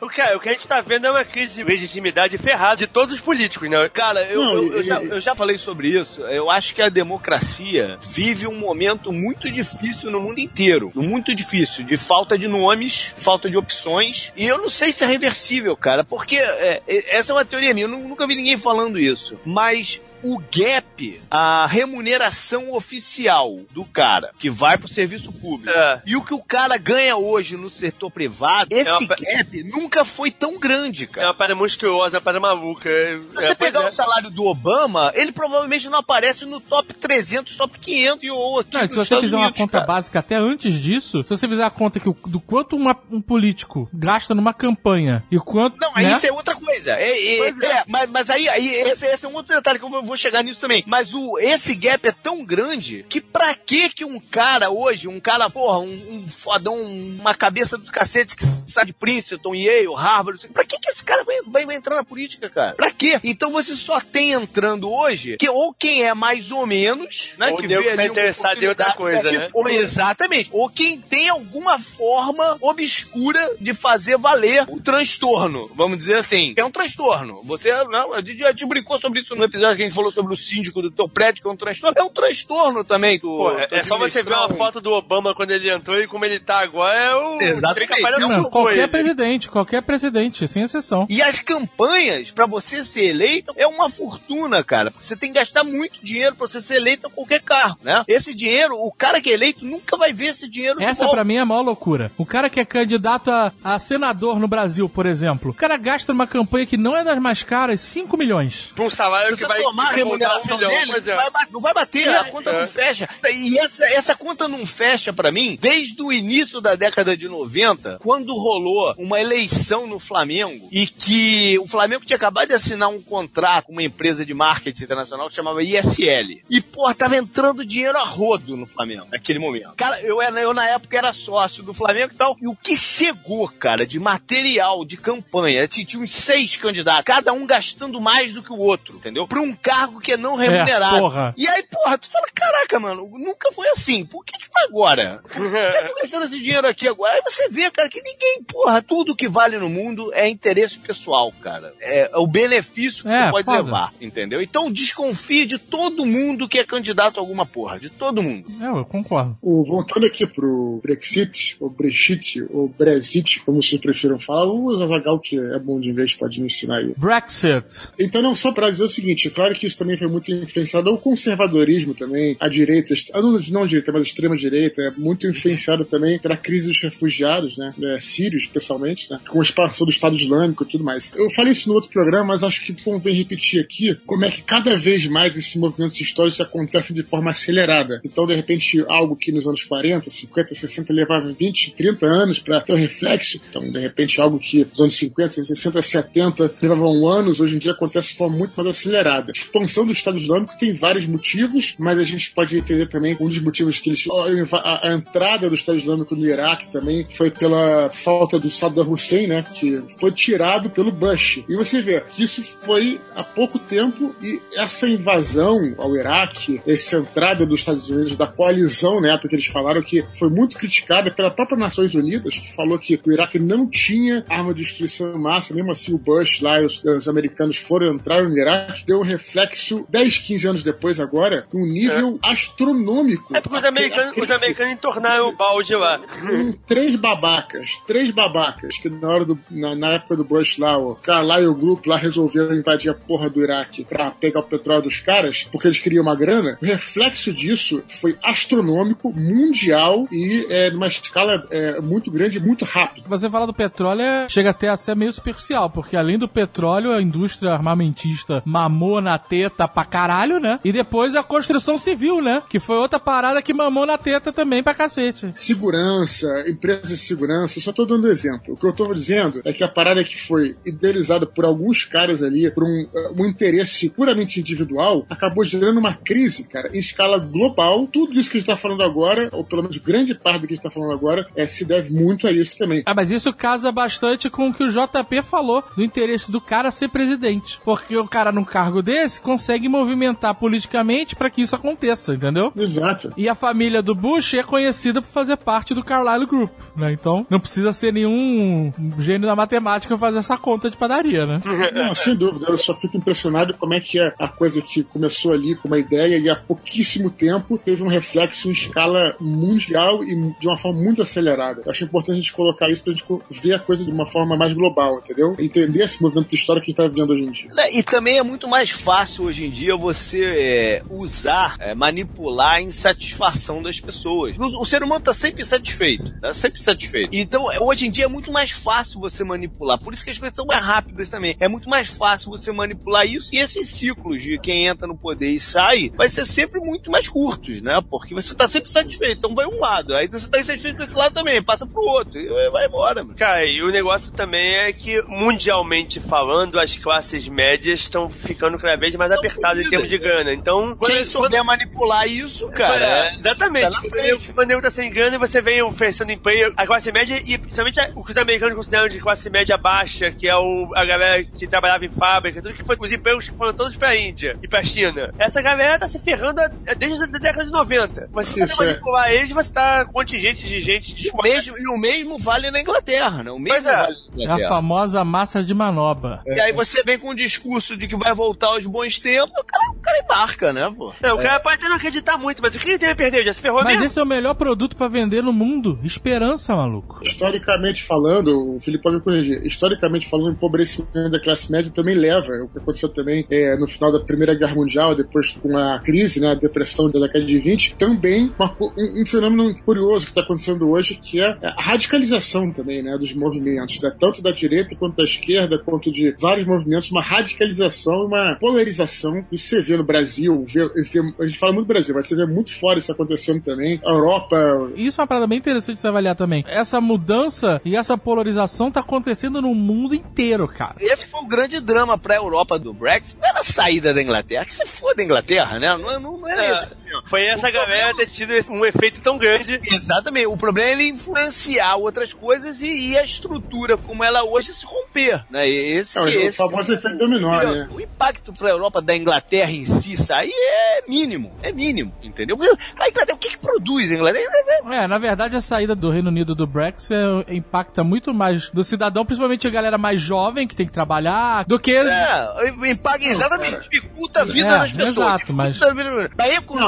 O, 0.00 0.08
que, 0.08 0.22
o 0.34 0.40
que 0.40 0.48
a 0.48 0.52
gente 0.52 0.66
tá 0.66 0.80
vendo 0.80 1.06
é 1.06 1.10
uma 1.10 1.24
crise 1.24 1.56
de 1.56 1.64
legitimidade 1.64 2.38
ferrada 2.38 2.76
de 2.76 2.86
todos 2.86 3.14
os 3.14 3.20
políticos, 3.20 3.68
né? 3.68 3.88
Cara, 3.92 4.24
eu, 4.30 4.40
Não, 4.40 4.54
eu, 4.56 4.72
eu 4.74 4.80
e- 4.80 4.84
já, 4.84 5.02
eu 5.02 5.20
já 5.20 5.34
falei 5.34 5.58
sobre 5.58 5.73
sobre 5.74 5.88
isso. 5.88 6.22
Eu 6.22 6.50
acho 6.50 6.72
que 6.72 6.80
a 6.80 6.88
democracia 6.88 7.98
vive 8.00 8.46
um 8.46 8.56
momento 8.56 9.12
muito 9.12 9.50
difícil 9.50 10.08
no 10.10 10.20
mundo 10.20 10.38
inteiro. 10.38 10.92
Muito 10.94 11.34
difícil. 11.34 11.84
De 11.84 11.96
falta 11.96 12.38
de 12.38 12.46
nomes, 12.46 13.12
falta 13.16 13.50
de 13.50 13.58
opções. 13.58 14.32
E 14.36 14.46
eu 14.46 14.58
não 14.58 14.70
sei 14.70 14.92
se 14.92 15.02
é 15.02 15.06
reversível, 15.06 15.76
cara. 15.76 16.04
Porque 16.04 16.36
é, 16.36 16.80
essa 16.86 17.32
é 17.32 17.34
uma 17.34 17.44
teoria 17.44 17.74
minha. 17.74 17.86
Eu 17.86 17.90
nunca 17.90 18.26
vi 18.26 18.36
ninguém 18.36 18.56
falando 18.56 19.00
isso. 19.00 19.38
Mas 19.44 20.00
o 20.24 20.38
gap, 20.38 21.20
a 21.30 21.66
remuneração 21.66 22.72
oficial 22.72 23.60
do 23.70 23.84
cara 23.84 24.30
que 24.38 24.48
vai 24.50 24.78
pro 24.78 24.88
serviço 24.88 25.32
público 25.32 25.70
É. 25.76 26.02
e 26.06 26.16
o 26.16 26.24
que 26.24 26.34
o 26.34 26.42
cara 26.42 26.76
ganha 26.78 27.16
hoje 27.16 27.56
no 27.56 27.68
setor 27.70 28.10
privado, 28.10 28.74
esse 28.74 28.90
uma 28.90 29.06
pa- 29.06 29.14
gap 29.20 29.62
nunca 29.64 30.04
foi 30.04 30.30
tão 30.30 30.58
grande, 30.58 31.04
É 31.04 31.06
cara. 31.06 31.28
uma 31.28 31.34
parada 31.34 31.54
monstruosa, 31.54 32.16
é 32.16 32.18
uma 32.18 32.24
parada 32.24 32.40
maluca. 32.40 32.88
É, 32.88 33.18
Se 33.18 33.34
você 33.34 33.44
é, 33.46 33.54
pegar 33.54 33.86
o 33.86 33.90
salário 33.90 34.30
do 34.30 34.44
Obama, 34.44 35.12
ele 35.14 35.32
provavelmente 35.32 35.88
não 35.88 35.98
aparece 35.98 36.44
no 36.46 36.60
top 36.60 36.94
300, 36.94 37.56
top 37.56 37.78
500 37.78 38.28
ou 38.30 38.60
aqui 38.60 38.74
Não, 38.74 38.80
se 38.82 38.94
você 38.94 39.02
Estados 39.02 39.24
fizer 39.24 39.36
uma 39.36 39.44
Unidos, 39.46 39.60
conta 39.60 39.72
cara. 39.72 39.86
básica 39.86 40.18
até 40.18 40.36
antes 40.36 40.80
disso, 40.80 41.22
se 41.22 41.28
você 41.28 41.46
fizer 41.48 41.64
a 41.64 41.70
conta 41.70 42.00
que 42.00 42.08
o- 42.08 42.16
do 42.26 42.40
quanto 42.40 42.76
uma- 42.76 42.96
um 43.10 43.20
político 43.20 43.88
gasta 43.92 44.34
numa 44.34 44.54
campanha 44.54 45.22
e 45.30 45.36
o 45.36 45.42
quanto. 45.42 45.76
Não, 45.78 45.92
mas 45.92 46.06
né? 46.06 46.12
isso 46.16 46.26
é 46.26 46.32
outra 46.32 46.54
coisa. 46.54 46.92
É, 46.92 47.10
é- 47.10 47.48
é, 47.48 47.84
mas, 47.88 48.10
mas 48.10 48.30
aí, 48.30 48.48
aí 48.48 48.66
esse, 48.66 49.06
esse 49.06 49.26
é 49.26 49.28
um 49.28 49.34
outro 49.34 49.54
detalhe 49.54 49.78
que 49.78 49.84
eu 49.84 49.90
vou, 49.90 50.13
vou 50.14 50.16
chegar 50.16 50.42
nisso 50.42 50.60
também. 50.60 50.84
Mas 50.86 51.12
o, 51.12 51.38
esse 51.38 51.74
gap 51.74 52.06
é 52.06 52.12
tão 52.12 52.44
grande 52.44 53.04
que 53.08 53.20
pra 53.20 53.54
que 53.54 53.90
que 53.90 54.04
um 54.04 54.20
cara 54.20 54.70
hoje, 54.70 55.08
um 55.08 55.20
cara, 55.20 55.50
porra, 55.50 55.80
um, 55.80 56.16
um 56.18 56.28
fodão, 56.28 56.74
uma 56.74 57.34
cabeça 57.34 57.76
do 57.76 57.90
cacete 57.90 58.36
que 58.36 58.44
sai 58.68 58.86
de 58.86 58.92
Princeton, 58.92 59.54
Yale, 59.54 59.94
Harvard, 59.94 60.48
pra 60.48 60.64
que 60.64 60.78
que 60.78 60.90
esse 60.90 61.02
cara 61.04 61.24
vai, 61.24 61.36
vai, 61.46 61.76
entrar 61.76 61.96
na 61.96 62.04
política, 62.04 62.48
cara? 62.48 62.74
Pra 62.74 62.90
quê? 62.90 63.20
Então 63.24 63.50
você 63.50 63.74
só 63.74 64.00
tem 64.00 64.32
entrando 64.32 64.90
hoje 64.90 65.36
que 65.36 65.48
ou 65.48 65.74
quem 65.74 66.04
é 66.04 66.14
mais 66.14 66.52
ou 66.52 66.66
menos, 66.66 67.32
né? 67.36 67.50
Ou 67.50 67.56
que 67.56 67.66
vê 67.66 67.90
ali 67.90 68.06
interessado 68.06 68.62
em 68.62 68.68
outra 68.68 68.92
coisa, 68.92 69.32
né? 69.32 69.48
ou- 69.52 69.68
exatamente. 69.68 70.48
Ou 70.52 70.68
quem 70.68 71.00
tem 71.00 71.28
alguma 71.28 71.78
forma 71.78 72.56
obscura 72.60 73.56
de 73.60 73.74
fazer 73.74 74.16
valer 74.16 74.64
o 74.68 74.80
transtorno, 74.80 75.70
vamos 75.74 75.98
dizer 75.98 76.16
assim. 76.16 76.54
É 76.56 76.64
um 76.64 76.70
transtorno. 76.70 77.42
Você, 77.44 77.72
não, 77.84 78.12
a 78.12 78.20
gente 78.20 78.38
já 78.38 78.54
te 78.54 78.64
brincou 78.64 79.00
sobre 79.00 79.20
isso 79.20 79.34
no 79.34 79.44
episódio 79.44 79.76
que 79.76 79.82
a 79.82 79.86
gente 79.86 79.93
falou 79.94 80.10
sobre 80.12 80.32
o 80.34 80.36
síndico 80.36 80.82
do 80.82 80.90
teu 80.90 81.08
prédio, 81.08 81.42
que 81.42 81.48
é 81.48 81.50
um 81.52 81.56
transtorno. 81.56 81.94
É 81.98 82.02
um 82.02 82.08
transtorno 82.10 82.84
também. 82.84 83.18
Tu, 83.18 83.26
Pô, 83.26 83.50
é, 83.52 83.66
tu 83.66 83.74
é 83.74 83.82
só 83.84 83.98
você 83.98 84.22
ver 84.22 84.32
uma 84.34 84.52
um- 84.52 84.56
foto 84.56 84.80
do 84.80 84.90
Obama 84.92 85.34
quando 85.34 85.50
ele 85.52 85.70
entrou 85.70 85.98
e 85.98 86.06
como 86.06 86.24
ele 86.24 86.38
tá 86.40 86.62
agora, 86.62 86.94
é 86.94 87.14
o. 87.14 87.40
Exatamente. 87.40 88.02
Não, 88.20 88.44
qualquer 88.44 88.78
ele. 88.78 88.88
presidente, 88.88 89.48
qualquer 89.50 89.82
presidente, 89.82 90.46
sem 90.48 90.62
exceção. 90.62 91.06
E 91.08 91.22
as 91.22 91.40
campanhas, 91.40 92.30
pra 92.30 92.46
você 92.46 92.84
ser 92.84 93.04
eleito, 93.06 93.52
é 93.56 93.66
uma 93.66 93.88
fortuna, 93.88 94.62
cara. 94.62 94.90
Porque 94.90 95.06
você 95.06 95.16
tem 95.16 95.32
que 95.32 95.38
gastar 95.38 95.64
muito 95.64 95.98
dinheiro 96.02 96.34
pra 96.36 96.46
você 96.46 96.60
ser 96.60 96.76
eleito 96.76 97.06
a 97.06 97.10
qualquer 97.10 97.40
carro, 97.40 97.78
né? 97.82 98.04
Esse 98.08 98.34
dinheiro, 98.34 98.74
o 98.76 98.92
cara 98.92 99.20
que 99.20 99.30
é 99.30 99.34
eleito 99.34 99.64
nunca 99.64 99.96
vai 99.96 100.12
ver 100.12 100.26
esse 100.26 100.48
dinheiro 100.48 100.82
Essa 100.82 101.08
pra 101.08 101.24
mim 101.24 101.36
é 101.36 101.40
a 101.40 101.44
maior 101.46 101.62
loucura. 101.62 102.10
O 102.18 102.26
cara 102.26 102.48
que 102.50 102.60
é 102.60 102.64
candidato 102.64 103.30
a, 103.30 103.52
a 103.62 103.78
senador 103.78 104.38
no 104.38 104.48
Brasil, 104.48 104.88
por 104.88 105.06
exemplo, 105.06 105.50
o 105.50 105.54
cara 105.54 105.76
gasta 105.76 106.12
numa 106.12 106.26
campanha 106.26 106.66
que 106.66 106.76
não 106.76 106.96
é 106.96 107.04
das 107.04 107.18
mais 107.18 107.42
caras 107.42 107.80
5 107.80 108.16
milhões. 108.16 108.72
Pra 108.74 108.84
um 108.84 108.90
salário 108.90 109.30
Se 109.30 109.34
que 109.36 109.40
você 109.42 109.46
vai. 109.48 109.62
A 109.84 109.92
remuneração 109.92 110.56
milhão, 110.56 110.70
dele, 110.70 110.92
é. 111.10 111.16
não 111.16 111.30
vai, 111.30 111.46
não 111.50 111.60
vai 111.60 111.74
bater, 111.74 112.08
a 112.08 112.24
conta 112.24 112.50
é. 112.50 112.60
não 112.60 112.68
fecha. 112.68 113.08
E 113.32 113.58
essa, 113.58 113.84
essa 113.86 114.14
conta 114.16 114.48
não 114.48 114.64
fecha 114.66 115.12
pra 115.12 115.30
mim 115.32 115.58
desde 115.60 116.00
o 116.02 116.12
início 116.12 116.60
da 116.60 116.74
década 116.74 117.16
de 117.16 117.28
90, 117.28 117.98
quando 118.02 118.34
rolou 118.34 118.94
uma 118.98 119.20
eleição 119.20 119.86
no 119.86 119.98
Flamengo 119.98 120.68
e 120.70 120.86
que 120.86 121.58
o 121.58 121.66
Flamengo 121.66 122.04
tinha 122.04 122.16
acabado 122.16 122.48
de 122.48 122.54
assinar 122.54 122.88
um 122.88 123.00
contrato 123.00 123.66
com 123.66 123.72
uma 123.72 123.82
empresa 123.82 124.24
de 124.24 124.34
marketing 124.34 124.84
internacional 124.84 125.28
que 125.28 125.34
chamava 125.34 125.62
ISL. 125.62 126.42
E, 126.48 126.60
pô, 126.60 126.92
tava 126.94 127.16
entrando 127.16 127.64
dinheiro 127.64 127.98
a 127.98 128.04
rodo 128.04 128.56
no 128.56 128.66
Flamengo 128.66 129.06
naquele 129.10 129.38
momento. 129.38 129.72
Cara, 129.76 130.00
eu, 130.00 130.20
era- 130.20 130.40
eu 130.40 130.52
na 130.52 130.68
época 130.68 130.96
era 130.96 131.12
sócio 131.12 131.62
do 131.62 131.72
Flamengo 131.74 132.12
e 132.12 132.16
tal. 132.16 132.36
E 132.40 132.46
o 132.48 132.54
que 132.56 132.76
chegou, 132.76 133.48
cara, 133.48 133.86
de 133.86 133.98
material, 133.98 134.84
de 134.84 134.96
campanha, 134.96 135.66
tinha 135.68 136.02
uns 136.02 136.10
seis 136.12 136.56
candidatos, 136.56 137.04
cada 137.04 137.32
um 137.32 137.46
gastando 137.46 138.00
mais 138.00 138.32
do 138.32 138.42
que 138.42 138.52
o 138.52 138.58
outro, 138.58 138.96
entendeu? 138.96 139.26
Pra 139.26 139.40
um 139.40 139.54
cargo 139.74 140.00
que 140.00 140.12
é 140.12 140.16
não 140.16 140.36
remunerado. 140.36 140.98
porra. 140.98 141.34
E 141.36 141.46
aí, 141.48 141.62
porra, 141.70 141.98
tu 141.98 142.08
fala, 142.10 142.26
caraca, 142.34 142.78
mano, 142.80 143.08
nunca 143.12 143.50
foi 143.52 143.68
assim. 143.68 144.04
Por 144.04 144.24
que 144.24 144.38
que 144.38 144.50
tá 144.50 144.64
agora? 144.68 145.20
Por 145.32 145.50
que 145.50 145.56
eu 145.56 145.88
tô 145.88 145.94
gastando 146.00 146.26
esse 146.26 146.40
dinheiro 146.40 146.66
aqui 146.66 146.86
agora? 146.88 147.14
Aí 147.14 147.22
você 147.24 147.48
vê, 147.48 147.70
cara, 147.70 147.88
que 147.88 148.00
ninguém, 148.02 148.42
porra, 148.44 148.80
tudo 148.82 149.16
que 149.16 149.28
vale 149.28 149.58
no 149.58 149.68
mundo 149.68 150.12
é 150.14 150.28
interesse 150.28 150.78
pessoal, 150.78 151.32
cara. 151.40 151.72
É, 151.80 152.10
é 152.12 152.16
o 152.16 152.26
benefício 152.26 153.04
que 153.04 153.10
É, 153.10 153.26
tu 153.26 153.30
pode 153.32 153.44
foda. 153.44 153.56
levar, 153.58 153.92
entendeu? 154.00 154.40
Então 154.42 154.70
desconfie 154.70 155.46
de 155.46 155.58
todo 155.58 156.06
mundo 156.06 156.48
que 156.48 156.58
é 156.58 156.64
candidato 156.64 157.18
a 157.18 157.20
alguma 157.22 157.44
porra, 157.46 157.78
de 157.78 157.90
todo 157.90 158.22
mundo. 158.22 158.46
É, 158.62 158.66
eu 158.66 158.84
concordo. 158.84 159.36
O, 159.42 159.64
voltando 159.64 160.06
aqui 160.06 160.26
pro 160.26 160.80
Brexit, 160.82 161.56
ou 161.60 161.68
Brexit, 161.70 162.44
ou 162.50 162.68
Brexit, 162.68 163.40
como 163.44 163.62
vocês 163.62 163.80
prefiram 163.80 164.18
falar, 164.18 164.46
o 164.46 164.76
Zazagal, 164.76 165.18
que 165.18 165.38
é 165.38 165.58
bom 165.58 165.80
de 165.80 165.88
inglês, 165.88 166.14
pode 166.14 166.40
me 166.40 166.46
ensinar 166.46 166.78
aí. 166.78 166.94
Brexit. 166.96 167.88
Então, 167.98 168.22
não, 168.22 168.34
só 168.34 168.52
para 168.52 168.70
dizer 168.70 168.84
o 168.84 168.88
seguinte, 168.88 169.28
é 169.28 169.30
claro 169.30 169.54
que 169.54 169.63
isso 169.66 169.78
também 169.78 169.96
foi 169.96 170.08
muito 170.08 170.30
influenciado 170.32 170.90
ao 170.90 170.98
conservadorismo 170.98 171.94
também, 171.94 172.36
a 172.40 172.48
direita, 172.48 172.94
a 173.12 173.20
não, 173.20 173.38
não 173.38 173.62
a 173.62 173.66
direita, 173.66 173.92
mas 173.92 174.02
a 174.02 174.04
extrema-direita, 174.04 174.82
é 174.82 174.90
muito 174.96 175.26
influenciado 175.26 175.84
também 175.84 176.18
pela 176.18 176.36
crise 176.36 176.66
dos 176.66 176.80
refugiados, 176.80 177.56
né, 177.56 177.70
é, 177.82 178.00
sírios, 178.00 178.44
especialmente, 178.44 179.10
né, 179.10 179.18
com 179.28 179.40
a 179.40 179.42
expansão 179.42 179.86
do 179.86 179.90
Estado 179.90 180.16
Islâmico 180.16 180.64
e 180.64 180.66
tudo 180.66 180.84
mais. 180.84 181.10
Eu 181.14 181.30
falei 181.30 181.52
isso 181.52 181.68
no 181.68 181.74
outro 181.74 181.90
programa, 181.90 182.24
mas 182.24 182.42
acho 182.42 182.64
que 182.64 182.72
convém 182.82 183.14
repetir 183.14 183.60
aqui 183.60 183.94
como 184.06 184.24
é 184.24 184.30
que 184.30 184.42
cada 184.42 184.76
vez 184.76 185.06
mais 185.06 185.36
esses 185.36 185.54
movimentos 185.56 186.00
históricos 186.00 186.40
acontecem 186.40 186.94
de 186.94 187.02
forma 187.02 187.30
acelerada. 187.30 188.00
Então, 188.04 188.26
de 188.26 188.34
repente, 188.34 188.84
algo 188.88 189.16
que 189.16 189.32
nos 189.32 189.46
anos 189.46 189.64
40, 189.64 190.10
50, 190.10 190.54
60 190.54 190.92
levava 190.92 191.32
20, 191.32 191.74
30 191.74 192.06
anos 192.06 192.38
para 192.38 192.60
ter 192.60 192.72
um 192.72 192.76
reflexo, 192.76 193.40
então, 193.48 193.70
de 193.70 193.78
repente, 193.78 194.20
algo 194.20 194.38
que 194.38 194.64
nos 194.64 194.80
anos 194.80 194.96
50, 194.96 195.44
60, 195.44 195.82
70 195.82 196.54
levavam 196.60 197.08
anos, 197.08 197.40
hoje 197.40 197.56
em 197.56 197.58
dia 197.58 197.72
acontece 197.72 198.08
de 198.08 198.16
forma 198.16 198.36
muito 198.36 198.52
mais 198.56 198.68
acelerada. 198.68 199.32
Expansão 199.54 199.86
do 199.86 199.92
Estado 199.92 200.18
Islâmico 200.18 200.58
tem 200.58 200.74
vários 200.74 201.06
motivos, 201.06 201.74
mas 201.78 201.98
a 201.98 202.02
gente 202.02 202.32
pode 202.32 202.56
entender 202.58 202.86
também 202.86 203.16
um 203.20 203.28
dos 203.28 203.38
motivos 203.38 203.78
que 203.78 203.90
eles. 203.90 204.04
A, 204.52 204.88
a 204.88 204.92
entrada 204.92 205.48
do 205.48 205.54
Estado 205.54 205.78
Islâmico 205.78 206.16
no 206.16 206.26
Iraque 206.26 206.72
também 206.72 207.06
foi 207.16 207.30
pela 207.30 207.88
falta 207.90 208.38
do 208.38 208.50
Saddam 208.50 208.90
Hussein, 208.90 209.28
né? 209.28 209.44
Que 209.54 209.80
foi 209.98 210.10
tirado 210.10 210.68
pelo 210.68 210.90
Bush. 210.90 211.44
E 211.48 211.56
você 211.56 211.80
vê 211.80 212.00
que 212.00 212.24
isso 212.24 212.42
foi 212.42 213.00
há 213.14 213.22
pouco 213.22 213.58
tempo 213.58 214.14
e 214.20 214.40
essa 214.54 214.88
invasão 214.88 215.74
ao 215.78 215.94
Iraque, 215.94 216.60
essa 216.66 216.96
entrada 216.96 217.46
dos 217.46 217.60
Estados 217.60 217.88
Unidos, 217.88 218.16
da 218.16 218.26
coalizão, 218.26 219.00
né? 219.00 219.16
Porque 219.20 219.36
eles 219.36 219.46
falaram 219.46 219.82
que 219.82 220.02
foi 220.18 220.28
muito 220.28 220.56
criticada 220.56 221.10
pela 221.10 221.30
própria 221.30 221.56
Nações 221.56 221.94
Unidas, 221.94 222.38
que 222.38 222.52
falou 222.54 222.78
que 222.78 223.00
o 223.06 223.12
Iraque 223.12 223.38
não 223.38 223.68
tinha 223.68 224.24
arma 224.28 224.52
de 224.52 224.62
destruição 224.62 225.12
em 225.12 225.18
massa, 225.18 225.54
mesmo 225.54 225.70
assim 225.70 225.94
o 225.94 225.98
Bush 225.98 226.40
lá 226.40 226.60
os, 226.60 226.82
os 226.82 227.08
americanos 227.08 227.56
foram 227.56 227.92
entrar 227.94 228.24
no 228.24 228.36
Iraque, 228.36 228.84
deu 228.84 228.98
um 228.98 229.02
reflexo 229.02 229.43
10, 229.88 230.18
15 230.18 230.48
anos 230.48 230.62
depois 230.62 230.98
agora, 231.00 231.46
um 231.54 231.64
nível 231.66 232.18
astronômico. 232.22 233.36
É 233.36 233.40
porque 233.40 233.56
os 233.58 233.64
americanos, 233.64 234.16
os 234.16 234.30
americanos 234.30 234.72
entornaram 234.72 235.28
o 235.28 235.36
balde 235.36 235.74
lá. 235.74 235.98
Com 235.98 236.52
três 236.66 236.96
babacas, 236.96 237.70
três 237.86 238.10
babacas, 238.12 238.76
que 238.78 238.88
na 238.88 239.08
hora 239.08 239.24
do, 239.24 239.38
na, 239.50 239.74
na 239.74 239.88
época 239.94 240.16
do 240.16 240.24
Bush 240.24 240.58
lá, 240.58 240.76
o 240.78 240.94
Carlyle 240.94 241.54
Group 241.54 241.86
lá 241.86 241.96
resolveram 241.96 242.54
invadir 242.54 242.90
a 242.90 242.94
porra 242.94 243.28
do 243.28 243.42
Iraque 243.42 243.84
pra 243.84 244.10
pegar 244.10 244.40
o 244.40 244.44
petróleo 244.44 244.82
dos 244.82 245.00
caras, 245.00 245.44
porque 245.50 245.68
eles 245.68 245.78
queriam 245.78 246.02
uma 246.02 246.14
grana. 246.16 246.58
O 246.60 246.64
reflexo 246.64 247.32
disso 247.32 247.82
foi 247.88 248.16
astronômico, 248.22 249.12
mundial 249.12 250.06
e 250.10 250.46
é, 250.48 250.70
numa 250.70 250.86
escala 250.86 251.46
é, 251.50 251.80
muito 251.80 252.10
grande 252.10 252.38
e 252.38 252.40
muito 252.40 252.64
rápido. 252.64 253.08
Você 253.08 253.28
fala 253.30 253.46
do 253.46 253.54
petróleo, 253.54 254.02
é- 254.02 254.28
chega 254.28 254.50
até 254.50 254.68
a 254.68 254.76
ser 254.76 254.94
meio 254.96 255.12
superficial, 255.12 255.68
porque 255.70 255.96
além 255.96 256.18
do 256.18 256.28
petróleo, 256.28 256.92
a 256.92 257.02
indústria 257.02 257.52
armamentista 257.52 258.42
mamou 258.44 259.00
na 259.00 259.18
teta 259.34 259.66
pra 259.66 259.84
caralho, 259.84 260.38
né? 260.38 260.60
E 260.64 260.70
depois 260.70 261.16
a 261.16 261.22
construção 261.22 261.76
civil, 261.76 262.22
né? 262.22 262.40
Que 262.48 262.60
foi 262.60 262.76
outra 262.76 263.00
parada 263.00 263.42
que 263.42 263.52
mamou 263.52 263.84
na 263.84 263.98
teta 263.98 264.32
também 264.32 264.62
pra 264.62 264.72
cacete. 264.72 265.32
segurança, 265.34 266.28
empresas 266.46 266.88
de 266.88 266.96
segurança, 266.96 267.60
só 267.60 267.72
tô 267.72 267.84
dando 267.84 268.08
exemplo. 268.08 268.54
O 268.54 268.56
que 268.56 268.64
eu 268.64 268.72
tô 268.72 268.92
dizendo 268.94 269.42
é 269.44 269.52
que 269.52 269.64
a 269.64 269.68
parada 269.68 270.04
que 270.04 270.16
foi 270.16 270.56
idealizada 270.64 271.26
por 271.26 271.44
alguns 271.44 271.84
caras 271.84 272.22
ali, 272.22 272.48
por 272.50 272.62
um, 272.62 272.82
uh, 272.82 273.22
um 273.22 273.26
interesse 273.26 273.90
puramente 273.90 274.38
individual, 274.38 275.04
acabou 275.10 275.44
gerando 275.44 275.80
uma 275.80 275.94
crise, 275.94 276.44
cara, 276.44 276.68
em 276.72 276.78
escala 276.78 277.18
global. 277.18 277.88
Tudo 277.92 278.18
isso 278.18 278.30
que 278.30 278.36
a 278.36 278.40
gente 278.40 278.48
tá 278.48 278.56
falando 278.56 278.82
agora, 278.82 279.28
ou 279.32 279.44
pelo 279.44 279.62
menos 279.62 279.78
grande 279.78 280.14
parte 280.14 280.42
do 280.42 280.46
que 280.46 280.54
a 280.54 280.56
gente 280.56 280.64
tá 280.64 280.70
falando 280.70 280.92
agora, 280.92 281.24
é, 281.34 281.46
se 281.46 281.64
deve 281.64 281.92
muito 281.92 282.28
a 282.28 282.32
isso 282.32 282.56
também. 282.56 282.82
Ah, 282.86 282.94
mas 282.94 283.10
isso 283.10 283.32
casa 283.32 283.72
bastante 283.72 284.30
com 284.30 284.48
o 284.48 284.54
que 284.54 284.62
o 284.62 284.70
JP 284.70 285.22
falou 285.22 285.64
do 285.76 285.82
interesse 285.82 286.30
do 286.30 286.40
cara 286.40 286.70
ser 286.70 286.88
presidente. 286.88 287.58
Porque 287.64 287.96
o 287.96 288.06
cara 288.06 288.30
num 288.30 288.44
cargo 288.44 288.82
desse 288.82 289.20
consegue 289.24 289.68
movimentar 289.68 290.34
politicamente 290.34 291.16
pra 291.16 291.30
que 291.30 291.42
isso 291.42 291.56
aconteça, 291.56 292.14
entendeu? 292.14 292.52
Exato. 292.56 293.12
E 293.16 293.28
a 293.28 293.34
família 293.34 293.82
do 293.82 293.94
Bush 293.94 294.34
é 294.34 294.42
conhecida 294.42 295.00
por 295.00 295.08
fazer 295.08 295.36
parte 295.38 295.74
do 295.74 295.82
Carlyle 295.82 296.26
Group, 296.26 296.50
né? 296.76 296.92
Então 296.92 297.26
não 297.30 297.40
precisa 297.40 297.72
ser 297.72 297.92
nenhum 297.92 298.72
gênio 298.98 299.26
da 299.26 299.34
matemática 299.34 299.96
pra 299.96 300.06
fazer 300.06 300.18
essa 300.18 300.36
conta 300.36 300.70
de 300.70 300.76
padaria, 300.76 301.26
né? 301.26 301.40
Não, 301.72 301.94
sem 301.94 302.14
dúvida, 302.14 302.46
eu 302.48 302.58
só 302.58 302.74
fico 302.74 302.96
impressionado 302.96 303.54
como 303.56 303.74
é 303.74 303.80
que 303.80 303.98
é 303.98 304.14
a 304.18 304.28
coisa 304.28 304.60
que 304.60 304.84
começou 304.84 305.32
ali 305.32 305.54
com 305.54 305.68
uma 305.68 305.78
ideia 305.78 306.18
e 306.18 306.28
há 306.28 306.36
pouquíssimo 306.36 307.10
tempo 307.10 307.58
teve 307.58 307.82
um 307.82 307.88
reflexo 307.88 308.48
em 308.48 308.52
escala 308.52 309.16
mundial 309.18 310.04
e 310.04 310.14
de 310.38 310.46
uma 310.46 310.58
forma 310.58 310.80
muito 310.80 311.00
acelerada. 311.00 311.62
Eu 311.64 311.70
acho 311.70 311.84
importante 311.84 312.12
a 312.12 312.20
gente 312.20 312.32
colocar 312.32 312.68
isso 312.68 312.84
pra 312.84 312.92
gente 312.92 313.04
ver 313.30 313.54
a 313.54 313.58
coisa 313.58 313.84
de 313.84 313.90
uma 313.90 314.06
forma 314.06 314.36
mais 314.36 314.52
global, 314.52 314.98
entendeu? 314.98 315.34
Entender 315.38 315.82
esse 315.82 316.02
movimento 316.02 316.34
histórico 316.34 316.66
que 316.66 316.70
a 316.70 316.72
gente 316.72 316.76
tá 316.76 316.88
vivendo 316.88 317.10
hoje 317.10 317.24
em 317.24 317.30
dia. 317.30 317.50
E 317.72 317.82
também 317.82 318.18
é 318.18 318.22
muito 318.22 318.46
mais 318.46 318.70
fácil 318.70 319.03
hoje 319.18 319.46
em 319.46 319.50
dia 319.50 319.76
você 319.76 320.24
é, 320.24 320.82
usar, 320.90 321.56
é, 321.58 321.74
manipular 321.74 322.54
a 322.54 322.60
insatisfação 322.60 323.62
das 323.62 323.80
pessoas. 323.80 324.36
O, 324.38 324.62
o 324.62 324.66
ser 324.66 324.82
humano 324.82 325.04
tá 325.04 325.14
sempre 325.14 325.44
satisfeito, 325.44 326.18
tá 326.20 326.32
sempre 326.32 326.60
satisfeito. 326.60 327.10
Então, 327.12 327.50
é, 327.50 327.60
hoje 327.60 327.86
em 327.86 327.90
dia 327.90 328.04
é 328.04 328.08
muito 328.08 328.32
mais 328.32 328.50
fácil 328.50 329.00
você 329.00 329.22
manipular. 329.24 329.78
Por 329.78 329.92
isso 329.92 330.04
que 330.04 330.10
as 330.10 330.18
coisas 330.18 330.34
são 330.34 330.46
mais 330.46 330.62
rápidas 330.62 331.08
também. 331.08 331.36
É 331.38 331.48
muito 331.48 331.68
mais 331.68 331.88
fácil 331.88 332.30
você 332.30 332.50
manipular 332.52 333.06
isso 333.06 333.34
e 333.34 333.38
esses 333.38 333.68
ciclos 333.68 334.22
de 334.22 334.38
quem 334.38 334.66
entra 334.66 334.86
no 334.86 334.96
poder 334.96 335.30
e 335.30 335.38
sai 335.38 335.90
vai 335.96 336.08
ser 336.08 336.24
sempre 336.24 336.60
muito 336.60 336.90
mais 336.90 337.08
curtos, 337.08 337.60
né? 337.60 337.80
Porque 337.88 338.14
você 338.14 338.34
tá 338.34 338.48
sempre 338.48 338.70
satisfeito. 338.70 339.18
Então 339.18 339.34
vai 339.34 339.46
um 339.46 339.58
lado, 339.58 339.94
aí 339.94 340.08
você 340.08 340.28
tá 340.28 340.40
insatisfeito 340.40 340.78
com 340.78 340.82
esse 340.82 340.96
lado 340.96 341.14
também, 341.14 341.42
passa 341.42 341.66
pro 341.66 341.82
outro 341.82 342.18
e 342.18 342.50
vai 342.50 342.66
embora. 342.66 343.02
Mano. 343.02 343.16
Cara, 343.16 343.44
e 343.44 343.62
o 343.62 343.70
negócio 343.70 344.10
também 344.12 344.56
é 344.56 344.72
que, 344.72 345.02
mundialmente 345.02 346.00
falando, 346.00 346.58
as 346.58 346.76
classes 346.76 347.28
médias 347.28 347.80
estão 347.80 348.08
ficando 348.10 348.58
cada 348.58 348.76
vez 348.76 348.93
mais 348.96 349.10
apertadas 349.10 349.64
em 349.64 349.68
termos 349.68 349.88
de 349.88 349.98
grana. 349.98 350.32
Então, 350.32 350.76
quem 350.76 350.76
quando, 350.76 351.04
souber 351.04 351.30
quando... 351.30 351.46
manipular 351.46 352.06
isso, 352.06 352.48
cara. 352.50 352.84
É, 352.84 353.16
exatamente. 353.16 353.70
Tá 353.70 354.32
quando 354.34 354.50
o 354.52 354.62
tá 354.62 354.70
sem 354.70 354.90
grana 354.90 355.16
e 355.16 355.18
você 355.18 355.40
vem 355.40 355.62
oferecendo 355.62 356.12
emprego, 356.12 356.54
a 356.56 356.66
classe 356.66 356.92
média, 356.92 357.20
e 357.24 357.36
principalmente 357.36 357.80
o 357.94 358.04
que 358.04 358.10
os 358.10 358.16
americanos 358.16 358.54
consideram 358.54 358.88
de 358.88 359.00
classe 359.00 359.28
média 359.28 359.56
baixa, 359.56 360.10
que 360.10 360.28
é 360.28 360.36
o, 360.36 360.70
a 360.74 360.84
galera 360.84 361.24
que 361.24 361.46
trabalhava 361.46 361.84
em 361.84 361.90
fábrica, 361.90 362.40
tudo 362.40 362.54
que 362.54 362.64
foi, 362.64 362.76
os 362.78 362.92
empregos 362.92 363.28
que 363.28 363.36
foram 363.36 363.52
todos 363.52 363.76
pra 363.76 363.96
Índia 363.96 364.34
e 364.42 364.48
pra 364.48 364.62
China. 364.62 365.12
Essa 365.18 365.42
galera 365.42 365.78
tá 365.78 365.88
se 365.88 365.98
ferrando 365.98 366.40
desde 366.78 367.04
a 367.04 367.06
década 367.06 367.44
de 367.44 367.50
90. 367.50 368.08
Você 368.12 368.44
Isso 368.44 368.54
sabe 368.54 368.70
é. 368.70 368.72
manipular 368.72 369.12
eles, 369.12 369.30
você 369.30 369.52
tá 369.52 369.84
com 369.84 370.04
contingente 370.04 370.46
de 370.46 370.60
gente 370.60 371.06
E 371.06 371.10
o, 371.10 371.22
mesmo, 371.22 371.58
e 371.58 371.66
o 371.66 371.78
mesmo 371.78 372.18
vale 372.18 372.50
na 372.50 372.60
Inglaterra, 372.60 373.22
né? 373.22 373.30
O 373.30 373.38
mesmo 373.38 373.48
Pois 373.48 373.66
é. 373.66 373.76
vale 373.76 373.94
na 373.94 374.18
É 374.18 374.20
a 374.20 374.24
Inglaterra. 374.24 374.48
famosa 374.48 375.04
massa 375.04 375.42
de 375.42 375.54
manobra. 375.54 376.20
E 376.26 376.38
aí 376.40 376.52
você 376.52 376.82
vem 376.82 376.98
com 376.98 377.10
um 377.10 377.14
discurso 377.14 377.76
de 377.76 377.88
que 377.88 377.96
vai 377.96 378.14
voltar 378.14 378.48
aos 378.48 378.66
bons 378.66 378.83
tempos, 378.98 379.36
o 379.38 379.44
cara, 379.44 379.64
o 379.72 379.80
cara 379.80 379.98
embarca, 380.04 380.52
né, 380.52 380.72
pô? 380.76 380.92
Não, 381.02 381.14
o 381.16 381.22
cara 381.22 381.40
pode 381.40 381.56
até 381.56 381.68
não 381.68 381.76
acreditar 381.76 382.16
muito, 382.18 382.40
mas 382.42 382.54
o 382.54 382.58
que 382.58 382.68
ele 382.68 382.78
tem 382.78 382.90
a 382.90 382.96
perder? 382.96 383.24
Já 383.24 383.32
se 383.32 383.40
ferrou 383.40 383.62
Mas 383.62 383.72
mesmo? 383.74 383.86
esse 383.86 383.98
é 383.98 384.02
o 384.02 384.06
melhor 384.06 384.34
produto 384.34 384.76
pra 384.76 384.88
vender 384.88 385.22
no 385.22 385.32
mundo. 385.32 385.78
Esperança, 385.82 386.54
maluco. 386.54 387.00
Historicamente 387.02 387.82
falando, 387.84 388.56
o 388.56 388.60
Felipe 388.60 388.82
pode 388.82 388.96
me 388.96 389.02
corrigir, 389.02 389.44
historicamente 389.46 390.08
falando, 390.08 390.28
o 390.28 390.32
empobrecimento 390.32 391.10
da 391.10 391.20
classe 391.20 391.50
média 391.50 391.70
também 391.74 391.94
leva, 391.94 392.32
o 392.44 392.48
que 392.48 392.58
aconteceu 392.58 392.88
também 392.88 393.26
é, 393.30 393.56
no 393.56 393.66
final 393.66 393.90
da 393.92 394.00
Primeira 394.00 394.34
Guerra 394.34 394.54
Mundial, 394.54 394.94
depois 394.94 395.32
com 395.42 395.56
a 395.56 395.78
crise, 395.80 396.20
né, 396.20 396.32
a 396.32 396.34
depressão 396.34 396.90
da 396.90 397.00
década 397.00 397.24
de 397.24 397.38
20, 397.38 397.76
também 397.76 398.32
uma 398.38 398.48
co- 398.48 398.72
um, 398.76 399.02
um 399.02 399.06
fenômeno 399.06 399.54
curioso 399.64 400.06
que 400.06 400.10
está 400.12 400.20
acontecendo 400.22 400.68
hoje, 400.70 400.94
que 400.96 401.20
é 401.20 401.36
a 401.42 401.60
radicalização 401.62 402.50
também, 402.52 402.82
né, 402.82 402.96
dos 402.98 403.12
movimentos, 403.14 403.80
né, 403.80 403.92
tanto 403.98 404.22
da 404.22 404.30
direita 404.30 404.74
quanto 404.76 404.96
da 404.96 405.04
esquerda, 405.04 405.58
quanto 405.58 405.90
de 405.92 406.14
vários 406.18 406.46
movimentos, 406.46 406.90
uma 406.90 407.02
radicalização, 407.02 408.06
uma 408.06 408.36
polarização, 408.40 408.73
isso 408.82 409.48
você 409.48 409.62
vê 409.62 409.76
no 409.76 409.84
Brasil, 409.84 410.44
vê- 410.48 410.68
vê- 410.82 411.14
a 411.20 411.26
gente 411.26 411.38
fala 411.38 411.52
muito 411.52 411.66
do 411.66 411.72
Brasil, 411.72 411.94
mas 411.94 412.06
você 412.06 412.16
vê 412.16 412.26
muito 412.26 412.54
fora 412.58 412.78
isso 412.78 412.90
acontecendo 412.90 413.42
também, 413.42 413.80
a 413.84 413.90
Europa, 413.90 414.36
Isso 414.76 415.00
é 415.00 415.02
uma 415.02 415.06
parada 415.06 415.26
bem 415.26 415.38
interessante 415.38 415.76
de 415.76 415.80
se 415.80 415.86
avaliar 415.86 416.14
também. 416.16 416.44
Essa 416.48 416.80
mudança 416.80 417.60
e 417.64 417.76
essa 417.76 417.96
polarização 417.96 418.70
tá 418.70 418.80
acontecendo 418.80 419.40
no 419.40 419.54
mundo 419.54 419.94
inteiro, 419.94 420.46
cara. 420.48 420.76
Esse 420.80 421.06
foi 421.06 421.20
o 421.20 421.26
grande 421.26 421.60
drama 421.60 421.96
pra 421.98 422.16
Europa 422.16 422.58
do 422.58 422.72
Brexit. 422.72 423.18
Não 423.20 423.28
era 423.28 423.40
a 423.40 423.44
saída 423.44 423.92
da 423.94 424.02
Inglaterra, 424.02 424.44
que 424.44 424.52
se 424.52 424.66
for 424.66 424.94
da 424.94 425.02
Inglaterra, 425.04 425.58
né? 425.58 425.76
Não, 425.76 426.00
não, 426.00 426.18
não 426.18 426.28
era 426.28 426.44
É, 426.46 426.54
isso. 426.54 426.70
Foi 427.06 427.24
essa 427.26 427.50
galera 427.50 427.94
ter 427.94 428.08
tido 428.10 428.32
um 428.50 428.64
efeito 428.64 429.00
tão 429.00 429.18
grande. 429.18 429.60
Exatamente. 429.64 430.26
O 430.26 430.36
problema 430.36 430.68
é 430.70 430.72
ele 430.72 430.88
influenciar 430.88 431.76
outras 431.76 432.12
coisas 432.12 432.60
e, 432.60 432.90
e 432.92 432.98
a 432.98 433.02
estrutura 433.04 433.76
como 433.76 434.02
ela 434.04 434.22
hoje 434.24 434.52
se 434.52 434.64
romper, 434.66 435.24
né? 435.30 435.48
E 435.48 435.54
Esse, 435.78 435.98
é, 435.98 436.02
que 436.02 436.08
o 436.16 436.20
esse 436.22 436.36
famoso 436.36 436.72
efeito 436.72 436.96
dominó, 436.98 437.42
né? 437.42 437.68
O 437.70 437.80
impacto 437.80 438.32
para 438.32 438.48
a 438.48 438.52
Europa 438.52 438.80
da 438.82 438.96
Inglaterra 438.96 439.50
em 439.50 439.64
si 439.64 439.96
sair 439.96 440.30
é 440.32 440.82
mínimo, 440.88 441.32
é 441.42 441.52
mínimo, 441.52 441.92
entendeu? 442.02 442.36
A 442.78 442.88
Inglaterra, 442.88 443.16
o 443.16 443.18
que, 443.18 443.30
que 443.30 443.38
produz 443.38 443.90
a 443.90 443.94
Inglaterra? 443.94 444.24
É, 444.70 444.86
na 444.86 444.98
verdade, 444.98 445.36
a 445.36 445.40
saída 445.40 445.74
do 445.74 445.90
Reino 445.90 446.08
Unido 446.08 446.34
do 446.34 446.46
Brexit 446.46 446.94
é, 446.94 447.34
impacta 447.34 447.82
muito 447.84 448.12
mais 448.14 448.48
do 448.50 448.62
cidadão, 448.64 449.04
principalmente 449.04 449.46
a 449.46 449.50
galera 449.50 449.76
mais 449.78 450.00
jovem 450.00 450.46
que 450.46 450.54
tem 450.54 450.66
que 450.66 450.72
trabalhar, 450.72 451.44
do 451.44 451.58
que. 451.58 451.74
É, 451.76 452.48
impacta 452.70 453.06
exatamente, 453.06 453.68
dificulta 453.68 454.22
a 454.22 454.24
vida 454.24 454.48
É, 454.48 454.58
das 454.58 454.72
pessoas. 454.72 454.96
exato, 454.96 455.32
mas- 455.32 455.56
vida- 455.58 456.10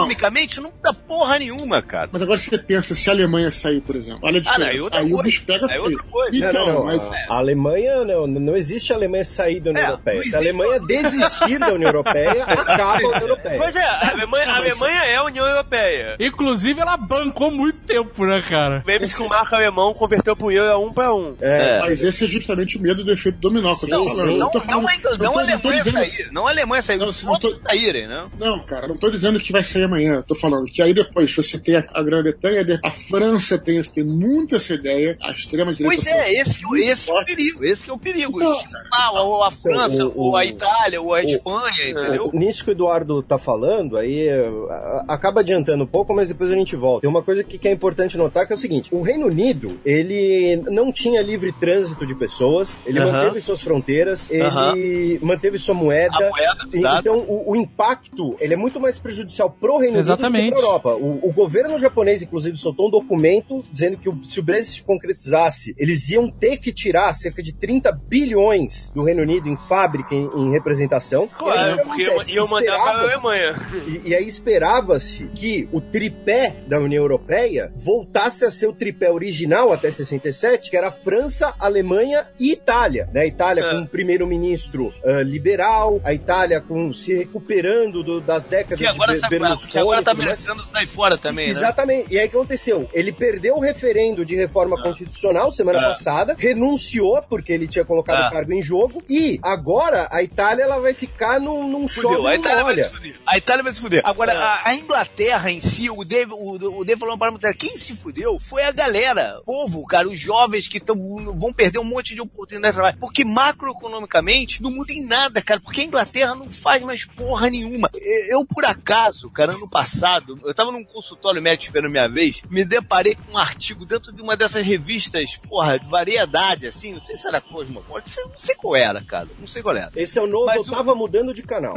Mas 0.07 0.16
economicamente 0.17 0.61
não. 0.61 0.73
dá 0.83 0.93
porra 0.93 1.39
nenhuma, 1.39 1.83
cara. 1.83 2.09
Mas 2.13 2.23
agora 2.23 2.39
você 2.39 2.59
pensa, 2.59 2.95
se 2.95 3.09
a 3.09 3.13
Alemanha 3.13 3.51
sair, 3.51 3.81
por 3.81 3.97
exemplo, 3.97 4.21
olha 4.23 4.41
a 4.45 4.55
Ah, 4.55 4.59
não, 4.59 4.67
diferença. 4.67 4.99
aí 4.99 5.13
o 5.13 5.23
bicho 5.23 5.45
pega 5.45 5.67
Aí 5.67 5.73
feio. 5.73 5.83
outra 5.85 6.03
coisa. 6.11 6.37
Então, 6.37 6.53
não, 6.53 6.67
não, 6.67 6.75
não. 6.75 6.85
mas... 6.87 7.05
A, 7.29 7.37
Alemanha, 7.39 8.05
não, 8.05 8.27
não 8.27 8.57
existe 8.57 8.93
a 8.93 8.97
Alemanha 8.97 9.25
sair 9.25 9.61
da 9.61 9.71
União 9.71 9.85
É, 9.85 9.89
Europeia. 9.91 10.17
não 10.17 10.25
Se 10.25 10.35
a. 10.35 10.39
Alemanha 10.39 10.81
desistir 10.81 11.59
da 11.59 11.69
União 11.73 11.89
Europeia, 11.89 12.45
acaba 12.45 12.83
a 12.93 12.97
União 12.97 13.21
Europeia. 13.21 13.59
Pois 13.59 13.77
é, 13.77 13.83
a 13.85 14.11
Alemanha, 14.11 14.47
a 14.51 14.57
Alemanha 14.57 15.01
é 15.05 15.17
a 15.17 15.25
União 15.25 15.47
Europeia. 15.47 16.17
Inclusive, 16.21 16.81
ela 16.81 16.97
bancou 16.97 17.51
muito 17.51 17.79
tempo, 17.81 18.25
né, 18.25 18.43
cara? 18.49 18.83
Que 19.17 19.23
o 19.23 19.29
marco 19.29 19.55
alemão 19.55 19.95
converteu 19.95 20.37
pro 20.37 20.51
euro 20.51 20.71
a 20.73 20.79
um 20.79 20.93
pra 20.93 21.15
um. 21.15 21.37
É, 21.41 21.81
Mas 21.81 22.03
esse 22.03 22.25
é 22.25 22.27
justamente 22.27 22.77
o 22.77 22.81
medo 22.81 23.05
do 23.05 23.13
efeito 23.13 23.39
dominó 23.39 23.75
que 23.75 23.85
eu 23.87 23.89
tô 23.91 23.97
Não, 24.05 24.09
falando. 24.09 24.27
Não, 24.27 24.51
não, 24.53 24.53
não 24.67 25.83
sair. 25.85 26.29
Não 26.33 26.47
a 26.47 26.51
Alemanha 26.51 26.83
sair. 26.83 26.99
Não, 26.99 27.09
Os 27.09 27.23
não 27.23 27.39
tô- 27.39 27.49
outros 27.49 27.63
saírem, 27.67 28.07
né? 28.07 28.27
Não, 28.39 28.59
cara, 28.61 28.87
não 28.89 28.97
tô 28.97 29.11
dizendo 29.11 29.39
que 29.41 29.53
vai 29.53 29.63
sair 29.63 29.85
amanhã. 29.85 30.06
Tô 30.27 30.35
falando 30.35 30.67
que 30.67 30.83
aí 30.83 30.93
depois 30.95 31.35
você 31.35 31.59
tem 31.59 31.77
a, 31.77 31.85
a 31.95 32.03
Grã-Bretanha, 32.03 32.79
a 32.85 32.91
França 32.91 33.59
tem, 33.59 33.81
tem 33.83 34.05
muito 34.05 34.57
essa 34.57 34.75
ideia, 34.75 35.17
a 35.23 35.31
extrema-direita... 35.33 35.95
Pois 36.03 36.07
é, 36.07 36.33
esse, 36.41 36.59
que- 36.59 36.81
esse 36.83 37.05
que 37.07 37.11
é 37.11 37.13
o 37.13 37.17
forte. 37.17 37.35
perigo. 37.37 37.65
Esse 37.65 37.85
que 37.85 37.91
é 37.91 37.95
o 37.95 37.99
perigo. 37.99 38.43
Então, 38.43 38.57
Ah, 38.93 39.23
ou 39.23 39.43
a 39.43 39.51
França, 39.51 40.07
o- 40.07 40.09
o- 40.11 40.21
ou 40.29 40.37
a 40.37 40.45
Itália, 40.45 41.01
ou 41.01 41.15
a 41.15 41.19
o- 41.19 41.21
Espanha, 41.23 41.89
entendeu? 41.91 42.31
Nisso 42.33 42.65
que 42.65 42.71
o 42.71 42.73
Eduardo 42.73 43.23
tá 43.23 43.39
falando, 43.39 43.97
aí 43.97 44.29
a- 44.29 45.05
acaba 45.09 45.41
adiantando 45.41 45.85
um 45.85 45.87
pouco, 45.87 46.15
mas 46.15 46.29
depois 46.29 46.51
a 46.51 46.55
gente 46.55 46.77
volta. 46.77 47.03
Tem 47.03 47.11
uma 47.11 47.23
coisa 47.23 47.43
que, 47.45 47.59
que 47.59 47.69
é 47.69 47.73
importante 47.73 48.17
notar 48.17 48.47
que 48.47 48.53
é 48.53 48.57
o 48.57 48.59
seguinte: 48.59 48.89
o 48.93 49.03
Reino 49.03 49.27
Unido, 49.27 49.79
ele 49.85 50.57
não 50.71 50.93
tinha 50.93 51.21
livre 51.23 51.53
trânsito 51.53 52.07
de 52.07 52.15
pessoas, 52.15 52.77
ele 52.87 53.01
manteve 53.01 53.41
suas 53.41 53.61
fronteiras, 53.63 54.29
ele 54.31 55.19
manteve 55.23 55.59
sua 55.59 55.75
moeda. 55.75 56.17
A 56.17 56.31
moeda, 56.31 56.67
E-. 56.73 56.99
Então, 57.01 57.19
o, 57.29 57.53
o 57.53 57.57
impacto, 57.57 58.37
ele 58.41 58.55
é 58.55 58.57
muito 58.57 58.81
mais 58.81 58.99
prejudicial 58.99 59.51
pro 59.51 59.79
Reino 59.79 59.96
Exatamente. 59.99 60.55
Europa. 60.55 60.95
O, 60.95 61.29
o 61.29 61.33
governo 61.33 61.79
japonês, 61.79 62.23
inclusive, 62.23 62.57
soltou 62.57 62.89
um 62.89 62.91
documento 62.91 63.63
dizendo 63.73 63.97
que 63.97 64.09
o- 64.09 64.23
se 64.25 64.41
o 64.41 64.43
Brexit 64.43 64.77
se 64.77 64.83
concretizasse, 64.83 65.75
eles 65.79 66.09
iam 66.11 66.31
ter 66.31 66.57
que 66.59 66.73
tirar 66.73 67.13
cerca 67.15 67.43
de 67.43 67.53
30 67.53 67.93
bilhões 67.93 68.91
do 68.95 69.03
Reino 69.03 69.23
Unido 69.23 69.49
em 69.49 69.57
fábrica, 69.57 70.15
em, 70.15 70.29
em 70.35 70.51
representação. 70.51 71.25
E 71.25 71.27
aí, 71.27 71.29
Claro, 71.39 71.83
porque 71.85 72.03
iam 72.33 72.47
mandar 72.49 72.67
pra 72.67 72.77
Esperava-se- 72.77 73.15
Alemanha. 73.15 73.67
e, 74.05 74.09
e 74.11 74.15
aí 74.15 74.27
esperava-se 74.27 75.29
que 75.35 75.69
o 75.73 75.81
tripé 75.81 76.57
da 76.67 76.79
União 76.81 77.03
Europeia 77.03 77.73
voltasse 77.77 78.45
a 78.45 78.51
ser 78.51 78.67
o 78.69 78.73
tripé 78.73 79.11
original 79.11 79.73
até 79.73 79.91
67, 79.91 80.71
que 80.71 80.77
era 80.77 80.91
França, 80.91 81.55
Alemanha 81.59 82.27
e 82.39 82.53
Itália. 82.53 83.09
Né? 83.13 83.23
A 83.23 83.27
Itália 83.27 83.63
É. 83.65 83.71
com 83.71 83.79
um 83.83 83.87
primeiro-ministro 83.87 84.93
ah, 85.05 85.23
liberal, 85.23 86.01
a 86.05 86.13
Itália 86.15 86.61
com 86.61 86.93
se 86.93 87.15
recuperando 87.15 88.03
do- 88.03 88.21
das 88.21 88.47
décadas 88.47 88.79
Que 88.79 88.87
agora, 88.87 89.13
de 89.15 89.21
Berlusconi. 89.29 89.76
Que 89.77 89.81
agora 89.83 90.03
tá 90.03 90.11
tudo 90.13 90.25
mais. 90.25 90.47
ameaçando 90.47 90.67
sair 90.73 90.87
fora 90.87 91.17
também, 91.19 91.47
né? 91.47 91.53
Exatamente. 91.53 92.13
E 92.13 92.19
aí 92.19 92.27
o 92.27 92.31
que 92.31 92.37
aconteceu? 92.37 92.89
Ele 92.93 93.13
perdeu 93.13 93.55
o 93.55 93.61
referendo 93.61 94.25
de 94.25 94.35
reforma 94.37 94.81
constitucional 94.81 95.51
semana 95.53 95.79
Ah. 95.81 95.89
passada, 95.91 96.35
renunciou 96.39 97.23
porque 97.23 97.53
ele 97.53 97.67
tinha 97.69 97.85
colocado 97.85 98.17
Ah. 98.25 98.29
o 98.29 98.33
cargo 98.33 98.53
em 98.53 98.63
jogo, 98.63 99.03
e 99.09 99.39
agora 99.43 100.09
a 100.11 100.23
Itália 100.23 100.65
ela 100.65 100.79
vai 100.81 100.95
ficar 100.95 101.41
num, 101.41 101.69
num 101.69 101.87
Fudeu, 101.89 102.27
a 102.27 102.35
Itália 102.35 102.65
vai 102.65 102.75
molha. 102.75 102.89
se 102.89 102.95
fuder. 102.95 103.17
A 103.27 103.39
Itália 103.39 103.63
vai 103.63 103.73
se 103.73 103.81
fuder. 103.81 104.03
Agora, 104.05 104.33
É. 104.33 104.37
a, 104.37 104.63
a 104.67 104.75
Inglaterra 104.75 105.51
em 105.51 105.61
si, 105.61 105.89
o 105.91 106.05
Dave, 106.05 106.33
o, 106.33 106.79
o 106.81 106.85
Dave 106.85 106.99
falou 106.99 107.15
uma 107.15 107.19
parada, 107.19 107.55
quem 107.55 107.77
se 107.77 107.95
fudeu 107.95 108.39
foi 108.41 108.63
a 108.65 108.73
galera, 108.73 109.39
o 109.41 109.45
povo, 109.45 109.85
cara, 109.87 110.09
os 110.09 110.19
jovens 110.19 110.69
que 110.69 110.81
tão, 110.81 110.97
vão 111.39 111.53
perder 111.53 111.79
um 111.79 111.85
monte 111.85 112.15
de 112.15 112.21
oportunidade 112.21 112.73
de 112.73 112.77
trabalho. 112.79 112.99
Porque 113.01 113.25
macroeconomicamente 113.25 114.63
não 114.63 114.71
muda 114.71 114.93
em 114.93 115.05
nada, 115.07 115.41
cara, 115.43 115.61
porque 115.61 115.81
a 115.81 115.85
Inglaterra 115.85 116.35
não 116.35 116.51
faz 116.51 116.83
mais 116.85 117.05
porra 117.05 117.51
nenhuma. 117.51 117.91
Eu, 118.29 118.45
por 118.47 118.65
acaso, 118.65 119.31
cara, 119.31 119.53
passado, 119.69 120.39
eu 120.45 120.55
tava 120.55 120.71
num 120.73 120.85
consultório 120.85 121.41
médico 121.43 121.67
esperando 121.71 121.91
minha 121.91 122.09
vez, 122.09 122.43
me 122.51 122.65
deparei 122.65 123.15
com 123.15 123.33
um 123.33 123.39
artigo 123.39 123.85
dentro 123.87 124.13
de 124.13 124.23
uma 124.23 124.37
dessas 124.37 124.65
revistas, 124.65 125.37
porra, 125.37 125.79
de 125.79 125.87
variedade, 125.89 126.67
assim, 126.67 126.93
não 126.95 127.05
sei 127.05 127.17
se 127.17 127.27
era 127.27 127.41
Cosmopolitan, 127.41 128.11
não 128.31 128.39
sei 128.39 128.55
qual 128.55 128.77
era, 128.77 129.03
cara, 129.03 129.29
não 129.39 129.47
sei 129.47 129.63
qual 129.63 129.77
era. 129.77 129.91
Esse 129.97 130.19
é 130.19 130.23
o 130.23 130.27
novo, 130.27 130.47
Mas 130.47 130.67
eu 130.67 130.73
o- 130.73 130.77
tava 130.77 130.95
mudando 130.95 131.33
de 131.35 131.43
canal. 131.43 131.75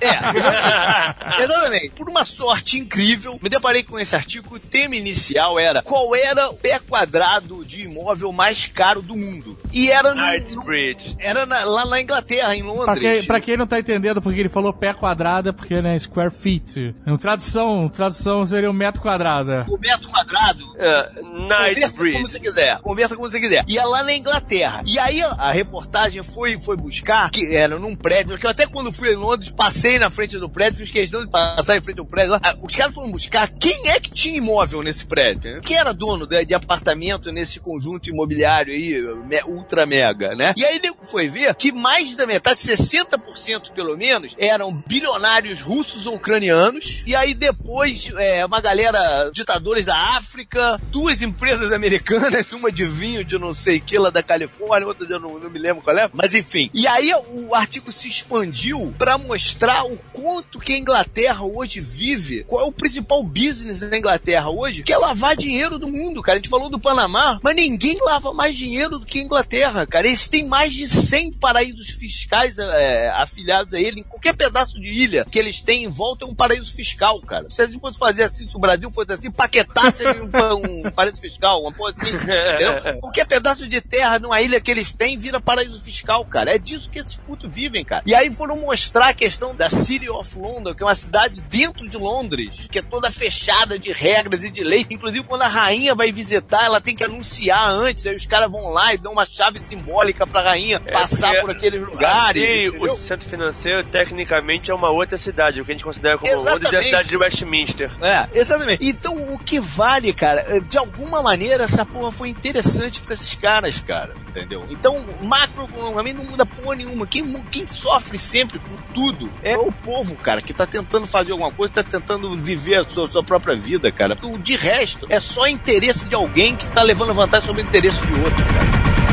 É, 0.00 0.36
exatamente. 0.38 1.42
exatamente. 1.42 1.90
Por 1.90 2.08
uma 2.08 2.24
sorte 2.24 2.78
incrível, 2.78 3.38
me 3.42 3.48
deparei 3.48 3.82
com 3.82 3.98
esse 3.98 4.14
artigo. 4.14 4.54
O 4.56 4.58
tema 4.60 4.94
inicial 4.96 5.58
era 5.58 5.82
qual 5.82 6.14
era 6.14 6.50
o 6.50 6.54
pé 6.54 6.78
quadrado 6.78 7.64
de 7.64 7.82
imóvel 7.82 8.32
mais 8.32 8.66
caro 8.66 9.00
do 9.02 9.16
mundo. 9.16 9.58
E 9.72 9.90
era, 9.90 10.14
no- 10.14 10.20
Knightsbridge. 10.22 11.16
era 11.18 11.46
na- 11.46 11.64
lá 11.64 11.84
na 11.86 12.00
Inglaterra, 12.00 12.54
em 12.56 12.62
Londres. 12.62 12.84
Pra 12.84 12.96
quem, 12.96 13.24
pra 13.24 13.40
quem 13.40 13.56
não 13.56 13.66
tá 13.66 13.78
entendendo 13.78 14.20
porque 14.20 14.40
ele 14.40 14.48
falou 14.48 14.72
pé 14.72 14.92
quadrado, 14.92 15.48
é 15.48 15.52
porque, 15.52 15.80
né, 15.80 15.98
square 15.98 16.30
feet. 16.30 16.94
Em 17.06 17.12
tradução, 17.36 17.88
tradução 17.88 18.44
seria 18.46 18.70
um 18.70 18.74
metro 18.74 19.00
quadrado. 19.00 19.50
é. 19.52 19.64
O 19.68 19.78
metro 19.78 20.08
quadrado 20.08 20.60
É, 20.78 21.10
Converta 21.22 21.92
como 22.12 22.28
você 22.28 22.40
quiser. 22.40 22.78
Conversa 22.80 23.16
como 23.16 23.28
você 23.28 23.40
quiser. 23.40 23.64
E 23.68 23.78
é 23.78 23.84
lá 23.84 24.02
na 24.02 24.12
Inglaterra. 24.14 24.82
E 24.86 24.98
aí 24.98 25.22
a, 25.22 25.50
reportagem 25.50 26.22
foi, 26.22 26.56
foi 26.58 26.76
buscar, 26.76 27.30
que 27.30 27.54
era 27.54 27.78
num 27.78 27.94
prédio, 27.96 28.38
que 28.38 28.46
eu 28.46 28.50
até 28.50 28.66
quando 28.66 28.92
fui 28.92 29.12
em 29.12 29.16
Londres, 29.16 29.50
passei 29.50 29.98
na 29.98 30.10
frente 30.10 30.38
do 30.38 30.48
prédio, 30.48 30.80
fiz 30.80 30.90
questão 30.90 31.24
de 31.24 31.30
passar 31.30 31.76
em 31.76 31.80
frente 31.82 32.00
ao 32.00 32.06
prédio 32.06 32.32
lá. 32.32 32.40
Ah, 32.42 32.54
Os 32.60 32.74
caras 32.74 32.94
foram 32.94 33.10
buscar 33.10 33.48
quem 33.48 33.88
é 33.88 33.98
que 34.00 34.10
tinha 34.10 34.36
imóvel 34.38 34.82
nesse 34.82 35.06
prédio. 35.06 35.60
Quem 35.62 35.76
era 35.76 35.92
dono 35.92 36.26
de, 36.26 36.44
de 36.44 36.54
apartamento 36.54 37.30
nesse 37.32 37.60
conjunto 37.60 38.08
imobiliário 38.10 38.72
aí, 38.74 39.00
me- 39.26 39.42
ultra 39.46 39.86
mega, 39.86 40.34
né? 40.34 40.52
E 40.56 40.64
aí 40.64 40.78
nego 40.80 40.98
foi 41.04 41.28
ver 41.28 41.54
que 41.54 41.72
mais 41.72 42.14
da 42.14 42.26
metade, 42.26 42.58
60% 42.58 43.72
pelo 43.72 43.96
menos, 43.96 44.34
eram 44.38 44.72
bilionários 44.86 45.60
russos 45.60 46.06
ou 46.06 46.16
ucranianos. 46.16 47.02
E 47.06 47.14
aí 47.14 47.21
depois, 47.34 48.12
é, 48.18 48.44
uma 48.44 48.60
galera, 48.60 49.30
ditadores 49.32 49.86
da 49.86 50.16
África, 50.16 50.80
duas 50.90 51.22
empresas 51.22 51.72
americanas, 51.72 52.52
uma 52.52 52.70
de 52.70 52.84
vinho 52.84 53.24
de 53.24 53.38
não 53.38 53.54
sei 53.54 53.80
que 53.80 53.98
lá 53.98 54.10
da 54.10 54.22
Califórnia, 54.22 54.88
outra 54.88 55.06
de 55.06 55.12
eu 55.12 55.20
não, 55.20 55.38
não 55.38 55.50
me 55.50 55.58
lembro 55.58 55.82
qual 55.82 55.96
é. 55.96 56.10
Mas 56.12 56.34
enfim. 56.34 56.70
E 56.74 56.86
aí 56.86 57.12
o 57.28 57.54
artigo 57.54 57.92
se 57.92 58.08
expandiu 58.08 58.92
pra 58.98 59.16
mostrar 59.16 59.84
o 59.84 59.96
quanto 60.12 60.58
que 60.58 60.74
a 60.74 60.78
Inglaterra 60.78 61.44
hoje 61.44 61.80
vive, 61.80 62.44
qual 62.44 62.64
é 62.64 62.68
o 62.68 62.72
principal 62.72 63.22
business 63.22 63.80
da 63.80 63.96
Inglaterra 63.96 64.50
hoje, 64.50 64.82
que 64.82 64.92
é 64.92 64.98
lavar 64.98 65.36
dinheiro 65.36 65.78
do 65.78 65.88
mundo, 65.88 66.22
cara. 66.22 66.36
A 66.36 66.40
gente 66.40 66.48
falou 66.50 66.68
do 66.68 66.78
Panamá, 66.78 67.38
mas 67.42 67.54
ninguém 67.54 67.98
lava 68.02 68.32
mais 68.32 68.56
dinheiro 68.56 68.98
do 68.98 69.06
que 69.06 69.18
a 69.18 69.22
Inglaterra, 69.22 69.86
cara. 69.86 70.06
Eles 70.06 70.28
têm 70.28 70.46
mais 70.46 70.74
de 70.74 70.88
100 70.88 71.32
paraísos 71.34 71.90
fiscais 71.90 72.58
é, 72.58 73.10
afiliados 73.10 73.74
a 73.74 73.80
ele. 73.80 74.00
Em 74.00 74.04
qualquer 74.04 74.34
pedaço 74.34 74.80
de 74.80 74.88
ilha 74.88 75.26
que 75.30 75.38
eles 75.38 75.60
têm 75.60 75.84
em 75.84 75.88
volta 75.88 76.24
é 76.24 76.28
um 76.28 76.34
paraíso 76.34 76.72
fiscal, 76.72 77.11
cara. 77.20 77.48
Se 77.48 77.62
a 77.62 77.66
gente 77.66 77.80
fosse 77.80 77.98
fazer 77.98 78.24
assim, 78.24 78.48
se 78.48 78.56
o 78.56 78.60
Brasil 78.60 78.90
fosse 78.90 79.12
assim, 79.12 79.30
paquetasse 79.30 80.04
um, 80.06 80.86
um 80.86 80.90
paraíso 80.92 81.20
fiscal, 81.20 81.62
uma 81.62 81.72
porra 81.72 81.90
assim, 81.90 82.08
entendeu? 82.08 83.00
Qualquer 83.00 83.26
pedaço 83.26 83.68
de 83.68 83.80
terra 83.80 84.18
numa 84.18 84.40
ilha 84.40 84.60
que 84.60 84.70
eles 84.70 84.92
têm 84.92 85.16
vira 85.16 85.40
paraíso 85.40 85.80
fiscal, 85.80 86.24
cara. 86.24 86.54
É 86.54 86.58
disso 86.58 86.90
que 86.90 86.98
esses 86.98 87.16
putos 87.16 87.52
vivem, 87.52 87.84
cara. 87.84 88.02
E 88.06 88.14
aí 88.14 88.30
foram 88.30 88.56
mostrar 88.56 89.08
a 89.08 89.14
questão 89.14 89.54
da 89.54 89.68
City 89.68 90.08
of 90.08 90.38
London, 90.38 90.74
que 90.74 90.82
é 90.82 90.86
uma 90.86 90.94
cidade 90.94 91.40
dentro 91.42 91.88
de 91.88 91.96
Londres, 91.96 92.68
que 92.70 92.78
é 92.78 92.82
toda 92.82 93.10
fechada 93.10 93.78
de 93.78 93.92
regras 93.92 94.44
e 94.44 94.50
de 94.50 94.62
leis. 94.62 94.86
Inclusive, 94.90 95.24
quando 95.24 95.42
a 95.42 95.48
rainha 95.48 95.94
vai 95.94 96.12
visitar, 96.12 96.64
ela 96.64 96.80
tem 96.80 96.94
que 96.94 97.04
anunciar 97.04 97.70
antes, 97.70 98.06
aí 98.06 98.14
os 98.14 98.26
caras 98.26 98.50
vão 98.50 98.70
lá 98.70 98.94
e 98.94 98.98
dão 98.98 99.12
uma 99.12 99.26
chave 99.26 99.58
simbólica 99.58 100.26
pra 100.26 100.42
rainha 100.42 100.80
passar 100.80 101.32
porque, 101.32 101.40
por 101.40 101.50
aqueles 101.50 101.86
lugares. 101.86 102.42
Assim, 102.42 102.78
o 102.78 102.96
centro 102.96 103.28
financeiro, 103.28 103.84
tecnicamente, 103.86 104.70
é 104.70 104.74
uma 104.74 104.90
outra 104.90 105.16
cidade, 105.16 105.60
o 105.60 105.64
que 105.64 105.72
a 105.72 105.74
gente 105.74 105.84
considera 105.84 106.18
como 106.18 106.32
Londres 106.34 106.72
é 106.72 106.76
a 106.76 106.82
Exatamente. 106.82 107.01
De 107.08 107.16
Westminster. 107.16 107.90
É, 108.00 108.28
exatamente. 108.32 108.86
Então, 108.86 109.16
o 109.32 109.38
que 109.38 109.60
vale, 109.60 110.12
cara, 110.12 110.60
de 110.60 110.78
alguma 110.78 111.22
maneira, 111.22 111.64
essa 111.64 111.84
porra 111.84 112.10
foi 112.10 112.28
interessante 112.28 113.00
pra 113.00 113.14
esses 113.14 113.34
caras, 113.34 113.80
cara. 113.80 114.14
Entendeu? 114.28 114.64
Então, 114.70 115.04
macroeconomicamente 115.20 116.16
não 116.16 116.24
muda 116.24 116.46
porra 116.46 116.76
nenhuma. 116.76 117.06
Quem, 117.06 117.30
quem 117.50 117.66
sofre 117.66 118.18
sempre 118.18 118.58
com 118.58 118.76
tudo 118.94 119.30
é 119.42 119.56
o 119.58 119.70
povo, 119.70 120.16
cara, 120.16 120.40
que 120.40 120.54
tá 120.54 120.66
tentando 120.66 121.06
fazer 121.06 121.32
alguma 121.32 121.52
coisa, 121.52 121.74
tá 121.74 121.82
tentando 121.82 122.34
viver 122.40 122.76
a 122.76 122.84
sua, 122.84 123.06
sua 123.06 123.22
própria 123.22 123.54
vida, 123.54 123.92
cara. 123.92 124.16
De 124.42 124.56
resto 124.56 125.06
é 125.10 125.20
só 125.20 125.46
interesse 125.46 126.06
de 126.06 126.14
alguém 126.14 126.56
que 126.56 126.66
tá 126.68 126.82
levando 126.82 127.12
vantagem 127.12 127.46
sobre 127.46 127.62
o 127.62 127.66
interesse 127.66 128.04
de 128.06 128.12
outro, 128.14 128.44
cara. 128.46 129.11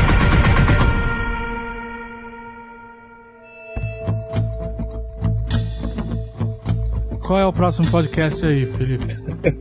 Qual 7.30 7.38
é 7.38 7.46
o 7.46 7.52
próximo 7.52 7.88
podcast 7.92 8.44
aí, 8.44 8.66
Felipe? 8.66 9.04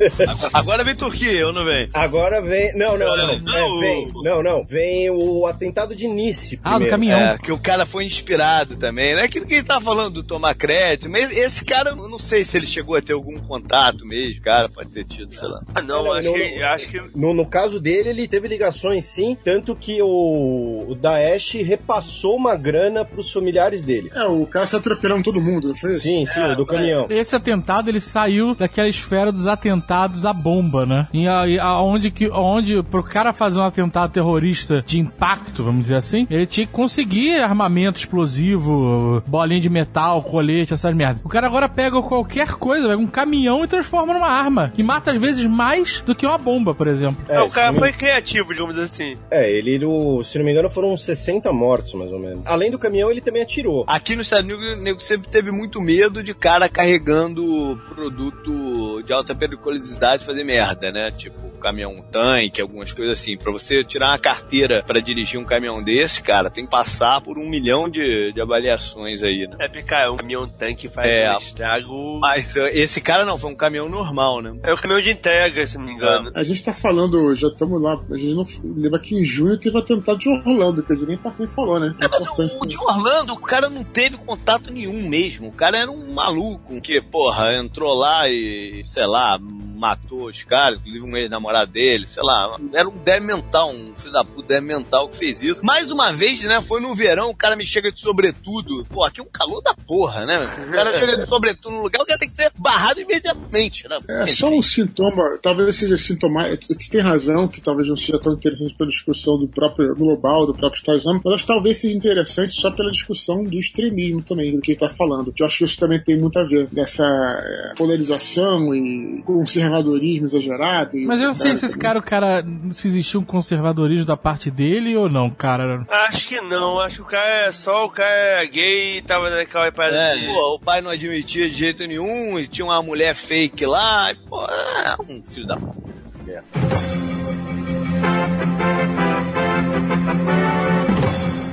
Agora 0.52 0.84
vem 0.84 0.96
Turquia, 0.96 1.46
ou 1.46 1.54
não 1.54 1.64
vem? 1.64 1.88
Agora 1.94 2.42
vem. 2.42 2.76
Não, 2.76 2.98
não, 2.98 3.16
não. 3.16 3.40
Não, 3.42 3.78
É, 3.78 3.80
vem. 3.80 4.12
Não, 4.24 4.42
não. 4.42 4.64
Vem 4.64 5.08
o 5.12 5.46
atentado 5.46 5.96
de 5.96 6.08
Nice. 6.08 6.60
Ah, 6.64 6.80
do 6.80 6.86
primeiro. 6.86 6.90
caminhão. 6.90 7.20
É, 7.20 7.38
que 7.38 7.52
o 7.52 7.60
cara 7.60 7.86
foi 7.86 8.06
inspirado 8.06 8.76
também. 8.76 9.14
Não 9.14 9.22
é 9.22 9.26
aquilo 9.26 9.46
que 9.46 9.54
ele 9.54 9.64
tava 9.64 9.82
falando 9.82 10.16
do 10.16 10.24
tomar 10.24 10.56
crédito, 10.56 11.08
mas 11.12 11.32
esse 11.38 11.64
cara, 11.64 11.92
eu 11.92 12.10
não 12.10 12.18
sei 12.18 12.44
se 12.44 12.58
ele 12.58 12.66
chegou 12.66 12.96
a 12.96 13.04
ter 13.04 13.14
algum 13.14 13.38
contato 13.38 14.04
mesmo, 14.04 14.42
cara, 14.42 14.68
pode 14.68 14.90
ter 14.90 15.04
tido, 15.06 15.32
sei 15.32 15.48
lá. 15.48 15.62
Ah, 15.76 15.82
não, 15.84 16.06
Não, 16.06 16.14
acho, 16.14 16.26
não, 16.28 16.34
que, 16.34 16.64
acho 16.64 16.88
que. 16.88 17.04
No, 17.16 17.36
no 17.36 17.46
caso 17.46 17.80
dele, 17.80 18.10
ele 18.10 18.28
teve 18.28 18.48
ligações 18.48 19.06
sim, 19.06 19.38
tanto 19.44 19.76
que 19.76 20.02
o, 20.02 20.86
o 20.90 20.96
Daesh 20.96 21.54
repassou 21.64 22.36
uma 22.36 22.56
grana 22.56 23.06
pros 23.06 23.32
familiares 23.32 23.84
dele. 23.84 24.10
É, 24.16 24.24
o 24.24 24.48
cara 24.48 24.66
se 24.66 24.76
atropelando 24.76 25.22
todo 25.22 25.40
mundo, 25.40 25.68
não 25.68 25.76
foi 25.76 25.92
isso? 25.92 26.00
Sim, 26.00 26.26
sim, 26.26 26.42
o 26.42 26.56
do 26.56 26.66
caminhão. 26.66 27.06
Esse 27.12 27.36
atentado, 27.36 27.59
ele 27.90 28.00
saiu 28.00 28.56
daquela 28.56 28.88
esfera 28.88 29.32
dos 29.32 29.48
atentados 29.48 30.26
à 30.26 30.34
bomba, 30.34 30.86
né? 30.86 31.08
E 31.14 31.28
aonde 31.60 32.12
que, 32.12 32.30
onde 32.30 32.82
pro 32.84 33.04
cara 33.04 33.34
fazer 33.34 33.60
um 33.60 33.66
atentado 33.66 34.12
terrorista 34.12 34.84
de 34.86 35.00
impacto, 35.00 35.64
vamos 35.64 35.82
dizer 35.84 35.96
assim, 35.98 36.26
ele 36.30 36.46
tinha 36.46 36.66
que 36.66 36.74
conseguir 36.74 37.40
armamento 37.40 38.00
explosivo, 38.00 39.22
bolinha 39.28 39.60
de 39.62 39.70
metal, 39.70 40.22
colete, 40.24 40.74
essas 40.74 40.94
merdas. 40.96 41.22
O 41.24 41.30
cara 41.30 41.48
agora 41.48 41.68
pega 41.70 42.02
qualquer 42.02 42.54
coisa, 42.54 42.88
pega 42.90 43.02
um 43.02 43.08
caminhão 43.08 43.64
e 43.64 43.68
transforma 43.68 44.14
numa 44.14 44.28
arma, 44.30 44.72
que 44.76 44.84
mata 44.84 45.12
às 45.12 45.18
vezes 45.20 45.46
mais 45.46 46.02
do 46.02 46.16
que 46.16 46.26
uma 46.26 46.38
bomba, 46.38 46.74
por 46.74 46.88
exemplo. 46.88 47.18
É, 47.28 47.36
Não, 47.38 47.48
o 47.48 47.52
cara 47.52 47.74
foi 47.74 47.92
criativo, 47.94 48.50
digamos 48.54 48.78
assim. 48.78 49.18
É, 49.32 49.52
ele, 49.52 49.84
o- 49.86 50.24
se 50.24 50.38
não 50.38 50.46
me 50.46 50.52
engano, 50.52 50.70
foram 50.70 50.94
uns 50.94 51.04
60 51.04 51.52
mortos, 51.52 51.94
mais 51.94 52.12
ou 52.12 52.20
menos. 52.20 52.42
Além 52.46 52.72
do 52.72 52.80
caminhão, 52.80 53.12
ele 53.12 53.22
também 53.22 53.42
atirou. 53.42 53.84
Aqui 53.88 54.16
nos 54.16 54.28
Estados 54.28 54.50
Unidos, 54.50 54.78
o 54.80 54.82
nego 54.84 55.00
sempre 55.00 55.30
teve 55.30 55.52
muito 55.52 55.82
medo 55.82 56.24
de 56.24 56.34
cara 56.34 56.70
carregando 56.70 57.44
produto 57.90 59.02
de 59.04 59.14
alta 59.14 59.34
periculosidade 59.36 60.26
fazer 60.26 60.44
merda, 60.44 60.92
né? 60.92 61.12
Tipo, 61.12 61.49
caminhão 61.60 62.02
tanque, 62.12 62.62
algumas 62.62 62.92
coisas 62.94 63.20
assim. 63.20 63.38
Pra 63.38 63.52
você 63.52 63.84
tirar 63.84 64.10
uma 64.10 64.20
carteira 64.20 64.84
pra 64.86 65.00
dirigir 65.00 65.40
um 65.40 65.46
caminhão 65.46 65.82
desse, 65.84 66.22
cara, 66.24 66.50
tem 66.50 66.66
que 66.66 66.72
passar 66.72 67.22
por 67.22 67.38
um 67.38 67.48
milhão 67.50 67.90
de, 67.90 68.32
de 68.34 68.42
avaliações 68.42 69.22
aí, 69.24 69.48
né? 69.48 69.58
É 69.62 69.68
porque, 69.68 69.84
cara, 69.84 70.12
um 70.12 70.18
caminhão 70.18 70.48
tanque 70.48 70.88
faz 70.90 71.08
É. 71.10 71.34
um 71.34 71.38
estrago. 71.40 72.20
Mas 72.20 72.56
uh, 72.56 72.68
esse 72.72 73.02
cara 73.02 73.26
não, 73.26 73.38
foi 73.38 73.52
um 73.52 73.56
caminhão 73.56 73.90
normal, 73.90 74.42
né? 74.42 74.58
É 74.64 74.74
o 74.74 74.78
caminhão 74.78 75.02
de 75.02 75.12
entrega, 75.12 75.66
se 75.66 75.78
não 75.78 75.86
me 75.86 75.92
engano. 75.94 76.32
A 76.36 76.44
gente 76.44 76.64
tá 76.64 76.74
falando, 76.74 77.34
já 77.36 77.48
estamos 77.48 77.82
lá, 77.82 77.94
a 77.94 78.18
gente 78.18 78.34
não 78.34 78.46
lembra 78.76 79.00
que 79.00 79.16
em 79.16 79.26
junho 79.26 79.58
teve 79.60 79.78
atentado 79.78 80.18
de 80.20 80.30
Orlando, 80.30 80.84
que 80.84 80.94
a 80.94 80.96
gente 80.96 81.08
nem 81.08 81.18
passou 81.18 81.46
e 81.46 81.50
falou, 81.50 81.80
né? 81.80 81.96
É, 82.02 82.08
mas 82.08 82.22
Importante 82.22 82.56
o, 82.56 82.64
o 82.64 82.68
de 82.68 82.78
Orlando, 82.78 83.34
o 83.34 83.40
cara 83.42 83.70
não 83.70 83.84
teve 83.84 84.18
contato 84.18 84.72
nenhum 84.72 85.08
mesmo. 85.10 85.48
O 85.48 85.52
cara 85.52 85.78
era 85.78 85.92
um 85.92 86.14
maluco 86.14 86.80
que, 86.82 87.02
porra, 87.02 87.54
entrou 87.56 87.94
lá 87.94 88.28
e, 88.30 88.82
sei 88.84 89.06
lá, 89.06 89.38
matou 89.40 90.26
os 90.28 90.44
caras, 90.44 90.80
inclusive 90.80 91.06
um 91.06 91.16
ex-namorado 91.18 91.49
dele, 91.66 92.06
sei 92.08 92.24
lá. 92.24 92.58
Era 92.74 92.88
um 92.88 92.98
débil 92.98 93.28
mental, 93.28 93.72
um 93.72 93.94
filho 93.96 94.12
da 94.12 94.24
puta 94.24 94.48
débil 94.48 94.68
mental 94.68 95.10
que 95.10 95.18
fez 95.18 95.42
isso. 95.42 95.64
Mais 95.66 95.92
uma 95.92 96.12
vez, 96.12 96.42
né, 96.44 96.62
foi 96.62 96.82
no 96.82 96.94
verão, 96.96 97.30
o 97.30 97.36
cara 97.36 97.56
me 97.56 97.66
chega 97.66 97.92
de 97.92 98.00
sobretudo. 98.00 98.86
Pô, 98.90 99.04
aqui 99.04 99.20
é 99.20 99.24
um 99.24 99.28
calor 99.32 99.62
da 99.62 99.74
porra, 99.74 100.26
né? 100.26 100.38
O 100.68 100.72
cara 100.72 101.00
chega 101.00 101.18
de 101.18 101.26
sobretudo 101.28 101.76
no 101.76 101.82
lugar, 101.84 102.02
o 102.02 102.06
cara 102.06 102.18
tem 102.20 102.30
que 102.30 102.36
ser 102.36 102.52
barrado 102.58 103.00
imediatamente, 103.02 103.88
né? 103.88 104.00
É 104.08 104.28
só 104.28 104.50
um 104.50 104.62
sintoma, 104.62 105.38
talvez 105.42 105.76
seja 105.76 105.98
sintomático. 105.98 106.74
Você 106.74 106.90
tem 106.90 107.02
razão 107.02 107.48
que 107.48 107.62
talvez 107.62 107.88
não 107.90 107.96
seja 107.96 108.20
tão 108.20 108.34
interessante 108.34 108.74
pela 108.76 108.90
discussão 108.90 109.38
do 109.38 109.48
próprio 109.48 109.96
global, 109.96 110.46
do 110.46 110.54
próprio 110.54 110.80
Estado 110.80 110.98
Islâmico, 110.98 111.24
mas 111.26 111.36
acho 111.36 111.44
que 111.46 111.54
talvez 111.54 111.78
seja 111.78 111.96
interessante 111.98 112.54
só 112.54 112.72
pela 112.72 112.92
discussão 112.92 113.44
do 113.44 113.58
extremismo 113.58 114.22
também, 114.22 114.56
do 114.56 114.62
que 114.62 114.72
ele 114.72 114.76
está 114.78 114.90
falando. 114.90 115.32
Que 115.34 115.42
eu 115.42 115.48
acho 115.48 115.58
que 115.60 115.64
isso 115.64 115.80
também 115.80 116.00
tem 116.02 116.18
muito 116.20 116.38
a 116.40 116.44
ver 116.44 116.68
dessa 116.68 117.06
é, 117.06 117.74
polarização 117.78 118.74
e 118.74 119.22
conservadorismo 119.24 120.26
exagerado. 120.26 120.98
e- 120.98 121.06
Mas 121.06 121.22
eu 121.22 121.34
sei 121.40 121.56
se 121.56 121.66
esse 121.66 121.78
cara, 121.78 121.98
o 122.00 122.04
cara, 122.04 122.44
se 122.72 122.88
existiu 122.88 123.20
um 123.22 123.26
conservadorismo 123.26 124.06
da 124.06 124.18
parte 124.18 124.52
dele 124.52 124.96
ou 124.96 125.10
não, 125.10 125.30
cara. 125.30 125.86
Acho 125.90 126.28
que 126.28 126.42
não, 126.42 126.80
acho 126.80 126.96
que 126.98 127.02
o 127.02 127.06
cara 127.06 127.48
é 127.48 127.52
só 127.52 127.86
o 127.86 127.90
cara 127.90 128.42
é 128.44 128.46
gay 128.46 128.98
e 128.98 129.02
tava 129.02 129.30
naquela 129.30 129.72
parada 129.72 129.96
É, 129.98 130.16
de. 130.16 130.28
pô, 130.28 130.56
o 130.56 130.60
pai 130.60 130.82
não 130.82 130.92
admitia 130.92 131.50
de 131.50 131.56
jeito 131.56 131.86
nenhum, 131.88 132.38
e 132.40 132.48
tinha 132.48 132.66
uma 132.66 132.82
mulher 132.84 133.16
fake 133.16 133.66
lá, 133.66 134.12
e, 134.12 134.16
pô, 134.28 134.46
é 134.46 134.96
um 135.02 135.24
filho 135.26 135.48
da 135.48 135.56
puta. 135.58 135.80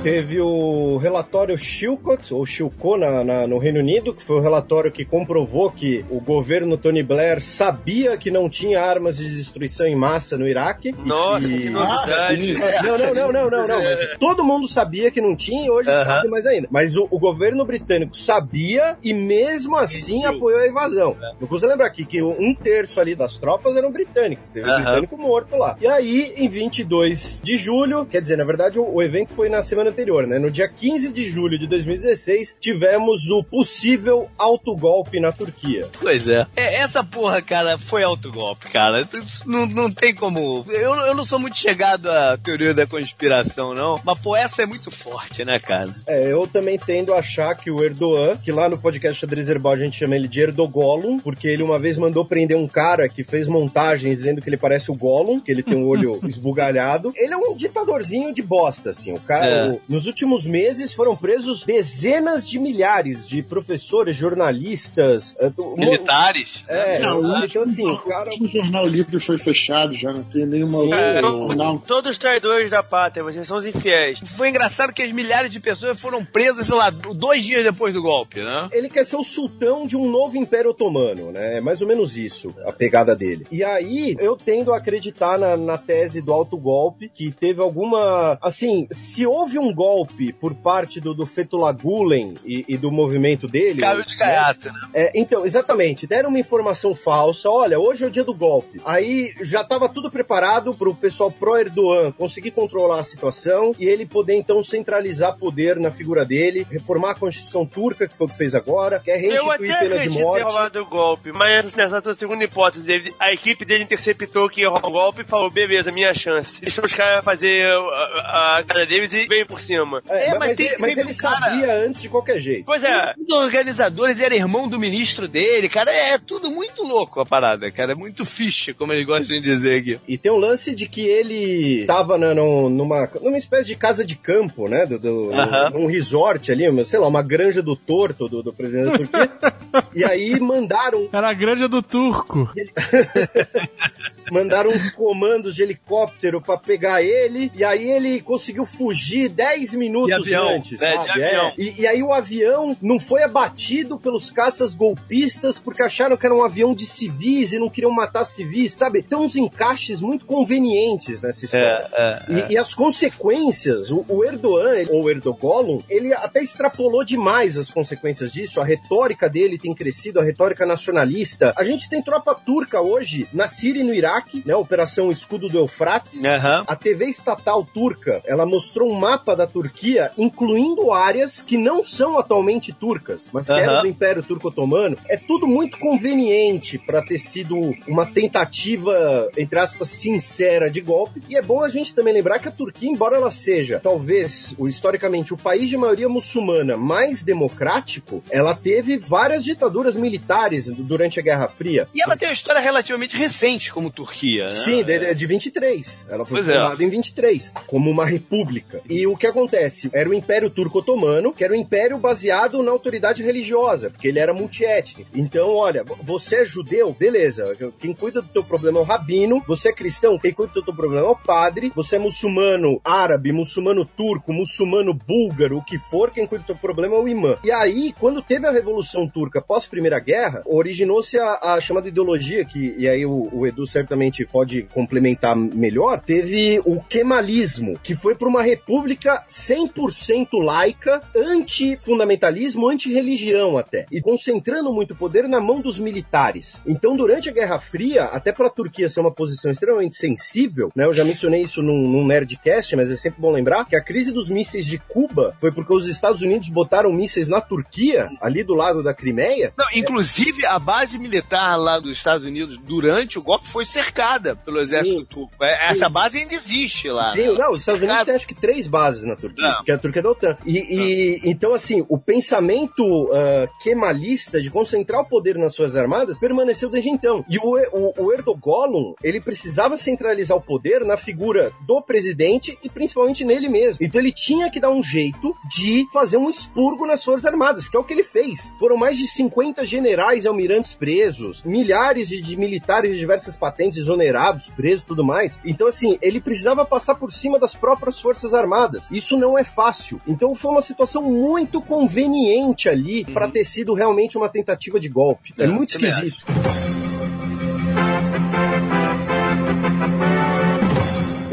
Teve 0.03 0.39
o 0.39 0.95
relatório 0.97 1.57
Chilcot, 1.57 2.33
ou 2.33 2.45
Chilcot 2.45 2.97
na, 2.97 3.23
na- 3.25 3.47
no 3.47 3.57
Reino 3.57 3.79
Unido, 3.79 4.13
que 4.13 4.23
foi 4.23 4.37
o 4.37 4.39
relatório 4.39 4.89
que 4.89 5.03
comprovou 5.03 5.69
que 5.69 6.05
o 6.09 6.21
governo 6.21 6.77
Tony 6.77 7.03
Blair 7.03 7.41
sabia 7.41 8.15
que 8.15 8.31
não 8.31 8.47
tinha 8.47 8.79
armas 8.81 9.17
de 9.17 9.29
destruição 9.35 9.85
em 9.85 9.95
massa 9.95 10.37
no 10.37 10.47
Iraque. 10.47 10.95
Nossa, 11.03 11.45
que- 11.45 11.59
que 11.63 11.69
novidade. 11.69 12.53
Não, 12.83 12.97
não, 12.97 13.13
não, 13.13 13.31
não, 13.33 13.49
não, 13.49 13.67
não. 13.67 13.83
Mas 13.83 13.99
todo 14.17 14.45
mundo 14.45 14.65
sabia 14.67 15.11
que 15.11 15.19
não 15.19 15.35
tinha 15.35 15.65
e 15.65 15.69
hoje 15.69 15.89
Aham. 15.89 16.05
sabe 16.05 16.29
mais 16.29 16.45
ainda. 16.45 16.67
Mas 16.71 16.95
o, 16.95 17.05
o 17.11 17.19
governo 17.19 17.65
britânico 17.65 18.15
sabia 18.15 18.97
e 19.03 19.13
mesmo 19.13 19.75
assim 19.75 20.23
apoiou 20.23 20.61
a 20.61 20.67
invasão. 20.67 21.17
Não 21.41 21.47
custa 21.49 21.67
lembrar 21.67 21.87
aqui 21.87 22.05
que 22.05 22.21
um 22.23 22.53
terço 22.55 23.01
ali 23.01 23.13
das 23.13 23.37
tropas 23.37 23.75
eram 23.75 23.91
britânicos. 23.91 24.47
Teve 24.49 24.67
um 24.69 24.71
Aham. 24.71 24.83
britânico 24.83 25.17
morto 25.17 25.57
lá. 25.57 25.75
E 25.81 25.87
aí, 25.87 26.33
em 26.37 26.47
22 26.47 27.41
de 27.43 27.57
julho, 27.57 28.05
quer 28.05 28.21
dizer, 28.21 28.37
na 28.37 28.45
verdade, 28.45 28.79
o, 28.79 28.87
o 28.89 29.01
evento 29.03 29.33
foi 29.33 29.49
na 29.49 29.61
semana 29.61 29.86
anterior, 29.87 30.25
né? 30.27 30.37
No 30.39 30.49
dia 30.51 30.67
15 30.67 31.11
de 31.11 31.29
julho 31.29 31.57
de 31.57 31.67
2016, 31.67 32.57
tivemos 32.59 33.29
o 33.29 33.43
possível 33.43 34.29
autogolpe 34.37 35.19
na 35.19 35.31
Turquia. 35.31 35.87
Pois 35.99 36.27
é. 36.27 36.45
É, 36.55 36.75
Essa 36.77 37.03
porra, 37.03 37.41
cara, 37.41 37.77
foi 37.77 38.03
autogolpe, 38.03 38.69
cara. 38.71 39.07
Não, 39.45 39.65
não 39.65 39.91
tem 39.91 40.13
como. 40.13 40.65
Eu, 40.69 40.93
eu 40.95 41.13
não 41.15 41.23
sou 41.25 41.39
muito 41.39 41.57
chegado 41.57 42.09
à 42.11 42.37
teoria 42.37 42.73
da 42.73 42.85
conspiração, 42.87 43.73
não. 43.73 43.99
Mas, 44.03 44.19
pô, 44.19 44.35
essa 44.35 44.63
é 44.63 44.65
muito 44.65 44.89
forte, 44.91 45.43
né, 45.45 45.59
cara? 45.59 45.89
É, 46.07 46.31
eu 46.31 46.47
também 46.47 46.77
tendo 46.77 47.13
a 47.13 47.19
achar 47.19 47.55
que 47.55 47.69
o 47.71 47.83
Erdogan, 47.83 48.35
que 48.37 48.51
lá 48.51 48.69
no 48.69 48.77
podcast 48.77 49.19
Xadrez 49.19 49.49
Herbal 49.49 49.73
a 49.73 49.77
gente 49.77 49.97
chama 49.97 50.15
ele 50.15 50.27
de 50.27 50.41
Erdogolum, 50.41 51.19
porque 51.19 51.47
ele 51.47 51.63
uma 51.63 51.79
vez 51.79 51.97
mandou 51.97 52.23
prender 52.25 52.55
um 52.57 52.67
cara 52.67 53.07
que 53.09 53.23
fez 53.23 53.47
montagens 53.47 54.17
dizendo 54.17 54.41
que 54.41 54.49
ele 54.49 54.57
parece 54.57 54.91
o 54.91 54.95
Gollum, 54.95 55.39
que 55.39 55.51
ele 55.51 55.63
tem 55.63 55.75
um 55.75 55.85
olho 55.87 56.19
esbugalhado. 56.27 57.11
Ele 57.15 57.33
é 57.33 57.37
um 57.37 57.55
ditadorzinho 57.55 58.33
de 58.33 58.41
bosta, 58.41 58.89
assim. 58.91 59.13
O 59.13 59.19
cara, 59.19 59.45
É. 59.45 59.69
o- 59.71 59.76
nos 59.87 60.05
últimos 60.05 60.45
meses 60.45 60.93
foram 60.93 61.15
presos 61.15 61.63
dezenas 61.63 62.47
de 62.47 62.59
milhares 62.59 63.27
de 63.27 63.41
professores, 63.43 64.15
jornalistas, 64.15 65.35
do- 65.55 65.75
Militares. 65.77 66.63
É, 66.67 66.99
Não, 66.99 67.19
o 67.21 67.45
então 67.45 67.61
assim, 67.61 67.85
o 67.89 67.97
cara. 67.99 68.29
O 68.29 68.33
último 68.33 68.47
jornal 68.63 68.87
livre 68.87 69.19
foi 69.19 69.37
fechado, 69.37 69.93
já 69.93 70.11
não 70.11 70.23
tem 70.23 70.45
nenhuma 70.45 70.71
Sim. 70.79 70.83
outra 70.85 70.99
É, 70.99 71.21
jornal. 71.21 71.83
Todos 71.85 72.11
os 72.11 72.17
traidores 72.17 72.69
da 72.69 72.81
pátria, 72.83 73.23
vocês 73.23 73.47
são 73.47 73.57
os 73.57 73.65
infiéis. 73.65 74.19
Foi 74.25 74.49
engraçado 74.49 74.93
que 74.93 75.01
as 75.01 75.11
milhares 75.11 75.51
de 75.51 75.59
pessoas 75.59 75.99
foram 75.99 76.23
presas, 76.25 76.67
sei 76.67 76.75
lá, 76.75 76.89
dois 76.89 77.43
dias 77.43 77.63
depois 77.63 77.93
do 77.93 78.01
golpe, 78.01 78.39
né? 78.41 78.69
Ele 78.71 78.89
quer 78.89 79.05
ser 79.05 79.15
o 79.17 79.23
sultão 79.23 79.85
de 79.85 79.95
um 79.95 80.09
novo 80.09 80.37
império 80.37 80.71
otomano, 80.71 81.31
né? 81.31 81.57
É 81.57 81.61
mais 81.61 81.81
ou 81.81 81.87
menos 81.87 82.17
isso, 82.17 82.53
a 82.65 82.71
pegada 82.71 83.15
dele. 83.15 83.45
E 83.51 83.63
aí, 83.63 84.15
eu 84.19 84.35
tendo 84.35 84.73
a 84.73 84.77
acreditar 84.77 85.37
na, 85.37 85.55
na 85.57 85.77
tese 85.77 86.21
do 86.21 86.33
autogolpe, 86.33 87.09
que 87.09 87.31
teve 87.31 87.61
alguma. 87.61 88.37
Assim, 88.41 88.87
se 88.91 89.25
houve 89.25 89.59
um 89.59 89.66
golpe 89.73 90.33
por 90.33 90.53
parte 90.53 90.99
do, 90.99 91.13
do 91.13 91.25
Fethullah 91.25 91.71
Gulen 91.71 92.35
e, 92.45 92.65
e 92.67 92.77
do 92.77 92.91
movimento 92.91 93.47
dele. 93.47 93.81
Caiu 93.81 94.03
de 94.03 94.17
né? 94.17 94.25
gaiata, 94.25 94.71
né? 94.71 94.79
É, 94.93 95.11
então, 95.15 95.45
exatamente. 95.45 96.07
Deram 96.07 96.29
uma 96.29 96.39
informação 96.39 96.93
falsa. 96.93 97.49
Olha, 97.49 97.79
hoje 97.79 98.03
é 98.03 98.07
o 98.07 98.11
dia 98.11 98.23
do 98.23 98.33
golpe. 98.33 98.81
Aí 98.85 99.33
já 99.41 99.61
estava 99.61 99.89
tudo 99.89 100.09
preparado 100.09 100.73
para 100.73 100.89
o 100.89 100.95
pessoal 100.95 101.31
pró-Erdogan 101.31 102.11
conseguir 102.11 102.51
controlar 102.51 102.99
a 102.99 103.03
situação 103.03 103.73
e 103.79 103.85
ele 103.85 104.05
poder 104.05 104.35
então 104.35 104.63
centralizar 104.63 105.37
poder 105.37 105.77
na 105.77 105.91
figura 105.91 106.25
dele, 106.25 106.65
reformar 106.69 107.11
a 107.11 107.15
Constituição 107.15 107.65
turca, 107.65 108.07
que 108.07 108.17
foi 108.17 108.27
o 108.27 108.29
que 108.29 108.37
fez 108.37 108.55
agora, 108.55 108.99
quer 108.99 109.23
Eu 109.23 109.47
restituir 109.47 109.71
até 109.71 109.87
pena 109.87 109.99
de 109.99 110.09
morte. 110.09 110.43
rolado 110.43 110.81
o 110.81 110.85
golpe, 110.85 111.31
mas 111.31 111.73
nessa 111.75 112.01
tua 112.01 112.13
segunda 112.13 112.43
hipótese, 112.43 113.13
a 113.19 113.31
equipe 113.31 113.65
dele 113.65 113.83
interceptou 113.83 114.49
que 114.49 114.61
ia 114.61 114.69
rolar 114.69 114.87
o 114.87 114.91
golpe 114.91 115.21
e 115.21 115.25
falou, 115.25 115.49
beleza, 115.49 115.91
minha 115.91 116.13
chance. 116.13 116.59
Deixou 116.61 116.85
os 116.85 116.93
caras 116.93 117.23
fazer 117.23 117.69
a, 117.71 117.77
a, 117.77 118.57
a 118.57 118.63
cara 118.63 118.85
deles 118.85 119.13
e 119.13 119.27
veio 119.27 119.45
por 119.45 119.56
cima. 119.59 120.01
É, 120.09 120.27
É, 120.27 120.29
mas, 120.31 120.39
mas 120.49 120.57
tem- 120.57 120.67
ele, 120.67 120.77
mas 120.79 120.97
ele 120.97 121.11
um 121.11 121.15
cara- 121.15 121.39
sabia 121.39 121.73
antes 121.85 122.01
de 122.01 122.09
qualquer 122.09 122.39
jeito. 122.39 122.65
Pois 122.65 122.83
é, 122.83 123.13
Um 123.17 123.25
dos 123.25 123.43
organizadores 123.43 124.19
era 124.21 124.35
irmão 124.35 124.67
do 124.67 124.79
ministro 124.79 125.27
dele, 125.27 125.69
cara. 125.69 125.91
É 125.91 126.17
tudo 126.17 126.49
muito 126.51 126.83
louco 126.83 127.19
a 127.19 127.25
parada, 127.25 127.69
cara. 127.71 127.91
É 127.93 127.95
muito 127.95 128.25
ficha, 128.25 128.73
como 128.73 128.93
eles 128.93 129.05
gostam 129.05 129.35
de 129.37 129.41
dizer 129.41 129.79
aqui. 129.79 129.99
E 130.07 130.17
tem 130.17 130.31
um 130.31 130.37
lance 130.37 130.73
de 130.75 130.87
que 130.87 131.01
ele 131.01 131.85
tava 131.85 132.17
na- 132.17 132.33
no- 132.33 132.69
numa, 132.69 133.09
numa 133.21 133.37
espécie 133.37 133.67
de 133.67 133.75
casa 133.75 134.03
de 134.05 134.15
campo, 134.15 134.67
né? 134.67 134.85
Do, 134.85 134.99
do, 134.99 135.33
Aham. 135.33 135.69
num 135.71 135.87
resort 135.87 136.51
ali, 136.51 136.63
sei 136.85 136.99
lá, 136.99 137.07
uma 137.07 137.21
granja 137.21 137.61
do 137.61 137.75
torto 137.75 138.27
do, 138.27 138.41
do 138.43 138.53
presidente 138.53 139.07
da 139.09 139.27
Turquia. 139.27 139.53
e 139.95 140.03
aí 140.03 140.39
mandaram 140.39 141.07
Era 141.11 141.29
a 141.29 141.33
granja 141.33 141.67
do 141.67 141.81
turco. 141.81 142.49
mandaram 144.31 144.69
uns 144.71 144.89
comandos 144.91 145.55
de 145.55 145.63
helicóptero 145.63 146.41
pra 146.41 146.57
pegar 146.57 147.01
ele, 147.01 147.51
e 147.55 147.63
aí 147.63 147.89
ele 147.89 148.19
conseguiu 148.21 148.65
fugir 148.65 149.29
10 149.29 149.46
minutos 149.73 150.07
De 150.07 150.13
avião, 150.35 150.49
antes, 150.55 150.79
né, 150.81 150.93
sabe? 150.93 151.21
É. 151.21 151.53
E, 151.57 151.81
e 151.81 151.87
aí 151.87 152.01
o 152.03 152.11
avião 152.13 152.75
não 152.81 152.99
foi 152.99 153.23
abatido 153.23 153.97
pelos 153.99 154.29
caças 154.31 154.73
golpistas 154.73 155.57
porque 155.59 155.81
acharam 155.83 156.15
que 156.17 156.25
era 156.25 156.35
um 156.35 156.43
avião 156.43 156.73
de 156.73 156.85
civis 156.85 157.53
e 157.53 157.59
não 157.59 157.69
queriam 157.69 157.91
matar 157.91 158.25
civis, 158.25 158.73
sabe? 158.73 159.01
Tem 159.03 159.17
uns 159.17 159.35
encaixes 159.35 160.01
muito 160.01 160.25
convenientes 160.25 161.21
nessa 161.21 161.45
história. 161.45 161.87
É, 161.93 162.19
E, 162.49 162.53
e 162.53 162.57
as 162.57 162.73
consequências, 163.17 163.91
o, 163.91 164.05
o 164.07 164.23
Erdogan, 164.23 164.75
ele- 164.75 164.89
ou 164.91 165.09
Erdogolum, 165.09 165.79
ele 165.89 166.13
até 166.13 166.41
extrapolou 166.43 167.03
demais 167.03 167.57
as 167.57 167.69
consequências 167.71 168.31
disso. 168.31 168.59
A 168.61 168.65
retórica 168.65 169.29
dele 169.29 169.57
tem 169.57 169.73
crescido, 169.73 170.19
a 170.19 170.23
retórica 170.23 170.65
nacionalista. 170.65 171.53
A 171.57 171.63
gente 171.63 171.89
tem 171.89 172.01
tropa 172.01 172.35
turca 172.35 172.81
hoje 172.81 173.27
na 173.33 173.47
Síria 173.47 173.81
e 173.81 173.83
no 173.83 173.93
Iraque, 173.93 174.43
né? 174.45 174.55
Operação 174.55 175.11
Escudo 175.11 175.47
do 175.47 175.57
Eufrates. 175.57 176.23
Aham. 176.23 176.63
A 176.67 176.75
TV 176.75 177.05
estatal 177.05 177.63
turca, 177.65 178.21
ela 178.25 178.45
mostrou 178.45 178.89
um 178.89 178.95
mapa 178.95 179.35
da 179.37 179.47
Turquia, 179.47 180.11
incluindo 180.17 180.91
áreas 180.91 181.41
que 181.41 181.55
não 181.57 181.83
são 181.83 182.17
atualmente 182.17 182.73
turcas, 182.73 183.29
mas 183.31 183.45
que 183.45 183.51
Aham. 183.53 183.61
eram 183.61 183.81
do 183.83 183.87
Império 183.87 184.23
Turco 184.23 184.47
Otomano. 184.49 184.97
É 185.07 185.15
tudo 185.15 185.47
muito 185.47 185.77
conveniente 185.77 186.77
para 186.77 187.01
ter 187.01 187.17
sido 187.19 187.55
uma 187.87 188.05
tentativa, 188.05 189.29
entre 189.37 189.59
aspas, 189.59 189.89
sincera 189.89 190.69
de 190.69 190.81
golpe. 190.81 191.21
E 191.29 191.35
é 191.37 191.41
bom 191.41 191.63
a 191.63 191.69
gente 191.69 191.93
também 191.93 192.13
lembrar 192.13 192.39
que 192.39 192.47
a 192.47 192.51
Turquia, 192.51 192.89
embora 192.89 193.15
ela 193.15 193.29
seja, 193.31 193.79
talvez, 193.81 194.55
historicamente, 194.59 195.33
o 195.33 195.37
país 195.37 195.69
de 195.69 195.77
maioria 195.77 196.09
muçulmana 196.09 196.75
mais 196.75 197.21
democrático, 197.23 198.23
ela 198.29 198.55
teve 198.55 198.97
várias 198.97 199.43
ditaduras 199.43 199.95
militares 199.95 200.67
durante 200.67 201.19
a 201.19 201.23
Guerra 201.23 201.47
Fria. 201.47 201.87
E 201.93 202.01
ela 202.01 202.15
tem 202.17 202.27
uma 202.27 202.33
história 202.33 202.59
relativamente 202.61 203.15
recente 203.15 203.71
como 203.71 203.91
Turquia, 203.91 204.47
né? 204.47 204.53
Sim, 204.53 204.83
de, 204.83 205.13
de 205.13 205.25
23. 205.25 206.05
Ela 206.09 206.25
foi 206.25 206.37
Pois 206.39 206.49
é. 206.49 206.53
fundada 206.53 206.83
em 206.83 206.89
23, 206.89 207.53
como 207.67 207.91
uma 207.91 208.05
república. 208.05 208.81
E 208.89 209.05
o 209.05 209.15
que 209.15 209.26
acontece? 209.27 209.89
Era 209.93 210.09
o 210.09 210.13
Império 210.13 210.49
Turco 210.49 210.79
Otomano, 210.79 211.33
que 211.33 211.43
era 211.43 211.53
um 211.53 211.55
império 211.55 211.97
baseado 211.97 212.61
na 212.63 212.71
autoridade 212.71 213.23
religiosa, 213.23 213.89
porque 213.89 214.07
ele 214.07 214.19
era 214.19 214.33
multiétnico. 214.33 215.09
Então, 215.13 215.49
olha, 215.49 215.83
você 216.03 216.37
é 216.37 216.45
judeu, 216.45 216.95
beleza. 216.97 217.55
Quem 217.79 217.93
cuida 217.93 218.21
do 218.21 218.27
teu 218.27 218.43
problema 218.43 218.79
é 218.79 218.81
o 218.81 218.85
rabino. 218.85 219.43
Você 219.47 219.69
é 219.69 219.73
cristão, 219.73 220.17
quem 220.17 220.33
cuida 220.33 220.53
do 220.53 220.63
teu 220.63 220.73
problema 220.73 221.07
é 221.07 221.09
o 221.09 221.15
padre. 221.15 221.71
Você 221.75 221.95
é 221.95 221.99
muçulmano 221.99 222.79
árabe, 222.83 223.31
muçulmano 223.31 223.85
turco, 223.85 224.33
muçulmano 224.33 224.93
búlgaro, 224.93 225.57
o 225.57 225.63
que 225.63 225.77
for, 225.77 226.11
quem 226.11 226.25
cuida 226.25 226.43
do 226.43 226.47
teu 226.47 226.55
problema 226.55 226.95
é 226.95 226.99
o 226.99 227.07
imã. 227.07 227.37
E 227.43 227.51
aí, 227.51 227.93
quando 227.99 228.21
teve 228.21 228.47
a 228.47 228.51
Revolução 228.51 229.07
Turca 229.07 229.41
pós 229.41 229.65
Primeira 229.65 229.99
Guerra, 229.99 230.41
originou-se 230.45 231.17
a, 231.17 231.39
a 231.53 231.61
chamada 231.61 231.87
ideologia 231.87 232.43
que, 232.45 232.75
e 232.77 232.87
aí 232.87 233.05
o, 233.05 233.29
o 233.31 233.47
Edu 233.47 233.65
certamente 233.65 234.25
pode 234.25 234.63
complementar 234.63 235.35
melhor, 235.35 235.99
teve 235.99 236.61
o 236.65 236.81
kemalismo, 236.81 237.79
que 237.83 237.95
foi 237.95 238.15
para 238.15 238.27
uma 238.27 238.41
república 238.41 239.16
100% 239.27 240.27
laica, 240.43 241.01
anti-fundamentalismo, 241.15 242.67
anti-religião 242.67 243.57
até, 243.57 243.85
e 243.91 244.01
concentrando 244.01 244.71
muito 244.73 244.95
poder 244.95 245.27
na 245.27 245.39
mão 245.39 245.61
dos 245.61 245.79
militares. 245.79 246.61
Então, 246.65 246.95
durante 246.95 247.29
a 247.29 247.33
Guerra 247.33 247.59
Fria, 247.59 248.05
até 248.05 248.31
para 248.31 248.47
a 248.47 248.51
Turquia 248.51 248.89
ser 248.89 248.99
uma 248.99 249.11
posição 249.11 249.51
extremamente 249.51 249.95
sensível, 249.95 250.71
né, 250.75 250.85
eu 250.85 250.93
já 250.93 251.03
mencionei 251.03 251.43
isso 251.43 251.61
num, 251.61 251.87
num 251.87 252.05
Nerdcast, 252.05 252.75
mas 252.75 252.91
é 252.91 252.95
sempre 252.95 253.21
bom 253.21 253.31
lembrar 253.31 253.65
que 253.65 253.75
a 253.75 253.83
crise 253.83 254.11
dos 254.11 254.29
mísseis 254.29 254.65
de 254.65 254.77
Cuba 254.77 255.35
foi 255.39 255.51
porque 255.51 255.73
os 255.73 255.87
Estados 255.87 256.21
Unidos 256.21 256.49
botaram 256.49 256.91
mísseis 256.91 257.27
na 257.27 257.41
Turquia, 257.41 258.09
ali 258.21 258.43
do 258.43 258.53
lado 258.53 258.83
da 258.83 258.93
Crimeia, 258.93 259.51
Não, 259.57 259.65
inclusive, 259.73 260.45
a 260.45 260.59
base 260.59 260.97
militar 260.99 261.55
lá 261.55 261.79
dos 261.79 261.97
Estados 261.97 262.25
Unidos 262.25 262.57
durante 262.57 263.17
o 263.17 263.23
golpe 263.23 263.47
foi 263.47 263.65
cercada 263.65 264.35
pelo 264.35 264.59
exército 264.59 264.99
Sim. 264.99 265.05
turco. 265.05 265.33
É, 265.41 265.69
Essa 265.69 265.89
base 265.89 266.17
ainda 266.17 266.33
existe 266.33 266.89
lá. 266.89 267.11
Sim, 267.11 267.29
né? 267.29 267.33
não, 267.33 267.53
os 267.53 267.61
Estados 267.61 267.81
Unidos 267.81 268.05
têm 268.05 268.15
acho 268.15 268.27
que 268.27 268.35
três 268.35 268.67
bases 268.67 269.03
na 269.07 269.15
Turquia, 269.15 269.43
Não. 269.47 269.55
porque 269.57 269.71
a 269.71 269.77
Turquia 269.77 269.99
é 269.99 270.03
da 270.03 270.09
OTAN. 270.11 270.37
E, 270.45 270.57
e- 270.57 271.21
então, 271.29 271.53
assim, 271.53 271.85
o 271.89 271.97
pensamento 271.97 273.09
ah, 273.13 273.47
kemalista 273.61 274.41
de 274.41 274.49
concentrar 274.49 275.01
o 275.01 275.05
poder 275.05 275.37
nas 275.37 275.53
suas 275.53 275.75
armadas 275.75 276.17
permaneceu 276.17 276.69
desde 276.69 276.89
então. 276.89 277.23
E 277.29 277.37
o, 277.37 277.57
o, 277.73 278.05
o 278.05 278.13
Erdogan, 278.13 278.93
ele 279.03 279.19
precisava 279.21 279.77
centralizar 279.77 280.37
o 280.37 280.41
poder 280.41 280.83
na 280.85 280.97
figura 280.97 281.51
do 281.65 281.81
presidente 281.81 282.57
e 282.63 282.69
principalmente 282.69 283.23
nele 283.25 283.49
mesmo. 283.49 283.83
Então 283.85 283.99
ele 283.99 284.11
tinha 284.11 284.49
que 284.49 284.59
dar 284.59 284.69
um 284.69 284.83
jeito 284.83 285.33
de 285.49 285.85
fazer 285.93 286.17
um 286.17 286.29
expurgo 286.29 286.85
nas 286.85 287.03
Forças 287.03 287.25
Armadas, 287.25 287.67
que 287.67 287.75
é 287.75 287.79
o 287.79 287.83
que 287.83 287.93
ele 287.93 288.03
fez. 288.03 288.53
Foram 288.59 288.77
mais 288.77 288.97
de 288.97 289.07
50 289.07 289.65
generais 289.65 290.25
e 290.25 290.27
almirantes 290.27 290.73
presos, 290.73 291.41
milhares 291.43 292.09
de, 292.09 292.21
de 292.21 292.35
militares 292.37 292.91
de 292.93 292.99
diversas 292.99 293.35
patentes 293.35 293.77
exonerados, 293.77 294.49
presos 294.49 294.83
e 294.83 294.87
tudo 294.87 295.03
mais. 295.03 295.39
Então, 295.45 295.67
assim, 295.67 295.97
ele 296.01 296.19
precisava 296.21 296.65
passar 296.65 296.95
por 296.95 297.11
cima 297.11 297.39
das 297.39 297.53
próprias 297.55 297.99
Forças 297.99 298.33
Armadas. 298.33 298.86
Isso 298.91 299.17
não 299.17 299.37
é 299.37 299.43
fácil. 299.43 299.99
Então 300.07 300.33
foi 300.35 300.51
uma 300.51 300.61
situação 300.61 301.01
muito 301.03 301.61
conveniente 301.61 302.69
ali 302.69 303.03
Uhum. 303.07 303.13
pra 303.13 303.27
ter 303.27 303.43
sido 303.43 303.73
realmente 303.73 304.17
uma 304.17 304.29
tentativa 304.29 304.79
de 304.79 304.89
golpe. 304.89 305.33
É, 305.37 305.43
É, 305.43 305.47
muito 305.47 305.71
esquisito. 305.71 306.17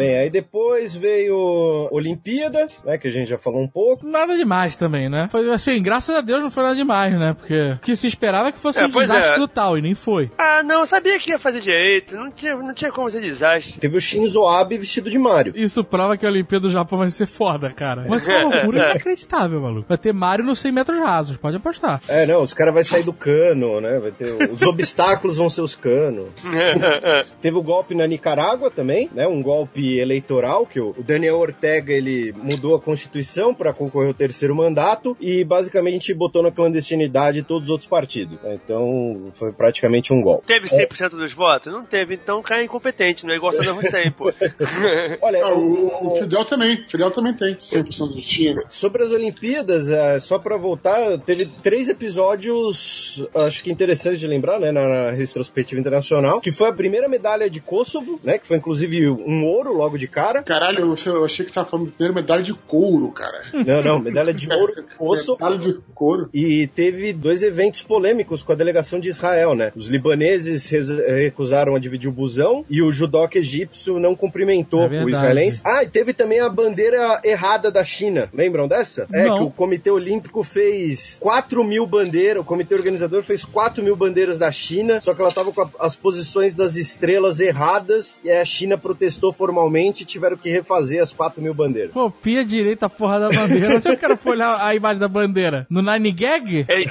Bem, 0.05 0.17
aí 0.19 0.31
depois 0.31 0.95
veio 0.95 1.89
Olimpíada, 1.91 2.67
né, 2.85 2.99
que 2.99 3.09
a 3.09 3.11
gente 3.11 3.29
já 3.29 3.39
falou 3.39 3.63
um 3.63 3.69
pouco. 3.69 4.07
Nada 4.07 4.37
demais 4.37 4.77
também, 4.77 5.09
né? 5.09 5.29
Foi 5.31 5.51
assim, 5.51 5.83
graças 5.83 6.15
a 6.15 6.21
Deus 6.21 6.43
não 6.43 6.51
foi 6.51 6.63
nada 6.63 6.77
demais, 6.77 7.19
né? 7.19 7.35
Porque 7.35 7.73
o 7.73 7.79
que 7.79 7.97
se 7.97 8.07
esperava 8.07 8.49
é 8.49 8.53
que 8.53 8.61
fosse 8.61 8.81
É, 8.81 8.87
um 8.87 8.91
pois 8.91 9.09
desastre 9.09 9.35
é. 9.35 9.39
total, 9.39 9.79
e 9.79 9.83
nem 9.83 9.95
foi. 9.95 10.31
Ah, 10.39 10.63
não, 10.63 10.81
eu 10.81 10.87
sabia 10.87 11.19
que 11.19 11.31
ia 11.31 11.39
fazer 11.39 11.61
direito. 11.61 12.17
Não 12.17 12.31
tinha, 12.31 12.55
não 12.57 12.75
tinha 12.75 12.93
como 12.93 13.09
ser 13.11 13.21
desastre. 13.21 13.81
Teve 13.81 13.97
o 13.97 14.01
Shinzo 14.01 14.45
Abe 14.47 14.77
vestido 14.79 15.09
de 15.11 15.19
Mario. 15.19 15.53
Isso 15.57 15.83
prova 15.83 16.17
que 16.17 16.27
a 16.27 16.29
Olimpíada 16.29 16.67
do 16.67 16.71
Japão 16.71 16.99
vai 16.99 17.09
ser 17.11 17.27
foda, 17.27 17.71
cara. 17.73 18.03
Vai 18.03 18.21
ser 18.21 18.33
uma 18.45 18.57
loucura 18.57 18.91
inacreditável, 18.91 19.61
maluco. 19.61 19.89
Vai 19.89 19.99
ter 19.99 20.13
Mario 20.13 20.45
nos 20.45 20.59
100 20.59 20.73
metros 20.73 20.99
rasos, 20.99 21.37
pode 21.37 21.57
apostar. 21.57 22.01
É, 22.09 22.27
não, 22.27 22.43
os 22.43 22.53
caras 22.53 22.75
vão 22.75 22.85
sair 22.85 23.03
do 23.03 23.13
cano, 23.13 23.81
né? 23.81 23.99
Vai 23.99 24.11
ter, 24.11 24.33
os 24.51 24.61
obstáculos 24.63 25.39
vão 25.39 25.49
ser 25.49 25.63
os 25.63 25.75
canos. 25.75 26.29
Teve 27.41 27.57
o 27.57 27.63
golpe 27.63 27.95
na 27.95 28.07
Nicarágua 28.07 28.71
também, 28.71 29.09
né? 29.15 29.27
Um 29.27 29.43
golpe 29.43 29.94
eleitoral 30.01 30.67
que 30.67 30.81
o 30.81 30.95
Daniel 30.99 31.37
Ortega 31.37 31.93
ele 31.93 32.33
mudou 32.33 32.75
a 32.75 32.81
constituição 32.81 33.55
para 33.55 33.73
concorrer 33.73 34.09
ao 34.09 34.15
terceiro 34.15 34.55
mandato 34.55 35.17
e 35.21 35.45
basicamente 35.45 36.13
botou 36.15 36.43
na 36.43 36.51
clandestinidade 36.51 37.43
todos 37.43 37.65
os 37.65 37.71
outros 37.71 37.89
partidos. 37.89 38.39
né? 38.43 38.59
Então 38.65 39.33
foi 39.35 39.53
praticamente 39.53 40.13
um 40.13 40.21
golpe. 40.23 40.47
Teve 40.47 40.67
100% 40.69 41.11
dos 41.11 41.33
votos? 41.33 41.73
Não 41.73 41.85
teve, 41.85 42.15
então 42.15 42.43
cai 42.43 42.65
incompetente, 42.65 43.25
não 43.27 43.33
é 43.33 43.37
igual 43.37 43.53
Saddam 43.53 43.79
Hussein, 43.79 44.11
pô. 44.11 44.33
Olha, 45.23 45.45
Ah, 45.45 45.55
o, 45.55 46.13
o- 46.13 46.19
Fidel 46.21 46.45
também. 46.45 46.85
O 46.87 46.91
Fidel 46.91 47.11
também 47.11 47.35
tem 47.35 47.55
100% 47.55 48.15
do 48.15 48.21
time. 48.21 48.63
Sobre 48.69 49.03
as 49.03 49.11
Olimpíadas, 49.11 49.89
é, 49.89 50.19
só 50.21 50.39
pra 50.39 50.57
voltar, 50.57 51.19
teve 51.19 51.47
três 51.63 51.89
episódios, 51.89 53.27
acho 53.35 53.63
que 53.63 53.71
interessantes 53.71 54.21
de 54.21 54.27
lembrar, 54.27 54.59
né, 54.61 54.73
na 54.73 55.11
retrospectiva 55.13 55.81
internacional, 55.81 56.41
que 56.41 56.53
foi 56.53 56.69
a 56.69 56.73
primeira 56.73 57.09
medalha 57.09 57.49
de 57.49 57.61
Kosovo, 57.61 58.19
né, 58.23 58.39
que 58.39 58.47
foi 58.47 58.57
inclusive 58.57 59.09
um 59.09 59.45
ouro 59.45 59.83
logo 59.85 59.99
de 59.99 60.09
cara. 60.09 60.43
Caralho, 60.43 60.81
eu, 60.81 61.13
eu 61.13 61.25
achei 61.25 61.45
que 61.45 61.51
você 61.51 61.55
tava 61.55 61.69
falando 61.69 61.87
de 61.87 61.93
primeira 61.93 62.21
medalha 62.21 62.43
de 62.43 62.55
couro, 62.55 63.09
cara. 63.11 63.43
Não, 63.67 63.83
não, 63.83 63.99
medalha 63.99 64.33
de 64.35 64.49
ouro 64.53 64.73
Kosovo. 64.97 65.39
Medalha 65.43 65.59
de 65.59 65.79
couro. 65.95 66.29
E 66.33 66.69
teve 66.75 67.13
dois 67.13 67.43
eventos 67.43 67.83
polêmicos 67.83 68.43
com 68.43 68.53
a 68.53 68.55
delegação 68.55 68.99
de 68.99 69.09
Israel, 69.09 69.55
né? 69.55 69.73
Os 69.77 69.89
libaneses 69.89 70.71
recusaram 70.71 71.75
a 71.75 71.79
dividir 71.79 72.09
o 72.09 72.13
busão 72.13 72.65
e 72.69 72.83
o 72.83 72.91
judoca 72.93 73.39
egípcio 73.39 73.99
não 73.99 74.15
cumprimentou 74.15 74.85
É 74.85 75.05
o 75.05 75.09
israelense. 75.09 75.61
Ah, 75.65 75.83
e 75.83 75.89
teve 75.89 76.13
também 76.13 76.41
a 76.41 76.49
bandeira 76.49 77.21
errada 77.25 77.71
da 77.71 77.85
China. 77.85 78.29
Lembram 78.33 78.67
dessa? 78.69 79.07
É 79.13 79.29
Não. 79.29 79.39
que 79.39 79.45
o 79.45 79.51
Comitê 79.51 79.91
Olímpico 79.91 80.43
fez 80.43 81.19
4 81.21 81.63
mil 81.65 81.87
bandeiras, 81.87 82.43
o 82.43 82.45
comitê 82.45 82.75
organizador 82.75 83.23
fez 83.23 83.45
4 83.45 83.83
mil 83.83 83.97
bandeiras 83.97 84.39
da 84.39 84.51
China, 84.51 85.01
só 85.01 85.15
que 85.15 85.21
ela 85.21 85.33
tava 85.33 85.53
com 85.53 85.63
a- 85.63 85.71
as 85.81 85.97
posições 85.97 86.55
das 86.55 86.77
estrelas 86.77 87.41
erradas 87.41 88.21
e 88.25 88.31
aí 88.31 88.39
a 88.41 88.45
China 88.45 88.79
protestou 88.79 89.33
formalmente 89.33 89.74
e 90.03 90.05
tiveram 90.05 90.37
que 90.37 90.49
refazer 90.49 91.03
as 91.03 91.13
4 91.13 91.41
mil 91.43 91.55
bandeiras. 91.55 91.93
Copia 91.93 92.45
direito 92.45 92.83
a 92.85 92.89
porra 92.89 93.21
da 93.21 93.29
bandeira. 93.29 93.77
Onde 93.77 93.89
é 93.89 93.91
que 93.91 93.97
o 93.97 94.01
cara 94.01 94.17
foi 94.17 94.33
olhar 94.33 94.65
a 94.65 94.75
imagem 94.75 94.99
da 94.99 95.09
bandeira? 95.09 95.67
No 95.71 95.83
Nine 95.83 96.13
Gag? 96.13 96.67
É, 96.69 96.83
é- 96.83 96.87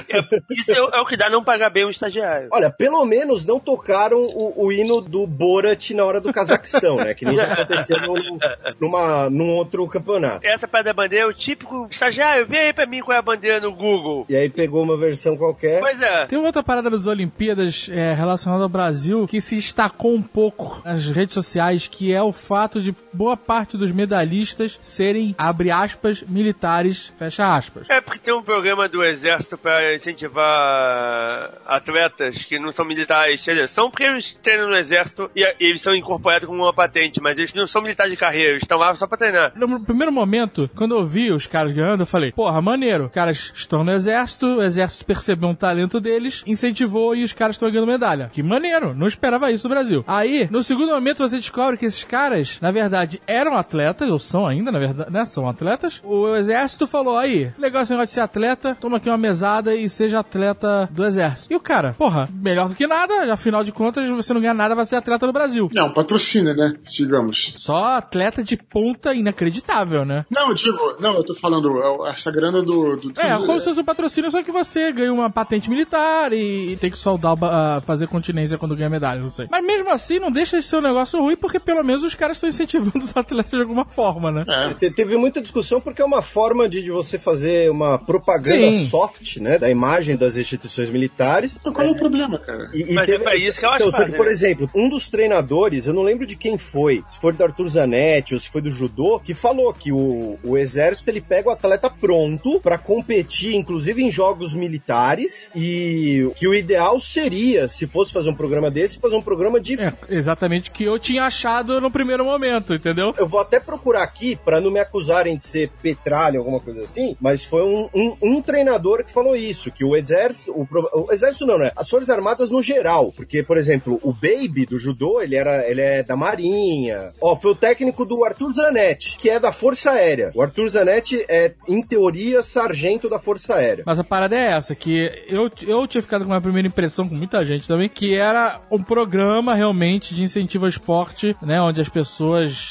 isso 0.58 0.70
é, 0.72 0.80
o- 0.80 0.90
é 0.94 1.00
o 1.00 1.06
que 1.06 1.16
dá 1.16 1.28
não 1.30 1.42
pagar 1.44 1.70
bem 1.70 1.84
um 1.86 1.90
estagiário. 1.90 2.48
Olha, 2.52 2.70
pelo 2.70 3.04
menos 3.04 3.44
não 3.44 3.58
tocaram 3.60 4.18
o, 4.18 4.64
o 4.66 4.72
hino 4.72 5.00
do 5.00 5.26
Borat 5.26 5.90
na 5.90 6.04
hora 6.04 6.20
do 6.20 6.32
Cazaquistão, 6.32 6.96
né? 6.96 7.14
Que 7.14 7.24
nem 7.24 7.36
já 7.36 7.52
aconteceu 7.52 8.00
num, 8.00 8.38
numa, 8.80 9.28
num 9.30 9.50
outro 9.50 9.86
campeonato. 9.88 10.46
Essa 10.46 10.66
parte 10.66 10.86
da 10.86 10.92
bandeira 10.92 11.24
é 11.26 11.28
o 11.28 11.32
típico 11.34 11.86
estagiário, 11.90 12.46
vê 12.46 12.58
aí 12.58 12.72
pra 12.72 12.86
mim 12.86 13.00
qual 13.00 13.14
é 13.16 13.18
a 13.18 13.22
bandeira 13.22 13.60
no 13.60 13.72
Google. 13.72 14.26
E 14.28 14.36
aí 14.36 14.48
pegou 14.48 14.82
uma 14.82 14.96
versão 14.96 15.36
qualquer. 15.36 15.80
Pois 15.80 16.00
é. 16.00 16.26
Tem 16.26 16.38
uma 16.38 16.46
outra 16.48 16.62
parada 16.62 16.90
das 16.90 17.06
Olimpíadas 17.06 17.88
é, 17.92 18.12
relacionada 18.14 18.62
ao 18.62 18.68
Brasil 18.68 19.26
que 19.26 19.40
se 19.40 19.56
destacou 19.56 20.14
um 20.14 20.22
pouco 20.22 20.80
nas 20.84 21.06
redes 21.08 21.34
sociais, 21.34 21.86
que 21.88 22.12
é 22.12 22.22
o 22.22 22.32
fato 22.32 22.63
de 22.82 22.94
boa 23.12 23.36
parte 23.36 23.76
dos 23.76 23.92
medalhistas 23.92 24.78
serem, 24.82 25.34
abre 25.38 25.70
aspas, 25.70 26.22
militares, 26.22 27.12
fecha 27.16 27.54
aspas. 27.54 27.88
É 27.88 28.00
porque 28.00 28.18
tem 28.18 28.34
um 28.34 28.42
programa 28.42 28.88
do 28.88 29.04
exército 29.04 29.56
pra 29.56 29.94
incentivar 29.94 31.50
atletas 31.66 32.44
que 32.44 32.58
não 32.58 32.72
são 32.72 32.84
militares, 32.84 33.44
são 33.68 33.90
porque 33.90 34.04
eles 34.04 34.34
treinam 34.34 34.68
no 34.68 34.76
exército 34.76 35.30
e 35.34 35.44
e 35.60 35.68
eles 35.68 35.80
são 35.80 35.94
incorporados 35.94 36.48
com 36.48 36.54
uma 36.54 36.72
patente, 36.72 37.20
mas 37.20 37.38
eles 37.38 37.52
não 37.52 37.66
são 37.66 37.82
militares 37.82 38.12
de 38.12 38.18
carreira, 38.18 38.50
eles 38.50 38.62
estão 38.62 38.78
lá 38.78 38.94
só 38.94 39.06
pra 39.06 39.18
treinar. 39.18 39.52
No 39.54 39.80
primeiro 39.80 40.12
momento, 40.12 40.70
quando 40.74 40.94
eu 40.94 41.04
vi 41.04 41.32
os 41.32 41.46
caras 41.46 41.72
ganhando, 41.72 42.00
eu 42.00 42.06
falei, 42.06 42.32
porra, 42.32 42.60
maneiro. 42.62 43.06
Os 43.06 43.12
caras 43.12 43.52
estão 43.54 43.84
no 43.84 43.92
exército, 43.92 44.46
o 44.46 44.62
exército 44.62 45.04
percebeu 45.04 45.48
um 45.48 45.54
talento 45.54 46.00
deles, 46.00 46.42
incentivou 46.46 47.14
e 47.14 47.24
os 47.24 47.32
caras 47.32 47.56
estão 47.56 47.70
ganhando 47.70 47.86
medalha. 47.86 48.30
Que 48.32 48.42
maneiro, 48.42 48.94
não 48.94 49.06
esperava 49.06 49.50
isso 49.50 49.68
do 49.68 49.72
Brasil. 49.72 50.04
Aí, 50.06 50.48
no 50.50 50.62
segundo 50.62 50.92
momento, 50.92 51.18
você 51.18 51.36
descobre 51.36 51.76
que 51.76 51.86
esses 51.86 52.04
caras, 52.04 52.53
na 52.60 52.70
verdade, 52.70 53.20
eram 53.26 53.56
atletas, 53.56 54.08
ou 54.08 54.18
são 54.18 54.46
ainda, 54.46 54.70
na 54.70 54.78
verdade, 54.78 55.10
né? 55.10 55.24
São 55.24 55.48
atletas. 55.48 56.00
O 56.04 56.34
exército 56.34 56.86
falou, 56.86 57.18
aí, 57.18 57.52
legal 57.58 57.82
esse 57.82 57.92
negócio 57.92 58.06
de 58.06 58.12
ser 58.12 58.20
atleta, 58.20 58.76
toma 58.80 58.96
aqui 58.96 59.08
uma 59.08 59.18
mesada 59.18 59.74
e 59.74 59.88
seja 59.88 60.20
atleta 60.20 60.88
do 60.90 61.04
exército. 61.04 61.52
E 61.52 61.56
o 61.56 61.60
cara, 61.60 61.94
porra, 61.96 62.28
melhor 62.32 62.68
do 62.68 62.74
que 62.74 62.86
nada, 62.86 63.32
afinal 63.32 63.64
de 63.64 63.72
contas, 63.72 64.08
você 64.08 64.32
não 64.34 64.40
ganha 64.40 64.54
nada, 64.54 64.74
vai 64.74 64.84
ser 64.84 64.96
atleta 64.96 65.26
do 65.26 65.32
Brasil. 65.32 65.70
Não, 65.72 65.92
patrocínio, 65.92 66.54
né? 66.54 66.74
Digamos. 66.90 67.54
Só 67.56 67.96
atleta 67.96 68.42
de 68.42 68.56
ponta 68.56 69.14
inacreditável, 69.14 70.04
né? 70.04 70.24
Não, 70.30 70.54
digo, 70.54 70.96
não, 71.00 71.14
eu 71.14 71.24
tô 71.24 71.34
falando, 71.34 71.78
é, 71.78 72.10
essa 72.10 72.30
grana 72.30 72.62
do. 72.62 72.96
do 72.96 73.20
É, 73.20 73.34
como 73.36 73.58
se 73.60 73.66
fosse 73.66 73.80
um 73.80 73.84
patrocínio, 73.84 74.30
só 74.30 74.42
que 74.42 74.52
você 74.52 74.92
ganha 74.92 75.12
uma 75.12 75.30
patente 75.30 75.68
militar 75.70 76.32
e, 76.32 76.72
e 76.72 76.76
tem 76.76 76.90
que 76.90 76.98
soldar, 76.98 77.34
ah, 77.42 77.80
fazer 77.84 78.06
continência 78.06 78.58
quando 78.58 78.76
ganha 78.76 78.90
medalha, 78.90 79.20
não 79.20 79.30
sei. 79.30 79.46
Mas 79.50 79.64
mesmo 79.64 79.90
assim, 79.90 80.18
não 80.18 80.30
deixa 80.30 80.58
de 80.58 80.66
ser 80.66 80.76
um 80.76 80.82
negócio 80.82 81.20
ruim, 81.20 81.36
porque 81.36 81.58
pelo 81.58 81.82
menos 81.82 82.02
os 82.02 82.14
caras 82.14 82.38
estão 82.48 82.64
incentivando 82.64 82.98
os 83.04 83.16
atletas 83.16 83.50
de 83.52 83.60
alguma 83.60 83.84
forma, 83.84 84.30
né? 84.30 84.44
É. 84.48 84.74
Te- 84.74 84.90
Teve 84.90 85.16
muita 85.16 85.40
discussão 85.40 85.80
porque 85.80 86.00
é 86.02 86.04
uma 86.04 86.22
forma 86.22 86.68
de, 86.68 86.82
de 86.82 86.90
você 86.90 87.18
fazer 87.18 87.70
uma 87.70 87.98
propaganda 87.98 88.70
Sim. 88.72 88.86
soft, 88.86 89.36
né? 89.38 89.58
Da 89.58 89.70
imagem 89.70 90.16
das 90.16 90.36
instituições 90.36 90.90
militares. 90.90 91.60
Mas 91.64 91.74
qual 91.74 91.86
é 91.86 91.90
o 91.90 91.96
problema, 91.96 92.38
cara? 92.38 92.70
E, 92.74 92.82
e 92.90 92.94
Mas 92.94 93.08
é 93.08 93.18
pra 93.18 93.36
isso 93.36 93.58
que 93.58 93.66
eu 93.66 93.70
acho 93.70 93.84
então, 93.84 93.92
só 93.92 94.04
que, 94.04 94.12
por 94.16 94.26
né? 94.26 94.32
exemplo, 94.32 94.70
um 94.74 94.88
dos 94.88 95.08
treinadores, 95.10 95.86
eu 95.86 95.94
não 95.94 96.02
lembro 96.02 96.26
de 96.26 96.36
quem 96.36 96.56
foi, 96.58 97.02
se 97.06 97.18
foi 97.18 97.32
do 97.32 97.42
Arthur 97.44 97.68
Zanetti 97.68 98.34
ou 98.34 98.40
se 98.40 98.48
foi 98.48 98.60
do 98.60 98.70
judô, 98.70 99.20
que 99.20 99.34
falou 99.34 99.72
que 99.72 99.92
o, 99.92 100.38
o 100.42 100.56
exército 100.58 101.10
ele 101.10 101.20
pega 101.20 101.48
o 101.48 101.52
atleta 101.52 101.88
pronto 101.90 102.60
pra 102.60 102.78
competir, 102.78 103.54
inclusive 103.54 104.02
em 104.02 104.10
jogos 104.10 104.54
militares, 104.54 105.50
e 105.54 106.30
que 106.36 106.46
o 106.46 106.54
ideal 106.54 107.00
seria, 107.00 107.68
se 107.68 107.86
fosse 107.86 108.12
fazer 108.12 108.30
um 108.30 108.34
programa 108.34 108.70
desse, 108.70 108.98
fazer 108.98 109.16
um 109.16 109.22
programa 109.22 109.60
de 109.60 109.80
É, 109.80 109.92
exatamente 110.08 110.70
o 110.70 110.72
que 110.72 110.84
eu 110.84 110.98
tinha 110.98 111.24
achado 111.24 111.80
no 111.80 111.90
primeiro 111.90 112.24
momento, 112.24 112.33
entendeu? 112.74 113.12
eu 113.18 113.28
vou 113.28 113.40
até 113.40 113.58
procurar 113.58 114.02
aqui 114.02 114.36
pra 114.36 114.60
não 114.60 114.70
me 114.70 114.80
acusarem 114.80 115.36
de 115.36 115.42
ser 115.42 115.70
petralha, 115.82 116.38
alguma 116.38 116.60
coisa 116.60 116.82
assim, 116.84 117.16
mas 117.20 117.44
foi 117.44 117.62
um, 117.62 117.88
um, 117.94 118.16
um 118.22 118.42
treinador 118.42 119.04
que 119.04 119.12
falou 119.12 119.34
isso, 119.34 119.70
que 119.70 119.84
o 119.84 119.96
exército, 119.96 120.52
o, 120.52 120.66
o 121.06 121.12
exército 121.12 121.46
não, 121.46 121.58
né? 121.58 121.70
As 121.76 121.88
forças 121.88 122.10
armadas 122.10 122.50
no 122.50 122.60
geral, 122.60 123.12
porque, 123.12 123.42
por 123.42 123.56
exemplo, 123.56 123.98
o 124.02 124.12
Baby 124.12 124.66
do 124.66 124.78
judô, 124.78 125.20
ele 125.20 125.36
era, 125.36 125.68
ele 125.68 125.80
é 125.80 126.02
da 126.02 126.16
marinha. 126.16 127.10
Ó, 127.20 127.34
foi 127.36 127.52
o 127.52 127.54
técnico 127.54 128.04
do 128.04 128.24
Arthur 128.24 128.52
Zanetti, 128.52 129.16
que 129.16 129.30
é 129.30 129.38
da 129.38 129.52
Força 129.52 129.92
Aérea. 129.92 130.32
O 130.34 130.42
Arthur 130.42 130.68
Zanetti 130.68 131.24
é, 131.28 131.54
em 131.68 131.82
teoria, 131.82 132.42
sargento 132.42 133.08
da 133.08 133.18
Força 133.18 133.54
Aérea. 133.54 133.84
Mas 133.86 133.98
a 133.98 134.04
parada 134.04 134.36
é 134.36 134.52
essa, 134.52 134.74
que 134.74 135.24
eu, 135.28 135.50
eu 135.66 135.86
tinha 135.86 136.02
ficado 136.02 136.24
com 136.24 136.30
uma 136.30 136.40
primeira 136.40 136.68
impressão, 136.68 137.08
com 137.08 137.14
muita 137.14 137.44
gente 137.44 137.66
também, 137.66 137.88
que 137.88 138.14
era 138.14 138.60
um 138.70 138.82
programa 138.82 139.54
realmente 139.54 140.14
de 140.14 140.22
incentivo 140.22 140.64
ao 140.64 140.68
esporte, 140.68 141.36
né? 141.42 141.60
Onde 141.60 141.80
as 141.80 141.88
pessoas 141.88 142.23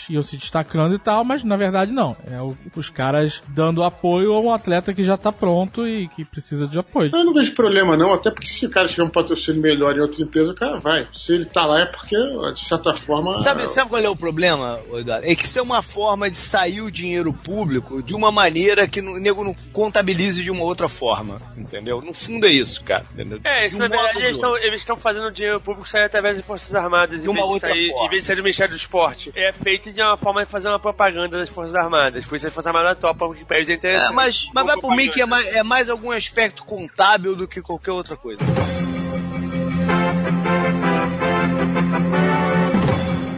iam 0.09 0.21
se 0.23 0.37
destacando 0.37 0.93
e 0.95 0.99
tal, 0.99 1.23
mas 1.23 1.43
na 1.43 1.55
verdade 1.57 1.91
não. 1.91 2.15
É 2.29 2.41
o- 2.41 2.55
os 2.75 2.89
caras 2.89 3.41
dando 3.47 3.83
apoio 3.83 4.33
a 4.33 4.39
um 4.39 4.51
atleta 4.53 4.93
que 4.93 5.03
já 5.03 5.17
tá 5.17 5.31
pronto 5.31 5.87
e 5.87 6.07
que 6.09 6.23
precisa 6.25 6.67
de 6.67 6.77
apoio. 6.79 7.11
Eu 7.13 7.23
não 7.23 7.33
vejo 7.33 7.53
problema, 7.53 7.95
não, 7.97 8.13
até 8.13 8.31
porque 8.31 8.47
se 8.47 8.65
o 8.65 8.69
cara 8.69 8.87
tiver 8.87 9.03
um 9.03 9.09
patrocínio 9.09 9.61
melhor 9.61 9.95
em 9.95 10.01
outra 10.01 10.21
empresa, 10.21 10.51
o 10.51 10.55
cara 10.55 10.79
vai. 10.79 11.05
Se 11.13 11.33
ele 11.33 11.45
tá 11.45 11.65
lá 11.65 11.81
é 11.81 11.85
porque, 11.85 12.15
de 12.53 12.65
certa 12.65 12.93
forma. 12.93 13.41
Sabe, 13.43 13.67
sabe 13.67 13.89
qual 13.89 14.01
é 14.01 14.09
o 14.09 14.15
problema, 14.15 14.79
Eduardo? 14.93 15.25
É 15.27 15.35
que 15.35 15.43
isso 15.45 15.59
é 15.59 15.61
uma 15.61 15.81
forma 15.81 16.29
de 16.29 16.37
sair 16.37 16.81
o 16.81 16.91
dinheiro 16.91 17.31
público 17.33 18.01
de 18.01 18.13
uma 18.15 18.31
maneira 18.31 18.87
que 18.87 18.99
o 19.01 19.19
nego 19.19 19.43
não 19.43 19.55
contabilize 19.71 20.43
de 20.43 20.51
uma 20.51 20.63
outra 20.63 20.87
forma, 20.87 21.41
entendeu? 21.57 22.01
No 22.01 22.13
fundo 22.13 22.47
é 22.47 22.51
isso, 22.51 22.83
cara, 22.83 23.05
entendeu? 23.13 23.39
É, 23.43 23.65
isso 23.65 23.77
na 23.77 23.85
um 23.85 23.89
modo 23.89 24.01
verdade 24.03 24.23
eles 24.25 24.35
estão 24.35 24.57
eles 24.57 24.79
estão 24.81 24.97
fazendo 24.97 25.27
o 25.27 25.31
dinheiro 25.31 25.59
público 25.59 25.87
sair 25.89 26.03
através 26.05 26.37
de 26.37 26.43
Forças 26.43 26.73
Armadas 26.75 27.21
De 27.21 27.27
em 27.27 27.29
uma 27.29 27.35
vez 27.35 27.47
de 27.47 27.53
outra 27.53 27.69
sair, 27.69 27.87
forma. 27.89 28.05
em 28.05 28.09
vez 28.09 28.21
de 28.23 28.27
ser 28.27 28.35
do 28.35 28.43
Ministério 28.43 28.73
do 28.73 28.77
Esporte. 28.77 29.31
É 29.43 29.51
feito 29.51 29.91
de 29.91 30.01
uma 30.01 30.15
forma 30.17 30.45
de 30.45 30.49
fazer 30.51 30.69
uma 30.69 30.79
propaganda 30.79 31.37
das 31.37 31.49
Forças 31.49 31.75
Armadas. 31.75 32.25
Por 32.25 32.35
isso 32.35 32.47
as 32.47 32.53
Forças 32.53 32.67
Armadas 32.73 32.97
topam, 32.97 33.27
porque 33.27 33.43
pra 33.43 33.57
eles 33.57 33.67
é 33.69 33.73
É, 33.73 33.75
interessante. 33.75 34.13
mas, 34.13 34.49
mas 34.53 34.65
vai 34.65 34.77
por 34.79 34.95
mim 34.95 35.09
que 35.09 35.21
é 35.21 35.25
mais, 35.25 35.47
é 35.53 35.63
mais 35.63 35.89
algum 35.89 36.11
aspecto 36.11 36.63
contábil 36.63 37.35
do 37.35 37.47
que 37.47 37.61
qualquer 37.61 37.91
outra 37.91 38.15
coisa. 38.15 38.41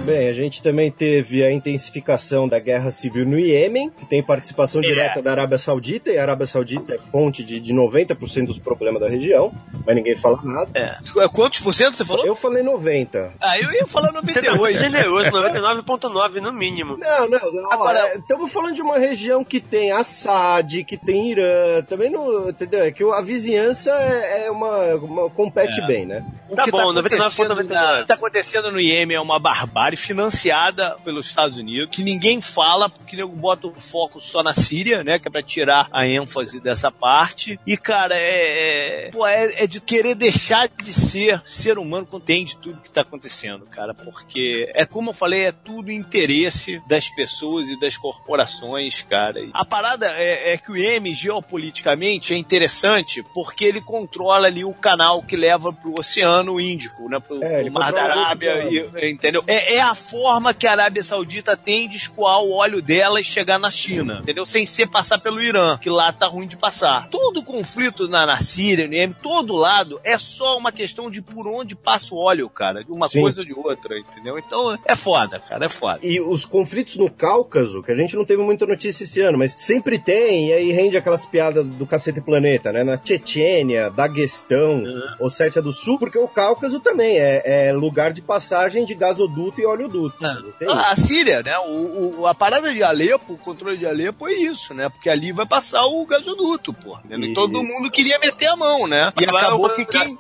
Bem, 0.06 0.28
a 0.30 0.34
gente 0.34 0.62
também 0.62 0.92
teve 0.92 1.44
a 1.44 1.52
intensificação 1.52 2.48
da 2.48 2.60
guerra 2.60 2.92
civil 2.92 3.26
no 3.26 3.40
Iêmen, 3.40 3.90
que 3.90 4.06
tem 4.06 4.22
participação 4.22 4.80
direta 4.80 5.20
da 5.20 5.32
Arábia 5.32 5.58
Saudita, 5.58 6.12
e 6.12 6.18
a 6.18 6.22
Arábia 6.22 6.46
Saudita 6.46 6.94
é 6.94 7.00
fonte 7.12 7.44
de, 7.44 7.60
de 7.60 7.74
90% 7.74 8.46
dos 8.46 8.60
problemas 8.60 9.02
da 9.02 9.10
região, 9.10 9.52
mas 9.84 9.96
ninguém 9.96 10.16
fala 10.16 10.40
nada. 10.44 10.70
É. 10.76 10.96
Quantos 11.30 11.60
por 11.60 11.74
cento 11.74 11.96
você 11.98 12.06
falou? 12.06 12.24
Eu 12.24 12.36
falei 12.36 12.62
90. 12.62 13.34
Ah, 13.42 13.58
eu 13.58 13.72
ia 13.72 13.88
falar 13.88 14.12
Você 14.12 14.42
tá 14.42 14.56
muito 14.56 14.78
98. 14.78 14.80
generoso, 14.80 15.32
99.9 15.32 16.36
no 16.40 16.54
mínimo. 16.54 16.98
Não, 16.98 17.28
não, 17.28 17.52
não. 17.52 17.72
Agora- 17.72 18.16
Estamos 18.18 18.52
falando 18.54 18.76
de 18.76 18.84
uma 18.84 19.00
região 19.00 19.44
que 19.44 19.60
tem 19.60 19.92
Assad, 19.92 20.84
que 20.84 20.98
tem 20.98 21.32
Irã, 21.32 21.82
também 21.88 22.12
não. 22.12 22.50
Entendeu? 22.50 22.84
É 22.84 22.92
que 22.92 23.04
a 23.04 23.22
vizinhança 23.22 23.90
é, 23.90 24.46
é 24.46 24.52
uma, 24.52 24.94
uma- 24.98 25.30
compete 25.32 25.82
bem, 25.88 26.06
né? 26.06 26.24
O 26.48 26.56
Tá 26.56 26.64
que 26.64 26.70
bom, 26.72 26.94
tá 26.94 27.00
acontecendo 27.00 27.56
99,99. 27.56 27.70
na- 27.74 28.04
tá 28.06 28.14
acontecendo 28.14 28.72
no 28.72 28.80
Iêmen 28.80 29.18
é 29.18 29.20
uma 29.20 29.40
barbárie 29.40 29.95
financiada 29.96 30.96
pelos 31.04 31.28
Estados 31.28 31.58
Unidos, 31.58 31.90
que 31.92 32.04
ninguém 32.04 32.42
fala, 32.42 32.90
porque 32.90 33.16
nego 33.16 33.36
bota 33.36 33.68
o 33.68 33.80
foco 33.80 34.20
só 34.20 34.42
na 34.44 34.54
Síria, 34.54 35.04
né? 35.04 35.20
Que 35.20 35.28
é 35.28 35.32
pra 35.32 35.42
tirar 35.44 35.88
a 35.92 36.08
ênfase 36.08 36.60
dessa 36.60 36.92
parte. 36.92 37.60
E, 37.66 37.78
cara, 37.78 38.16
é. 38.18 39.08
é- 39.08 39.10
pô, 39.12 39.26
é, 39.26 39.64
é 39.64 39.68
de 39.68 39.80
querer 39.80 40.16
deixar 40.16 40.68
de 40.68 40.94
ser 40.94 41.42
ser 41.46 41.78
humano 41.78 42.06
quando 42.10 42.24
tem 42.24 42.46
de 42.46 42.58
tudo 42.58 42.82
que 42.82 42.90
tá 42.92 43.02
acontecendo, 43.02 43.66
cara. 43.66 43.94
Porque 43.94 44.70
é 44.74 44.86
como 44.86 45.10
eu 45.10 45.14
falei, 45.14 45.46
é 45.46 45.52
tudo 45.52 45.92
interesse 45.92 46.82
das 46.88 47.08
pessoas 47.10 47.70
e 47.70 47.80
das 47.80 47.98
corporações, 47.98 49.02
cara. 49.04 49.40
E 49.40 49.50
A 49.54 49.66
parada 49.66 50.08
é, 50.16 50.54
é 50.54 50.58
que 50.58 50.72
o 50.72 50.78
Iêmen, 50.78 51.14
geopoliticamente, 51.14 52.34
é 52.34 52.38
interessante 52.38 53.24
porque 53.34 53.66
ele 53.66 53.82
controla 53.82 54.48
ali 54.48 54.64
o 54.66 54.74
canal 54.74 55.24
que 55.24 55.36
leva 55.36 55.72
pro 55.72 55.94
Oceano 56.00 56.60
Índico, 56.60 57.10
né? 57.10 57.20
Pro, 57.20 57.44
É, 57.44 57.64
pro 57.64 57.72
Mar 57.74 57.92
da 57.92 58.04
Arábia, 58.04 58.68
e- 58.70 59.10
entendeu? 59.12 59.44
É, 59.48 59.76
é 59.76 59.82
a 59.90 59.96
forma 59.96 60.54
que 60.54 60.68
a 60.68 60.72
Arábia 60.72 61.04
Saudita 61.04 61.56
tem 61.56 61.88
de 61.88 61.98
escoar 61.98 62.42
o 62.42 62.52
óleo 62.52 62.82
dela 62.82 63.20
e 63.20 63.24
chegar 63.24 63.60
na 63.60 63.72
China, 63.72 64.20
entendeu? 64.22 64.46
Sem 64.46 64.66
ser 64.66 64.88
passar 64.88 65.20
pelo 65.20 65.42
Irã, 65.42 65.78
que 65.78 65.90
lá 65.90 66.12
tá 66.12 66.28
ruim 66.28 66.48
de 66.48 66.58
passar. 66.58 67.08
Todo 67.10 67.44
conflito 67.44 68.08
na, 68.08 68.26
na 68.26 68.38
Síria, 68.38 68.88
no 68.88 68.94
Iêmen, 68.94 69.16
todo 69.22 69.56
lado, 69.56 70.00
é 70.04 70.18
só 70.18 70.58
uma 70.58 70.72
questão 70.72 71.10
de 71.10 71.22
por 71.22 71.48
onde 71.48 71.76
passa 71.76 72.14
o 72.14 72.18
óleo, 72.18 72.50
cara, 72.50 72.84
de 72.84 72.92
uma 72.92 73.08
Sim. 73.08 73.22
coisa 73.22 73.42
ou 73.42 73.46
de 73.46 73.54
outra, 73.54 73.98
entendeu? 74.00 74.38
Então, 74.38 74.78
é 74.86 74.96
foda, 74.96 75.40
cara, 75.40 75.66
é 75.66 75.70
foda. 75.70 76.00
E 76.04 76.20
os 76.20 76.46
conflitos 76.46 76.98
no 76.98 77.10
Cáucaso, 77.10 77.84
que 77.84 77.92
a 77.92 77.96
gente 77.96 78.16
não 78.16 78.26
teve 78.26 78.42
muita 78.42 78.66
notícia 78.66 79.04
esse 79.04 79.22
ano, 79.22 79.38
mas 79.38 79.56
sempre 79.58 80.00
tem, 80.00 80.50
e 80.50 80.54
aí 80.54 80.72
rende 80.72 80.98
aquelas 80.98 81.26
piadas 81.26 81.66
do 81.66 81.86
Cacete 81.86 82.22
Planeta, 82.22 82.72
né? 82.72 82.84
Na 82.84 83.00
Chechênia, 83.02 83.90
Daguestão, 83.90 84.84
Ossétia 85.20 85.62
do 85.62 85.72
Sul, 85.72 86.00
porque 86.00 86.18
o 86.18 86.28
Cáucaso 86.28 86.80
também 86.80 87.18
é, 87.18 87.70
é 87.70 87.74
lugar 87.74 88.12
de 88.12 88.22
passagem 88.22 88.86
de 88.86 88.96
gasoduto 88.96 89.62
e 89.62 89.66
oleoduto. 89.66 89.75
Não. 90.20 90.52
Tem 90.54 90.68
A, 90.70 90.92
a 90.92 90.96
Síria, 90.96 91.42
né? 91.44 91.58
O, 91.60 92.22
o- 92.22 92.28
a 92.28 92.34
parada 92.36 92.74
de 92.74 92.84
Alepo, 92.84 93.34
o 93.34 93.38
controle 93.38 93.78
de 93.78 93.86
Alepo 93.86 94.28
é 94.28 94.34
isso, 94.34 94.74
né? 94.74 94.90
Porque 94.90 95.10
ali 95.10 95.32
vai 95.32 95.46
passar 95.46 95.84
o 95.86 96.06
gasoduto, 96.06 96.74
pô. 96.74 96.98
né? 97.06 97.18
E 97.18 97.34
todo 97.34 97.62
mundo 97.64 97.90
queria 97.92 98.18
meter 98.20 98.48
a 98.48 98.56
mão, 98.56 98.88
né? 98.88 99.12
E 99.20 99.24
Agora, 99.26 99.48
acabou 99.48 99.70
que 99.72 99.86
quem. 99.86 100.18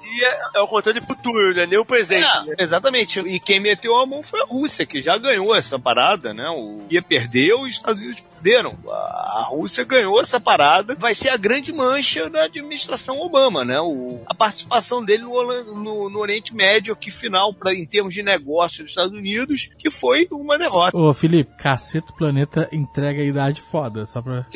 é 0.53 0.60
o 0.61 0.68
controle 0.68 1.02
futuro, 1.02 1.53
né? 1.56 1.65
Nem 1.65 1.80
o 1.80 1.86
presente. 1.86 2.26
É, 2.57 2.64
exatamente. 2.64 3.19
E 3.19 3.40
quem 3.40 3.60
meteu 3.60 3.95
a 3.98 4.06
mão 4.06 4.22
foi 4.23 4.41
a 4.41 4.45
Rússia, 4.45 4.86
que 4.86 5.02
já 5.02 5.18
ganhou 5.18 5.56
essa 5.56 5.77
parada, 5.80 6.34
né? 6.34 6.48
O 6.49 6.82
ia 6.90 7.02
perdeu 7.02 7.60
e 7.65 7.69
os 7.69 7.76
Estados 7.76 8.02
Unidos 8.02 8.22
perderam. 8.22 8.77
A, 8.88 9.45
Rússia 9.49 9.84
ganhou 9.84 10.22
essa 10.22 10.40
parada. 10.40 10.95
Vai 10.98 11.14
ser 11.15 11.30
a 11.30 11.38
grande 11.38 11.72
mancha 11.73 12.30
da 12.30 12.44
administração 12.44 13.19
Obama, 13.19 13.64
né? 13.64 13.80
O, 13.80 14.22
a 14.26 14.34
participação 14.34 15.03
dele 15.03 15.23
no, 15.23 15.73
no- 15.76 16.10
no 16.10 16.19
Oriente 16.19 16.56
Médio, 16.56 16.94
aqui 16.94 17.11
final, 17.11 17.53
pra, 17.53 17.73
em 17.73 17.86
termos 17.86 18.14
de 18.14 18.23
negócio 18.23 18.82
dos 18.84 18.91
Estados 18.91 19.11
Unidos, 19.14 19.44
que 19.77 19.89
foi 19.91 20.27
uma 20.31 20.57
derrota. 20.57 20.97
Ô, 20.97 21.13
Felipe, 21.13 21.51
Cacete 21.57 22.11
Planeta 22.17 22.67
entrega 22.72 23.22
a 23.22 23.26
idade 23.26 23.61
foda, 23.61 24.05
só 24.05 24.22
pra... 24.22 24.45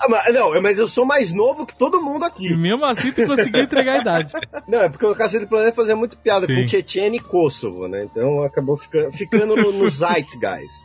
Ah, 0.00 0.32
não, 0.32 0.60
mas 0.60 0.78
eu 0.78 0.86
sou 0.88 1.04
mais 1.06 1.32
novo 1.34 1.66
que 1.66 1.76
todo 1.76 2.00
mundo 2.02 2.24
E 2.24 2.26
aqui. 2.26 2.56
mesmo 2.56 2.84
assim 2.84 3.12
tu 3.12 3.26
conseguiu 3.26 3.62
entregar 3.62 3.94
a 3.94 3.98
idade. 4.00 4.32
Não, 4.68 4.80
é 4.82 4.88
porque 4.88 5.06
o 5.06 5.14
Cacete 5.14 5.46
Planeta 5.46 5.74
fazia 5.74 5.96
muito 5.96 6.16
piada 6.18 6.46
Sim. 6.46 6.54
com 6.54 6.66
Chechênia 6.66 7.16
e 7.18 7.20
Kosovo, 7.20 7.88
né? 7.88 8.04
Então 8.04 8.42
acabou 8.42 8.76
fica- 8.76 9.10
ficando 9.12 9.56
no, 9.56 9.72
no 9.72 9.88
Zeitgeist. 9.90 10.84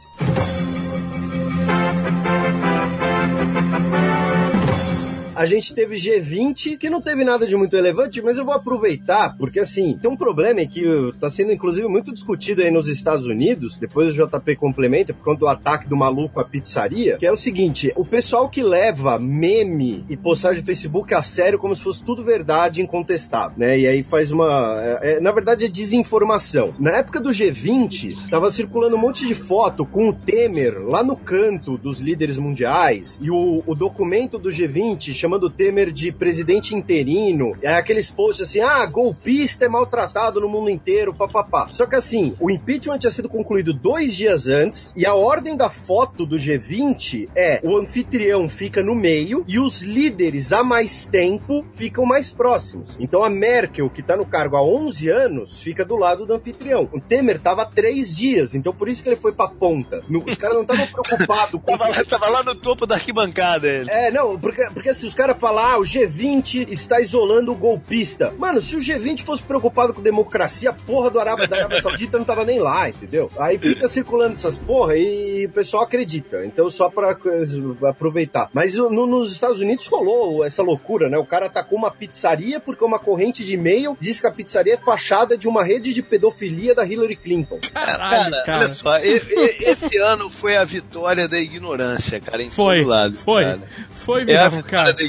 A 5.35 5.45
gente 5.45 5.73
teve 5.73 5.95
G20, 5.95 6.77
que 6.77 6.89
não 6.89 7.01
teve 7.01 7.23
nada 7.23 7.45
de 7.45 7.55
muito 7.55 7.75
relevante, 7.75 8.21
mas 8.21 8.37
eu 8.37 8.45
vou 8.45 8.53
aproveitar, 8.53 9.35
porque 9.37 9.59
assim, 9.59 9.97
tem 10.01 10.09
um 10.09 10.15
problema 10.15 10.65
que 10.65 10.81
está 11.13 11.29
sendo 11.29 11.51
inclusive 11.51 11.87
muito 11.87 12.13
discutido 12.13 12.61
aí 12.61 12.71
nos 12.71 12.87
Estados 12.87 13.25
Unidos, 13.25 13.77
depois 13.77 14.17
o 14.17 14.25
JP 14.25 14.55
complementa, 14.55 15.13
por 15.13 15.23
conta 15.23 15.39
do 15.39 15.47
ataque 15.47 15.89
do 15.89 15.97
maluco 15.97 16.39
à 16.39 16.45
pizzaria, 16.45 17.17
que 17.17 17.25
é 17.25 17.31
o 17.31 17.35
seguinte, 17.37 17.91
o 17.95 18.05
pessoal 18.05 18.47
que 18.49 18.63
leva 18.63 19.19
meme 19.19 20.05
e 20.09 20.15
postagem 20.15 20.59
no 20.61 20.65
Facebook 20.65 21.13
a 21.13 21.21
sério 21.21 21.59
como 21.59 21.75
se 21.75 21.83
fosse 21.83 22.03
tudo 22.03 22.23
verdade 22.23 22.81
incontestável, 22.81 23.57
né? 23.57 23.77
E 23.77 23.87
aí 23.87 24.03
faz 24.03 24.31
uma... 24.31 24.79
é- 25.01 25.15
é- 25.15 25.19
na 25.19 25.31
verdade 25.31 25.65
é 25.65 25.67
desinformação. 25.67 26.73
Na 26.79 26.91
época 26.91 27.19
do 27.19 27.29
G20, 27.29 28.29
tava 28.29 28.49
circulando 28.51 28.95
um 28.95 28.99
monte 28.99 29.27
de 29.27 29.33
foto 29.33 29.85
com 29.85 30.09
o 30.09 30.13
Temer 30.13 30.79
lá 30.81 31.03
no 31.03 31.17
canto 31.17 31.77
dos 31.77 31.99
líderes 31.99 32.37
mundiais, 32.37 33.19
e 33.21 33.29
o, 33.29 33.63
o 33.65 33.75
documento 33.75 34.37
do 34.39 34.49
G20 34.49 35.13
chamando 35.25 35.45
o 35.45 35.49
Temer 35.49 35.91
de 35.91 36.11
presidente 36.11 36.75
interino, 36.75 37.57
é 37.63 37.73
aqueles 37.73 38.11
posts 38.11 38.47
assim, 38.47 38.59
ah, 38.59 38.85
golpista 38.85 39.65
é 39.65 39.67
maltratado 39.67 40.39
no 40.39 40.47
mundo 40.47 40.69
inteiro, 40.69 41.15
papapá. 41.15 41.67
Só 41.71 41.87
que 41.87 41.95
assim, 41.95 42.35
o 42.39 42.51
impeachment 42.51 42.99
tinha 42.99 43.09
sido 43.09 43.27
concluído 43.27 43.73
dois 43.73 44.15
dias 44.15 44.47
antes, 44.47 44.93
e 44.95 45.03
a 45.03 45.15
ordem 45.15 45.57
da 45.57 45.67
foto 45.67 46.27
do 46.27 46.35
G20 46.35 47.29
é, 47.35 47.59
o 47.63 47.75
anfitrião 47.75 48.47
fica 48.47 48.83
no 48.83 48.93
meio, 48.93 49.43
e 49.47 49.57
os 49.57 49.81
líderes 49.81 50.53
há 50.53 50.63
mais 50.63 51.07
tempo 51.07 51.65
ficam 51.71 52.05
mais 52.05 52.31
próximos. 52.31 52.95
Então 52.99 53.23
a 53.23 53.29
Merkel, 53.29 53.89
que 53.89 54.03
tá 54.03 54.15
no 54.15 54.27
cargo 54.27 54.57
há 54.57 54.63
11 54.63 55.09
anos, 55.09 55.59
fica 55.59 55.83
do 55.83 55.95
lado 55.95 56.27
do 56.27 56.33
anfitrião. 56.33 56.87
O 56.93 57.01
Temer 57.01 57.39
tava 57.39 57.63
há 57.63 57.65
três 57.65 58.15
dias, 58.15 58.53
então 58.53 58.71
por 58.71 58.87
isso 58.87 59.01
que 59.01 59.09
ele 59.09 59.15
foi 59.15 59.31
pra 59.31 59.47
ponta. 59.47 60.03
Os 60.07 60.37
caras 60.37 60.55
não 60.55 60.61
estavam 60.61 60.85
preocupados 61.01 61.59
com 61.59 61.75
Tava 61.75 61.89
lá, 61.89 62.03
tava 62.03 62.29
lá 62.29 62.43
no 62.43 62.53
topo 62.53 62.85
da 62.85 62.93
arquibancada 62.93 63.67
ele. 63.67 63.89
é, 63.89 64.11
não, 64.11 64.39
porque, 64.39 64.63
porque 64.71 64.91
os 64.91 65.14
caras 65.15 65.37
falar, 65.37 65.73
ah, 65.73 65.79
o 65.79 65.83
G20 65.83 66.67
está 66.69 66.99
isolando 67.01 67.51
o 67.51 67.55
golpista. 67.55 68.33
Mano, 68.37 68.61
se 68.61 68.75
o 68.75 68.79
G20 68.79 69.23
fosse 69.23 69.41
preocupado 69.41 69.93
com 69.93 70.01
democracia, 70.01 70.69
a 70.69 70.73
porra 70.73 71.09
do 71.09 71.19
Arábia, 71.19 71.47
da 71.47 71.57
Arábia 71.57 71.81
Saudita 71.81 72.17
não 72.17 72.25
tava 72.25 72.43
nem 72.45 72.59
lá, 72.59 72.89
entendeu? 72.89 73.31
Aí 73.39 73.57
fica 73.57 73.87
circulando 73.87 74.33
essas 74.33 74.57
porra 74.57 74.95
e 74.97 75.45
o 75.45 75.49
pessoal 75.49 75.83
acredita. 75.83 76.45
Então, 76.45 76.69
só 76.69 76.89
pra 76.89 77.11
eh, 77.11 77.87
aproveitar. 77.87 78.49
Mas 78.53 78.75
no- 78.75 79.05
nos 79.07 79.31
Estados 79.31 79.59
Unidos 79.59 79.87
rolou 79.87 80.43
essa 80.43 80.61
loucura, 80.61 81.09
né? 81.09 81.17
O 81.17 81.25
cara 81.25 81.45
atacou 81.47 81.77
uma 81.77 81.91
pizzaria 81.91 82.59
porque 82.59 82.83
uma 82.83 82.99
corrente 82.99 83.43
de 83.43 83.53
e-mail 83.53 83.97
diz 83.99 84.19
que 84.19 84.27
a 84.27 84.31
pizzaria 84.31 84.73
é 84.73 84.77
fachada 84.77 85.37
de 85.37 85.47
uma 85.47 85.63
rede 85.63 85.93
de 85.93 86.01
pedofilia 86.01 86.75
da 86.75 86.85
Hillary 86.85 87.15
Clinton. 87.15 87.59
Caralho, 87.73 88.31
Cara, 88.31 88.43
cara. 88.45 88.57
olha 88.59 88.69
só, 88.69 88.97
e- 88.99 89.15
e- 89.17 89.69
esse 89.69 89.97
ano 89.97 90.29
foi 90.29 90.55
a 90.57 90.63
vitória 90.63 91.27
da 91.27 91.39
ignorância, 91.39 92.19
cara, 92.19 92.41
em 92.43 92.49
Foi, 92.49 92.79
todo 92.79 92.87
lado. 92.89 93.13
foi. 93.15 93.43
cara. 93.43 93.59
Foi 93.91 94.21
É 94.21 94.37
a 94.37 94.43
mesmo, 94.43 94.63
vitória 94.63 94.93
cara. 94.93 95.04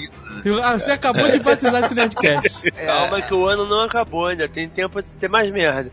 Ah, 0.62 0.78
Você 0.78 0.92
acabou 0.92 1.30
de 1.30 1.38
batizar 1.40 1.82
esse 1.82 1.94
Nerdcast. 1.94 2.70
Calma 2.72 3.22
que 3.22 3.34
o 3.34 3.46
ano 3.46 3.66
não 3.66 3.80
acabou 3.84 4.26
ainda, 4.26 4.48
tem 4.48 4.68
tempo 4.68 5.02
de 5.02 5.08
ter 5.10 5.28
mais 5.28 5.50
merda. 5.50 5.90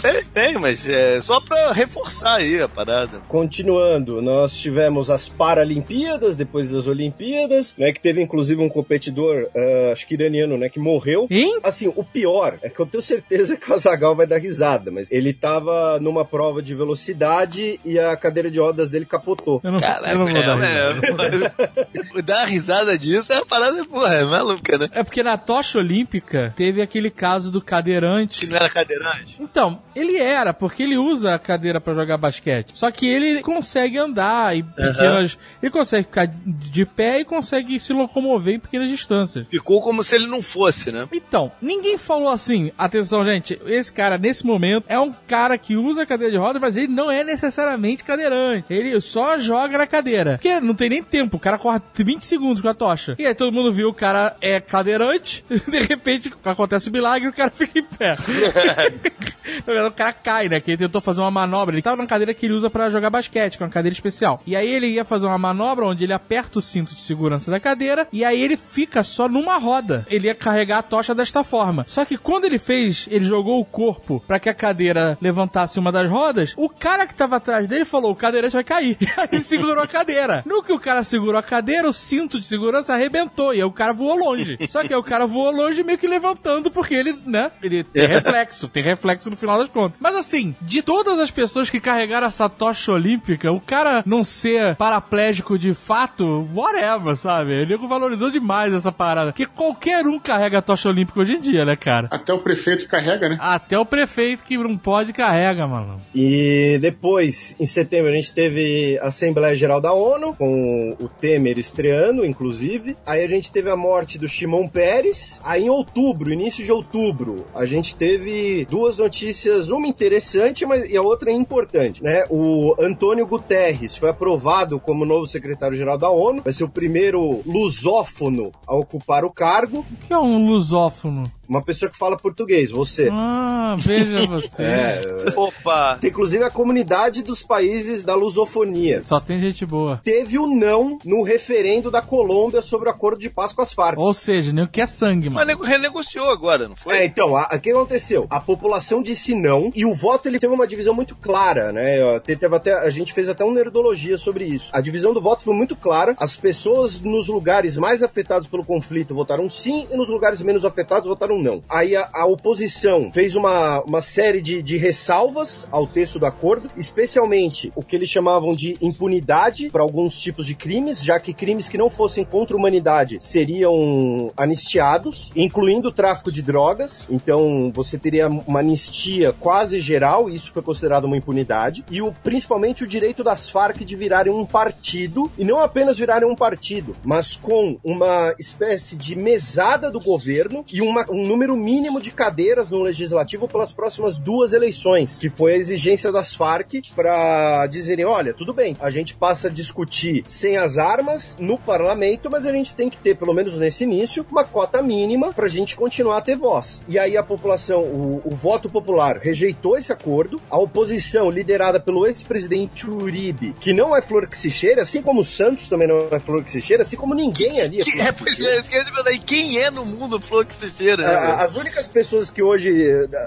Tem, 0.00 0.24
tem, 0.24 0.54
mas 0.58 0.88
é 0.88 1.20
só 1.22 1.40
pra 1.40 1.72
reforçar 1.72 2.36
aí 2.36 2.60
a 2.60 2.68
parada. 2.68 3.20
Continuando, 3.28 4.20
nós 4.22 4.56
tivemos 4.56 5.10
as 5.10 5.28
Paralimpíadas, 5.28 6.36
depois 6.36 6.70
das 6.70 6.86
Olimpíadas, 6.86 7.76
né? 7.76 7.92
Que 7.92 8.00
teve 8.00 8.20
inclusive 8.22 8.60
um 8.62 8.68
competidor, 8.68 9.46
ah, 9.54 9.90
acho 9.92 10.06
que 10.06 10.14
iraniano, 10.14 10.56
né? 10.56 10.68
Que 10.68 10.80
morreu. 10.80 11.26
Hein? 11.30 11.60
Assim, 11.62 11.92
o 11.94 12.02
pior 12.02 12.58
é 12.62 12.68
que 12.68 12.80
eu 12.80 12.86
tenho 12.86 13.02
certeza 13.02 13.56
que 13.56 13.70
o 13.70 13.74
Azagal 13.74 14.16
vai 14.16 14.26
dar 14.26 14.38
risada, 14.38 14.90
mas 14.90 15.10
ele 15.12 15.32
tava 15.32 15.98
numa 16.00 16.24
prova 16.24 16.62
de 16.62 16.74
velocidade 16.74 17.78
e 17.84 17.98
a 17.98 18.16
cadeira 18.16 18.50
de 18.50 18.58
rodas 18.58 18.90
dele 18.90 19.04
capotou. 19.04 19.60
Eu 19.62 19.72
não, 19.72 19.78
Caraca, 19.80 20.10
eu 20.10 20.18
não 20.18 20.26
vou 20.26 20.34
dar 20.42 20.56
risada. 20.56 21.52
é, 21.58 22.18
é, 22.18 22.22
dar 22.22 22.38
uma 22.38 22.46
risada 22.46 22.98
disso 22.98 23.32
é 23.32 23.41
uma 23.42 23.46
parada, 23.48 23.84
porra, 23.84 24.14
é 24.14 24.24
maluca, 24.24 24.78
né? 24.78 24.88
É 24.92 25.02
porque 25.02 25.22
na 25.22 25.36
tocha 25.36 25.78
olímpica 25.78 26.52
teve 26.56 26.80
aquele 26.82 27.10
caso 27.10 27.50
do 27.50 27.60
Que 27.60 27.66
cadeirante. 27.66 28.46
não 28.46 28.56
era 28.56 28.68
cadeirante. 28.68 29.36
Então, 29.40 29.80
ele 29.94 30.16
era, 30.18 30.52
porque 30.54 30.82
ele 30.82 30.96
usa 30.96 31.34
a 31.34 31.38
cadeira 31.38 31.80
pra 31.80 31.94
jogar 31.94 32.16
basquete. 32.18 32.72
Só 32.74 32.90
que 32.90 33.06
ele 33.06 33.42
consegue 33.42 33.98
andar 33.98 34.56
em 34.56 34.62
pequenas. 34.62 35.38
Ele 35.62 35.70
consegue 35.70 36.06
ficar 36.06 36.26
de 36.26 36.84
pé 36.84 37.20
e 37.20 37.24
consegue 37.24 37.78
se 37.78 37.92
locomover 37.92 38.54
em 38.54 38.58
pequenas 38.60 38.90
distâncias. 38.90 39.46
Ficou 39.48 39.80
como 39.82 40.02
se 40.02 40.14
ele 40.14 40.26
não 40.26 40.42
fosse, 40.42 40.90
né? 40.92 41.08
Então, 41.12 41.50
ninguém 41.60 41.96
falou 41.98 42.28
assim, 42.30 42.70
atenção, 42.76 43.24
gente, 43.24 43.60
esse 43.66 43.92
cara, 43.92 44.18
nesse 44.18 44.44
momento, 44.46 44.84
é 44.88 44.98
um 44.98 45.12
cara 45.26 45.56
que 45.58 45.76
usa 45.76 46.06
cadeira 46.06 46.32
de 46.32 46.38
rodas, 46.38 46.60
mas 46.60 46.76
ele 46.76 46.88
não 46.88 47.10
é 47.10 47.24
necessariamente 47.24 48.04
cadeirante. 48.04 48.66
Ele 48.70 49.00
só 49.00 49.38
joga 49.38 49.78
na 49.78 49.86
cadeira. 49.86 50.32
Porque 50.32 50.60
não 50.60 50.74
tem 50.74 50.88
nem 50.88 51.02
tempo, 51.02 51.36
o 51.36 51.40
cara 51.40 51.58
corre 51.58 51.80
20 51.94 52.22
segundos 52.24 52.60
com 52.60 52.68
a 52.68 52.74
tocha. 52.74 53.14
E 53.18 53.26
aí 53.32 53.34
todo 53.34 53.52
mundo 53.52 53.72
viu 53.72 53.88
o 53.88 53.94
cara 53.94 54.36
é 54.40 54.60
cadeirante, 54.60 55.44
de 55.48 55.80
repente 55.80 56.32
acontece 56.44 56.88
um 56.88 56.92
milagre 56.92 57.26
e 57.26 57.30
o 57.30 57.32
cara 57.32 57.50
fica 57.50 57.78
em 57.78 57.82
pé. 57.82 58.14
o 59.86 59.90
cara 59.90 60.12
cai, 60.12 60.48
né? 60.48 60.60
Que 60.60 60.72
ele 60.72 60.78
tentou 60.78 61.00
fazer 61.00 61.20
uma 61.20 61.30
manobra. 61.30 61.74
Ele 61.74 61.82
tava 61.82 61.96
na 61.96 62.06
cadeira 62.06 62.32
que 62.34 62.46
ele 62.46 62.54
usa 62.54 62.70
pra 62.70 62.90
jogar 62.90 63.10
basquete, 63.10 63.56
que 63.56 63.62
é 63.62 63.66
uma 63.66 63.72
cadeira 63.72 63.92
especial. 63.92 64.40
E 64.46 64.54
aí 64.54 64.68
ele 64.68 64.88
ia 64.88 65.04
fazer 65.04 65.26
uma 65.26 65.38
manobra 65.38 65.86
onde 65.86 66.04
ele 66.04 66.12
aperta 66.12 66.58
o 66.58 66.62
cinto 66.62 66.94
de 66.94 67.00
segurança 67.00 67.50
da 67.50 67.58
cadeira 67.58 68.06
e 68.12 68.24
aí 68.24 68.40
ele 68.40 68.56
fica 68.56 69.02
só 69.02 69.28
numa 69.28 69.58
roda. 69.58 70.06
Ele 70.08 70.28
ia 70.28 70.34
carregar 70.34 70.78
a 70.78 70.82
tocha 70.82 71.14
desta 71.14 71.42
forma. 71.42 71.84
Só 71.88 72.04
que 72.04 72.16
quando 72.16 72.44
ele 72.44 72.58
fez, 72.58 73.08
ele 73.10 73.24
jogou 73.24 73.60
o 73.60 73.64
corpo 73.64 74.22
para 74.26 74.38
que 74.38 74.48
a 74.48 74.54
cadeira 74.54 75.18
levantasse 75.20 75.78
uma 75.78 75.90
das 75.90 76.08
rodas, 76.08 76.54
o 76.56 76.68
cara 76.68 77.06
que 77.06 77.14
tava 77.14 77.36
atrás 77.36 77.66
dele 77.66 77.84
falou: 77.84 78.12
o 78.12 78.16
cadeirante 78.16 78.54
vai 78.54 78.64
cair. 78.64 78.98
aí 79.16 79.38
segurou 79.40 79.82
a 79.82 79.88
cadeira. 79.88 80.42
No 80.46 80.62
que 80.62 80.72
o 80.72 80.78
cara 80.78 81.02
segurou 81.02 81.38
a 81.38 81.42
cadeira, 81.42 81.88
o 81.88 81.92
cinto 81.92 82.38
de 82.38 82.44
segurança 82.44 82.94
arrebentou 82.94 83.21
e 83.54 83.56
aí 83.56 83.64
o 83.64 83.72
cara 83.72 83.92
voou 83.92 84.16
longe. 84.16 84.56
Só 84.68 84.82
que 84.82 84.92
aí 84.92 84.98
o 84.98 85.02
cara 85.02 85.26
voou 85.26 85.50
longe 85.50 85.82
meio 85.82 85.98
que 85.98 86.06
levantando 86.06 86.70
porque 86.70 86.94
ele, 86.94 87.16
né? 87.26 87.50
Ele 87.62 87.84
tem 87.84 88.06
reflexo, 88.08 88.68
tem 88.68 88.82
reflexo 88.82 89.30
no 89.30 89.36
final 89.36 89.58
das 89.58 89.68
contas. 89.68 89.98
Mas 90.00 90.16
assim, 90.16 90.54
de 90.60 90.82
todas 90.82 91.18
as 91.18 91.30
pessoas 91.30 91.70
que 91.70 91.80
carregaram 91.80 92.26
essa 92.26 92.48
tocha 92.48 92.92
olímpica, 92.92 93.52
o 93.52 93.60
cara 93.60 94.02
não 94.06 94.24
ser 94.24 94.76
paraplégico 94.76 95.58
de 95.58 95.74
fato, 95.74 96.48
whatever, 96.54 97.16
sabe? 97.16 97.52
Ele 97.52 97.76
valorizou 97.76 98.30
demais 98.30 98.72
essa 98.72 98.92
parada. 98.92 99.32
Porque 99.32 99.46
qualquer 99.46 100.06
um 100.06 100.18
carrega 100.18 100.58
a 100.58 100.62
tocha 100.62 100.88
olímpica 100.88 101.20
hoje 101.20 101.34
em 101.34 101.40
dia, 101.40 101.64
né, 101.64 101.76
cara? 101.76 102.08
Até 102.10 102.32
o 102.32 102.38
prefeito 102.38 102.88
carrega, 102.88 103.28
né? 103.28 103.38
Até 103.40 103.78
o 103.78 103.86
prefeito 103.86 104.44
que 104.44 104.56
não 104.56 104.76
pode 104.76 105.12
carrega, 105.12 105.66
mano. 105.66 106.00
E 106.14 106.78
depois, 106.80 107.56
em 107.58 107.66
setembro, 107.66 108.10
a 108.10 108.14
gente 108.14 108.32
teve 108.32 108.98
a 109.00 109.06
Assembleia 109.06 109.56
Geral 109.56 109.80
da 109.80 109.92
ONU, 109.92 110.34
com 110.34 110.96
o 110.98 111.08
Temer 111.08 111.58
estreando, 111.58 112.24
inclusive. 112.24 112.96
Aí 113.04 113.22
a 113.22 113.28
gente 113.28 113.50
teve 113.50 113.70
a 113.70 113.76
morte 113.76 114.18
do 114.18 114.28
Shimon 114.28 114.68
Peres. 114.68 115.40
Aí 115.44 115.64
em 115.64 115.70
outubro, 115.70 116.32
início 116.32 116.64
de 116.64 116.72
outubro, 116.72 117.46
a 117.54 117.64
gente 117.64 117.94
teve 117.94 118.66
duas 118.70 118.98
notícias, 118.98 119.70
uma 119.70 119.86
interessante 119.86 120.64
mas, 120.64 120.88
e 120.88 120.96
a 120.96 121.02
outra 121.02 121.30
é 121.30 121.34
importante, 121.34 122.02
né? 122.02 122.24
O 122.30 122.74
Antônio 122.78 123.26
Guterres 123.26 123.96
foi 123.96 124.10
aprovado 124.10 124.78
como 124.78 125.04
novo 125.04 125.26
secretário-geral 125.26 125.98
da 125.98 126.10
ONU, 126.10 126.42
vai 126.42 126.52
ser 126.52 126.64
o 126.64 126.68
primeiro 126.68 127.42
lusófono 127.46 128.52
a 128.66 128.74
ocupar 128.74 129.24
o 129.24 129.30
cargo. 129.30 129.80
O 129.80 130.06
que 130.06 130.12
é 130.12 130.18
um 130.18 130.46
lusófono? 130.46 131.24
Uma 131.52 131.62
pessoa 131.62 131.90
que 131.90 131.98
fala 131.98 132.16
português, 132.16 132.70
você. 132.70 133.10
Ah, 133.12 133.76
veja 133.78 134.26
você. 134.26 134.62
É, 134.72 135.32
Opa! 135.36 135.98
tem 136.00 136.08
inclusive 136.10 136.42
a 136.44 136.50
comunidade 136.50 137.22
dos 137.22 137.42
países 137.42 138.02
da 138.02 138.14
lusofonia. 138.14 139.02
Só 139.04 139.20
tem 139.20 139.38
gente 139.40 139.66
boa. 139.66 140.00
Teve 140.02 140.38
o 140.38 140.46
não 140.46 140.98
no 141.04 141.22
referendo 141.22 141.90
da 141.90 142.00
Colômbia 142.00 142.62
sobre 142.62 142.88
o 142.88 142.90
acordo 142.90 143.20
de 143.20 143.28
paz 143.28 143.52
com 143.52 143.60
as 143.60 143.72
Farc. 143.72 143.98
Ou 143.98 144.14
seja, 144.14 144.52
nem 144.52 144.64
o 144.64 144.68
que 144.68 144.80
é 144.80 144.86
sangue, 144.86 145.26
Mas 145.26 145.34
mano. 145.34 145.46
nego- 145.46 145.64
renegociou 145.64 146.30
agora, 146.30 146.68
não 146.68 146.76
foi? 146.76 146.96
É, 146.96 147.04
então, 147.04 147.32
o 147.34 147.60
que 147.60 147.70
aconteceu? 147.70 148.26
A 148.30 148.40
população 148.40 149.02
disse 149.02 149.34
não 149.34 149.70
e 149.74 149.84
o 149.84 149.94
voto 149.94 150.28
ele 150.28 150.38
teve 150.38 150.52
uma 150.54 150.66
divisão 150.66 150.94
muito 150.94 151.14
clara, 151.16 151.70
né? 151.72 152.18
Teve 152.20 152.46
até, 152.54 152.72
a 152.72 152.88
gente 152.90 153.12
fez 153.12 153.28
até 153.28 153.44
uma 153.44 153.54
nerdologia 153.54 154.16
sobre 154.16 154.44
isso. 154.44 154.70
A 154.72 154.80
divisão 154.80 155.12
do 155.12 155.20
voto 155.20 155.42
foi 155.42 155.54
muito 155.54 155.76
clara. 155.76 156.14
As 156.18 156.34
pessoas 156.36 156.98
nos 157.00 157.28
lugares 157.28 157.76
mais 157.76 158.02
afetados 158.02 158.48
pelo 158.48 158.64
conflito 158.64 159.14
votaram 159.14 159.48
sim 159.48 159.86
e 159.90 159.96
nos 159.96 160.08
lugares 160.08 160.40
menos 160.42 160.64
afetados 160.64 161.08
votaram 161.08 161.38
não. 161.42 161.62
Aí 161.68 161.94
a, 161.96 162.08
a 162.12 162.26
oposição 162.26 163.10
fez 163.12 163.34
uma, 163.36 163.80
uma 163.82 164.00
série 164.00 164.40
de, 164.40 164.62
de 164.62 164.76
ressalvas 164.76 165.66
ao 165.70 165.86
texto 165.86 166.18
do 166.18 166.26
acordo, 166.26 166.70
especialmente 166.76 167.72
o 167.74 167.82
que 167.82 167.96
eles 167.96 168.08
chamavam 168.08 168.54
de 168.54 168.76
impunidade 168.80 169.68
para 169.70 169.82
alguns 169.82 170.20
tipos 170.20 170.46
de 170.46 170.54
crimes, 170.54 171.02
já 171.02 171.18
que 171.18 171.32
crimes 171.34 171.68
que 171.68 171.76
não 171.76 171.90
fossem 171.90 172.24
contra 172.24 172.56
a 172.56 172.58
humanidade 172.58 173.18
seriam 173.20 174.30
anistiados, 174.36 175.30
incluindo 175.34 175.88
o 175.88 175.92
tráfico 175.92 176.30
de 176.30 176.42
drogas. 176.42 177.06
Então 177.10 177.70
você 177.74 177.98
teria 177.98 178.28
uma 178.28 178.60
anistia 178.60 179.32
quase 179.32 179.80
geral, 179.80 180.30
e 180.30 180.34
isso 180.34 180.52
foi 180.52 180.62
considerado 180.62 181.04
uma 181.04 181.16
impunidade. 181.16 181.84
E 181.90 182.00
o, 182.00 182.12
principalmente 182.22 182.84
o 182.84 182.86
direito 182.86 183.24
das 183.24 183.50
Farc 183.50 183.84
de 183.84 183.96
virarem 183.96 184.32
um 184.32 184.46
partido, 184.46 185.30
e 185.36 185.44
não 185.44 185.58
apenas 185.58 185.98
virarem 185.98 186.28
um 186.28 186.36
partido, 186.36 186.94
mas 187.04 187.36
com 187.36 187.78
uma 187.82 188.34
espécie 188.38 188.96
de 188.96 189.16
mesada 189.16 189.90
do 189.90 190.00
governo 190.00 190.64
e 190.72 190.80
uma- 190.80 191.06
um 191.10 191.21
número 191.26 191.56
mínimo 191.56 192.00
de 192.00 192.10
cadeiras 192.10 192.70
no 192.70 192.82
legislativo 192.82 193.48
pelas 193.48 193.72
próximas 193.72 194.18
duas 194.18 194.52
eleições, 194.52 195.18
que 195.18 195.30
foi 195.30 195.54
a 195.54 195.56
exigência 195.56 196.10
das 196.12 196.34
Farc 196.34 196.72
para 196.94 197.66
dizerem: 197.66 198.04
olha, 198.04 198.32
tudo 198.32 198.52
bem, 198.52 198.76
a 198.80 198.90
gente 198.90 199.14
passa 199.14 199.48
a 199.48 199.50
discutir 199.50 200.24
sem 200.28 200.56
as 200.56 200.78
armas 200.78 201.36
no 201.38 201.58
parlamento, 201.58 202.30
mas 202.30 202.46
a 202.46 202.52
gente 202.52 202.74
tem 202.74 202.88
que 202.88 202.98
ter, 202.98 203.16
pelo 203.16 203.34
menos 203.34 203.56
nesse 203.56 203.84
início, 203.84 204.24
uma 204.30 204.44
cota 204.44 204.82
mínima 204.82 205.32
para 205.32 205.46
a 205.46 205.48
gente 205.48 205.76
continuar 205.76 206.18
a 206.18 206.20
ter 206.20 206.36
voz. 206.36 206.82
E 206.88 206.98
aí 206.98 207.16
a 207.16 207.22
população, 207.22 207.82
o, 207.82 208.22
o 208.24 208.30
voto 208.30 208.68
popular 208.68 209.18
rejeitou 209.18 209.76
esse 209.76 209.92
acordo, 209.92 210.40
a 210.50 210.58
oposição, 210.58 211.30
liderada 211.30 211.78
pelo 211.80 212.06
ex-presidente 212.06 212.88
Uribe, 212.88 213.54
que 213.60 213.72
não 213.72 213.94
é 213.96 214.02
flor 214.02 214.26
que 214.26 214.36
se 214.36 214.50
cheira, 214.50 214.82
assim 214.82 215.02
como 215.02 215.20
o 215.20 215.24
Santos 215.24 215.68
também 215.68 215.88
não 215.88 216.08
é 216.10 216.18
flor 216.18 216.42
que 216.42 216.50
se 216.50 216.60
cheira, 216.60 216.82
assim 216.82 216.96
como 216.96 217.14
ninguém 217.14 217.60
ali 217.60 217.80
é 217.80 217.84
flor 217.84 218.00
É, 218.06 218.12
que 218.12 218.18
se 218.18 218.24
pois 218.24 218.36
cheira. 218.36 218.58
é, 218.58 218.84
perguntar, 218.84 219.12
e 219.12 219.18
quem 219.18 219.58
é 219.58 219.70
no 219.70 219.84
mundo 219.84 220.20
flor 220.20 220.44
que 220.44 220.54
se 220.54 220.72
cheira? 220.72 221.04
Né, 221.12 221.18
A- 221.18 221.26
velho? 221.26 221.40
As 221.42 221.56
únicas 221.56 221.86
pessoas 221.86 222.30
que 222.30 222.42
hoje 222.42 222.70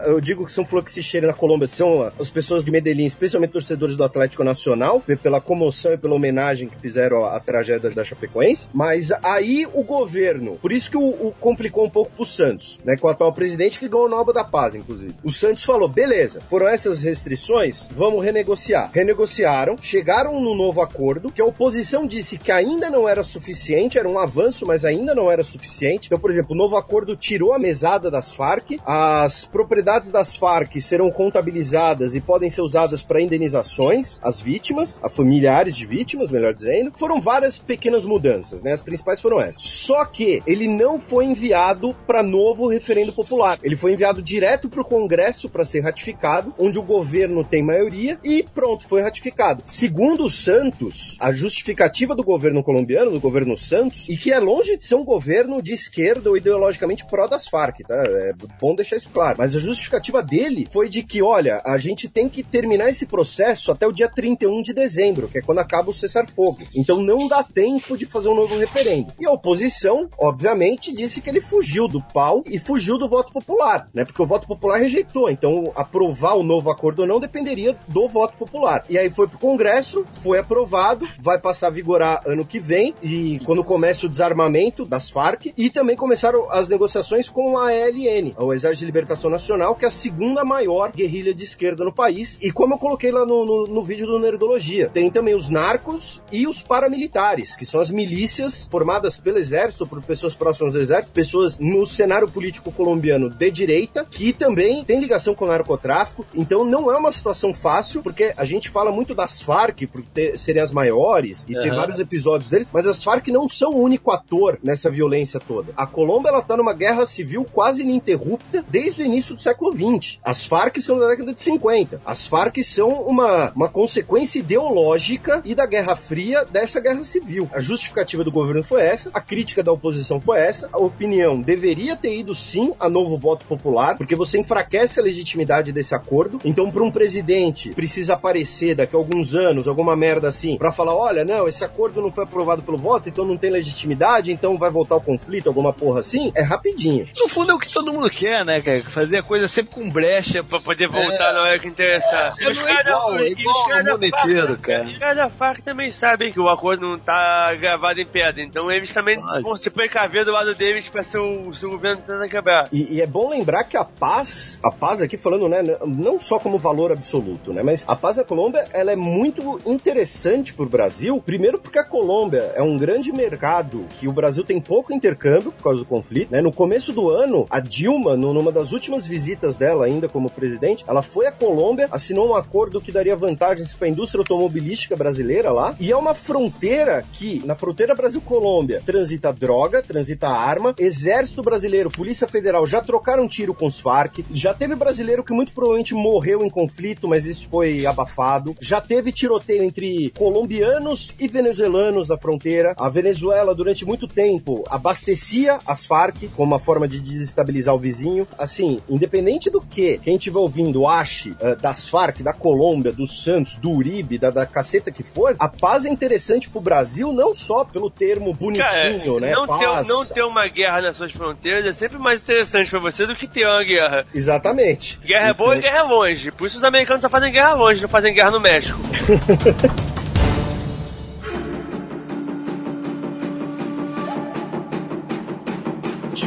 eu 0.06 0.20
digo 0.22 0.46
que 0.46 0.52
são 0.52 0.66
flor 0.66 0.84
que 0.84 0.92
se 0.92 1.02
cheira 1.04 1.28
na 1.28 1.34
Colômbia 1.34 1.68
são 1.68 2.02
as 2.20 2.30
pessoas 2.30 2.64
de 2.64 2.72
Medellín, 2.72 3.06
especialmente 3.06 3.52
torcedores 3.52 3.96
do 3.98 4.04
Atlético 4.04 4.44
Nacional, 4.44 5.00
pe- 5.00 5.16
pela 5.16 5.40
comoção 5.42 5.94
e 5.94 5.98
pela 5.98 6.16
homenagem 6.16 6.68
que 6.70 6.80
fizeram 6.80 7.26
à 7.26 7.40
tragédia 7.40 7.90
da 7.90 8.04
Chapecoense. 8.04 8.70
Mas 8.74 9.12
aí 9.24 9.68
o 9.74 9.84
governo, 9.84 10.58
por 10.62 10.72
isso 10.72 10.90
que 10.90 10.98
o, 10.98 11.28
o 11.28 11.32
complicou 11.40 11.86
um 11.86 11.90
pouco 11.90 12.12
pro 12.12 12.26
Santos, 12.26 12.80
né? 12.84 12.96
Com 12.98 13.08
o 13.08 13.10
atual 13.10 13.34
presidente 13.34 13.78
que 13.80 13.88
ganhou 13.88 14.06
o 14.08 14.10
Nobel 14.10 14.34
da 14.34 14.44
Paz, 14.44 14.76
inclusive. 14.76 15.14
O 15.24 15.32
Santos 15.32 15.64
falou: 15.64 15.88
beleza, 15.88 16.40
foram 16.50 16.68
essas 16.68 17.04
restrições, 17.04 17.88
vamos 17.92 18.24
renegociar. 18.24 18.90
Renegociaram, 18.94 19.76
chegaram 19.82 20.40
no 20.40 20.56
novo 20.56 20.82
acordo, 20.82 21.32
que 21.32 21.42
a 21.42 21.46
oposição 21.46 22.06
disse 22.06 22.38
que 22.38 22.52
ainda 22.52 22.90
não 22.90 23.08
era 23.08 23.24
suficiente, 23.24 23.98
era 23.98 24.08
um 24.08 24.20
avanço, 24.20 24.66
mas 24.66 24.86
ainda 24.86 25.14
não 25.16 25.32
era 25.32 25.44
suficiente. 25.44 26.08
Então, 26.08 26.20
por 26.20 26.30
exemplo, 26.30 26.54
o 26.54 26.58
novo 26.58 26.76
acordo 26.78 27.16
tirou 27.16 27.54
a 27.54 27.60
mesada 27.76 28.10
das 28.10 28.34
Farc, 28.34 28.80
as 28.86 29.44
propriedades 29.44 30.10
das 30.10 30.34
Farc 30.34 30.80
serão 30.80 31.12
contabilizadas 31.12 32.16
e 32.16 32.22
podem 32.22 32.50
ser 32.50 32.62
usadas 32.62 33.02
para 33.02 33.22
indenizações 33.22 34.18
às 34.24 34.40
vítimas, 34.40 34.98
a 35.04 35.10
familiares 35.10 35.76
de 35.76 35.86
vítimas, 35.86 36.32
melhor 36.32 36.54
dizendo. 36.54 36.94
Foram 36.98 37.20
várias 37.20 37.58
pequenas 37.58 38.06
mudanças, 38.06 38.64
né? 38.64 38.72
As 38.72 38.80
principais 38.80 39.20
foram 39.20 39.42
essas. 39.42 39.62
Só 39.62 40.06
que 40.06 40.42
ele 40.48 40.70
não 40.70 40.98
foi 40.98 41.26
enviado 41.26 41.94
para 42.08 42.24
novo 42.24 42.70
referendo 42.70 43.12
popular. 43.12 43.60
Ele 43.62 43.76
foi 43.76 43.92
enviado 43.92 44.22
direto 44.22 44.70
para 44.70 44.82
o 44.82 44.86
Congresso 44.86 45.50
para 45.50 45.66
ser 45.66 45.82
ratificado, 45.82 46.54
onde 46.58 46.80
o 46.80 46.84
governo 46.84 47.44
tem 47.44 47.62
maioria 47.62 48.18
e 48.24 48.46
pronto, 48.54 48.88
foi 48.88 49.02
ratificado. 49.02 49.64
Segundo 49.66 50.24
o 50.24 50.30
Santos, 50.30 51.18
a 51.20 51.34
justificativa 51.34 52.16
do 52.16 52.24
governo 52.24 52.64
colombiano, 52.64 53.12
do 53.12 53.20
governo 53.20 53.58
Santos, 53.58 54.08
e 54.08 54.16
que 54.16 54.32
é 54.32 54.40
longe 54.40 54.78
de 54.78 54.86
ser 54.86 54.96
um 54.96 55.04
governo 55.04 55.62
de 55.62 55.74
esquerda 55.74 56.30
ou 56.30 56.38
ideologicamente 56.38 57.06
pró 57.06 57.28
das 57.28 57.48
Farc, 57.50 57.65
tá? 57.84 57.96
É 57.96 58.34
bom 58.60 58.76
deixar 58.76 58.98
isso 58.98 59.10
claro. 59.10 59.38
Mas 59.38 59.56
a 59.56 59.60
justificativa 59.60 60.22
dele 60.22 60.68
foi 60.72 60.90
de 60.90 61.04
que, 61.04 61.22
olha, 61.22 61.62
a 61.66 61.78
gente 61.78 62.08
tem 62.08 62.30
que 62.30 62.44
terminar 62.44 62.90
esse 62.90 63.06
processo 63.06 63.72
até 63.72 63.88
o 63.88 63.92
dia 63.92 64.10
31 64.10 64.62
de 64.62 64.74
dezembro, 64.74 65.28
que 65.28 65.40
é 65.40 65.42
quando 65.42 65.60
acaba 65.60 65.90
o 65.90 65.94
cessar-fogo. 65.94 66.64
Então 66.76 67.02
não 67.02 67.28
dá 67.28 67.44
tempo 67.44 67.98
de 67.98 68.06
fazer 68.06 68.30
um 68.30 68.36
novo 68.36 68.58
referendo. 68.58 69.14
E 69.20 69.28
a 69.28 69.32
oposição, 69.32 70.10
obviamente, 70.18 70.94
disse 70.94 71.22
que 71.22 71.30
ele 71.30 71.42
fugiu 71.42 71.88
do 71.88 72.02
pau 72.02 72.44
e 72.46 72.60
fugiu 72.60 72.98
do 72.98 73.08
voto 73.08 73.32
popular, 73.32 73.90
né? 73.94 74.06
Porque 74.06 74.22
o 74.22 74.28
voto 74.28 74.48
popular 74.48 74.80
rejeitou. 74.80 75.30
Então 75.30 75.72
aprovar 75.76 76.36
o 76.36 76.44
novo 76.44 76.70
acordo 76.70 77.02
ou 77.02 77.08
não 77.08 77.20
dependeria 77.20 77.76
do 77.88 78.08
voto 78.08 78.38
popular. 78.38 78.84
E 78.90 78.98
aí 78.98 79.10
foi 79.10 79.28
pro 79.28 79.38
Congresso, 79.38 80.06
foi 80.06 80.40
aprovado, 80.40 81.08
vai 81.20 81.40
passar 81.40 81.68
a 81.68 81.72
vigorar 81.72 82.22
ano 82.26 82.46
que 82.46 82.60
vem 82.60 82.94
e 83.02 83.40
quando 83.46 83.64
começa 83.64 84.06
o 84.06 84.10
desarmamento 84.10 84.86
das 84.86 85.10
Farc 85.10 85.54
e 85.58 85.70
também 85.70 85.96
começaram 85.96 86.50
as 86.52 86.70
negociações 86.70 87.30
com 87.30 87.55
a 87.58 87.74
ELN, 87.74 88.34
o 88.38 88.54
Exército 88.54 88.80
de 88.80 88.86
Libertação 88.86 89.30
Nacional, 89.30 89.76
que 89.76 89.86
é 89.86 89.88
a 89.88 89.92
segunda 89.92 90.44
maior 90.44 90.92
guerrilha 90.92 91.34
de 91.34 91.44
esquerda 91.44 91.84
no 91.84 91.94
país. 91.94 92.38
E 92.42 92.52
como 92.52 92.74
eu 92.74 92.78
coloquei 92.78 93.12
lá 93.12 93.26
no, 93.26 93.46
no, 93.46 93.64
no 93.66 93.84
vídeo 93.84 94.06
do 94.08 94.20
Nerdologia, 94.20 94.90
tem 94.94 95.10
também 95.10 95.36
os 95.36 95.50
narcos 95.50 96.22
e 96.32 96.48
os 96.48 96.62
paramilitares, 96.62 97.56
que 97.56 97.66
são 97.66 97.80
as 97.80 97.90
milícias 97.90 98.68
formadas 98.70 99.18
pelo 99.18 99.38
exército, 99.38 99.86
por 99.88 100.02
pessoas 100.02 100.36
próximas 100.36 100.76
ao 100.76 100.82
exército, 100.82 101.14
pessoas 101.14 101.58
no 101.60 101.86
cenário 101.86 102.30
político 102.30 102.72
colombiano 102.72 103.30
de 103.30 103.52
direita, 103.52 104.06
que 104.10 104.32
também 104.34 104.84
tem 104.84 105.00
ligação 105.00 105.34
com 105.36 105.46
o 105.46 105.48
narcotráfico. 105.48 106.26
Então 106.34 106.64
não 106.64 106.92
é 106.92 106.98
uma 106.98 107.12
situação 107.12 107.54
fácil, 107.54 108.02
porque 108.02 108.34
a 108.38 108.46
gente 108.46 108.70
fala 108.70 108.92
muito 108.92 109.14
das 109.14 109.42
Farc 109.42 109.86
por 109.88 110.02
ter- 110.04 110.38
serem 110.38 110.62
as 110.62 110.72
maiores 110.72 111.44
e 111.48 111.54
ter 111.54 111.70
Aham. 111.70 111.76
vários 111.78 112.00
episódios 112.00 112.50
deles, 112.50 112.70
mas 112.74 112.88
as 112.88 113.04
Farc 113.04 113.28
não 113.28 113.48
são 113.48 113.72
o 113.74 113.82
único 113.82 114.12
ator 114.12 114.58
nessa 114.64 114.90
violência 114.90 115.40
toda. 115.40 115.74
A 115.76 115.86
Colômbia 115.86 116.30
ela 116.30 116.42
tá 116.42 116.56
numa 116.58 116.74
guerra 116.74 117.06
civil 117.06 117.45
quase 117.46 117.84
ininterrupta 117.84 118.64
desde 118.68 119.02
o 119.02 119.06
início 119.06 119.36
do 119.36 119.42
século 119.42 119.72
XX. 119.72 120.20
As 120.24 120.46
Farc 120.46 120.78
são 120.82 121.00
da 121.00 121.08
década 121.08 121.34
de 121.34 121.42
50. 121.42 122.02
As 122.06 122.28
Farc 122.28 122.58
são 122.64 122.90
uma, 123.04 123.52
uma 123.56 123.70
consequência 123.70 124.40
ideológica 124.40 125.42
e 125.46 125.56
da 125.56 125.66
Guerra 125.66 125.96
Fria 125.96 126.46
dessa 126.46 126.80
guerra 126.80 127.04
civil. 127.04 127.50
A 127.54 127.60
justificativa 127.60 128.24
do 128.24 128.32
governo 128.32 128.64
foi 128.64 128.82
essa, 128.82 129.10
a 129.14 129.22
crítica 129.22 129.64
da 129.64 129.72
oposição 129.72 130.20
foi 130.20 130.40
essa, 130.40 130.70
a 130.72 130.78
opinião 130.78 131.42
deveria 131.42 131.96
ter 131.96 132.18
ido 132.18 132.34
sim 132.34 132.74
a 132.80 132.90
novo 132.90 133.18
voto 133.18 133.46
popular, 133.46 133.98
porque 133.98 134.16
você 134.16 134.38
enfraquece 134.38 135.00
a 135.00 135.04
legitimidade 135.04 135.72
desse 135.72 135.94
acordo. 135.94 136.40
Então, 136.44 136.72
para 136.72 136.84
um 136.84 136.92
presidente 136.92 137.70
precisa 137.72 138.14
aparecer 138.14 138.76
daqui 138.76 138.96
a 138.96 139.00
alguns 139.00 139.36
anos, 139.36 139.68
alguma 139.68 139.96
merda 139.96 140.28
assim, 140.28 140.58
para 140.58 140.72
falar: 140.72 140.96
olha, 140.96 141.24
não, 141.24 141.48
esse 141.48 141.64
acordo 141.64 142.02
não 142.02 142.12
foi 142.12 142.24
aprovado 142.24 142.62
pelo 142.62 142.78
voto, 142.78 143.10
então 143.10 143.26
não 143.26 143.38
tem 143.38 143.50
legitimidade, 143.50 144.32
então 144.32 144.58
vai 144.58 144.70
voltar 144.70 144.96
o 144.96 145.02
conflito, 145.02 145.48
alguma 145.48 145.74
porra 145.74 146.00
assim, 146.00 146.32
é 146.36 146.42
rapidinho. 146.42 147.08
No 147.18 147.30
fundo 147.36 147.52
é 147.52 147.54
o 147.56 147.60
que 147.60 147.72
todo 147.72 147.92
mundo 147.92 148.10
quer, 148.10 148.46
né, 148.46 148.62
cara? 148.62 148.82
Fazer 148.86 149.18
a 149.18 149.24
coisa 149.24 149.48
sempre 149.50 149.76
com 149.76 149.90
brecha. 149.90 150.42
Pra 150.42 150.62
poder 150.62 150.88
voltar 150.88 151.34
na 151.34 151.42
hora 151.42 151.60
que 151.60 151.68
interessar. 151.68 152.34
É, 152.40 152.54
não 152.54 152.68
é 152.68 152.82
igual, 152.82 153.20
é 153.20 153.28
igual 153.28 153.84
no 153.84 153.92
mundo 153.92 154.06
inteiro, 154.06 154.58
cara. 154.58 154.86
Os 154.86 154.98
caras 154.98 155.18
da 155.18 155.30
FARC 155.30 155.62
também 155.62 155.92
sabem 155.92 156.32
que 156.32 156.40
o 156.40 156.48
acordo 156.48 156.88
não 156.88 156.98
tá 156.98 157.54
gravado 157.56 158.00
em 158.00 158.06
pedra, 158.06 158.42
então 158.42 158.72
eles 158.72 158.94
também 158.94 159.20
Pode. 159.20 159.44
vão 159.44 159.58
se 159.58 159.70
precaver 159.70 160.24
do 160.24 160.32
lado 160.32 160.56
deles 160.56 160.88
pra 160.88 161.04
ser 161.04 161.18
o, 161.18 161.54
se 161.54 161.66
o 161.66 161.72
governo 161.72 161.98
tentando 161.98 162.30
quebrar. 162.30 162.70
E, 162.72 162.96
e 162.96 163.02
é 163.02 163.08
bom 163.08 163.30
lembrar 163.30 163.66
que 163.66 163.76
a 163.76 163.84
paz, 163.84 164.60
a 164.64 164.72
paz 164.72 165.02
aqui 165.02 165.18
falando, 165.18 165.50
né, 165.50 165.62
não 165.86 166.20
só 166.20 166.40
como 166.40 166.58
valor 166.58 166.92
absoluto, 166.92 167.52
né, 167.52 167.62
mas 167.64 167.84
a 167.88 167.96
paz 167.96 168.16
da 168.16 168.24
Colômbia, 168.24 168.66
ela 168.72 168.92
é 168.92 168.96
muito 168.96 169.60
interessante 169.66 170.54
pro 170.54 170.66
Brasil, 170.66 171.22
primeiro 171.22 171.60
porque 171.60 171.80
a 171.80 171.84
Colômbia 171.84 172.54
é 172.56 172.62
um 172.62 172.78
grande 172.78 173.12
mercado 173.12 173.86
que 173.90 174.08
o 174.08 174.14
Brasil 174.14 174.44
tem 174.44 174.62
pouco 174.62 174.94
intercâmbio 174.94 175.52
por 175.52 175.64
causa 175.64 175.80
do 175.80 175.86
conflito, 175.86 176.32
né, 176.32 176.42
no 176.42 176.52
começo 176.52 176.94
do 176.94 177.10
ano, 177.10 177.25
a 177.50 177.60
Dilma, 177.60 178.16
numa 178.16 178.52
das 178.52 178.72
últimas 178.72 179.06
visitas 179.06 179.58
dela 179.58 179.86
ainda 179.86 180.08
como 180.08 180.30
presidente, 180.30 180.86
ela 180.88 181.02
foi 181.02 181.26
à 181.26 181.32
Colômbia, 181.32 181.88
assinou 181.92 182.30
um 182.30 182.36
acordo 182.36 182.80
que 182.80 182.92
daria 182.92 183.16
vantagens 183.16 183.74
para 183.74 183.88
a 183.88 183.90
indústria 183.90 184.20
automobilística 184.22 184.96
brasileira 184.96 185.52
lá, 185.52 185.76
e 185.80 185.92
é 185.92 185.98
uma 185.98 186.14
fronteira 186.14 187.04
que, 187.14 187.42
na 187.46 187.56
fronteira 187.56 187.96
Brasil-Colômbia, 187.96 188.82
transita 188.86 189.34
droga, 189.34 189.82
transita 189.82 190.28
arma, 190.28 190.76
exército 190.78 191.42
brasileiro, 191.42 191.90
polícia 191.90 192.28
federal 192.28 192.66
já 192.66 192.82
trocaram 192.82 193.28
tiro 193.28 193.54
com 193.54 193.66
os 193.66 193.80
Farc, 193.80 194.20
já 194.32 194.54
teve 194.54 194.76
brasileiro 194.76 195.24
que 195.24 195.34
muito 195.34 195.52
provavelmente 195.52 195.94
morreu 195.94 196.44
em 196.44 196.50
conflito, 196.50 197.08
mas 197.08 197.26
isso 197.26 197.48
foi 197.50 197.86
abafado, 197.86 198.56
já 198.62 198.80
teve 198.80 199.12
tiroteio 199.12 199.64
entre 199.64 200.12
colombianos 200.18 201.14
e 201.20 201.28
venezuelanos 201.28 202.08
na 202.08 202.18
fronteira, 202.18 202.76
a 202.78 202.90
Venezuela 202.90 203.56
durante 203.56 203.86
muito 203.86 204.08
tempo 204.08 204.64
abastecia 204.70 205.60
as 205.66 205.86
Farc 205.86 206.28
como 206.36 206.52
uma 206.52 206.60
forma 206.60 206.88
de 206.88 207.00
desestabilizar 207.18 207.74
o 207.74 207.80
vizinho, 207.80 208.28
assim, 208.38 208.80
independente 208.90 209.50
do 209.50 209.62
que 209.62 209.98
quem 210.00 210.16
estiver 210.16 210.40
ouvindo 210.40 210.88
ache 210.88 211.36
eh, 211.40 211.56
das 211.56 211.88
Farc, 211.90 212.22
da 212.22 212.34
Colômbia, 212.34 212.92
dos 212.92 213.24
Santos, 213.24 213.56
do 213.56 213.72
Uribe, 213.72 214.18
da, 214.18 214.30
da 214.30 214.46
caceta 214.46 214.92
que 214.92 215.04
for, 215.04 215.36
a 215.40 215.48
paz 215.48 215.86
é 215.86 215.90
interessante 215.90 216.50
pro 216.50 216.62
Brasil 216.62 217.12
não 217.12 217.34
só 217.34 217.64
pelo 217.66 217.90
termo 217.90 218.34
bonitinho, 218.34 219.20
né? 219.20 219.32
não, 219.32 219.46
ter, 219.46 219.88
não 219.88 220.06
ter 220.06 220.24
uma 220.24 220.48
guerra 220.48 220.82
nas 220.82 220.96
suas 220.96 221.12
fronteiras 221.12 221.66
é 221.66 221.72
sempre 221.72 221.98
mais 221.98 222.20
interessante 222.20 222.70
pra 222.70 222.80
você 222.80 223.06
do 223.06 223.16
que 223.16 223.28
ter 223.28 223.46
uma 223.46 223.64
guerra. 223.64 224.06
Exatamente. 224.14 225.00
Guerra 225.04 225.30
é 225.30 225.34
boa 225.34 225.56
e 225.56 225.62
guerra 225.62 225.80
é 225.80 225.84
longe. 225.84 226.32
Por 226.32 226.48
isso 226.48 226.58
os 226.58 226.64
americanos 226.64 227.02
só 227.02 227.10
fazem 227.10 227.32
guerra 227.32 227.54
longe, 227.54 227.82
não 227.82 227.90
fazem 227.90 228.14
guerra 228.14 228.32
no 228.32 228.40
México. 228.40 228.80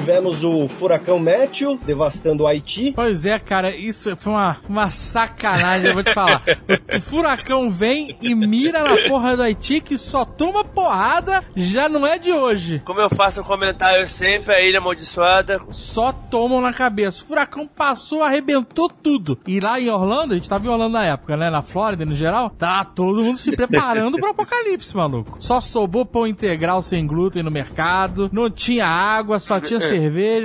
Tivemos 0.08 0.42
o 0.42 0.66
furacão 0.68 1.18
Matthew 1.18 1.78
devastando 1.84 2.44
o 2.44 2.46
Haiti. 2.46 2.92
Pois 2.96 3.26
é, 3.26 3.38
cara, 3.38 3.76
isso 3.76 4.16
foi 4.16 4.32
uma, 4.32 4.56
uma 4.66 4.88
sacanagem, 4.88 5.88
eu 5.88 5.92
vou 5.92 6.02
te 6.02 6.14
falar. 6.14 6.42
O 6.96 6.98
furacão 6.98 7.68
vem 7.68 8.16
e 8.22 8.34
mira 8.34 8.84
na 8.84 9.06
porra 9.06 9.36
do 9.36 9.42
Haiti 9.42 9.82
que 9.82 9.98
só 9.98 10.24
toma 10.24 10.64
porrada, 10.64 11.44
já 11.54 11.90
não 11.90 12.06
é 12.06 12.18
de 12.18 12.32
hoje. 12.32 12.80
Como 12.86 12.98
eu 13.02 13.10
faço 13.10 13.42
um 13.42 13.44
comentário 13.44 14.08
sempre, 14.08 14.54
a 14.54 14.62
ilha 14.62 14.78
amaldiçoada. 14.78 15.60
Só 15.68 16.10
tomam 16.10 16.62
na 16.62 16.72
cabeça. 16.72 17.22
O 17.22 17.26
furacão 17.26 17.66
passou, 17.66 18.22
arrebentou 18.22 18.88
tudo. 18.88 19.38
E 19.46 19.60
lá 19.60 19.78
em 19.78 19.90
Orlando, 19.90 20.32
a 20.32 20.36
gente 20.38 20.48
tava 20.48 20.66
em 20.66 20.70
Orlando 20.70 20.94
na 20.94 21.04
época, 21.04 21.36
né? 21.36 21.50
Na 21.50 21.60
Flórida, 21.60 22.06
no 22.06 22.14
geral, 22.14 22.48
tá 22.48 22.82
todo 22.82 23.22
mundo 23.22 23.36
se 23.36 23.54
preparando 23.54 24.16
pro 24.16 24.30
apocalipse, 24.30 24.96
maluco. 24.96 25.36
Só 25.38 25.60
sobrou 25.60 26.06
pão 26.06 26.26
integral 26.26 26.80
sem 26.80 27.06
glúten 27.06 27.42
no 27.42 27.50
mercado, 27.50 28.30
não 28.32 28.50
tinha 28.50 28.86
água, 28.86 29.38
só 29.38 29.60
tinha 29.60 29.78
cerveja, 29.78 29.97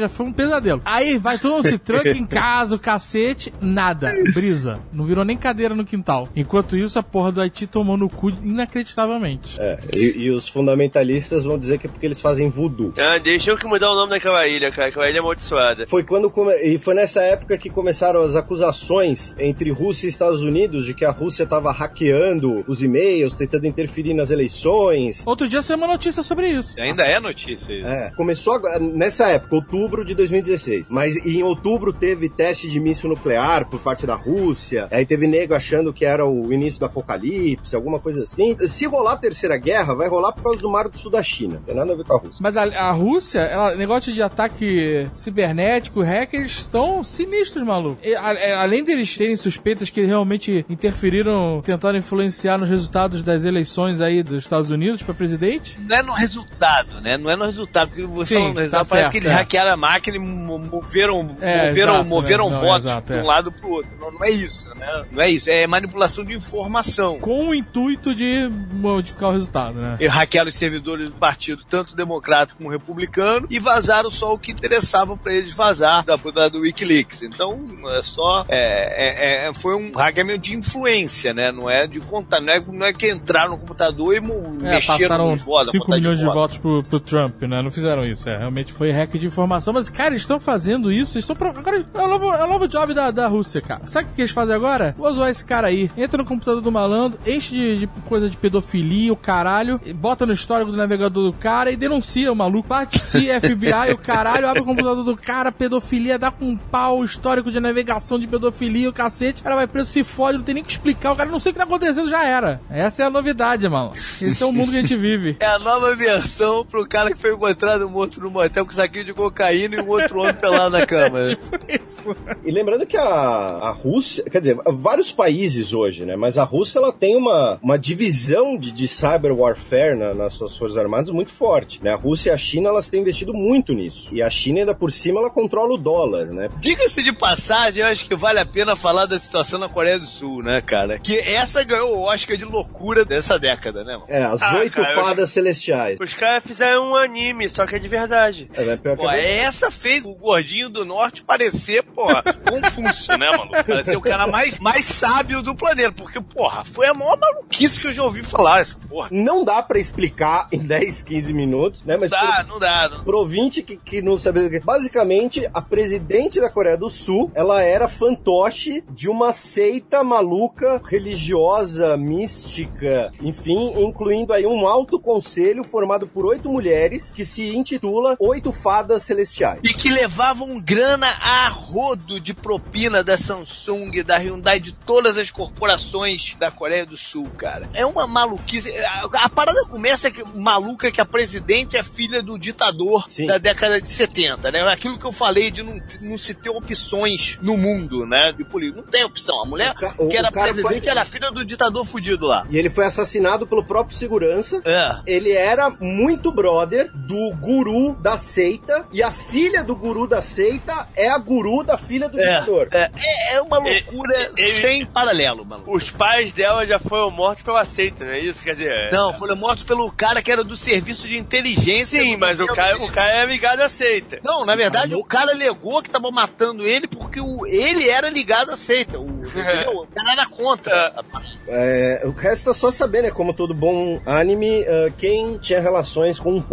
foi 0.10 0.26
um 0.26 0.34
pesadelo. 0.34 0.82
Aí 0.86 1.18
vai 1.18 1.38
todo 1.38 1.54
mundo 1.56 1.68
se 1.70 1.78
tranca 1.78 2.10
em 2.10 2.26
casa, 2.26 2.76
o 2.76 2.80
cacete, 2.80 3.54
nada, 3.62 4.14
brisa. 4.34 4.80
Não 4.92 5.06
virou 5.06 5.24
nem 5.26 5.38
cadeira 5.38 5.76
no 5.76 5.86
quintal. 5.86 6.28
Enquanto 6.36 6.76
isso, 6.78 6.98
a 7.00 7.04
porra 7.04 7.32
do 7.32 7.42
Haiti 7.42 7.68
tomou 7.68 7.98
no 7.98 8.10
cu 8.10 8.30
inacreditavelmente. 8.30 9.60
É, 9.60 9.78
e, 9.96 10.24
e 10.26 10.32
os 10.32 10.48
fundamentalistas 10.48 11.44
vão 11.44 11.58
dizer 11.58 11.78
que 11.78 11.88
é 11.88 11.90
porque 11.90 12.06
eles 12.06 12.20
fazem 12.20 12.50
voodoo. 12.50 12.94
Ah, 12.98 13.18
deixou 13.20 13.58
que 13.58 13.66
mudar 13.66 13.92
o 13.92 13.96
nome 13.96 14.10
daquela 14.12 14.48
ilha, 14.48 14.72
cara. 14.72 14.90
Aquela 14.90 15.10
ilha 15.10 15.20
amaldiçoada. 15.20 15.86
Foi 15.88 16.04
quando 16.04 16.30
come- 16.30 16.56
e 16.64 16.78
foi 16.78 16.94
nessa 16.94 17.22
época 17.22 17.58
que 17.58 17.70
começaram 17.70 18.22
as 18.22 18.36
acusações 18.36 19.36
entre 19.40 19.72
Rússia 19.72 20.08
e 20.08 20.10
Estados 20.10 20.42
Unidos 20.42 20.86
de 20.86 20.94
que 20.94 21.06
a 21.06 21.12
Rússia 21.12 21.44
estava 21.44 21.72
hackeando 21.72 22.64
os 22.68 22.84
e-mails, 22.84 23.36
tentando 23.36 23.66
interferir 23.68 24.14
nas 24.14 24.32
eleições. 24.32 25.24
Outro 25.26 25.48
dia 25.48 25.62
saiu 25.62 25.78
uma 25.78 25.88
notícia 25.88 26.24
sobre 26.24 26.48
isso. 26.50 26.80
Ainda 26.80 27.04
é 27.04 27.20
notícia 27.20 27.74
isso. 27.74 27.88
É, 27.88 28.12
começou 28.16 28.54
agora- 28.54 28.80
nessa 28.80 29.28
época, 29.34 29.56
outubro 29.56 30.04
de 30.06 30.14
2016. 30.16 30.90
Mas 30.90 31.16
em 31.26 31.44
outubro 31.44 31.92
teve 31.94 32.30
teste 32.30 32.70
de 32.70 32.80
míssil 32.80 33.10
nuclear 33.10 33.66
por 33.68 33.80
parte 33.80 34.06
da 34.08 34.16
Rússia. 34.16 34.88
Aí 34.92 35.06
teve 35.06 35.28
nego 35.28 35.54
achando 35.54 35.92
que 35.94 36.06
era 36.06 36.26
o 36.26 36.52
início 36.54 36.80
do 36.80 36.86
apocalipse, 36.86 37.76
alguma 37.76 38.00
coisa 38.00 38.24
assim. 38.24 38.56
Se 38.66 38.86
rolar 38.86 39.14
a 39.14 39.18
terceira 39.18 39.58
guerra, 39.58 39.94
vai 39.96 40.08
rolar 40.08 40.32
por 40.34 40.44
causa 40.44 40.60
do 40.60 40.70
Mar 40.70 40.88
do 40.88 40.98
Sul 40.98 41.12
da 41.12 41.22
China. 41.24 41.56
Não 41.56 41.62
tem 41.64 41.76
nada 41.76 41.94
a 41.94 41.96
ver 41.96 42.04
com 42.06 42.14
a 42.14 42.18
Rússia. 42.20 42.40
Mas 42.42 42.58
a, 42.58 42.64
a 42.64 42.92
Rússia, 42.92 43.40
ela, 43.40 43.76
negócio 43.76 44.14
de 44.14 44.22
ataque 44.22 45.08
cibernético, 45.14 46.02
hackers 46.02 46.54
estão 46.60 47.04
sinistros, 47.04 47.64
maluco. 47.66 47.98
E, 48.04 48.16
a- 48.16 48.34
é, 48.34 48.54
além 48.56 48.84
deles 48.84 49.16
terem 49.18 49.36
suspeitas 49.36 49.90
que 49.90 50.06
realmente 50.06 50.66
interferiram, 50.70 51.62
tentaram 51.64 51.98
influenciar 51.98 52.60
nos 52.60 52.70
resultados 52.70 53.24
das 53.24 53.46
eleições 53.46 54.02
aí 54.02 54.22
dos 54.24 54.44
Estados 54.44 54.70
Unidos 54.70 55.02
para 55.02 55.14
presidente. 55.14 55.78
Não 55.88 55.98
é 55.98 56.04
no 56.04 56.14
resultado, 56.14 57.02
né? 57.02 57.18
Não 57.18 57.30
é 57.30 57.36
no 57.36 57.46
resultado, 57.46 57.90
porque 57.90 58.04
você 58.06 58.36
Sim, 58.36 58.54
no 58.54 58.60
resultado, 58.60 58.84
tá 58.84 58.90
parece 58.90 59.12
certo, 59.12 59.23
que 59.23 59.23
eles 59.24 59.32
é. 59.32 59.40
hackearam 59.40 59.74
a 59.74 59.78
máquina 59.78 60.18
e 60.18 60.20
mo- 60.20 60.60
moveram, 60.60 61.36
É, 61.42 61.68
moveram, 61.68 61.94
exato, 61.94 62.06
moveram 62.10 62.48
é, 62.48 62.50
não, 62.52 62.60
votos 62.60 62.86
exato, 62.86 63.14
de 63.14 63.20
um 63.20 63.22
é. 63.22 63.24
lado 63.24 63.52
pro 63.52 63.70
outro. 63.70 63.92
Não, 64.00 64.12
não 64.12 64.24
é 64.26 64.30
isso, 64.30 64.70
né? 64.76 65.06
Não 65.12 65.22
é 65.24 65.30
isso. 65.30 65.50
É 65.50 65.66
manipulação 65.68 66.24
de 66.24 66.34
informação. 66.34 67.20
Com 67.20 67.50
o 67.50 67.56
intuito 67.56 68.14
de 68.16 68.50
modificar 68.74 69.30
o 69.30 69.34
resultado, 69.34 69.76
né? 69.80 69.98
E 70.00 70.08
hackearam 70.08 70.50
os 70.50 70.56
servidores 70.56 71.10
do 71.10 71.16
partido, 71.16 71.64
tanto 71.70 71.96
democrata 71.96 72.54
como 72.58 72.70
republicano, 72.70 73.48
e 73.50 73.60
vazaram 73.60 74.10
só 74.12 74.34
o 74.34 74.40
que 74.40 74.52
interessava 74.52 75.16
pra 75.18 75.34
eles 75.34 75.54
vazar 75.54 76.04
da, 76.04 76.16
da 76.16 76.50
do 76.50 76.62
Wikileaks. 76.62 77.24
Então, 77.24 77.60
é 77.98 78.02
só. 78.02 78.46
É, 78.50 79.46
é- 79.46 79.50
é- 79.50 79.54
foi 79.54 79.76
um 79.76 79.92
hackeamento 79.96 80.42
de 80.42 80.54
influência, 80.56 81.34
né? 81.34 81.52
Não 81.52 81.70
é 81.70 81.88
de 81.88 82.00
contar, 82.00 82.42
não 82.42 82.54
é, 82.54 82.64
não 82.68 82.86
é 82.86 82.94
que 82.94 83.10
entraram 83.12 83.52
no 83.52 83.58
computador 83.58 84.16
e 84.16 84.20
mexeram 84.22 85.00
passaram 85.00 85.32
nos 85.32 85.42
votos. 85.42 85.70
a 85.70 85.72
5 85.72 85.86
contagem 85.86 86.02
milhões 86.02 86.18
de 86.20 86.26
votos. 86.26 86.42
votos 86.42 86.58
pro, 86.58 86.84
pro 86.84 87.00
Trump, 87.00 87.42
né? 87.44 87.62
Não 87.62 87.72
fizeram 87.72 88.06
isso, 88.06 88.30
é. 88.30 88.38
Realmente 88.38 88.74
foi 88.74 88.92
hack 88.92 89.13
de 89.20 89.26
informação. 89.26 89.74
Mas, 89.74 89.90
cara, 89.90 90.10
eles 90.10 90.22
estão 90.24 90.40
fazendo 90.40 90.92
isso. 90.92 91.18
Estão. 91.18 91.36
pro- 91.36 91.50
Agora, 91.50 91.86
é 91.94 92.02
o 92.02 92.08
novo, 92.08 92.34
é 92.34 92.44
o 92.44 92.48
novo 92.48 92.68
job 92.68 92.94
da, 92.94 93.12
da 93.12 93.28
Rússia, 93.28 93.62
cara. 93.62 93.82
Sabe 93.88 94.10
o 94.12 94.16
que 94.16 94.22
eles 94.22 94.32
fazem 94.32 94.56
agora? 94.56 94.96
Vou 94.98 95.12
zoar 95.14 95.30
esse 95.30 95.46
cara 95.46 95.68
aí. 95.68 95.90
Entra 95.98 96.18
no 96.18 96.26
computador 96.26 96.62
do 96.62 96.72
malandro, 96.72 97.20
enche 97.26 97.54
de, 97.54 97.78
de 97.80 97.88
coisa 98.08 98.30
de 98.30 98.38
pedofilia, 98.38 99.12
o 99.14 99.16
caralho, 99.16 99.80
e 99.86 99.94
bota 99.94 100.26
no 100.26 100.34
histórico 100.34 100.72
do 100.72 100.78
navegador 100.78 101.32
do 101.32 101.34
cara 101.38 101.72
e 101.72 101.76
denuncia 101.76 102.32
o 102.32 102.36
maluco. 102.36 102.68
Bate 102.68 103.00
se 103.00 103.28
FBI, 103.40 103.94
o 103.94 103.98
caralho, 103.98 104.48
abre 104.48 104.62
o 104.62 104.66
computador 104.66 105.04
do 105.04 105.16
cara, 105.18 105.52
pedofilia, 105.52 106.18
dá 106.20 106.32
com 106.32 106.46
um 106.46 106.58
pau, 106.58 107.04
histórico 107.04 107.52
de 107.52 107.60
navegação 107.60 108.18
de 108.20 108.28
pedofilia, 108.28 108.90
o 108.90 108.94
cacete. 108.94 109.42
O 109.42 109.44
cara 109.44 109.56
vai 109.56 109.68
preso, 109.68 109.92
se 109.92 110.04
fode, 110.04 110.38
não 110.38 110.46
tem 110.46 110.56
nem 110.56 110.64
que 110.64 110.72
explicar. 110.72 111.12
O 111.12 111.16
cara 111.16 111.30
não 111.30 111.40
sei 111.40 111.52
o 111.52 111.54
que 111.54 111.60
tá 111.60 111.66
acontecendo, 111.66 112.10
já 112.10 112.24
era. 112.26 112.62
Essa 112.70 113.04
é 113.04 113.06
a 113.06 113.10
novidade, 113.10 113.68
mano. 113.70 113.92
Esse 114.22 114.42
é 114.42 114.46
o 114.46 114.52
mundo 114.52 114.72
que 114.72 114.78
a 114.78 114.82
gente 114.82 114.96
vive. 114.96 115.38
É 115.44 115.46
a 115.48 115.60
nova 115.60 115.96
versão 115.96 116.66
pro 116.66 116.88
cara 116.88 117.12
que 117.12 117.20
foi 117.20 117.34
encontrado 117.34 117.90
morto 117.90 118.20
no 118.22 118.32
motel 118.32 118.66
com 118.66 118.72
um 118.72 118.76
saquinho 119.04 119.06
de 119.06 119.14
cocaína 119.14 119.76
e 119.76 119.80
um 119.82 119.90
outro 119.90 120.20
homem 120.20 120.34
pelado 120.34 120.70
na 120.72 120.86
cama. 120.86 121.24
né? 121.24 121.36
Tipo 121.44 121.58
isso. 121.86 122.16
E 122.44 122.52
lembrando 122.52 122.86
que 122.86 122.98
a, 122.98 123.04
a 123.04 123.72
Rússia, 123.72 124.24
quer 124.30 124.40
dizer, 124.40 124.58
vários 124.74 125.12
países 125.12 125.74
hoje, 125.74 126.06
né? 126.06 126.16
Mas 126.16 126.38
a 126.38 126.44
Rússia 126.44 126.80
ela 126.80 126.92
tem 126.92 127.16
uma, 127.16 127.60
uma 127.62 127.78
divisão 127.78 128.58
de, 128.58 128.72
de 128.72 128.88
cyber 128.88 129.32
warfare 129.34 129.96
na- 129.98 130.14
nas 130.14 130.34
suas 130.34 130.56
forças 130.58 130.78
armadas 130.78 131.10
muito 131.10 131.32
forte. 131.32 131.84
Né? 131.84 131.92
A 131.92 131.96
Rússia 131.96 132.30
e 132.30 132.34
a 132.34 132.38
China 132.38 132.70
elas 132.70 132.88
têm 132.90 133.02
investido 133.02 133.34
muito 133.34 133.74
nisso. 133.74 134.10
E 134.12 134.22
a 134.22 134.30
China 134.30 134.60
ainda 134.60 134.74
por 134.76 134.92
cima 134.92 135.20
ela 135.20 135.30
controla 135.30 135.74
o 135.74 135.78
dólar, 135.78 136.26
né? 136.28 136.50
Diga-se 136.60 137.04
de 137.04 137.14
passagem, 137.14 137.84
eu 137.84 137.90
acho 137.90 138.06
que 138.06 138.16
vale 138.16 138.40
a 138.40 138.46
pena 138.46 138.76
falar 138.76 139.06
da 139.06 139.18
situação 139.20 139.60
na 139.60 139.70
Coreia 139.70 140.00
do 140.00 140.06
Sul, 140.06 140.42
né, 140.44 140.62
cara? 140.62 140.98
Que 141.00 141.18
essa 141.20 141.64
ganhou 141.64 141.98
o 141.98 142.02
Oscar 142.12 142.38
de 142.38 142.46
loucura 142.46 143.04
dessa 143.06 143.38
década, 143.38 143.84
né, 143.84 143.94
mano? 143.94 144.06
É, 144.08 144.24
as 144.24 144.42
Ah, 144.42 144.58
oito 144.60 144.76
cara, 144.82 144.94
eu- 144.96 145.04
fadas 145.04 145.32
celestiais. 145.32 145.98
Os 146.00 146.14
caras 146.14 146.44
fizeram 146.44 146.92
um 146.92 146.96
anime, 146.96 147.50
só 147.50 147.66
que 147.66 147.76
é 147.76 147.80
de 147.80 147.88
verdade. 147.88 148.48
É 148.56 148.64
né? 148.64 148.78
Pior 148.78 148.93
Pô, 148.96 149.04
verdade. 149.04 149.28
essa 149.28 149.72
fez 149.72 150.06
o 150.06 150.14
gordinho 150.14 150.70
do 150.70 150.86
norte 150.86 151.24
parecer, 151.24 151.84
pô, 151.84 152.08
Confúcio, 152.50 153.18
né, 153.18 153.30
maluco? 153.32 153.64
Parecer 153.64 153.96
o 153.96 154.02
cara 154.02 154.28
mais, 154.28 154.60
mais 154.60 154.86
sábio 154.86 155.42
do 155.42 155.56
planeta. 155.56 155.92
Porque, 155.92 156.20
porra, 156.20 156.64
foi 156.64 156.88
a 156.88 156.94
maior 156.94 157.18
maluquice 157.20 157.80
que 157.80 157.88
eu 157.88 157.94
já 157.94 158.04
ouvi 158.04 158.24
falar, 158.24 158.60
essa 158.60 158.78
porra. 158.90 159.10
Não 159.12 159.44
dá 159.44 159.62
pra 159.62 159.80
explicar 159.80 160.48
em 160.52 160.60
10, 160.60 161.02
15 161.04 161.34
minutos, 161.34 161.84
né? 161.84 161.94
Não 161.94 162.02
Mas 162.02 162.10
dá, 162.10 162.46
não 162.48 162.60
dá. 162.60 162.90
Não. 162.90 163.04
Pro 163.04 163.28
que, 163.28 163.78
que 163.78 164.02
não 164.02 164.18
sabe. 164.18 164.60
Basicamente, 164.60 165.50
a 165.54 165.62
presidente 165.62 166.40
da 166.40 166.50
Coreia 166.50 166.78
do 166.78 166.90
Sul, 166.90 167.32
ela 167.34 167.62
era 167.62 167.88
fantoche 167.88 168.84
de 168.90 169.10
uma 169.10 169.32
seita 169.34 170.04
maluca, 170.04 170.82
religiosa, 170.86 171.98
mística, 171.98 173.12
enfim, 173.22 173.82
incluindo 173.82 174.34
aí 174.34 174.46
um 174.46 174.68
alto 174.68 175.00
conselho 175.00 175.64
formado 175.64 176.08
por 176.08 176.26
oito 176.26 176.50
mulheres 176.50 177.12
que 177.12 177.26
se 177.26 177.56
intitula 177.56 178.16
Oito 178.20 178.52
Fadas 178.52 178.83
Celestiais. 179.00 179.60
E 179.64 179.70
que 179.74 179.90
levavam 179.90 180.60
grana 180.62 181.08
a 181.08 181.50
rodo 181.50 182.20
de 182.20 182.34
propina 182.34 183.04
da 183.04 183.18
Samsung, 183.18 184.04
da 184.04 184.18
Hyundai, 184.18 184.60
de 184.60 184.72
todas 184.72 185.18
as 185.18 185.30
corporações 185.32 186.36
da 186.40 186.52
Coreia 186.52 186.86
do 186.86 186.98
Sul, 186.98 187.30
cara. 187.38 187.70
É 187.74 187.86
uma 187.86 188.06
maluquice. 188.08 188.72
A, 188.78 189.06
a 189.26 189.30
parada 189.30 189.66
começa 189.66 190.12
que, 190.12 190.24
maluca 190.36 190.92
que 190.92 191.00
a 191.02 191.06
presidente 191.06 191.78
é 191.78 191.84
filha 191.84 192.22
do 192.22 192.38
ditador 192.38 193.06
Sim. 193.10 193.28
da 193.28 193.38
década 193.38 193.82
de 193.82 193.90
70, 193.90 194.52
né? 194.52 194.62
Aquilo 194.72 194.98
que 195.00 195.06
eu 195.06 195.12
falei 195.12 195.50
de 195.52 195.64
não, 195.64 195.74
não 196.02 196.18
se 196.18 196.34
ter 196.34 196.50
opções 196.50 197.38
no 197.42 197.58
mundo, 197.58 198.06
né? 198.06 198.34
De 198.36 198.44
política. 198.44 198.82
Não 198.82 198.88
tem 198.90 199.04
opção. 199.04 199.42
A 199.44 199.46
mulher 199.46 199.74
ca- 199.74 199.94
que 200.10 200.18
era 200.18 200.32
presidente 200.32 200.84
foi- 200.84 200.92
era 200.92 201.06
filha 201.06 201.32
do 201.32 201.46
ditador 201.46 201.86
fudido 201.86 202.26
lá. 202.26 202.46
E 202.50 202.58
ele 202.58 202.70
foi 202.70 202.86
assassinado 202.86 203.46
pelo 203.48 203.64
próprio 203.64 203.98
segurança. 203.98 204.62
É. 204.66 205.02
Ele 205.06 205.32
era 205.32 205.70
muito 205.80 206.32
brother 206.32 206.92
do 206.94 207.34
guru 207.36 207.94
da 207.96 208.18
seita. 208.18 208.73
E 208.92 209.02
a 209.04 209.12
filha 209.12 209.64
do 209.64 209.76
guru 209.76 210.08
da 210.08 210.22
seita 210.22 210.88
é 210.96 211.10
a 211.10 211.18
guru 211.18 211.64
da 211.64 211.78
filha 211.78 212.08
do 212.10 212.18
ditador. 212.18 212.68
É, 212.72 212.92
é, 212.96 213.34
é 213.36 213.42
uma 213.42 213.58
loucura 213.58 214.16
Ele- 214.38 214.52
sem 214.52 214.86
paralelo, 214.86 215.46
mano. 215.46 215.64
Os 215.68 215.90
pais 215.92 216.32
dela 216.34 216.66
já 216.66 216.80
foram 216.80 217.12
mortos 217.12 217.44
pela 217.44 217.64
seita, 217.66 218.06
não 218.06 218.12
é 218.12 218.20
isso? 218.20 218.44
Quer 218.44 218.54
dizer. 218.54 218.92
Não, 218.92 219.14
foram 219.14 219.36
mortos 219.36 219.64
pelo 219.64 219.92
cara 219.92 220.22
que 220.22 220.32
era 220.32 220.44
do 220.44 220.56
serviço 220.56 221.08
de 221.08 221.18
inteligência. 221.18 222.02
Sim, 222.02 222.18
mas 222.18 222.40
o 222.40 222.48
cara, 222.48 222.78
o 222.78 222.92
cara 222.92 223.24
é 223.24 223.26
ligado 223.26 223.62
à 223.62 223.70
seita. 223.70 224.20
Não, 224.24 224.46
na 224.46 224.56
verdade, 224.56 224.96
o 224.96 225.04
cara 225.04 225.32
alegou 225.32 225.82
que 225.82 225.90
tava 225.90 226.10
matando 226.12 226.66
ele 226.66 226.88
porque 226.88 227.20
o, 227.20 227.46
ele 227.46 227.90
era 227.90 228.10
ligado 228.10 228.52
à 228.52 228.56
seita. 228.56 229.00
O, 229.00 229.08
entendeu? 229.26 229.72
o 229.82 229.88
cara 229.88 230.12
era 230.12 230.26
contra. 230.26 231.04
É, 231.48 232.02
o 232.06 232.12
resto 232.12 232.50
é 232.52 232.54
só 232.54 232.72
saber, 232.72 233.04
né? 233.04 233.12
Como 233.12 233.34
todo 233.34 233.54
bom 233.54 234.02
anime, 234.06 234.66
ah, 234.68 234.92
quem 234.98 235.38
tinha 235.38 235.60
relações 235.60 236.20
com 236.20 236.34
um 236.38 236.42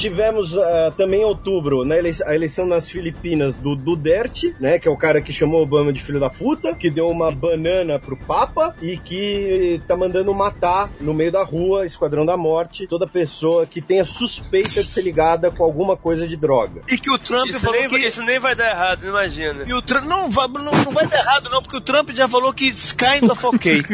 Tivemos 0.00 0.56
ah, 0.56 0.92
também 0.96 1.20
em 1.20 1.24
outubro 1.24 1.84
na 1.84 1.96
elei- 1.96 2.10
a 2.24 2.34
eleição 2.34 2.64
nas 2.66 2.88
Filipinas 2.88 3.54
do 3.54 3.76
Duterte, 3.76 4.56
né? 4.58 4.78
Que 4.78 4.88
é 4.88 4.90
o 4.90 4.96
cara 4.96 5.20
que 5.20 5.30
chamou 5.32 5.60
Obama 5.62 5.92
de 5.92 6.00
filho 6.02 6.18
da 6.18 6.30
puta, 6.30 6.74
que 6.74 6.88
deu 6.90 7.06
uma 7.08 7.30
banana 7.30 7.98
pro 7.98 8.16
Papa 8.16 8.74
e 8.80 8.96
que 8.96 9.80
tá 9.86 9.94
mandando 9.96 10.32
matar 10.32 10.88
no 11.00 11.12
meio 11.12 11.30
da 11.30 11.44
rua, 11.44 11.84
Esquadrão 11.84 12.24
da 12.24 12.36
Morte, 12.36 12.86
toda 12.86 13.06
pessoa 13.06 13.66
que 13.66 13.82
tenha 13.82 14.04
suspeita 14.04 14.70
de 14.70 14.84
ser 14.84 15.02
ligada 15.02 15.50
com 15.50 15.62
alguma 15.62 15.96
coisa 15.98 16.26
de 16.26 16.36
droga. 16.36 16.80
E 16.88 16.96
que 16.96 17.10
o 17.10 17.18
Trump 17.18 17.48
Isso 17.48 17.60
falou 17.60 17.78
nem, 17.78 17.88
que. 17.88 17.98
isso 17.98 18.22
nem 18.22 18.40
vai 18.40 18.54
dar 18.56 18.70
errado, 18.70 19.06
imagina. 19.06 19.64
E 19.66 19.74
o 19.74 19.82
Trump. 19.82 20.04
Não, 20.04 20.30
vai- 20.30 20.48
não, 20.48 20.64
não 20.64 20.92
vai 20.92 21.06
dar 21.06 21.18
errado, 21.18 21.50
não, 21.50 21.60
porque 21.60 21.76
o 21.76 21.80
Trump 21.82 22.08
já 22.14 22.26
falou 22.26 22.52
que 22.54 22.68
it's 22.68 22.92
kind 22.92 23.30
of 23.30 23.46
okay. 23.46 23.82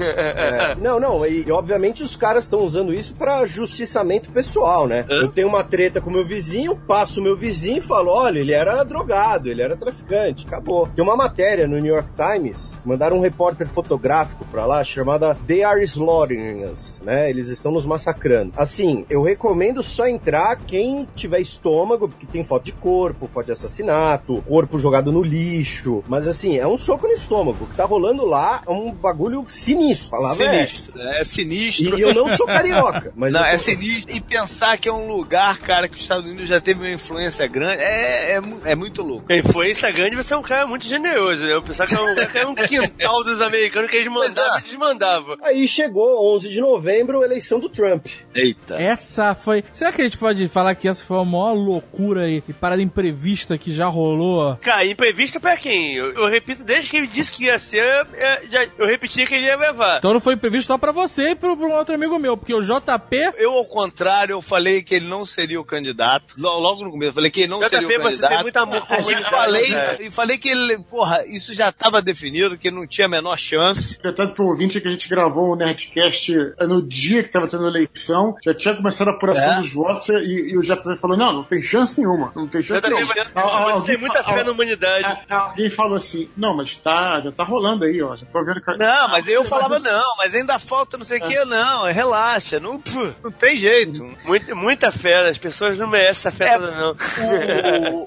É, 0.00 0.74
não, 0.76 0.98
não, 0.98 1.24
e, 1.26 1.44
e 1.46 1.52
obviamente 1.52 2.02
os 2.02 2.16
caras 2.16 2.44
estão 2.44 2.60
usando 2.60 2.92
isso 2.92 3.14
pra 3.14 3.46
justiçamento 3.46 4.30
pessoal, 4.30 4.86
né? 4.86 5.04
Hã? 5.08 5.22
Eu 5.22 5.28
tenho 5.34 5.48
uma 5.48 5.64
treta 5.64 6.00
com 6.00 6.10
meu 6.10 6.24
vizinho, 6.26 6.76
passo 6.76 7.20
o 7.20 7.22
meu 7.22 7.36
vizinho 7.36 7.78
e 7.78 7.80
falo: 7.80 8.10
olha, 8.10 8.38
ele 8.38 8.52
era 8.52 8.82
drogado, 8.84 9.48
ele 9.48 9.62
era 9.62 9.76
traficante, 9.76 10.46
acabou. 10.46 10.86
Tem 10.94 11.04
uma 11.04 11.16
matéria 11.16 11.66
no 11.66 11.78
New 11.78 11.94
York 11.94 12.10
Times, 12.16 12.78
mandaram 12.84 13.16
um 13.18 13.20
repórter 13.20 13.66
fotográfico 13.68 14.44
pra 14.50 14.64
lá 14.66 14.82
chamada 14.84 15.34
They 15.46 15.62
Are 15.64 15.82
Slaughtering 15.82 16.64
Us, 16.64 17.00
né? 17.04 17.28
Eles 17.30 17.48
estão 17.48 17.72
nos 17.72 17.84
massacrando. 17.84 18.52
Assim, 18.56 19.04
eu 19.10 19.22
recomendo 19.22 19.82
só 19.82 20.06
entrar 20.06 20.56
quem 20.56 21.06
tiver 21.14 21.40
estômago, 21.40 22.08
porque 22.08 22.26
tem 22.26 22.44
foto 22.44 22.64
de 22.64 22.72
corpo, 22.72 23.28
foto 23.32 23.46
de 23.46 23.52
assassinato, 23.52 24.42
corpo 24.46 24.78
jogado 24.78 25.10
no 25.12 25.22
lixo. 25.22 26.02
Mas 26.08 26.26
assim, 26.28 26.56
é 26.58 26.66
um 26.66 26.76
soco 26.76 27.06
no 27.06 27.12
estômago. 27.12 27.64
O 27.64 27.66
que 27.66 27.76
tá 27.76 27.84
rolando 27.84 28.24
lá 28.24 28.62
é 28.66 28.70
um 28.70 28.92
bagulho 28.92 29.44
sinistro. 29.48 30.10
Palavra 30.10 30.44
é 30.44 30.66
sinistro. 30.66 31.00
É 31.00 31.24
sinistro. 31.24 31.98
E 31.98 32.02
eu 32.02 32.14
não 32.14 32.28
sou 32.36 32.46
carioca, 32.46 33.12
mas 33.16 33.32
não, 33.32 33.40
tô- 33.40 33.46
é 33.46 33.58
sinistro. 33.58 34.14
E 34.14 34.20
pensar 34.20 34.76
que 34.78 34.88
é 34.88 34.92
um 34.92 35.08
lugar, 35.08 35.23
cara, 35.24 35.88
que 35.88 35.96
os 35.96 36.02
Estados 36.02 36.24
Unidos 36.26 36.48
já 36.48 36.60
teve 36.60 36.80
uma 36.80 36.90
influência 36.90 37.46
grande, 37.46 37.82
é, 37.82 38.32
é, 38.32 38.40
mu- 38.40 38.60
é 38.64 38.74
muito 38.74 39.02
louco. 39.02 39.32
A 39.32 39.36
influência 39.36 39.90
grande, 39.90 40.16
você 40.16 40.34
é 40.34 40.36
um 40.36 40.42
cara 40.42 40.66
muito 40.66 40.86
generoso, 40.86 41.42
né? 41.44 41.54
Eu 41.54 41.62
pensava 41.62 41.88
que 41.88 41.94
era 42.36 42.48
um, 42.48 42.50
um 42.52 42.54
quintal 42.54 43.24
dos 43.24 43.40
americanos 43.40 43.90
que 43.90 43.96
eles 43.96 44.12
mandavam 44.12 44.56
é. 44.56 44.60
e 44.60 44.62
desmandavam. 44.64 45.36
Aí 45.42 45.68
chegou 45.68 46.34
11 46.34 46.48
de 46.50 46.60
novembro, 46.60 47.22
a 47.22 47.24
eleição 47.24 47.58
do 47.60 47.68
Trump. 47.68 48.06
Eita. 48.34 48.74
Essa 48.80 49.34
foi. 49.34 49.64
Será 49.72 49.92
que 49.92 50.00
a 50.00 50.04
gente 50.04 50.18
pode 50.18 50.46
falar 50.48 50.74
que 50.74 50.88
essa 50.88 51.04
foi 51.04 51.20
a 51.20 51.24
maior 51.24 51.52
loucura 51.54 52.28
e, 52.28 52.42
e 52.48 52.52
parada 52.52 52.82
imprevista 52.82 53.56
que 53.58 53.70
já 53.72 53.86
rolou? 53.86 54.56
Cara, 54.56 54.84
imprevisto 54.86 55.40
pra 55.40 55.56
quem? 55.56 55.94
Eu, 55.94 56.12
eu 56.14 56.28
repito, 56.28 56.62
desde 56.64 56.90
que 56.90 56.96
ele 56.96 57.06
disse 57.06 57.32
que 57.36 57.44
ia 57.44 57.58
ser, 57.58 58.06
é, 58.14 58.42
já, 58.50 58.66
eu 58.78 58.86
repeti 58.86 59.26
que 59.26 59.34
ele 59.34 59.46
ia 59.46 59.56
levar. 59.56 59.98
Então 59.98 60.12
não 60.12 60.20
foi 60.20 60.34
imprevisto 60.34 60.68
só 60.68 60.78
pra 60.78 60.92
você 60.92 61.30
e 61.30 61.34
pro, 61.34 61.56
pro 61.56 61.66
um 61.68 61.72
outro 61.74 61.94
amigo 61.94 62.18
meu, 62.18 62.36
porque 62.36 62.54
o 62.54 62.62
JP. 62.62 63.32
Eu, 63.36 63.52
ao 63.52 63.66
contrário, 63.66 64.32
eu 64.34 64.42
falei 64.42 64.82
que 64.82 64.94
ele 64.96 65.08
não 65.08 65.13
seria 65.26 65.60
o 65.60 65.64
candidato. 65.64 66.34
Lo- 66.38 66.58
Logo 66.58 66.82
no 66.82 66.90
começo, 66.90 67.10
eu 67.10 67.14
falei 67.14 67.30
que 67.30 67.42
ele 67.42 67.50
não 67.50 67.60
seria 67.68 67.86
o 67.86 67.90
JP, 67.90 68.02
você 68.02 68.18
tem 68.20 68.28
candidato. 68.30 68.42
muito 68.42 68.56
amor 68.56 68.86
por 68.86 68.98
E 68.98 69.24
falei, 69.30 69.70
né? 69.70 69.96
e 70.00 70.10
falei 70.10 70.38
que 70.38 70.48
ele, 70.48 70.78
porra, 70.78 71.22
isso 71.26 71.52
já 71.52 71.68
estava 71.68 72.00
definido, 72.00 72.56
que 72.56 72.68
ele 72.68 72.76
não 72.76 72.86
tinha 72.86 73.06
a 73.06 73.10
menor 73.10 73.36
chance. 73.38 74.00
Detalhe 74.02 74.32
pro 74.34 74.46
ouvinte 74.46 74.78
é 74.78 74.80
que 74.80 74.88
a 74.88 74.90
gente 74.90 75.08
gravou 75.08 75.52
o 75.52 75.56
Nerdcast 75.56 76.32
no 76.62 76.80
dia 76.80 77.22
que 77.22 77.28
tava 77.28 77.46
tendo 77.46 77.66
a 77.66 77.68
eleição, 77.68 78.34
já 78.42 78.54
tinha 78.54 78.74
começado 78.74 79.08
a 79.08 79.10
apuração 79.10 79.52
É. 79.52 79.56
dos 79.60 79.70
votos 79.70 80.08
e, 80.08 80.52
e 80.52 80.56
o 80.56 80.62
JP 80.62 80.96
falou: 81.00 81.16
não, 81.16 81.32
não 81.32 81.44
tem 81.44 81.60
chance 81.60 82.00
nenhuma, 82.00 82.32
não 82.34 82.46
tem 82.48 82.62
chance 82.62 82.80
JP, 82.80 82.94
nenhuma. 82.94 83.84
tem 83.84 83.98
muita 83.98 84.24
fé 84.24 84.42
na 84.42 84.52
humanidade. 84.52 85.18
Alguém 85.28 85.68
falou 85.70 85.96
assim: 85.96 86.30
não, 86.36 86.56
mas 86.56 86.76
tá, 86.76 87.20
já 87.20 87.30
tá 87.32 87.44
rolando 87.44 87.84
aí, 87.84 88.00
ó, 88.02 88.16
já 88.16 88.24
tô 88.26 88.44
vendo 88.44 88.60
que. 88.62 88.76
Não, 88.76 89.08
mas 89.08 89.28
eu 89.28 89.44
falava, 89.44 89.78
não, 89.78 90.16
mas 90.16 90.34
ainda 90.34 90.58
falta 90.58 90.96
não 90.96 91.04
sei 91.04 91.18
o 91.18 91.22
que, 91.26 91.44
não, 91.44 91.84
relaxa, 91.92 92.58
não, 92.60 92.80
pff, 92.80 93.14
não 93.22 93.30
tem 93.30 93.56
jeito. 93.56 94.04
Muita, 94.24 94.54
muita 94.54 94.92
fé, 94.94 95.28
as 95.28 95.38
pessoas 95.38 95.76
não 95.78 95.88
merecem 95.88 96.14
essa 96.14 96.30
fé 96.30 96.54
É, 96.54 96.58
não. 96.58 96.96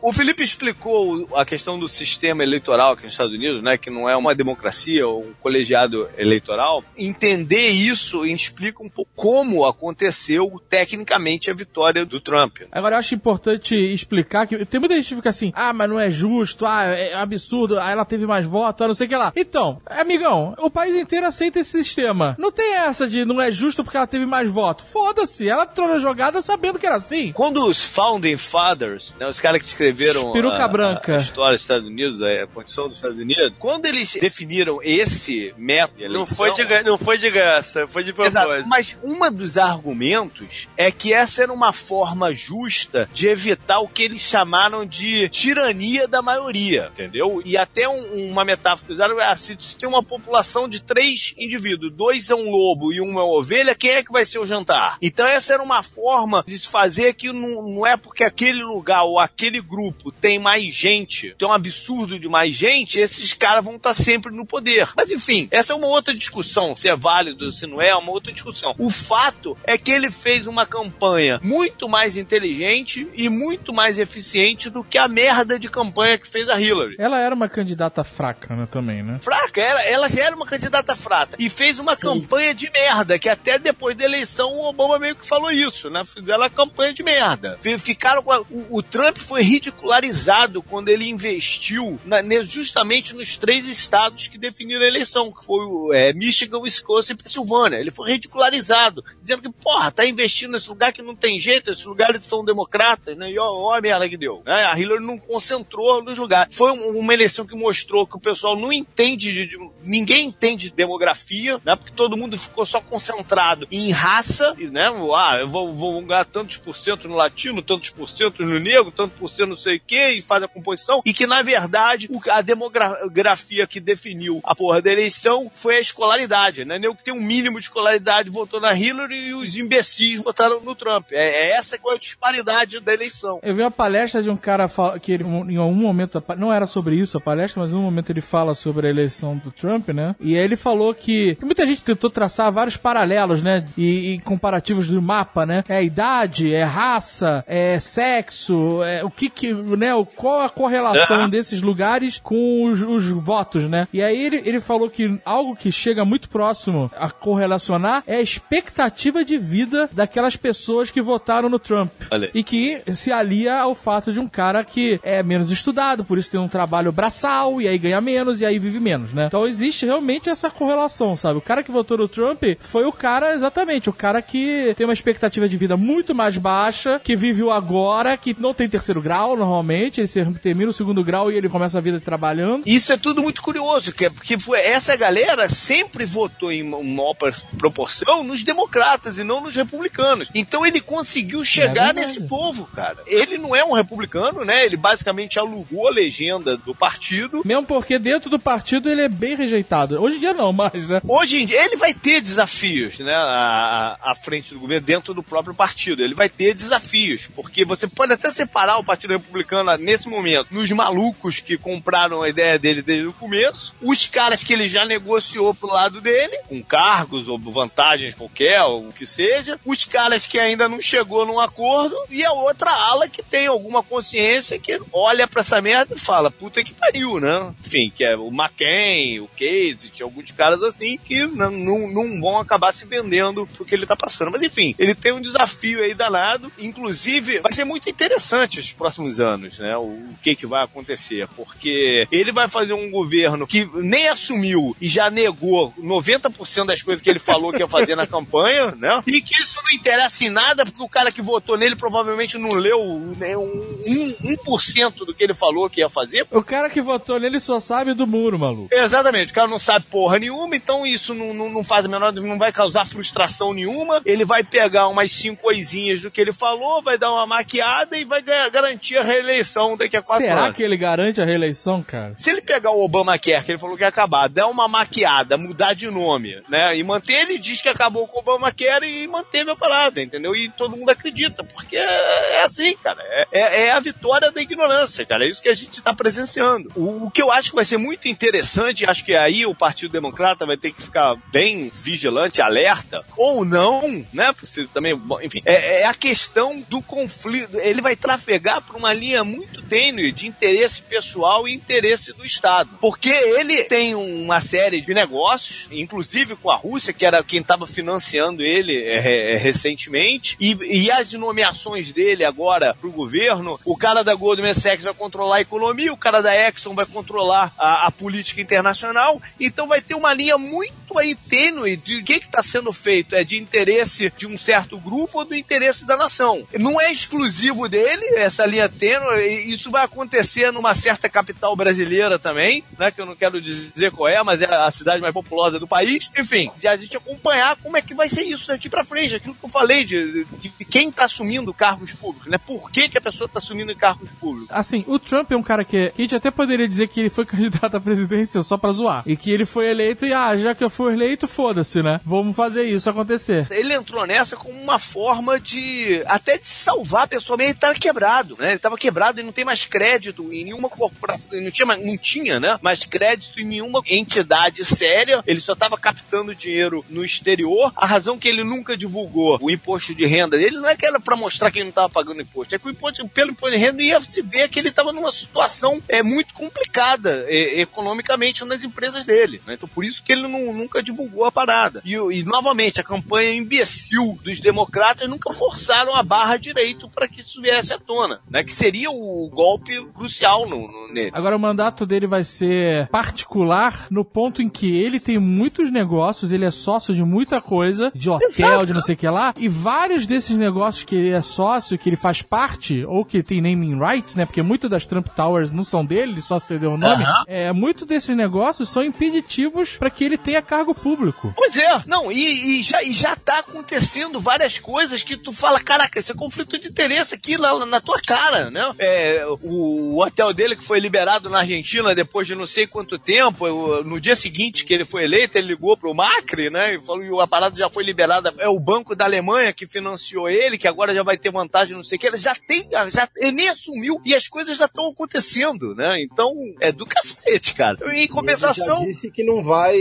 O, 0.02 0.10
o 0.10 0.14
Felipe 0.14 0.44
explicou 0.44 1.28
a 1.36 1.46
questão 1.46 1.78
do 1.78 1.88
sistema 1.88 2.44
eleitoral 2.44 2.94
aqui 2.94 3.04
nos 3.04 3.14
Estados 3.14 3.34
Unidos, 3.34 3.62
né? 3.62 3.78
Que 3.78 3.90
não 3.90 4.10
é 4.10 4.16
uma 4.16 4.34
democracia 4.34 5.06
ou 5.06 5.24
um 5.24 5.34
colegiado 5.40 6.10
eleitoral. 6.18 6.84
Entender 6.98 7.70
isso 7.70 8.26
explica 8.26 8.84
um 8.84 8.90
pouco 8.90 9.12
como 9.16 9.66
aconteceu 9.66 10.62
tecnicamente 10.70 11.52
a 11.52 11.54
vitória 11.54 12.06
do 12.06 12.20
Trump. 12.22 12.60
Agora 12.72 12.96
eu 12.96 13.00
acho 13.00 13.16
importante 13.16 13.76
explicar 13.76 14.48
que 14.48 14.66
tem 14.66 14.80
muita 14.80 14.96
gente 14.96 15.10
que 15.10 15.16
fica 15.16 15.30
assim, 15.30 15.52
ah, 15.56 15.74
mas 15.74 15.90
não 15.90 16.00
é 16.00 16.10
justo, 16.10 16.66
ah, 16.66 16.84
é 16.84 17.14
absurdo, 17.14 17.80
ah, 17.80 17.90
ela 17.90 18.06
teve 18.06 18.26
mais 18.26 18.46
votos, 18.46 18.82
ah, 18.82 18.88
não 18.88 18.96
sei 18.96 19.08
o 19.08 19.10
que 19.10 19.16
lá. 19.16 19.34
Então, 19.36 19.82
amigão, 19.86 20.56
o 20.60 20.70
país 20.70 20.96
inteiro 20.96 21.26
aceita 21.26 21.60
esse 21.60 21.84
sistema. 21.84 22.36
Não 22.38 22.52
tem 22.52 22.76
essa 22.76 23.08
de 23.08 23.26
não 23.26 23.42
é 23.42 23.52
justo 23.52 23.84
porque 23.84 23.98
ela 23.98 24.08
teve 24.08 24.26
mais 24.26 24.50
votos. 24.50 24.92
Foda-se, 24.92 25.48
ela 25.48 25.64
entrou 25.64 25.88
na 25.88 26.00
jogada 26.00 26.42
sabendo 26.42 26.77
que 26.78 26.86
era 26.86 26.96
assim. 26.96 27.32
Quando 27.34 27.66
os 27.66 27.84
Founding 27.86 28.38
Fathers, 28.38 29.16
né, 29.20 29.28
os 29.28 29.40
caras 29.40 29.62
que 29.62 29.68
escreveram 29.68 30.32
Peruca 30.32 30.64
a, 30.64 30.68
branca. 30.68 31.14
a 31.16 31.18
história 31.18 31.54
dos 31.54 31.62
Estados 31.62 31.88
Unidos, 31.88 32.22
a, 32.22 32.48
condição 32.54 32.88
dos 32.88 32.98
Estados 32.98 33.20
Unidos, 33.20 33.54
quando 33.60 33.86
eles 33.86 34.16
definiram 34.20 34.80
esse 34.82 35.54
método 35.58 35.98
de 36.00 36.10
Não 36.10 36.26
foi, 36.26 36.54
de, 36.54 36.84
não 36.84 36.98
foi 36.98 37.18
de 37.18 37.30
graça, 37.30 37.88
foi 37.88 38.04
de 38.04 38.10
Exato, 38.20 38.46
propósito. 38.48 38.70
mas 38.70 38.98
um 39.04 39.32
dos 39.32 39.58
argumentos 39.58 40.68
é 40.78 40.92
que 40.92 41.14
essa 41.14 41.44
era 41.44 41.52
uma 41.54 41.74
forma 41.74 42.34
justa 42.34 43.10
de 43.14 43.28
evitar 43.28 43.80
o 43.80 43.88
que 43.88 44.04
eles 44.04 44.22
chamaram 44.22 44.86
de 44.86 45.28
tirania 45.30 46.08
da 46.08 46.22
maioria, 46.22 46.90
entendeu? 46.92 47.42
E 47.44 47.58
até 47.58 47.88
um- 47.88 48.30
uma 48.32 48.46
metáfora 48.46 48.88
que 48.88 48.94
usaram 48.94 49.20
é, 49.20 49.36
se 49.36 49.58
se 49.60 49.76
tem 49.76 49.88
uma 49.90 50.04
população 50.04 50.68
de 50.70 50.82
três 50.82 51.34
indivíduos, 51.38 51.92
dois 51.94 52.30
é 52.30 52.36
um 52.36 52.50
lobo 52.52 52.92
e 52.94 53.02
um 53.02 53.08
é 53.20 53.24
uma 53.24 53.26
ovelha, 53.26 53.74
quem 53.76 53.92
é 53.92 54.04
que 54.04 54.12
vai 54.12 54.24
ser 54.26 54.40
o 54.40 54.46
jantar? 54.46 54.98
Então 55.02 55.26
essa 55.28 55.54
era 55.54 55.64
uma 55.64 55.82
forma 55.84 56.44
de 56.48 56.56
fazer 56.68 57.14
que 57.14 57.32
não, 57.32 57.62
não 57.62 57.88
é 57.88 57.98
porque 57.98 58.24
aquele 58.24 58.64
lugar 58.64 59.04
ou 59.04 59.20
aquele 59.20 59.62
grupo 59.62 60.12
tem 60.12 60.40
mais 60.40 60.74
gente, 60.74 61.36
tem 61.38 61.48
um 61.48 61.52
absurdo 61.52 62.20
de 62.20 62.28
mais 62.28 62.56
gente, 62.56 63.00
esses 63.00 63.34
caras 63.34 63.64
vão 63.64 63.76
estar 63.76 63.94
sempre 63.94 64.36
no 64.36 64.46
poder. 64.46 64.90
Mas 64.96 65.10
enfim, 65.12 65.48
essa 65.52 65.74
é 65.74 65.76
uma 65.76 65.88
outra 65.88 66.14
discussão, 66.14 66.76
se 66.76 66.90
é 66.90 66.96
válido, 66.96 67.52
se 67.52 67.66
não 67.66 67.82
é, 67.82 67.90
é 67.90 67.96
uma 67.96 68.12
outra 68.12 68.32
discussão. 68.32 68.76
O 68.78 68.90
fato 68.90 69.58
é 69.64 69.78
que 69.78 69.92
ele 69.92 70.12
fez 70.12 70.48
uma 70.48 70.66
campanha 70.66 71.40
muito 71.44 71.88
mais 71.88 72.18
inteligente 72.18 73.08
e 73.16 73.30
muito 73.30 73.74
mais 73.74 74.00
eficiente 74.00 74.70
do 74.70 74.84
que 74.84 74.98
a 74.98 75.08
merda 75.08 75.60
de 75.60 75.70
campanha 75.70 76.18
que 76.18 76.28
fez 76.28 76.50
a 76.50 76.60
Hillary. 76.60 76.96
Ela 77.00 77.20
era 77.20 77.34
uma 77.34 77.50
candidata 77.50 78.04
fraca, 78.04 78.56
né, 78.56 78.68
também, 78.70 79.04
né? 79.04 79.20
Fraca, 79.22 79.62
ela, 79.62 79.84
ela 79.84 80.10
já 80.10 80.24
era 80.24 80.36
uma 80.36 80.46
candidata 80.46 80.96
fraca 80.96 81.36
e 81.40 81.50
fez 81.50 81.80
uma 81.80 81.96
campanha 81.96 82.54
de 82.54 82.70
merda, 82.72 83.18
que 83.18 83.30
até 83.30 83.58
depois 83.58 83.96
da 83.96 84.06
eleição 84.06 84.54
o 84.54 84.66
Obama 84.68 85.00
meio 85.00 85.16
que 85.16 85.26
falou 85.26 85.52
isso, 85.52 85.90
né? 85.90 86.04
Fizeram 86.06 86.44
a 86.44 86.50
campanha 86.58 86.92
de 86.92 87.04
merda. 87.04 87.60
Ficaram 87.78 88.24
o, 88.50 88.78
o, 88.78 88.82
Trump 88.82 89.18
foi 89.18 89.44
ridicularizado 89.44 90.64
quando 90.64 90.90
ele 90.90 91.08
investiu 91.08 92.00
na, 92.04 92.24
justamente 92.42 93.14
nos 93.14 93.38
três 93.38 93.68
estados 93.68 94.28
que 94.28 94.40
definiram 94.40 94.84
a 94.84 94.88
eleição, 94.88 95.32
que 95.32 95.46
foi 95.46 95.60
é, 95.96 96.14
Michigan, 96.14 96.58
Wisconsin 96.58 97.14
e 97.14 97.18
Pensilvânia. 97.18 97.78
Ele 97.78 97.92
foi 97.92 98.10
ridicularizado, 98.10 99.04
dizendo 99.22 99.44
que, 99.44 99.52
porra, 99.52 99.92
tá 99.92 100.04
investindo 100.04 100.54
nesse 100.54 100.68
lugar 100.68 100.92
que 100.92 101.04
não 101.04 101.16
tem 101.16 101.40
jeito, 101.40 101.70
esses 101.70 101.86
lugares 101.86 102.26
são 102.26 102.44
democratas, 102.44 103.16
né? 103.16 103.30
E 103.30 103.38
ó, 103.38 103.46
ó 103.46 103.76
a 103.76 103.82
merda 103.82 104.10
que 104.10 104.18
deu. 104.18 104.42
Né? 104.44 104.66
A 104.66 104.80
Hillary 104.80 105.06
não 105.06 105.20
concentrou 105.20 106.04
nos 106.04 106.18
lugares. 106.18 106.56
Foi 106.56 106.72
uma 106.72 107.14
eleição 107.14 107.46
que 107.46 107.56
mostrou 107.56 108.08
que 108.08 108.18
o 108.18 108.20
pessoal 108.20 108.58
não 108.58 108.74
entende 108.74 109.32
de, 109.32 109.46
de 109.46 109.58
ninguém 109.84 110.26
entende 110.26 110.70
de 110.70 110.76
demografia, 110.76 111.62
né? 111.64 111.76
Porque 111.76 111.94
todo 111.94 112.18
mundo 112.18 112.36
ficou 112.36 112.66
só 112.66 112.82
concentrado 112.82 113.68
em 113.72 113.92
raça, 113.92 114.56
né? 114.72 114.88
Ah, 115.16 115.38
eu 115.42 115.48
vou, 115.48 115.72
vou 115.72 116.02
ganhar 116.02 116.26
tantos 116.48 116.58
por 116.58 116.76
cento 116.76 117.10
no 117.10 117.16
latino, 117.16 117.62
tantos 117.62 117.90
por 117.90 118.08
cento 118.08 118.46
no 118.46 118.58
negro, 118.58 118.92
tantos 118.92 119.20
por 119.20 119.28
cento 119.28 119.50
não 119.50 119.56
sei 119.58 119.78
o 119.78 119.82
que, 119.86 120.10
e 120.12 120.22
faz 120.22 120.42
a 120.42 120.48
composição, 120.48 121.02
e 121.06 121.14
que 121.14 121.28
na 121.28 121.42
verdade 121.42 122.10
a 122.32 122.42
demografia 122.42 123.68
que 123.68 123.82
definiu 123.82 124.40
a 124.44 124.56
porra 124.56 124.82
da 124.82 124.92
eleição 124.92 125.52
foi 125.54 125.76
a 125.76 125.80
escolaridade, 125.80 126.64
né? 126.64 126.80
O 126.88 126.96
que 126.96 127.04
tem 127.04 127.14
um 127.14 127.22
mínimo 127.22 127.60
de 127.60 127.66
escolaridade 127.66 128.30
votou 128.30 128.62
na 128.62 128.74
Hillary 128.74 129.28
e 129.28 129.34
os 129.34 129.58
imbecis 129.58 130.22
votaram 130.22 130.62
no 130.62 130.74
Trump. 130.74 131.12
É, 131.12 131.50
é 131.50 131.58
essa 131.58 131.78
que 131.78 131.90
é 131.90 131.94
a 131.94 131.98
disparidade 131.98 132.80
da 132.80 132.94
eleição. 132.94 133.40
Eu 133.44 133.54
vi 133.54 133.62
uma 133.62 133.72
palestra 133.72 134.24
de 134.24 134.30
um 134.30 134.38
cara 134.38 134.70
que 135.02 135.12
ele, 135.12 135.26
em 135.26 135.58
algum 135.58 135.76
momento, 135.76 136.24
não 136.38 136.54
era 136.54 136.66
sobre 136.66 136.96
isso 136.96 137.18
a 137.18 137.22
palestra, 137.22 137.62
mas 137.62 137.72
em 137.72 137.76
um 137.76 137.82
momento 137.82 138.10
ele 138.10 138.22
fala 138.22 138.56
sobre 138.56 138.88
a 138.88 138.90
eleição 138.90 139.36
do 139.38 139.52
Trump, 139.52 139.90
né? 139.90 140.16
E 140.20 140.38
aí 140.38 140.44
ele 140.44 140.56
falou 140.56 140.94
que, 140.94 141.38
muita 141.42 141.68
gente 141.68 141.84
tentou 141.84 142.10
traçar 142.10 142.52
vários 142.52 142.78
paralelos, 142.78 143.42
né? 143.42 143.66
E, 143.78 144.14
e, 144.14 144.20
comparativos 144.20 144.88
do 144.88 145.02
mapa, 145.02 145.46
né? 145.46 145.64
É 145.68 145.84
idade, 145.84 146.37
é 146.54 146.64
raça, 146.64 147.44
é 147.48 147.80
sexo, 147.80 148.84
é 148.84 149.04
o 149.04 149.10
que 149.10 149.30
que, 149.30 149.54
né? 149.54 149.92
Qual 150.16 150.42
a 150.42 150.50
correlação 150.50 151.30
desses 151.30 151.62
lugares 151.62 152.20
com 152.24 152.66
os, 152.66 152.82
os, 152.82 153.08
votos, 153.08 153.64
né? 153.64 153.88
E 153.92 154.02
aí 154.02 154.18
ele, 154.18 154.42
ele 154.46 154.60
falou 154.60 154.90
que 154.90 155.20
algo 155.26 155.56
que 155.56 155.72
chega 155.72 156.06
muito 156.06 156.30
próximo 156.30 156.92
a 156.96 157.10
correlacionar 157.10 158.04
é 158.06 158.18
a 158.18 158.22
expectativa 158.22 159.24
de 159.24 159.38
vida 159.38 159.90
daquelas 159.92 160.36
pessoas 160.36 160.92
que 160.92 161.02
votaram 161.02 161.50
no 161.50 161.60
Trump. 161.60 161.92
Olha. 162.12 162.30
E 162.34 162.44
que 162.44 162.82
se 162.94 163.12
alia 163.12 163.60
ao 163.60 163.74
fato 163.74 164.12
de 164.12 164.20
um 164.20 164.28
cara 164.28 164.64
que 164.64 165.00
é 165.04 165.24
menos 165.24 165.52
estudado, 165.52 166.04
por 166.04 166.18
isso 166.18 166.32
tem 166.32 166.40
um 166.40 166.48
trabalho 166.48 166.92
braçal, 166.92 167.62
e 167.62 167.68
aí 167.68 167.78
ganha 167.78 168.02
menos, 168.02 168.42
e 168.42 168.46
aí 168.46 168.60
vive 168.60 168.80
menos, 168.80 169.14
né? 169.14 169.26
Então 169.28 169.48
existe 169.48 169.86
realmente 169.86 170.30
essa 170.30 170.50
correlação, 170.50 171.16
sabe? 171.16 171.38
O 171.38 171.42
cara 171.42 171.64
que 171.64 171.72
votou 171.72 171.98
no 171.98 172.08
Trump 172.08 172.44
foi 172.60 172.86
o 172.86 172.92
cara, 172.92 173.34
exatamente, 173.34 173.90
o 173.90 173.94
cara 173.94 174.22
que 174.22 174.74
tem 174.76 174.86
uma 174.86 174.94
expectativa 174.94 175.48
de 175.48 175.58
vida 175.58 175.78
muito 175.78 176.14
mais 176.14 176.27
baixa, 176.36 177.00
que 177.00 177.16
vive 177.16 177.44
o 177.44 177.52
agora, 177.52 178.18
que 178.18 178.36
não 178.40 178.54
tem 178.54 178.68
terceiro 178.68 179.02
grau 179.02 179.38
normalmente, 179.38 180.02
ele 180.02 180.36
termina 180.36 180.70
o 180.70 180.74
segundo 180.74 181.04
grau 181.04 181.32
e 181.32 181.36
ele 181.36 181.50
começa 181.50 181.78
a 181.78 181.82
vida 181.82 182.00
trabalhando. 182.00 182.64
Isso 182.66 182.92
é 182.92 182.98
tudo 182.98 183.22
muito 183.22 183.42
curioso, 183.42 183.94
que 183.94 184.06
é 184.06 184.10
porque 184.10 184.36
essa 184.56 184.96
galera 184.96 185.48
sempre 185.50 186.06
votou 186.06 186.52
em 186.52 186.64
maior 186.64 187.16
proporção 187.58 188.24
nos 188.24 188.44
democratas 188.44 189.18
e 189.18 189.24
não 189.24 189.42
nos 189.42 189.56
republicanos. 189.56 190.30
Então 190.34 190.66
ele 190.66 190.82
conseguiu 190.82 191.44
chegar 191.44 191.92
é 191.92 191.94
nesse 191.94 192.28
povo, 192.28 192.66
cara. 192.68 192.98
Ele 193.06 193.38
não 193.38 193.56
é 193.56 193.64
um 193.64 193.74
republicano, 193.74 194.44
né? 194.44 194.66
Ele 194.66 194.78
basicamente 194.78 195.40
alugou 195.40 195.88
a 195.88 195.92
legenda 195.92 196.58
do 196.58 196.74
partido. 196.74 197.42
Mesmo 197.46 197.66
porque 197.66 198.00
dentro 198.00 198.30
do 198.30 198.40
partido 198.40 198.90
ele 198.90 199.02
é 199.02 199.10
bem 199.10 199.36
rejeitado. 199.36 200.02
Hoje 200.02 200.18
em 200.18 200.20
dia 200.20 200.34
não, 200.34 200.52
mais, 200.52 200.88
né? 200.88 201.02
Hoje 201.08 201.42
em 201.42 201.46
dia 201.46 201.64
ele 201.64 201.76
vai 201.76 201.94
ter 201.94 202.22
desafios, 202.22 203.00
né? 203.00 203.14
À, 203.14 203.98
à 204.12 204.16
frente 204.16 204.54
do 204.54 204.60
governo, 204.60 204.86
dentro 204.86 205.14
do 205.14 205.24
próprio 205.24 205.54
partido. 205.54 206.04
Ele 206.04 206.16
vai 206.18 206.28
ter 206.28 206.56
desafios, 206.56 207.30
porque 207.36 207.64
você 207.64 207.88
pode 207.88 208.12
até 208.12 208.32
separar 208.32 208.80
o 208.80 208.84
Partido 208.84 209.12
Republicano 209.14 209.78
nesse 209.78 210.10
momento 210.10 210.48
nos 210.50 210.72
malucos 210.72 211.40
que 211.40 211.58
compraram 211.58 212.24
a 212.24 212.30
ideia 212.30 212.58
dele 212.58 212.82
desde 212.82 213.06
o 213.06 213.14
começo, 213.14 213.76
os 213.82 214.08
caras 214.08 214.44
que 214.44 214.52
ele 214.52 214.68
já 214.68 214.84
negociou 214.84 215.54
pro 215.54 215.68
lado 215.68 216.02
dele, 216.02 216.36
com 216.48 216.64
cargos 216.64 217.28
ou 217.28 217.38
vantagens 217.38 218.16
qualquer, 218.16 218.62
ou 218.64 218.90
o 218.90 218.94
que 218.94 219.06
seja, 219.06 219.60
os 219.64 219.86
caras 219.86 220.26
que 220.26 220.40
ainda 220.40 220.68
não 220.68 220.82
chegou 220.82 221.24
num 221.26 221.40
acordo 221.40 221.96
e 222.10 222.26
a 222.26 222.32
outra 222.32 222.72
ala 222.72 223.08
que 223.08 223.22
tem 223.22 223.46
alguma 223.46 223.84
consciência 223.84 224.58
que 224.58 224.82
olha 224.92 225.28
para 225.28 225.42
essa 225.42 225.62
merda 225.62 225.94
e 225.96 226.00
fala, 226.00 226.32
puta 226.32 226.64
que 226.64 226.74
pariu, 226.74 227.20
né? 227.20 227.54
Enfim, 227.64 227.92
que 227.94 228.04
é 228.04 228.16
o 228.16 228.30
McCain, 228.30 229.20
o 229.20 229.28
Casey, 229.28 229.92
tinha 229.92 230.06
alguns 230.06 230.32
caras 230.32 230.64
assim 230.64 230.98
que 230.98 231.28
não, 231.28 231.52
não, 231.52 231.88
não 231.88 232.22
vão 232.22 232.40
acabar 232.40 232.74
se 232.74 232.86
vendendo 232.86 233.48
porque 233.56 233.76
ele 233.76 233.86
tá 233.86 233.96
passando. 233.96 234.32
Mas 234.32 234.42
enfim, 234.42 234.74
ele 234.80 234.96
tem 234.96 235.14
um 235.14 235.22
desafio 235.22 235.84
aí 235.84 235.94
danado, 235.98 236.52
inclusive 236.58 237.40
vai 237.40 237.52
ser 237.52 237.66
muito 237.66 237.90
interessante 237.90 238.60
os 238.60 238.72
próximos 238.72 239.20
anos, 239.20 239.60
né? 239.60 239.76
O, 239.78 240.16
que 240.22 240.36
que 240.36 240.48
vai 240.48 240.64
acontecer, 240.64 241.28
porque 241.36 242.08
ele 242.12 242.32
vai 242.32 242.48
fazer 242.48 242.74
um 242.74 242.90
governo 242.90 243.46
que 243.48 243.70
nem 243.76 244.08
assumiu 244.08 244.76
e 244.82 244.88
já 244.88 245.10
negou 245.10 245.74
90% 245.82 246.66
das 246.66 246.82
coisas 246.82 247.02
que 247.02 247.10
ele 247.10 247.20
falou 247.20 247.52
que 247.52 247.60
ia 247.60 247.68
fazer 247.68 247.96
na 247.96 248.06
campanha, 248.08 248.72
né? 248.72 249.02
E 249.08 249.22
que 249.22 249.42
isso 249.42 249.60
não 249.66 249.76
interessa 249.76 250.26
em 250.26 250.30
nada, 250.30 250.66
porque 250.66 250.82
o 250.82 250.90
cara 250.90 251.12
que 251.12 251.22
votou 251.22 251.58
nele 251.58 251.76
provavelmente 251.76 252.38
não 252.38 252.50
leu 252.50 253.16
né, 253.18 253.38
um, 253.38 254.38
1% 254.46 255.06
do 255.06 255.14
que 255.14 255.24
ele 255.24 255.34
falou 255.34 255.70
que 255.70 255.82
ia 255.82 255.90
fazer. 255.90 256.28
O 256.32 256.44
cara 256.44 256.70
que 256.70 256.82
votou 256.82 257.20
nele 257.20 257.40
só 257.40 257.60
sabe 257.60 257.94
do 257.94 258.06
muro, 258.06 258.38
maluco. 258.38 258.70
Exatamente, 258.72 259.32
o 259.32 259.36
cara 259.36 259.48
não 259.48 259.60
sabe 259.60 259.86
porra 259.90 260.20
nenhuma, 260.20 260.56
então 260.56 260.86
isso 260.86 261.14
não, 261.14 261.34
não, 261.34 261.50
não 261.50 261.64
faz 261.64 261.86
a 261.86 261.90
menor, 261.90 262.12
não 262.14 262.38
vai 262.38 262.52
causar 262.52 262.86
frustração 262.86 263.54
nenhuma. 263.54 264.02
Ele 264.06 264.26
vai 264.26 264.44
pegar 264.44 264.88
umas 264.88 265.12
cinco 265.12 265.44
coisinhas 265.44 265.87
do 265.96 266.12
que 266.12 266.22
ele 266.22 266.34
falou, 266.34 266.82
vai 266.82 266.98
dar 266.98 267.12
uma 267.12 267.26
maquiada 267.26 267.98
e 267.98 268.04
vai 268.04 268.22
garantir 268.22 268.98
a 268.98 269.04
reeleição 269.04 269.78
daqui 269.78 269.98
a 269.98 270.02
quatro 270.02 270.24
Será 270.24 270.34
anos. 270.34 270.46
Será 270.46 270.54
que 270.56 270.64
ele 270.64 270.78
garante 270.78 271.22
a 271.22 271.26
reeleição, 271.26 271.82
cara? 271.82 272.14
Se 272.18 272.30
ele 272.30 272.42
pegar 272.42 272.72
o 272.72 272.84
Obamacare, 272.84 273.44
que 273.44 273.52
ele 273.52 273.58
falou 273.58 273.76
que 273.78 273.84
ia 273.84 273.88
acabar, 273.88 274.28
der 274.28 274.46
uma 274.46 274.68
maquiada, 274.68 275.38
mudar 275.38 275.74
de 275.74 275.90
nome, 275.90 276.42
né? 276.50 276.78
E 276.78 276.84
manter, 276.84 277.22
ele 277.22 277.38
diz 277.38 277.62
que 277.62 277.70
acabou 277.70 278.08
com 278.08 278.18
o 278.18 278.20
Obamacare 278.20 278.86
e 278.86 279.08
manteve 279.08 279.52
a 279.52 279.56
parada, 279.56 280.02
entendeu? 280.02 280.36
E 280.36 280.50
todo 280.50 280.76
mundo 280.76 280.90
acredita, 280.90 281.44
porque 281.44 281.78
é 281.78 282.42
assim, 282.42 282.76
cara. 282.78 283.02
É, 283.04 283.28
é, 283.32 283.66
é 283.66 283.72
a 283.72 283.80
vitória 283.80 284.32
da 284.32 284.42
ignorância, 284.42 285.06
cara. 285.06 285.26
É 285.26 285.30
isso 285.30 285.42
que 285.42 285.50
a 285.50 285.56
gente 285.56 285.78
está 285.78 285.94
presenciando. 285.94 286.70
O, 286.76 287.06
o, 287.06 287.12
que 287.12 287.22
eu 287.22 287.32
acho 287.32 287.50
que 287.50 287.56
vai 287.56 287.66
ser 287.66 287.78
muito 287.78 288.08
interessante, 288.08 288.86
acho 288.86 289.04
que 289.04 289.16
aí 289.16 289.46
o 289.46 289.56
Partido 289.56 289.92
Democrata 289.92 290.46
vai 290.46 290.58
ter 290.58 290.72
que 290.72 290.82
ficar 290.82 291.16
bem 291.32 291.72
vigilante, 291.74 292.42
alerta, 292.42 293.04
ou 293.16 293.46
não, 293.46 293.82
né? 294.14 294.34
Porque 294.34 294.68
também, 294.74 295.00
enfim, 295.22 295.42
é, 295.46 295.77
é 295.77 295.77
a 295.86 295.94
questão 295.94 296.64
do 296.70 296.82
conflito. 296.82 297.60
Ele 297.60 297.82
vai 297.82 297.96
trafegar 297.96 298.62
por 298.62 298.76
uma 298.76 298.94
linha 298.94 299.24
muito 299.24 299.62
tênue 299.64 300.12
de 300.12 300.28
interesse 300.28 300.82
pessoal 300.82 301.48
e 301.48 301.54
interesse 301.54 302.14
do 302.14 302.26
Estado. 302.26 302.78
Porque 302.80 303.10
ele 303.10 303.64
tem 303.66 303.96
uma 303.96 304.42
série 304.42 304.82
de 304.82 304.94
negócios, 304.94 305.68
inclusive 305.72 306.36
com 306.36 306.50
a 306.50 306.58
Rússia, 306.58 306.94
que 306.94 307.06
era 307.06 307.24
quem 307.24 307.42
estava 307.42 307.68
financiando 307.68 308.44
ele 308.44 308.76
é, 308.78 309.34
é, 309.34 309.38
recentemente, 309.38 310.38
e, 310.40 310.58
e, 310.62 310.92
as 310.92 311.12
nomeações 311.14 311.92
dele 311.92 312.24
agora 312.24 312.74
para 312.74 312.88
o 312.88 312.92
governo, 312.92 313.60
o 313.66 313.78
cara 313.78 314.04
da 314.04 314.16
Goldman 314.16 314.54
Sachs 314.54 314.84
vai 314.84 314.94
controlar 314.94 315.38
a 315.38 315.42
economia, 315.42 315.94
o 315.94 315.98
cara 315.98 316.22
da 316.22 316.34
Exxon 316.36 316.74
vai 316.74 316.86
controlar 316.86 317.54
a, 317.58 317.88
a 317.88 317.92
política 317.92 318.42
internacional, 318.42 319.22
então 319.40 319.68
vai 319.68 319.82
ter 319.82 319.96
uma 319.96 320.14
linha 320.14 320.38
muito 320.38 320.98
aí 320.98 321.16
tênue 321.16 321.76
de 321.76 321.98
o 321.98 322.04
que 322.04 322.14
está 322.14 322.42
sendo 322.42 322.72
feito, 322.72 323.16
é 323.16 323.24
de 323.24 323.38
interesse 323.38 324.12
de 324.18 324.26
um 324.26 324.38
certo 324.38 324.78
grupo 324.80 325.20
ou 325.20 325.26
do 325.26 325.36
interesse 325.36 325.67
da 325.86 325.98
nação. 325.98 326.46
Não 326.60 326.80
é 326.80 326.92
exclusivo 326.92 327.68
dele, 327.68 328.06
essa 328.16 328.46
linha 328.46 328.70
tênue, 328.70 329.52
isso 329.52 329.70
vai 329.70 329.84
acontecer 329.84 330.52
numa 330.52 330.74
certa 330.76 331.10
capital 331.10 331.56
brasileira 331.56 332.20
também, 332.20 332.64
né, 332.78 332.92
que 332.92 333.02
eu 333.02 333.06
não 333.06 333.16
quero 333.16 333.42
dizer 333.42 333.92
qual 333.92 334.10
é, 334.10 334.22
mas 334.24 334.42
é 334.42 334.46
a 334.46 334.72
cidade 334.72 335.02
mais 335.02 335.14
populosa 335.14 335.60
do 335.60 335.68
país. 335.68 336.10
Enfim, 336.18 336.52
de 336.58 336.68
a 336.68 336.76
gente 336.78 336.98
acompanhar 336.98 337.58
como 337.58 337.78
é 337.78 337.82
que 337.82 337.94
vai 337.94 338.10
ser 338.10 338.24
isso 338.24 338.48
daqui 338.48 338.70
para 338.70 338.84
frente, 338.84 339.16
aquilo 339.16 339.36
que 339.36 339.46
eu 339.46 339.50
falei 339.50 339.84
de, 339.84 340.26
de, 340.26 340.50
de 340.50 340.66
quem 340.66 340.90
está 340.90 341.06
assumindo 341.06 341.54
cargos 341.54 341.94
públicos, 341.94 342.30
né? 342.30 342.38
Por 342.38 342.70
que, 342.72 342.90
que 342.90 342.98
a 342.98 343.02
pessoa 343.02 343.28
está 343.28 343.40
assumindo 343.40 343.76
cargos 343.76 344.12
públicos? 344.12 344.50
Assim, 344.52 344.84
o 344.88 345.00
Trump 345.00 345.32
é 345.32 345.36
um 345.36 345.44
cara 345.44 345.64
que, 345.64 345.92
que 345.92 346.02
a 346.02 346.04
gente 346.04 346.16
até 346.16 346.32
poderia 346.32 346.68
dizer 346.68 346.88
que 346.88 347.00
ele 347.00 347.10
foi 347.10 347.26
candidato 347.28 347.76
à 347.76 347.80
presidência 347.80 348.42
só 348.44 348.58
pra 348.58 348.72
zoar. 348.72 349.04
E 349.06 349.16
que 349.16 349.32
ele 349.32 349.46
foi 349.46 349.70
eleito 349.70 350.06
e, 350.06 350.14
ah, 350.14 350.38
já 350.38 350.56
que 350.56 350.64
eu 350.64 350.70
fui 350.70 350.94
eleito, 350.94 351.28
foda-se, 351.28 351.82
né? 351.82 352.00
Vamos 352.06 352.36
fazer 352.36 352.64
isso 352.64 352.90
acontecer. 352.90 353.48
Ele 353.52 353.74
entrou 353.74 354.06
nessa 354.06 354.36
como 354.36 354.60
uma 354.60 354.80
forma 354.80 355.40
de 355.40 355.57
de 355.58 356.04
até 356.06 356.38
de 356.38 356.48
salvar 356.48 357.08
pessoalmente, 357.08 357.52
ele 357.52 357.60
tava 357.60 357.74
quebrado, 357.76 358.36
né? 358.40 358.52
Ele 358.52 358.60
tava 358.60 358.78
quebrado 358.78 359.20
e 359.20 359.24
não 359.24 359.32
tem 359.32 359.46
mais 359.46 359.66
crédito 359.66 360.32
em 360.34 360.44
nenhuma 360.46 360.70
corporação, 360.70 361.40
não 361.40 361.52
tinha, 361.52 361.66
não 361.78 361.98
tinha, 361.98 362.40
né? 362.40 362.58
Mais 362.62 362.84
crédito 362.84 363.40
em 363.40 363.46
nenhuma 363.46 363.82
entidade 363.88 364.64
séria. 364.64 365.24
Ele 365.26 365.40
só 365.40 365.56
tava 365.56 365.78
captando 365.78 366.36
dinheiro 366.36 366.86
no 366.90 367.04
exterior. 367.04 367.72
A 367.76 367.86
razão 367.86 368.18
que 368.18 368.28
ele 368.28 368.44
nunca 368.44 368.78
divulgou 368.78 369.38
o 369.42 369.50
imposto 369.50 369.94
de 369.96 370.06
renda 370.06 370.38
dele 370.38 370.58
não 370.58 370.70
é 370.70 370.76
que 370.76 370.86
era 370.86 371.00
para 371.00 371.16
mostrar 371.16 371.52
que 371.52 371.60
ele 371.60 371.66
não 371.66 371.72
tava 371.72 371.90
pagando 371.90 372.22
imposto, 372.22 372.54
é 372.56 372.60
que 372.60 372.68
o 372.68 372.72
imposto, 372.72 373.08
pelo 373.10 373.32
imposto 373.32 373.58
de 373.58 373.64
renda 373.64 373.82
ia 373.82 374.00
se 374.00 374.22
ver 374.22 374.50
que 374.50 374.60
ele 374.60 374.72
tava 374.72 374.94
numa 374.94 375.12
situação 375.12 375.82
é 375.88 376.04
muito 376.04 376.34
complicada 376.34 377.26
é, 377.28 377.62
economicamente 377.62 378.44
nas 378.46 378.64
empresas 378.64 379.04
dele. 379.04 379.42
Né? 379.46 379.54
Então 379.54 379.68
por 379.68 379.84
isso 379.84 380.04
que 380.04 380.12
ele 380.12 380.28
não- 380.28 380.54
nunca 380.54 380.82
divulgou 380.84 381.26
a 381.26 381.32
parada. 381.32 381.82
E, 381.86 381.94
e, 381.94 382.24
novamente, 382.24 382.80
a 382.80 382.84
campanha 382.84 383.32
imbecil 383.34 384.18
dos 384.24 384.40
democratas 384.40 385.10
nunca 385.10 385.32
forçaram 385.52 385.96
a 385.96 386.04
barra 386.04 386.36
direito 386.38 386.90
para 386.90 387.08
que 387.08 387.22
isso 387.22 387.42
viesse 387.42 387.74
à 387.74 387.80
tona, 387.80 388.20
né? 388.30 388.44
Que 388.44 388.54
seria 388.54 388.92
o 388.92 389.30
golpe 389.34 389.74
crucial 389.94 390.48
no, 390.48 390.68
no- 390.68 390.94
nele. 390.94 391.12
Agora 391.14 391.36
o 391.38 391.40
mandato 391.40 391.86
dele 391.86 392.06
vai 392.06 392.24
ser 392.26 392.88
particular 392.90 393.88
no 393.90 394.04
ponto 394.04 394.42
em 394.42 394.50
que 394.50 394.76
ele 394.78 395.00
tem 395.00 395.18
muitos 395.18 395.72
negócios, 395.72 396.32
ele 396.32 396.44
é 396.46 396.52
sócio 396.52 396.94
de 396.94 397.04
muita 397.04 397.40
coisa, 397.42 397.92
de 397.96 398.10
hotel, 398.10 398.66
de 398.66 398.74
não 398.74 398.82
sei 398.82 398.96
o 398.96 398.98
que 398.98 399.08
lá, 399.08 399.34
e 399.38 399.48
vários 399.48 400.06
desses 400.06 400.36
negócios 400.38 400.84
que 400.84 400.96
ele 400.96 401.12
é 401.12 401.22
sócio, 401.22 401.78
que 401.78 401.88
ele 401.90 401.96
faz 401.96 402.22
parte, 402.22 402.84
ou 402.86 403.06
que 403.06 403.24
tem 403.24 403.42
naming 403.42 403.80
rights, 403.80 404.16
né? 404.16 404.26
Porque 404.26 404.42
muitas 404.42 404.70
das 404.70 404.86
Trump 404.86 405.08
Towers 405.16 405.52
não 405.54 405.64
são 405.64 405.86
dele, 405.86 406.12
ele 406.14 406.22
só 406.22 406.40
cedeu 406.40 406.72
o 406.74 406.78
nome. 406.78 407.04
Aham. 407.04 407.24
É, 407.28 407.54
muitos 407.54 407.86
desses 407.88 408.16
negócios 408.16 408.68
são 408.70 408.84
impeditivos 408.84 409.78
para 409.78 409.90
que 409.90 410.04
ele 410.04 410.18
tenha 410.18 410.42
cargo 410.42 410.76
público. 410.76 411.34
Pois 411.38 411.58
é, 411.58 411.82
não, 411.86 412.12
e, 412.12 412.60
e 412.60 412.62
já, 412.64 412.84
e 412.84 412.92
já 412.92 413.16
tá 413.16 413.40
acontecendo 413.40 414.20
várias 414.20 414.60
coisas 414.60 415.04
que 415.04 415.16
tu 415.16 415.32
fala, 415.38 415.60
caraca, 415.60 416.00
esse 416.00 416.12
é 416.12 416.16
conflito 416.16 416.58
de 416.58 416.68
interesse 416.68 417.16
aqui 417.16 417.38
na, 417.40 417.66
na 417.66 417.80
tua 417.82 418.00
cara, 418.02 418.50
né? 418.52 418.74
É, 418.80 419.26
o, 419.44 419.94
o 419.96 420.02
hotel 420.04 420.34
dele 420.34 420.56
que 420.56 420.64
foi 420.64 420.80
liberado 420.80 421.30
na 421.30 421.40
Argentina 421.40 421.94
depois 421.96 422.26
de 422.28 422.36
não 422.36 422.46
sei 422.46 422.66
quanto 422.68 422.98
tempo, 423.00 423.46
o- 423.48 423.84
no 423.84 424.00
dia 424.00 424.16
seguinte 424.16 424.66
que 424.66 424.74
ele 424.74 424.86
foi 424.86 425.04
eleito, 425.04 425.38
ele 425.38 425.48
ligou 425.48 425.78
pro 425.78 425.94
Macri, 425.94 426.50
né? 426.50 426.76
E 426.76 426.80
falou, 426.80 427.04
e 427.04 427.22
a 427.22 427.28
parada 427.28 427.56
já 427.58 427.70
foi 427.70 427.84
liberada, 427.84 428.34
é 428.40 428.48
o 428.50 428.60
Banco 428.60 428.96
da 428.96 429.06
Alemanha 429.06 429.54
que 429.54 429.66
financiou 429.66 430.30
ele, 430.30 430.58
que 430.58 430.68
agora 430.68 430.94
já 430.94 431.04
vai 431.04 431.18
ter 431.18 431.32
vantagem, 431.32 431.76
não 431.76 431.84
sei 431.84 431.98
o 431.98 432.00
que, 432.00 432.08
ele 432.08 432.18
já 432.18 432.36
tem, 432.36 432.68
já, 432.90 433.08
ele 433.18 433.32
nem 433.32 433.50
assumiu, 433.50 434.02
e 434.06 434.14
as 434.16 434.28
coisas 434.28 434.58
já 434.58 434.66
estão 434.66 434.88
acontecendo, 434.90 435.74
né? 435.76 436.02
Então, 436.02 436.32
é 436.62 436.72
do 436.72 436.86
cacete, 436.86 437.54
cara. 437.54 437.78
Em 437.96 438.08
compensação... 438.08 438.78
Ele 438.78 438.86
já 438.88 438.92
disse 438.94 439.12
que 439.12 439.24
não 439.24 439.44
vai 439.44 439.78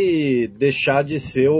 deixar 0.52 1.02
de 1.04 1.18
ser 1.20 1.48
o. 1.48 1.54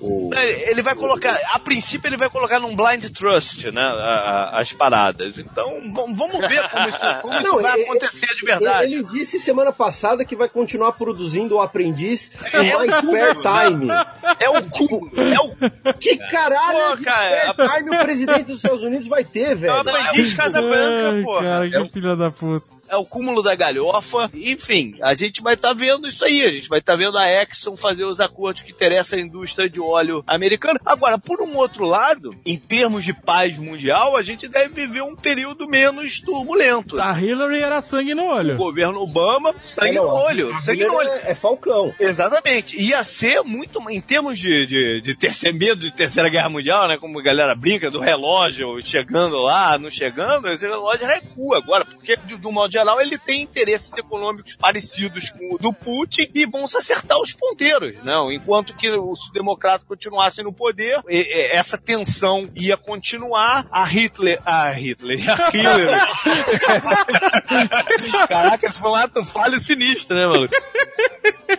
o- 0.00 0.30
Ele 0.34 0.74
ele 0.74 0.82
vai 0.82 0.94
colocar, 0.94 1.38
a 1.52 1.58
princípio 1.58 2.08
ele 2.08 2.16
vai 2.16 2.28
colocar 2.28 2.58
num 2.58 2.74
blind 2.74 3.04
trust, 3.10 3.33
né, 3.72 3.80
a- 3.82 4.50
a- 4.54 4.60
as 4.60 4.72
paradas. 4.72 5.38
Então, 5.38 5.92
vam- 5.94 6.14
vamos 6.14 6.48
ver 6.48 6.68
como 6.70 6.88
isso, 6.88 6.98
como 7.22 7.34
isso 7.34 7.42
Não, 7.42 7.62
vai 7.62 7.74
ele- 7.74 7.82
acontecer 7.84 8.26
de 8.34 8.46
verdade. 8.46 8.94
Ele 8.94 9.04
disse 9.04 9.38
semana 9.38 9.72
passada 9.72 10.24
que 10.24 10.36
vai 10.36 10.48
continuar 10.48 10.92
produzindo 10.92 11.56
o 11.56 11.60
aprendiz 11.60 12.30
É 12.52 12.62
em 12.62 12.72
mais 12.74 12.94
spare 12.94 13.70
time. 13.70 13.88
É 14.40 14.48
o 14.50 14.62
cúmulo, 14.70 15.10
é 15.20 15.36
o 15.38 15.94
Que 15.94 16.16
caralho 16.16 16.90
Pô, 16.90 16.96
de 16.96 17.04
cara, 17.04 17.52
spare 17.52 17.84
time 17.84 17.96
o 17.96 17.98
presidente 18.00 18.44
dos 18.44 18.56
Estados 18.56 18.82
Unidos 18.82 19.06
vai 19.08 19.24
ter, 19.24 19.52
É 19.52 19.54
velho? 19.54 19.72
uma 19.74 19.80
aprendiz 19.80 20.30
de 20.30 20.36
Casa 20.36 20.60
Branca, 20.60 21.22
porra. 21.24 21.42
cara, 21.42 21.66
É 21.66 21.70
que 21.70 21.78
o- 21.78 21.88
filha 21.90 22.16
da 22.16 22.30
puta. 22.30 22.66
É 22.88 22.96
o 22.96 23.04
cúmulo 23.04 23.42
da 23.42 23.54
galhofa. 23.54 24.30
Enfim, 24.34 24.96
a 25.02 25.14
gente 25.14 25.42
vai 25.42 25.54
estar 25.54 25.72
vendo 25.74 26.08
isso 26.08 26.24
aí. 26.24 26.42
A 26.42 26.50
gente 26.50 26.68
vai 26.68 26.78
estar 26.78 26.96
vendo 26.96 27.16
a 27.18 27.30
Exxon 27.42 27.76
fazer 27.76 28.04
os 28.04 28.20
acordos 28.20 28.62
que 28.62 28.72
interessam 28.72 29.18
a 29.18 29.22
indústria 29.22 29.68
de 29.68 29.80
óleo 29.80 30.22
americana. 30.26 30.80
Agora, 30.84 31.18
por 31.18 31.40
um 31.40 31.56
outro 31.56 31.84
lado, 31.84 32.34
em 32.44 32.56
termos 32.58 33.04
de 33.04 33.12
paz 33.12 33.56
mundial, 33.58 34.16
a 34.16 34.22
gente 34.22 34.48
deve 34.48 34.74
viver 34.74 35.02
um 35.02 35.16
período 35.16 35.68
menos 35.68 36.20
turbulento. 36.20 37.00
A 37.00 37.18
Hillary 37.20 37.60
era 37.60 37.80
sangue 37.80 38.14
no 38.14 38.24
O 38.24 38.28
olho. 38.28 38.56
governo 38.56 39.00
Obama, 39.00 39.54
sangue 39.62 39.96
É, 39.96 40.00
no 40.00 40.06
olho, 40.08 40.58
sangue 40.60 40.84
no 40.84 40.94
olho. 40.94 41.08
É, 41.08 41.30
é 41.30 41.34
Falcão. 41.34 41.92
Exatamente. 41.98 42.80
Ia 42.80 43.02
ser 43.04 43.42
muito, 43.42 43.80
em 43.90 44.00
termos 44.00 44.38
de, 44.38 44.66
de, 44.66 45.00
de 45.00 45.14
ter 45.14 45.34
medo 45.52 45.80
de 45.82 45.90
terceira 45.90 46.28
guerra 46.28 46.48
mundial, 46.48 46.88
né? 46.88 46.96
Como 46.98 47.18
a 47.18 47.22
galera 47.22 47.54
brinca 47.54 47.90
do 47.90 48.00
relógio 48.00 48.80
chegando 48.82 49.36
lá, 49.36 49.78
não 49.78 49.90
chegando, 49.90 50.48
esse 50.48 50.66
relógio 50.66 51.06
recua 51.06 51.58
agora, 51.58 51.84
porque, 51.84 52.16
de, 52.16 52.36
de 52.36 52.46
um 52.46 52.52
modo 52.52 52.70
geral, 52.74 53.00
ele 53.00 53.16
tem 53.16 53.42
interesses 53.42 53.96
econômicos 53.96 54.56
parecidos 54.56 55.30
com 55.30 55.54
o 55.54 55.58
do 55.58 55.72
Putin 55.72 56.28
e 56.34 56.44
vão 56.44 56.66
se 56.66 56.76
acertar 56.76 57.16
os 57.20 57.32
ponteiros, 57.32 58.02
não? 58.02 58.32
Enquanto 58.32 58.76
que 58.76 58.90
os 58.90 59.30
democratas 59.32 59.86
continuassem 59.86 60.44
no 60.44 60.52
poder, 60.52 61.00
essa 61.08 61.78
tensão 61.78 62.50
ia 62.56 62.76
continuar, 62.76 63.68
a 63.70 63.84
Hitler, 63.84 64.40
a 64.44 64.70
Hitler, 64.70 65.20
a 65.30 65.56
Hillary. 65.56 66.00
Caraca, 68.28 68.66
esse 68.66 68.80
foi 68.80 68.90
um 68.90 68.94
ato 68.94 69.24
falho 69.24 69.60
sinistro, 69.60 70.16
né, 70.16 70.26
mano? 70.26 70.48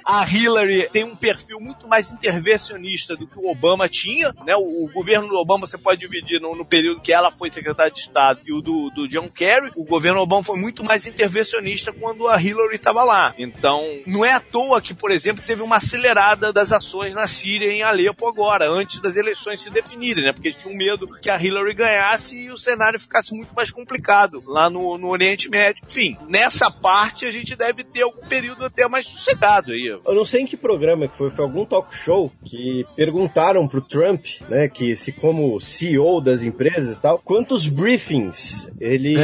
A 0.04 0.26
Hillary 0.26 0.90
tem 0.92 1.04
um 1.04 1.16
perfil 1.16 1.60
muito 1.60 1.88
mais 1.88 2.12
intervencionista 2.12 3.16
do 3.16 3.26
que 3.26 3.40
o 3.40 3.50
Obama 3.50 3.88
tinha, 3.88 4.34
né? 4.46 4.56
O, 4.56 4.86
o 4.86 4.92
governo 4.92 5.28
do 5.28 5.36
Obama 5.36 5.66
você 5.66 5.78
pode 5.78 6.02
dividir 6.02 6.42
no, 6.42 6.56
no 6.56 6.66
período 6.66 7.02
que 7.02 7.14
ela 7.14 7.32
foi 7.32 7.50
secretária 7.50 7.92
de 7.92 8.00
Estado 8.00 8.42
e 8.46 8.52
o 8.52 8.62
do, 8.62 8.90
do 8.90 9.08
John 9.08 9.30
Kerry. 9.30 9.72
O 9.76 9.84
governo 9.84 10.20
Obama 10.20 10.44
foi 10.44 10.58
muito 10.58 10.84
mais 10.84 11.05
intervencionista 11.08 11.92
quando 11.92 12.28
a 12.28 12.42
Hillary 12.42 12.76
estava 12.76 13.04
lá. 13.04 13.34
Então, 13.38 13.84
não 14.06 14.24
é 14.24 14.32
à 14.32 14.40
toa 14.40 14.82
que, 14.82 14.94
por 14.94 15.12
exemplo, 15.12 15.44
teve 15.46 15.62
uma 15.62 15.78
acelerada 15.78 16.52
das 16.52 16.72
ações 16.72 17.14
na 17.14 17.28
Síria 17.28 17.72
e 17.72 17.78
em 17.78 17.84
Alepo 17.84 18.28
agora, 18.28 18.70
antes 18.70 19.00
das 19.00 19.16
eleições 19.16 19.62
se 19.62 19.70
definirem, 19.70 20.24
né? 20.24 20.34
Porque 20.34 20.50
eles 20.50 20.62
tinham 20.62 20.76
medo 20.76 21.08
que 21.20 21.30
a 21.30 21.42
Hillary 21.42 21.74
ganhasse 21.74 22.36
e 22.36 22.52
o 22.52 22.58
cenário 22.58 23.00
ficasse 23.00 23.34
muito 23.34 23.54
mais 23.54 23.72
complicado 23.72 24.42
lá 24.48 24.70
no, 24.70 24.98
no 24.98 25.10
Oriente 25.10 25.50
Médio. 25.50 25.84
Enfim, 25.86 26.18
nessa 26.28 26.70
parte 26.70 27.26
a 27.26 27.32
gente 27.32 27.56
deve 27.56 27.84
ter 27.84 28.04
algum 28.04 28.26
período 28.28 28.66
até 28.66 28.88
mais 28.88 29.08
sossegado 29.08 29.72
aí. 29.72 29.86
Eu 29.86 30.16
não 30.16 30.26
sei 30.26 30.42
em 30.42 30.48
que 30.48 30.58
programa 30.58 31.08
que 31.08 31.18
foi, 31.18 31.30
foi 31.30 31.46
algum 31.46 31.66
talk 31.66 31.96
show 31.96 32.32
que 32.46 32.86
perguntaram 32.96 33.68
pro 33.68 33.82
Trump, 33.82 34.26
né, 34.50 34.68
que 34.68 34.96
se 34.96 35.12
como 35.12 35.60
CEO 35.60 36.22
das 36.22 36.44
empresas 36.44 36.98
e 36.98 37.02
tal, 37.02 37.20
quantos 37.20 37.68
briefings 37.68 38.68
ele 38.80 39.16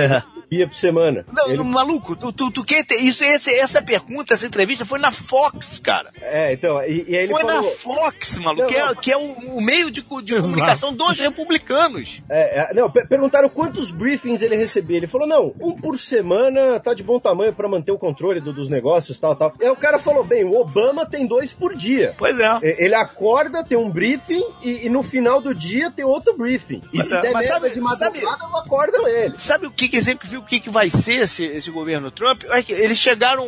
É. 0.51 0.55
ia 0.55 0.67
por 0.67 0.75
semana. 0.75 1.25
Não, 1.31 1.49
Ele- 1.49 1.63
maluco, 1.63 2.15
tu, 2.15 2.31
tu, 2.33 2.51
tu 2.51 2.63
quer 2.63 2.85
ter. 2.85 2.95
Isso, 2.95 3.23
esse, 3.23 3.53
essa 3.57 3.81
pergunta, 3.81 4.33
essa 4.33 4.45
entrevista 4.45 4.85
foi 4.85 4.99
na 4.99 5.11
Fox, 5.11 5.79
cara. 5.79 6.09
É, 6.21 6.51
então, 6.53 6.81
e, 6.83 7.05
e 7.07 7.15
aí 7.17 7.23
ele 7.23 7.33
foi 7.33 7.43
na 7.43 7.53
falou... 7.55 7.71
Fox, 7.77 8.37
maluco, 8.37 8.61
Não, 8.63 8.67
que 8.69 8.75
é, 8.75 8.85
não. 8.85 8.95
que 8.95 9.11
é 9.13 9.17
o, 9.17 9.31
o 9.55 9.61
meio 9.61 9.89
de, 9.89 10.01
de 10.23 10.35
comunicação 10.41 10.93
dos 10.93 11.17
republicanos. 11.19 12.21
É, 12.29 12.71
é, 12.71 12.73
não, 12.73 12.91
per- 12.91 13.07
perguntaram 13.07 13.47
quantos 13.49 13.91
briefings 13.91 14.41
ele 14.41 14.55
recebia. 14.57 14.97
Ele 14.97 15.07
falou, 15.07 15.25
não, 15.27 15.53
um 15.61 15.71
por 15.71 15.97
semana 15.97 16.79
tá 16.79 16.93
de 16.93 17.01
bom 17.03 17.19
tamanho 17.19 17.53
pra 17.53 17.69
manter 17.69 17.91
o 17.93 17.97
controle 17.97 18.41
do- 18.41 18.51
dos 18.53 18.69
negócios, 18.69 19.19
tal, 19.19 19.35
tal. 19.35 19.53
E 19.59 19.63
aí 19.63 19.71
o 19.71 19.75
cara 19.75 19.99
falou, 19.99 20.23
bem, 20.23 20.43
o 20.43 20.59
Obama 20.59 21.05
tem 21.05 21.25
dois 21.25 21.53
por 21.53 21.73
dia. 21.75 22.13
Pois 22.17 22.37
é. 22.39 22.59
E- 22.61 22.75
Ele 22.85 22.95
acorda, 22.95 23.63
tem 23.63 23.77
um 23.77 23.89
briefing 23.89 24.43
e, 24.61 24.85
e 24.85 24.89
no 24.89 25.01
final 25.01 25.41
do 25.41 25.55
dia 25.55 25.89
tem 25.91 26.03
outro 26.03 26.35
briefing. 26.35 26.81
E 26.91 26.97
Mas 26.97 27.07
se 27.07 27.15
é, 27.15 27.21
der 27.21 27.31
mas 27.31 27.47
sabe- 27.47 27.69
de 27.69 27.79
madrugada, 27.79 28.43
eu 28.43 28.57
acordo 28.57 29.07
ele. 29.07 29.35
Sabe 29.37 29.65
o 29.67 29.71
que, 29.71 29.87
que 29.87 29.95
exemplifica 29.97 30.40
o 30.41 30.45
que, 30.45 30.59
que 30.59 30.69
vai 30.69 30.89
ser 30.89 31.15
esse, 31.23 31.45
esse 31.45 31.69
governo 31.71 32.11
Trump? 32.11 32.43
É 32.45 32.71
eles 32.73 32.97
chegaram. 32.97 33.45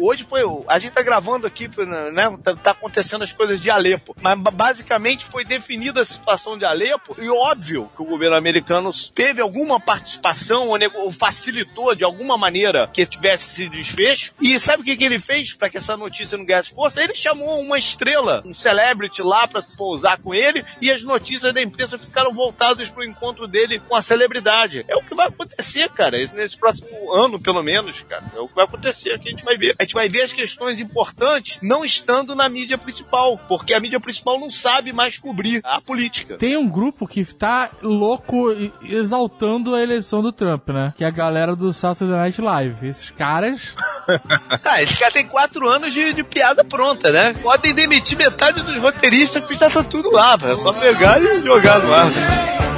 Hoje 0.00 0.24
foi. 0.24 0.42
A 0.68 0.78
gente 0.78 0.92
tá 0.92 1.02
gravando 1.02 1.46
aqui, 1.46 1.68
né? 2.12 2.36
Tá, 2.42 2.54
tá 2.54 2.70
acontecendo 2.72 3.24
as 3.24 3.32
coisas 3.32 3.60
de 3.60 3.70
Alepo. 3.70 4.14
Mas 4.20 4.38
ba- 4.38 4.50
basicamente 4.50 5.24
foi 5.24 5.44
definida 5.44 6.02
a 6.02 6.04
situação 6.04 6.58
de 6.58 6.64
Alepo. 6.64 7.16
E 7.20 7.28
óbvio 7.28 7.90
que 7.94 8.02
o 8.02 8.06
governo 8.06 8.36
americano 8.36 8.90
teve 9.14 9.40
alguma 9.40 9.80
participação 9.80 10.68
ou 10.94 11.10
facilitou 11.10 11.94
de 11.94 12.04
alguma 12.04 12.36
maneira 12.36 12.88
que 12.92 13.04
tivesse 13.06 13.48
esse 13.48 13.68
desfecho. 13.68 14.34
E 14.40 14.58
sabe 14.58 14.82
o 14.82 14.84
que, 14.84 14.96
que 14.96 15.04
ele 15.04 15.18
fez 15.18 15.54
para 15.54 15.70
que 15.70 15.78
essa 15.78 15.96
notícia 15.96 16.36
não 16.36 16.44
ganhasse 16.44 16.74
força? 16.74 17.02
Ele 17.02 17.14
chamou 17.14 17.60
uma 17.60 17.78
estrela, 17.78 18.42
um 18.44 18.54
celebrity 18.54 19.22
lá 19.22 19.46
para 19.46 19.62
pousar 19.76 20.18
com 20.18 20.34
ele. 20.34 20.64
E 20.80 20.90
as 20.90 21.02
notícias 21.02 21.54
da 21.54 21.62
imprensa 21.62 21.98
ficaram 21.98 22.32
voltadas 22.32 22.90
pro 22.90 23.04
encontro 23.04 23.46
dele 23.46 23.80
com 23.80 23.94
a 23.94 24.02
celebridade. 24.02 24.84
É 24.88 24.96
o 24.96 25.02
que 25.02 25.14
vai 25.14 25.28
acontecer, 25.28 25.88
cara. 25.90 26.16
Esse- 26.34 26.44
Nesse 26.54 26.58
próximo 26.58 27.12
ano, 27.12 27.40
pelo 27.40 27.62
menos, 27.62 28.00
cara. 28.02 28.22
É 28.34 28.38
o 28.40 28.46
que 28.48 28.54
vai 28.54 28.64
acontecer 28.64 29.18
que 29.18 29.28
a 29.28 29.30
gente 29.30 29.44
vai 29.44 29.56
ver. 29.56 29.74
A 29.78 29.82
gente 29.82 29.94
vai 29.94 30.08
ver 30.08 30.22
as 30.22 30.32
questões 30.32 30.78
importantes 30.78 31.58
não 31.62 31.84
estando 31.84 32.34
na 32.34 32.48
mídia 32.48 32.76
principal. 32.76 33.38
Porque 33.48 33.72
a 33.74 33.80
mídia 33.80 33.98
principal 34.00 34.38
não 34.38 34.50
sabe 34.50 34.92
mais 34.92 35.16
cobrir 35.18 35.60
a 35.64 35.80
política. 35.80 36.36
Tem 36.36 36.56
um 36.56 36.68
grupo 36.68 37.06
que 37.06 37.24
tá 37.24 37.70
louco 37.82 38.50
exaltando 38.82 39.74
a 39.74 39.80
eleição 39.82 40.22
do 40.22 40.32
Trump, 40.32 40.68
né? 40.68 40.92
Que 40.96 41.04
é 41.04 41.06
a 41.06 41.10
galera 41.10 41.56
do 41.56 41.72
Saturday 41.72 42.16
Night 42.16 42.40
Live. 42.40 42.86
Esses 42.86 43.10
caras. 43.10 43.74
Ah, 44.62 44.82
esse 44.82 44.98
cara 44.98 45.10
tem 45.12 45.26
quatro 45.26 45.66
anos 45.68 45.92
de, 45.94 46.12
de 46.12 46.22
piada 46.22 46.62
pronta, 46.62 47.10
né? 47.10 47.32
Podem 47.42 47.72
demitir 47.72 48.18
metade 48.18 48.60
dos 48.60 48.76
roteiristas 48.78 49.40
porque 49.42 49.54
já 49.58 49.70
tá 49.70 49.82
tudo 49.82 50.10
lá. 50.10 50.36
É 50.42 50.56
só 50.56 50.72
pegar 50.72 51.20
e 51.22 51.40
jogar 51.42 51.78
no 51.80 51.94
ar. 51.94 52.73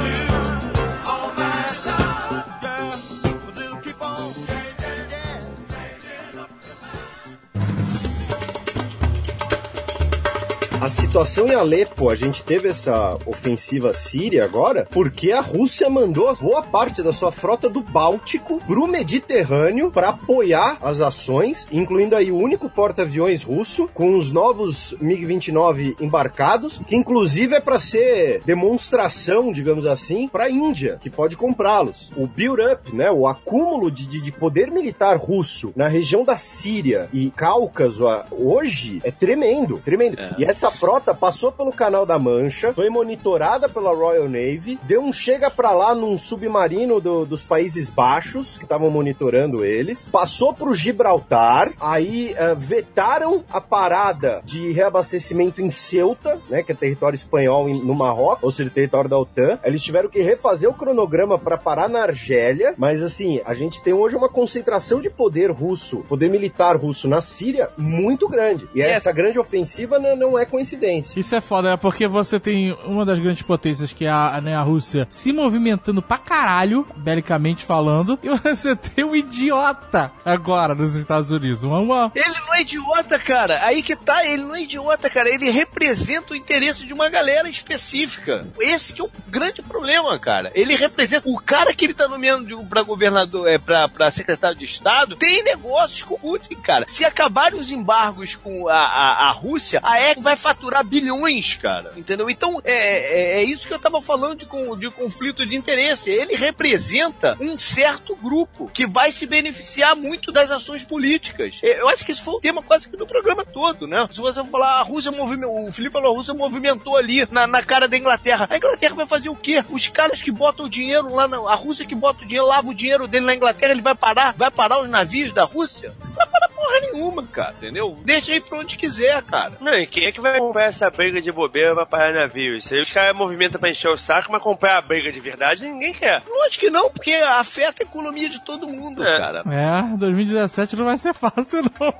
A 10.79 10.89
situação 10.91 11.47
em 11.47 11.55
Alepo, 11.55 12.07
a 12.09 12.15
gente 12.15 12.43
teve 12.43 12.67
essa 12.69 13.17
ofensiva 13.25 13.93
síria 13.93 14.45
agora, 14.45 14.87
porque 14.91 15.31
a 15.31 15.41
Rússia 15.41 15.89
mandou 15.89 16.33
boa 16.35 16.61
parte 16.61 17.01
da 17.01 17.11
sua 17.11 17.31
frota 17.31 17.67
do 17.67 17.81
Báltico 17.81 18.61
pro 18.67 18.85
Mediterrâneo 18.87 19.89
para 19.89 20.09
apoiar 20.09 20.77
as 20.81 21.01
ações, 21.01 21.67
incluindo 21.71 22.15
aí 22.15 22.31
o 22.31 22.37
único 22.37 22.69
porta-aviões 22.69 23.41
russo 23.41 23.89
com 23.91 24.15
os 24.17 24.31
novos 24.31 24.93
MiG-29 25.01 25.95
embarcados, 25.99 26.79
que 26.87 26.95
inclusive 26.95 27.55
é 27.55 27.59
para 27.59 27.79
ser 27.79 28.41
demonstração, 28.45 29.51
digamos 29.51 29.85
assim, 29.87 30.27
para 30.27 30.43
a 30.45 30.49
Índia, 30.51 30.99
que 31.01 31.09
pode 31.09 31.35
comprá-los. 31.35 32.11
O 32.15 32.27
build-up, 32.27 32.95
né, 32.95 33.09
o 33.09 33.25
acúmulo 33.25 33.89
de, 33.89 34.05
de, 34.05 34.21
de 34.21 34.31
poder 34.31 34.69
militar 34.69 35.17
russo 35.17 35.73
na 35.75 35.87
região 35.87 36.23
da 36.23 36.37
Síria 36.37 37.09
e 37.11 37.31
Cáucaso 37.31 38.07
a- 38.07 38.25
hoje 38.31 39.01
é 39.03 39.09
tremendo, 39.11 39.81
tremendo. 39.83 40.17
E 40.37 40.45
essa 40.45 40.66
frota 40.71 41.13
passou 41.13 41.51
pelo 41.51 41.71
Canal 41.71 42.05
da 42.05 42.17
Mancha, 42.19 42.73
foi 42.73 42.89
monitorada 42.89 43.67
pela 43.69 43.93
Royal 43.93 44.25
Navy, 44.27 44.79
deu 44.83 45.01
um 45.01 45.11
chega 45.13 45.49
pra 45.49 45.71
lá 45.71 45.93
num 45.95 46.17
submarino 46.17 46.99
do- 46.99 47.25
dos 47.25 47.43
Países 47.43 47.89
Baixos, 47.89 48.57
que 48.57 48.63
estavam 48.63 48.89
monitorando 48.89 49.63
eles, 49.65 50.09
passou 50.09 50.53
pro 50.53 50.73
Gibraltar, 50.73 51.71
aí 51.79 52.33
eh, 52.37 52.55
vetaram 52.55 53.43
a 53.49 53.61
parada 53.61 54.41
de 54.43 54.71
reabastecimento 54.71 55.61
em 55.61 55.69
Ceuta, 55.69 56.39
né, 56.49 56.63
que 56.63 56.71
é 56.71 56.75
território 56.75 57.15
espanhol 57.15 57.67
no 57.69 57.95
Marrocos, 57.95 58.43
ou 58.43 58.51
seja, 58.51 58.69
território 58.69 59.09
da 59.09 59.17
OTAN. 59.17 59.59
Eles 59.63 59.81
tiveram 59.83 60.09
que 60.09 60.21
refazer 60.21 60.69
o 60.69 60.73
cronograma 60.73 61.37
para 61.37 61.57
parar 61.57 61.87
na 61.87 62.01
Argélia, 62.03 62.73
mas 62.77 63.01
assim, 63.01 63.41
a 63.45 63.53
gente 63.53 63.81
tem 63.81 63.93
hoje 63.93 64.15
uma 64.15 64.29
concentração 64.29 64.99
de 64.99 65.09
poder 65.09 65.51
russo, 65.51 65.99
poder 66.09 66.29
militar 66.29 66.75
russo 66.75 67.07
na 67.07 67.21
Síria 67.21 67.69
muito 67.77 68.27
grande. 68.27 68.67
E 68.75 68.81
essa 68.81 69.11
grande 69.11 69.39
ofensiva 69.39 69.97
não, 69.99 70.15
não 70.15 70.37
é 70.39 70.45
coincidência. 70.57 71.19
Isso 71.19 71.35
é 71.35 71.41
foda, 71.41 71.71
é 71.73 71.77
porque 71.77 72.07
você 72.07 72.39
tem 72.39 72.73
uma 72.83 73.05
das 73.05 73.19
grandes 73.19 73.43
potências, 73.43 73.93
que 73.93 74.05
é 74.05 74.09
a, 74.09 74.41
né, 74.41 74.55
a 74.55 74.61
Rússia, 74.61 75.05
se 75.09 75.31
movimentando 75.31 76.01
pra 76.01 76.17
caralho, 76.17 76.85
belicamente 76.95 77.63
falando, 77.63 78.17
e 78.23 78.29
você 78.39 78.75
tem 78.75 79.03
um 79.05 79.15
idiota 79.15 80.11
agora 80.25 80.73
nos 80.73 80.95
Estados 80.95 81.29
Unidos. 81.31 81.63
Uma, 81.63 81.79
uma- 81.79 82.11
Ele 82.15 82.25
não 82.45 82.55
é 82.55 82.61
idiota, 82.61 83.19
cara. 83.19 83.63
Aí 83.63 83.83
que 83.83 83.95
tá, 83.95 84.25
ele 84.25 84.41
não 84.43 84.55
é 84.55 84.63
idiota, 84.63 85.09
cara. 85.09 85.29
Ele 85.29 85.49
representa 85.51 86.33
o 86.33 86.35
interesse 86.35 86.85
de 86.87 86.93
uma 86.93 87.07
galera 87.09 87.47
específica. 87.49 88.47
Esse 88.59 88.93
que 88.93 89.01
é 89.01 89.05
o 89.05 89.11
grande 89.27 89.61
problema, 89.61 90.17
cara. 90.19 90.51
Ele 90.55 90.75
representa 90.75 91.29
o 91.29 91.39
cara 91.39 91.73
que 91.73 91.85
ele 91.85 91.93
tá 91.93 92.07
nomeando 92.07 92.45
de- 92.47 92.67
pra 92.67 92.81
governador, 92.81 93.47
é, 93.47 93.57
pra, 93.59 93.87
pra 93.87 94.09
secretário 94.09 94.57
de 94.57 94.65
Estado, 94.65 95.15
tem 95.15 95.43
negócios 95.43 96.01
com 96.01 96.15
o 96.15 96.19
Putin, 96.19 96.55
cara. 96.55 96.85
Se 96.87 97.05
acabarem 97.05 97.59
os 97.59 97.71
embargos 97.71 98.35
com 98.35 98.67
a, 98.67 98.73
a, 98.75 99.27
a 99.29 99.31
Rússia, 99.31 99.79
a 99.83 100.01
EC 100.01 100.19
vai 100.21 100.35
faturar 100.47 100.83
bilhões, 100.85 101.55
cara. 101.55 101.93
Entendeu? 101.97 102.29
Então, 102.29 102.61
é, 102.63 102.71
é, 102.71 103.39
é 103.39 103.43
isso 103.43 103.67
que 103.67 103.73
eu 103.73 103.79
tava 103.79 104.01
falando 104.01 104.39
de, 104.39 104.79
de 104.79 104.91
conflito 104.91 105.45
de 105.45 105.57
interesse. 105.57 106.09
Ele 106.09 106.35
representa 106.35 107.35
um 107.41 107.59
certo 107.59 108.15
grupo 108.15 108.69
que 108.73 108.85
vai 108.85 109.11
se 109.11 109.25
beneficiar 109.25 109.95
muito 109.95 110.31
das 110.31 110.49
ações 110.49 110.85
políticas. 110.85 111.59
É, 111.63 111.81
Eu 111.81 111.89
acho 111.89 112.05
que 112.05 112.11
esse 112.13 112.21
foi 112.21 112.35
o 112.35 112.39
tema 112.39 112.63
quase 112.63 112.89
que 112.89 112.95
do 112.95 113.05
programa 113.05 113.43
todo, 113.43 113.87
né? 113.87 114.07
Se 114.11 114.21
você 114.21 114.43
falar, 114.45 114.79
a 114.79 114.83
Rússia 114.83 115.11
movimentou, 115.11 115.67
o 115.67 115.71
Felipe 115.71 115.93
falou, 115.93 116.13
a 116.13 116.17
Rússia 116.17 116.33
movimentou 116.33 116.95
ali 116.95 117.27
na, 117.29 117.45
na 117.45 117.61
cara 117.61 117.87
da 117.87 117.97
Inglaterra. 117.97 118.47
A 118.49 118.57
Inglaterra 118.57 118.95
vai 118.95 119.05
fazer 119.05 119.29
o 119.29 119.35
quê? 119.35 119.63
Os 119.69 119.87
caras 119.87 120.21
que 120.21 120.31
botam 120.31 120.65
o 120.65 120.69
dinheiro 120.69 121.13
lá 121.13 121.27
na, 121.27 121.37
a 121.37 121.55
Rússia 121.55 121.85
que 121.85 121.95
bota 121.95 122.23
o 122.23 122.27
dinheiro, 122.27 122.47
lava 122.47 122.69
o 122.69 122.73
dinheiro 122.73 123.07
dele 123.07 123.25
na 123.25 123.35
Inglaterra, 123.35 123.71
ele 123.73 123.81
vai 123.81 123.95
parar? 123.95 124.33
Vai 124.33 124.49
parar 124.49 124.79
os 124.81 124.89
navios 124.89 125.33
da 125.33 125.43
Rússia? 125.43 125.93
Vai 126.15 126.27
parar 126.27 126.47
porra 126.49 126.79
nenhuma, 126.81 127.23
cara, 127.27 127.53
entendeu? 127.57 127.97
Deixa 128.03 128.31
aí 128.31 128.41
pra 128.41 128.57
onde 128.59 128.75
quiser, 128.75 129.21
cara. 129.23 129.57
Não, 129.61 129.73
e 129.73 129.85
quem 129.85 130.05
é 130.05 130.11
que 130.11 130.19
vai 130.21 130.36
comprar 130.39 130.65
essa 130.65 130.89
briga 130.89 131.21
de 131.21 131.31
bobeira 131.31 131.73
pra 131.75 131.85
parar 131.85 132.13
navio? 132.13 132.55
Isso 132.55 132.73
aí 132.73 132.81
os 132.81 132.91
caras 132.91 133.15
movimentam 133.17 133.59
pra 133.59 133.69
encher 133.69 133.89
o 133.89 133.97
saco, 133.97 134.31
mas 134.31 134.41
comprar 134.41 134.77
a 134.77 134.81
briga 134.81 135.11
de 135.11 135.19
verdade 135.19 135.63
ninguém 135.63 135.93
quer. 135.93 136.21
Lógico 136.27 136.65
que 136.65 136.69
não, 136.71 136.89
porque 136.89 137.13
afeta 137.13 137.83
a 137.83 137.85
economia 137.85 138.29
de 138.29 138.43
todo 138.43 138.67
mundo, 138.67 139.03
É. 139.05 139.17
cara. 139.17 139.43
É, 139.51 139.97
2017 139.97 140.75
não 140.75 140.85
vai 140.85 140.97
ser 140.97 141.13
fácil, 141.13 141.61
não. 141.79 141.93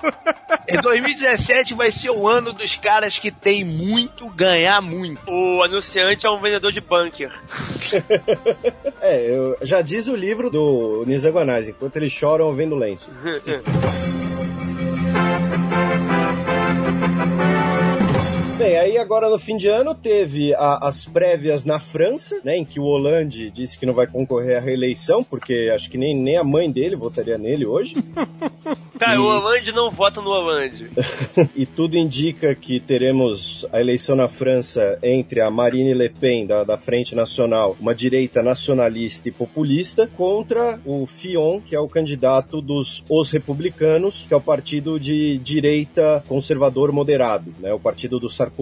Em 0.68 0.81
2017 0.81 1.73
vai 1.73 1.91
ser 1.91 2.09
o 2.11 2.27
ano 2.27 2.53
dos 2.53 2.76
caras 2.76 3.18
que 3.19 3.31
tem 3.31 3.64
muito, 3.64 4.30
ganhar 4.30 4.81
muito. 4.81 5.22
O 5.30 5.64
anunciante 5.64 6.26
é 6.26 6.30
um 6.30 6.39
vendedor 6.39 6.72
de 6.72 6.81
bunker. 6.81 7.31
É, 9.01 9.30
eu, 9.30 9.57
já 9.61 9.81
diz 9.81 10.07
o 10.07 10.15
livro 10.15 10.49
do 10.49 11.03
Nizanguanais, 11.05 11.68
enquanto 11.69 11.95
eles 11.95 12.11
choram 12.11 12.53
vendo 12.53 12.76
lenço. 12.76 13.09
Bem, 18.68 18.77
aí 18.77 18.98
agora 18.98 19.30
no 19.30 19.39
fim 19.39 19.56
de 19.56 19.69
ano 19.69 19.95
teve 19.95 20.53
a- 20.53 20.80
as 20.88 21.06
prévias 21.06 21.64
na 21.64 21.80
França, 21.80 22.41
né, 22.44 22.57
em 22.57 22.65
que 22.65 22.81
o 22.81 22.84
Hollande 22.84 23.49
disse 23.49 23.80
que 23.80 23.85
não 23.85 23.94
vai 23.94 24.06
concorrer 24.07 24.57
à 24.57 24.60
reeleição, 24.60 25.23
porque 25.23 25.72
acho 25.73 25.89
que 25.89 25.98
nem, 25.98 26.14
nem 26.14 26.35
a 26.35 26.44
mãe 26.44 26.69
dele 26.69 26.98
votaria 26.98 27.38
nele 27.38 27.65
hoje. 27.65 27.94
Cara, 28.99 29.15
E- 29.15 29.19
o 29.19 29.23
Hollande 29.23 29.72
não 29.72 29.89
vota 29.89 30.19
no 30.19 30.31
Hollande. 30.31 30.89
e 31.56 31.65
tudo 31.65 31.98
indica 31.98 32.53
que 32.56 32.80
teremos 32.81 33.65
a 33.72 33.80
eleição 33.80 34.15
na 34.18 34.27
França 34.27 34.99
entre 35.02 35.39
a 35.39 35.49
Marine 35.49 35.94
Le 35.94 36.10
Pen, 36.10 36.45
da, 36.45 36.65
da 36.65 36.77
Frente 36.77 37.15
Nacional, 37.15 37.77
uma 37.80 37.95
direita 37.95 38.44
nacionalista 38.44 39.30
e 39.30 39.31
populista, 39.31 40.10
contra 40.18 40.77
o 40.85 41.06
Fillon, 41.06 41.61
que 41.61 41.73
é 41.73 41.80
o 41.80 41.88
candidato 41.88 42.60
dos 42.61 43.02
Os 43.10 43.31
Republicanos, 43.31 44.26
que 44.27 44.34
é 44.34 44.38
o 44.38 44.41
partido 44.41 44.99
de 44.99 45.38
direita 45.38 46.22
conservador 46.27 46.91
moderado, 46.91 47.53
né? 47.60 47.72
O 47.73 47.80
partido 47.80 48.19
do 48.19 48.30
Sarkozy, 48.30 48.57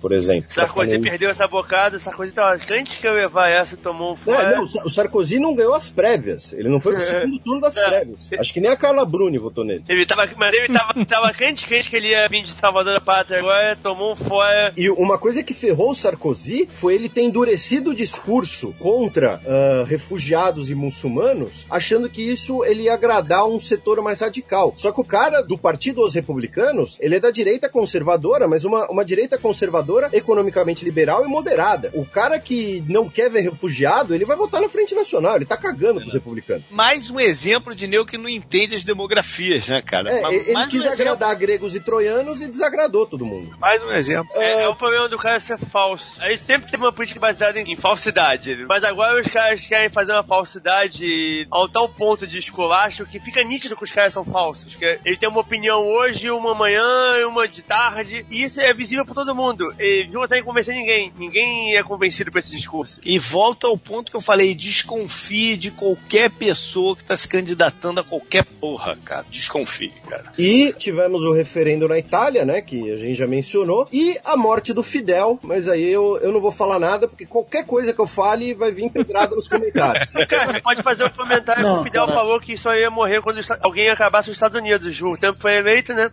por 0.00 0.12
exemplo. 0.12 0.50
Sarkozy 0.52 0.90
Tá 0.92 0.92
falando- 0.96 1.02
perdeu 1.10 1.30
essa 1.30 1.46
bocada, 1.48 1.98
Sarkozy 1.98 2.32
tava 2.32 2.58
antes 2.70 2.96
que 2.98 3.06
eu 3.06 3.12
levar 3.14 3.48
essa, 3.48 3.76
tomou 3.76 4.12
um 4.12 4.14
É, 4.14 4.16
fora. 4.16 4.56
não, 4.56 4.62
o 4.64 4.66
Sa- 4.66 4.82
o 4.84 4.90
Sarkozy 4.90 5.38
não 5.38 5.54
ganhou 5.54 5.74
as 5.74 5.88
prévias. 5.88 6.52
Ele 6.52 6.68
não 6.68 6.80
foi 6.80 6.94
pro 6.94 7.02
É. 7.02 7.06
segundo 7.06 7.38
turno 7.40 7.60
das 7.60 7.76
É. 7.76 7.84
prévias. 7.84 8.28
Acho 8.38 8.52
que 8.52 8.60
nem 8.60 8.70
a 8.70 8.76
Carla 8.76 9.04
Bruni 9.04 9.38
votou 9.38 9.64
nele. 9.64 9.84
Ele 9.88 10.06
tava, 10.06 10.28
mas 10.36 10.52
ele 10.54 10.68
tava, 10.72 10.92
tava 11.06 11.32
quente, 11.32 11.66
quente 11.66 11.88
que 11.90 11.96
ele 11.96 12.08
ia 12.08 12.28
vir 12.28 12.42
de 12.42 12.50
Salvador 12.52 12.94
da 12.94 13.00
Pátria 13.00 13.38
agora, 13.38 13.76
tomou 13.82 14.12
um 14.12 14.16
fora. 14.16 14.72
E 14.76 14.88
uma 14.90 15.18
coisa 15.18 15.42
que 15.42 15.54
ferrou 15.54 15.90
o 15.90 15.94
Sarkozy 15.94 16.68
foi 16.76 16.94
ele 16.94 17.08
ter 17.08 17.22
endurecido 17.22 17.90
o 17.90 17.94
discurso 17.94 18.74
contra 18.78 19.40
ah, 19.46 19.84
refugiados 19.86 20.70
e 20.70 20.74
muçulmanos, 20.74 21.66
achando 21.70 22.08
que 22.08 22.22
isso 22.22 22.64
ele 22.64 22.82
ia 22.84 22.94
agradar 22.94 23.46
um 23.46 23.58
setor 23.60 24.00
mais 24.02 24.20
radical. 24.20 24.72
Só 24.76 24.92
que 24.92 25.00
o 25.00 25.04
cara 25.04 25.40
do 25.42 25.56
Partido 25.58 26.02
dos 26.02 26.14
Republicanos, 26.14 26.96
ele 27.00 27.16
é 27.16 27.20
da 27.20 27.30
direita 27.30 27.68
conservadora, 27.68 28.46
mas 28.48 28.64
uma, 28.64 28.88
uma 28.90 29.04
direita 29.04 29.31
conservadora 29.38 30.08
economicamente 30.12 30.84
liberal 30.84 31.24
e 31.24 31.28
moderada. 31.28 31.90
O 31.94 32.04
cara 32.04 32.38
que 32.38 32.82
não 32.88 33.08
quer 33.08 33.30
ver 33.30 33.40
refugiado, 33.40 34.14
ele 34.14 34.24
vai 34.24 34.36
votar 34.36 34.60
na 34.60 34.68
Frente 34.68 34.94
Nacional, 34.94 35.36
ele 35.36 35.44
tá 35.44 35.56
cagando 35.56 36.00
pros 36.00 36.14
republicanos. 36.14 36.64
Mais 36.70 37.10
um 37.10 37.18
exemplo 37.20 37.74
de 37.74 37.86
nego 37.86 38.06
que 38.06 38.18
não 38.18 38.28
entende 38.28 38.74
as 38.74 38.84
demografias, 38.84 39.68
né, 39.68 39.82
cara? 39.82 40.10
É, 40.10 40.20
Ma- 40.22 40.32
ele 40.32 40.66
quis 40.68 40.80
um 40.82 40.84
exemplo. 40.86 40.92
agradar 41.12 41.34
gregos 41.36 41.74
e 41.74 41.80
troianos 41.80 42.40
e 42.42 42.48
desagradou 42.48 43.06
todo 43.06 43.24
mundo. 43.26 43.56
Mais 43.58 43.82
um 43.82 43.92
exemplo. 43.92 44.30
É, 44.34 44.62
é 44.64 44.68
o 44.68 44.74
problema 44.74 45.08
do 45.08 45.18
cara 45.18 45.38
ser 45.40 45.58
falso. 45.58 46.04
Aí 46.20 46.36
sempre 46.36 46.70
teve 46.70 46.82
uma 46.82 46.92
política 46.92 47.20
baseada 47.20 47.58
em, 47.60 47.72
em 47.72 47.76
falsidade. 47.76 48.64
Mas 48.68 48.84
agora 48.84 49.20
os 49.20 49.28
caras 49.28 49.60
querem 49.62 49.90
fazer 49.90 50.12
uma 50.12 50.22
falsidade 50.22 51.46
ao 51.50 51.68
tal 51.68 51.88
ponto 51.88 52.26
de 52.26 52.38
esculacho 52.38 53.06
que 53.06 53.18
fica 53.20 53.42
nítido 53.42 53.76
que 53.76 53.84
os 53.84 53.92
caras 53.92 54.12
são 54.12 54.24
falsos. 54.24 54.74
Que 54.74 54.98
eles 55.04 55.18
têm 55.18 55.28
uma 55.28 55.40
opinião 55.40 55.80
hoje, 55.86 56.30
uma 56.30 56.54
manhã 56.54 57.18
e 57.20 57.24
uma 57.24 57.46
de 57.48 57.62
tarde. 57.62 58.24
E 58.30 58.42
isso 58.42 58.60
é 58.60 58.72
visível 58.74 59.04
pra 59.12 59.24
todo 59.24 59.34
mundo. 59.34 59.72
E 59.78 60.06
não 60.12 60.20
consegue 60.22 60.42
convencer 60.44 60.74
ninguém. 60.74 61.12
Ninguém 61.18 61.76
é 61.76 61.82
convencido 61.82 62.30
por 62.30 62.38
esse 62.38 62.50
discurso. 62.50 63.00
E 63.04 63.18
volta 63.18 63.66
ao 63.66 63.76
ponto 63.76 64.10
que 64.10 64.16
eu 64.16 64.20
falei, 64.20 64.54
desconfie 64.54 65.56
de 65.56 65.70
qualquer 65.70 66.30
pessoa 66.30 66.96
que 66.96 67.04
tá 67.04 67.16
se 67.16 67.28
candidatando 67.28 68.00
a 68.00 68.04
qualquer 68.04 68.44
porra, 68.60 68.96
cara. 69.04 69.24
Desconfie, 69.30 69.92
cara. 70.08 70.32
E 70.38 70.72
tivemos 70.72 71.22
o 71.22 71.32
referendo 71.32 71.88
na 71.88 71.98
Itália, 71.98 72.44
né? 72.44 72.60
Que 72.60 72.90
a 72.92 72.96
gente 72.96 73.14
já 73.14 73.26
mencionou. 73.26 73.86
E 73.92 74.18
a 74.24 74.36
morte 74.36 74.72
do 74.72 74.82
Fidel. 74.82 75.38
Mas 75.42 75.68
aí 75.68 75.88
eu, 75.88 76.18
eu 76.18 76.32
não 76.32 76.40
vou 76.40 76.52
falar 76.52 76.78
nada, 76.78 77.08
porque 77.08 77.26
qualquer 77.26 77.64
coisa 77.66 77.92
que 77.92 78.00
eu 78.00 78.06
fale 78.06 78.54
vai 78.54 78.72
vir 78.72 78.90
pedrada 78.90 79.34
nos 79.34 79.48
comentários. 79.48 80.10
Cara, 80.28 80.52
você 80.52 80.60
pode 80.60 80.82
fazer 80.82 81.04
um 81.04 81.10
comentário 81.10 81.62
Não, 81.62 81.74
que 81.76 81.80
o 81.80 81.84
Fidel 81.84 82.06
cara. 82.06 82.18
falou 82.18 82.40
que 82.40 82.56
só 82.56 82.74
ia 82.74 82.90
morrer 82.90 83.20
quando 83.22 83.40
alguém 83.60 83.90
acabasse 83.90 84.28
nos 84.28 84.36
Estados 84.36 84.58
Unidos. 84.58 85.00
O 85.00 85.16
tempo 85.16 85.38
foi 85.40 85.56
eleito, 85.56 85.92
né? 85.92 86.10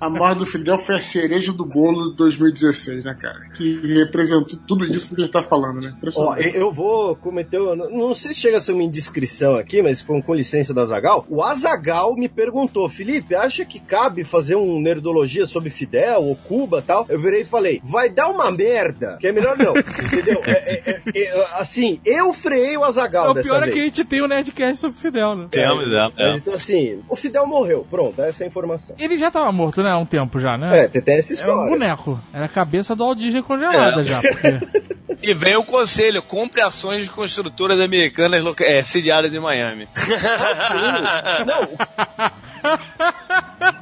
A 0.00 0.08
morte 0.10 0.38
do 0.38 0.46
Fidel 0.46 0.78
foi 0.78 0.96
a 0.96 1.00
cereja 1.00 1.52
do 1.52 1.64
bolo 1.64 1.93
de 1.94 2.16
2016, 2.16 3.04
né, 3.04 3.16
cara? 3.20 3.48
Que 3.56 3.94
representou 4.04 4.58
tudo 4.66 4.84
isso 4.84 5.14
que 5.14 5.22
a 5.22 5.24
gente 5.24 5.32
tá 5.32 5.42
falando, 5.42 5.82
né? 5.82 5.94
Ó, 6.16 6.36
eu 6.36 6.72
vou 6.72 7.16
cometer. 7.16 7.58
Não 7.58 7.88
não 7.90 8.14
sei 8.14 8.32
se 8.32 8.40
chega 8.40 8.58
a 8.58 8.60
ser 8.60 8.72
uma 8.72 8.82
indiscrição 8.82 9.56
aqui, 9.56 9.82
mas 9.82 10.02
com, 10.02 10.20
com 10.22 10.34
licença 10.34 10.72
da 10.74 10.84
Zagal. 10.84 11.26
O 11.28 11.42
Azagal 11.42 12.14
me 12.14 12.28
perguntou, 12.28 12.88
Felipe, 12.88 13.34
acha 13.34 13.64
que 13.64 13.80
cabe 13.80 14.24
fazer 14.24 14.56
um 14.56 14.80
nerdologia 14.80 15.46
sobre 15.46 15.70
Fidel 15.70 16.22
ou 16.22 16.36
Cuba 16.36 16.82
tal? 16.82 17.06
Eu 17.08 17.18
virei 17.18 17.42
e 17.42 17.44
falei, 17.44 17.80
vai 17.82 18.08
dar 18.08 18.28
uma 18.28 18.50
merda, 18.50 19.16
que 19.20 19.26
é 19.26 19.32
melhor 19.32 19.56
não, 19.56 19.74
entendeu? 19.78 20.40
É, 20.44 20.52
é, 20.52 21.02
é, 21.14 21.22
é, 21.22 21.46
assim, 21.58 22.00
eu 22.04 22.32
freiei 22.32 22.76
o 22.76 22.84
Azagal 22.84 23.30
o 23.30 23.34
dessa 23.34 23.48
pior 23.48 23.62
é 23.62 23.64
vez. 23.66 23.74
que 23.74 23.80
a 23.80 23.84
gente 23.84 24.04
tem 24.04 24.22
um 24.22 24.28
Nerdcast 24.28 24.76
sobre 24.76 24.96
Fidel, 24.96 25.34
né? 25.34 25.48
Temos, 25.50 25.84
é. 25.84 26.10
Mas 26.16 26.36
então 26.36 26.54
assim, 26.54 27.00
o 27.08 27.16
Fidel 27.16 27.46
morreu, 27.46 27.86
pronto, 27.88 28.20
essa 28.20 28.42
é 28.42 28.46
a 28.46 28.48
informação. 28.48 28.96
Ele 28.98 29.16
já 29.16 29.30
tava 29.30 29.50
morto, 29.52 29.82
né? 29.82 29.90
Há 29.90 29.98
um 29.98 30.06
tempo 30.06 30.38
já, 30.38 30.56
né? 30.56 30.84
É, 30.84 30.88
tem 30.88 31.02
tem 31.02 31.16
essa 31.16 31.32
É 31.32 31.36
um 31.36 31.38
história. 31.38 31.70
Boneco. 31.84 32.20
Era 32.32 32.46
a 32.46 32.48
cabeça 32.48 32.94
do 32.96 33.04
Walt 33.04 33.18
Disney 33.18 33.42
congelada 33.42 34.00
É. 34.00 34.04
já. 34.04 34.20
Porque... 34.20 34.94
E 35.22 35.32
vem 35.34 35.56
o 35.56 35.64
conselho: 35.64 36.22
compre 36.22 36.60
ações 36.60 37.04
de 37.04 37.10
construtoras 37.10 37.78
americanas 37.80 38.42
loca- 38.42 38.64
é, 38.64 38.82
sediadas 38.82 39.32
em 39.32 39.40
Miami. 39.40 39.86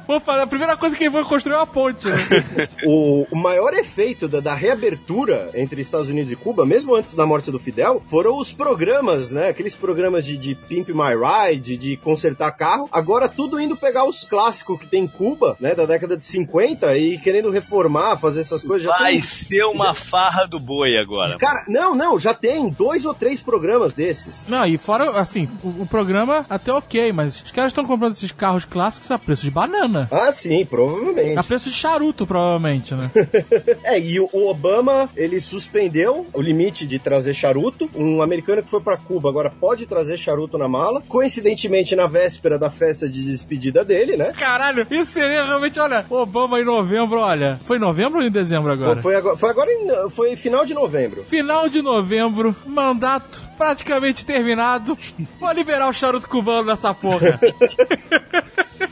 Vou 0.07 0.19
fazer, 0.19 0.41
a 0.41 0.47
primeira 0.47 0.75
coisa 0.77 0.95
que 0.95 1.03
ele 1.03 1.09
vai 1.09 1.23
construir 1.23 1.53
é 1.53 1.57
uma 1.57 1.67
ponte. 1.67 2.07
Né? 2.07 2.15
O, 2.85 3.25
o 3.31 3.35
maior 3.35 3.73
efeito 3.73 4.27
da, 4.27 4.39
da 4.41 4.53
reabertura 4.53 5.49
entre 5.55 5.81
Estados 5.81 6.09
Unidos 6.09 6.31
e 6.31 6.35
Cuba, 6.35 6.65
mesmo 6.65 6.93
antes 6.95 7.13
da 7.13 7.25
morte 7.25 7.49
do 7.49 7.57
Fidel, 7.59 8.01
foram 8.09 8.37
os 8.37 8.51
programas, 8.53 9.31
né? 9.31 9.47
Aqueles 9.49 9.73
programas 9.75 10.25
de, 10.25 10.37
de 10.37 10.53
Pimp 10.53 10.89
My 10.89 11.13
Ride, 11.15 11.77
de 11.77 11.95
consertar 11.97 12.51
carro. 12.51 12.89
Agora 12.91 13.29
tudo 13.29 13.59
indo 13.59 13.75
pegar 13.77 14.03
os 14.05 14.25
clássicos 14.25 14.79
que 14.79 14.87
tem 14.87 15.03
em 15.03 15.07
Cuba, 15.07 15.55
né? 15.59 15.73
Da 15.73 15.85
década 15.85 16.17
de 16.17 16.25
50 16.25 16.97
e 16.97 17.17
querendo 17.17 17.49
reformar, 17.49 17.92
fazer 18.17 18.41
essas 18.41 18.63
coisas. 18.63 18.83
Já 18.83 18.97
Vai 18.97 19.13
tem- 19.13 19.21
ser 19.21 19.63
uma 19.65 19.93
farra 19.93 20.45
do 20.45 20.59
boi 20.59 20.97
agora. 20.97 21.37
Cara, 21.37 21.63
não, 21.67 21.95
não, 21.95 22.17
já 22.19 22.33
tem 22.33 22.69
dois 22.69 23.05
ou 23.05 23.13
três 23.13 23.41
programas 23.41 23.93
desses. 23.93 24.47
Não, 24.47 24.65
e 24.65 24.77
fora, 24.77 25.11
assim, 25.19 25.47
o, 25.63 25.83
o 25.83 25.87
programa 25.87 26.45
até 26.49 26.71
ok, 26.73 27.11
mas 27.11 27.41
os 27.41 27.51
caras 27.51 27.71
estão 27.71 27.85
comprando 27.85 28.13
esses 28.13 28.31
carros 28.31 28.65
clássicos 28.65 29.09
a 29.11 29.17
preço 29.19 29.43
de 29.43 29.51
banana. 29.51 30.07
Ah, 30.11 30.31
sim, 30.31 30.65
provavelmente. 30.65 31.37
A 31.37 31.43
preço 31.43 31.69
de 31.69 31.75
charuto, 31.75 32.25
provavelmente, 32.25 32.93
né? 32.95 33.11
É, 33.83 33.99
e 33.99 34.19
o 34.19 34.29
Obama, 34.33 35.09
ele 35.15 35.39
suspendeu 35.39 36.25
o 36.33 36.41
limite 36.41 36.85
de 36.85 36.99
trazer 36.99 37.33
charuto. 37.33 37.89
Um 37.95 38.21
americano 38.21 38.61
que 38.63 38.69
foi 38.69 38.81
pra 38.81 38.97
Cuba 38.97 39.29
agora 39.29 39.49
pode 39.49 39.85
trazer 39.85 40.17
charuto 40.17 40.57
na 40.57 40.67
mala. 40.67 41.01
Coincidentemente, 41.07 41.95
na 41.95 42.07
véspera 42.07 42.57
da 42.57 42.69
festa 42.69 43.09
de 43.09 43.25
despedida 43.25 43.83
dele, 43.83 44.15
né? 44.17 44.31
Caralho, 44.37 44.85
isso 44.91 45.11
seria 45.11 45.43
realmente, 45.45 45.79
olha, 45.79 46.05
Obama 46.09 46.59
em 46.59 46.65
novembro, 46.65 47.19
olha. 47.19 47.59
Foi 47.63 47.79
novembro 47.83 48.19
ou 48.19 48.25
em 48.25 48.31
dezembro 48.31 48.71
agora? 48.71 49.01
Foi 49.01 49.15
agora, 49.15 49.37
foi 49.37 49.49
agora 49.49 49.71
em, 49.71 50.09
foi 50.09 50.35
final 50.35 50.65
de 50.65 50.73
novembro. 50.73 51.23
Final 51.25 51.69
de 51.69 51.81
novembro, 51.81 52.55
mandato 52.65 53.41
praticamente 53.57 54.25
terminado. 54.25 54.97
Vou 55.39 55.51
liberar 55.51 55.87
o 55.87 55.93
charuto 55.93 56.27
cubano 56.27 56.67
nessa 56.67 56.93
porra. 56.93 57.39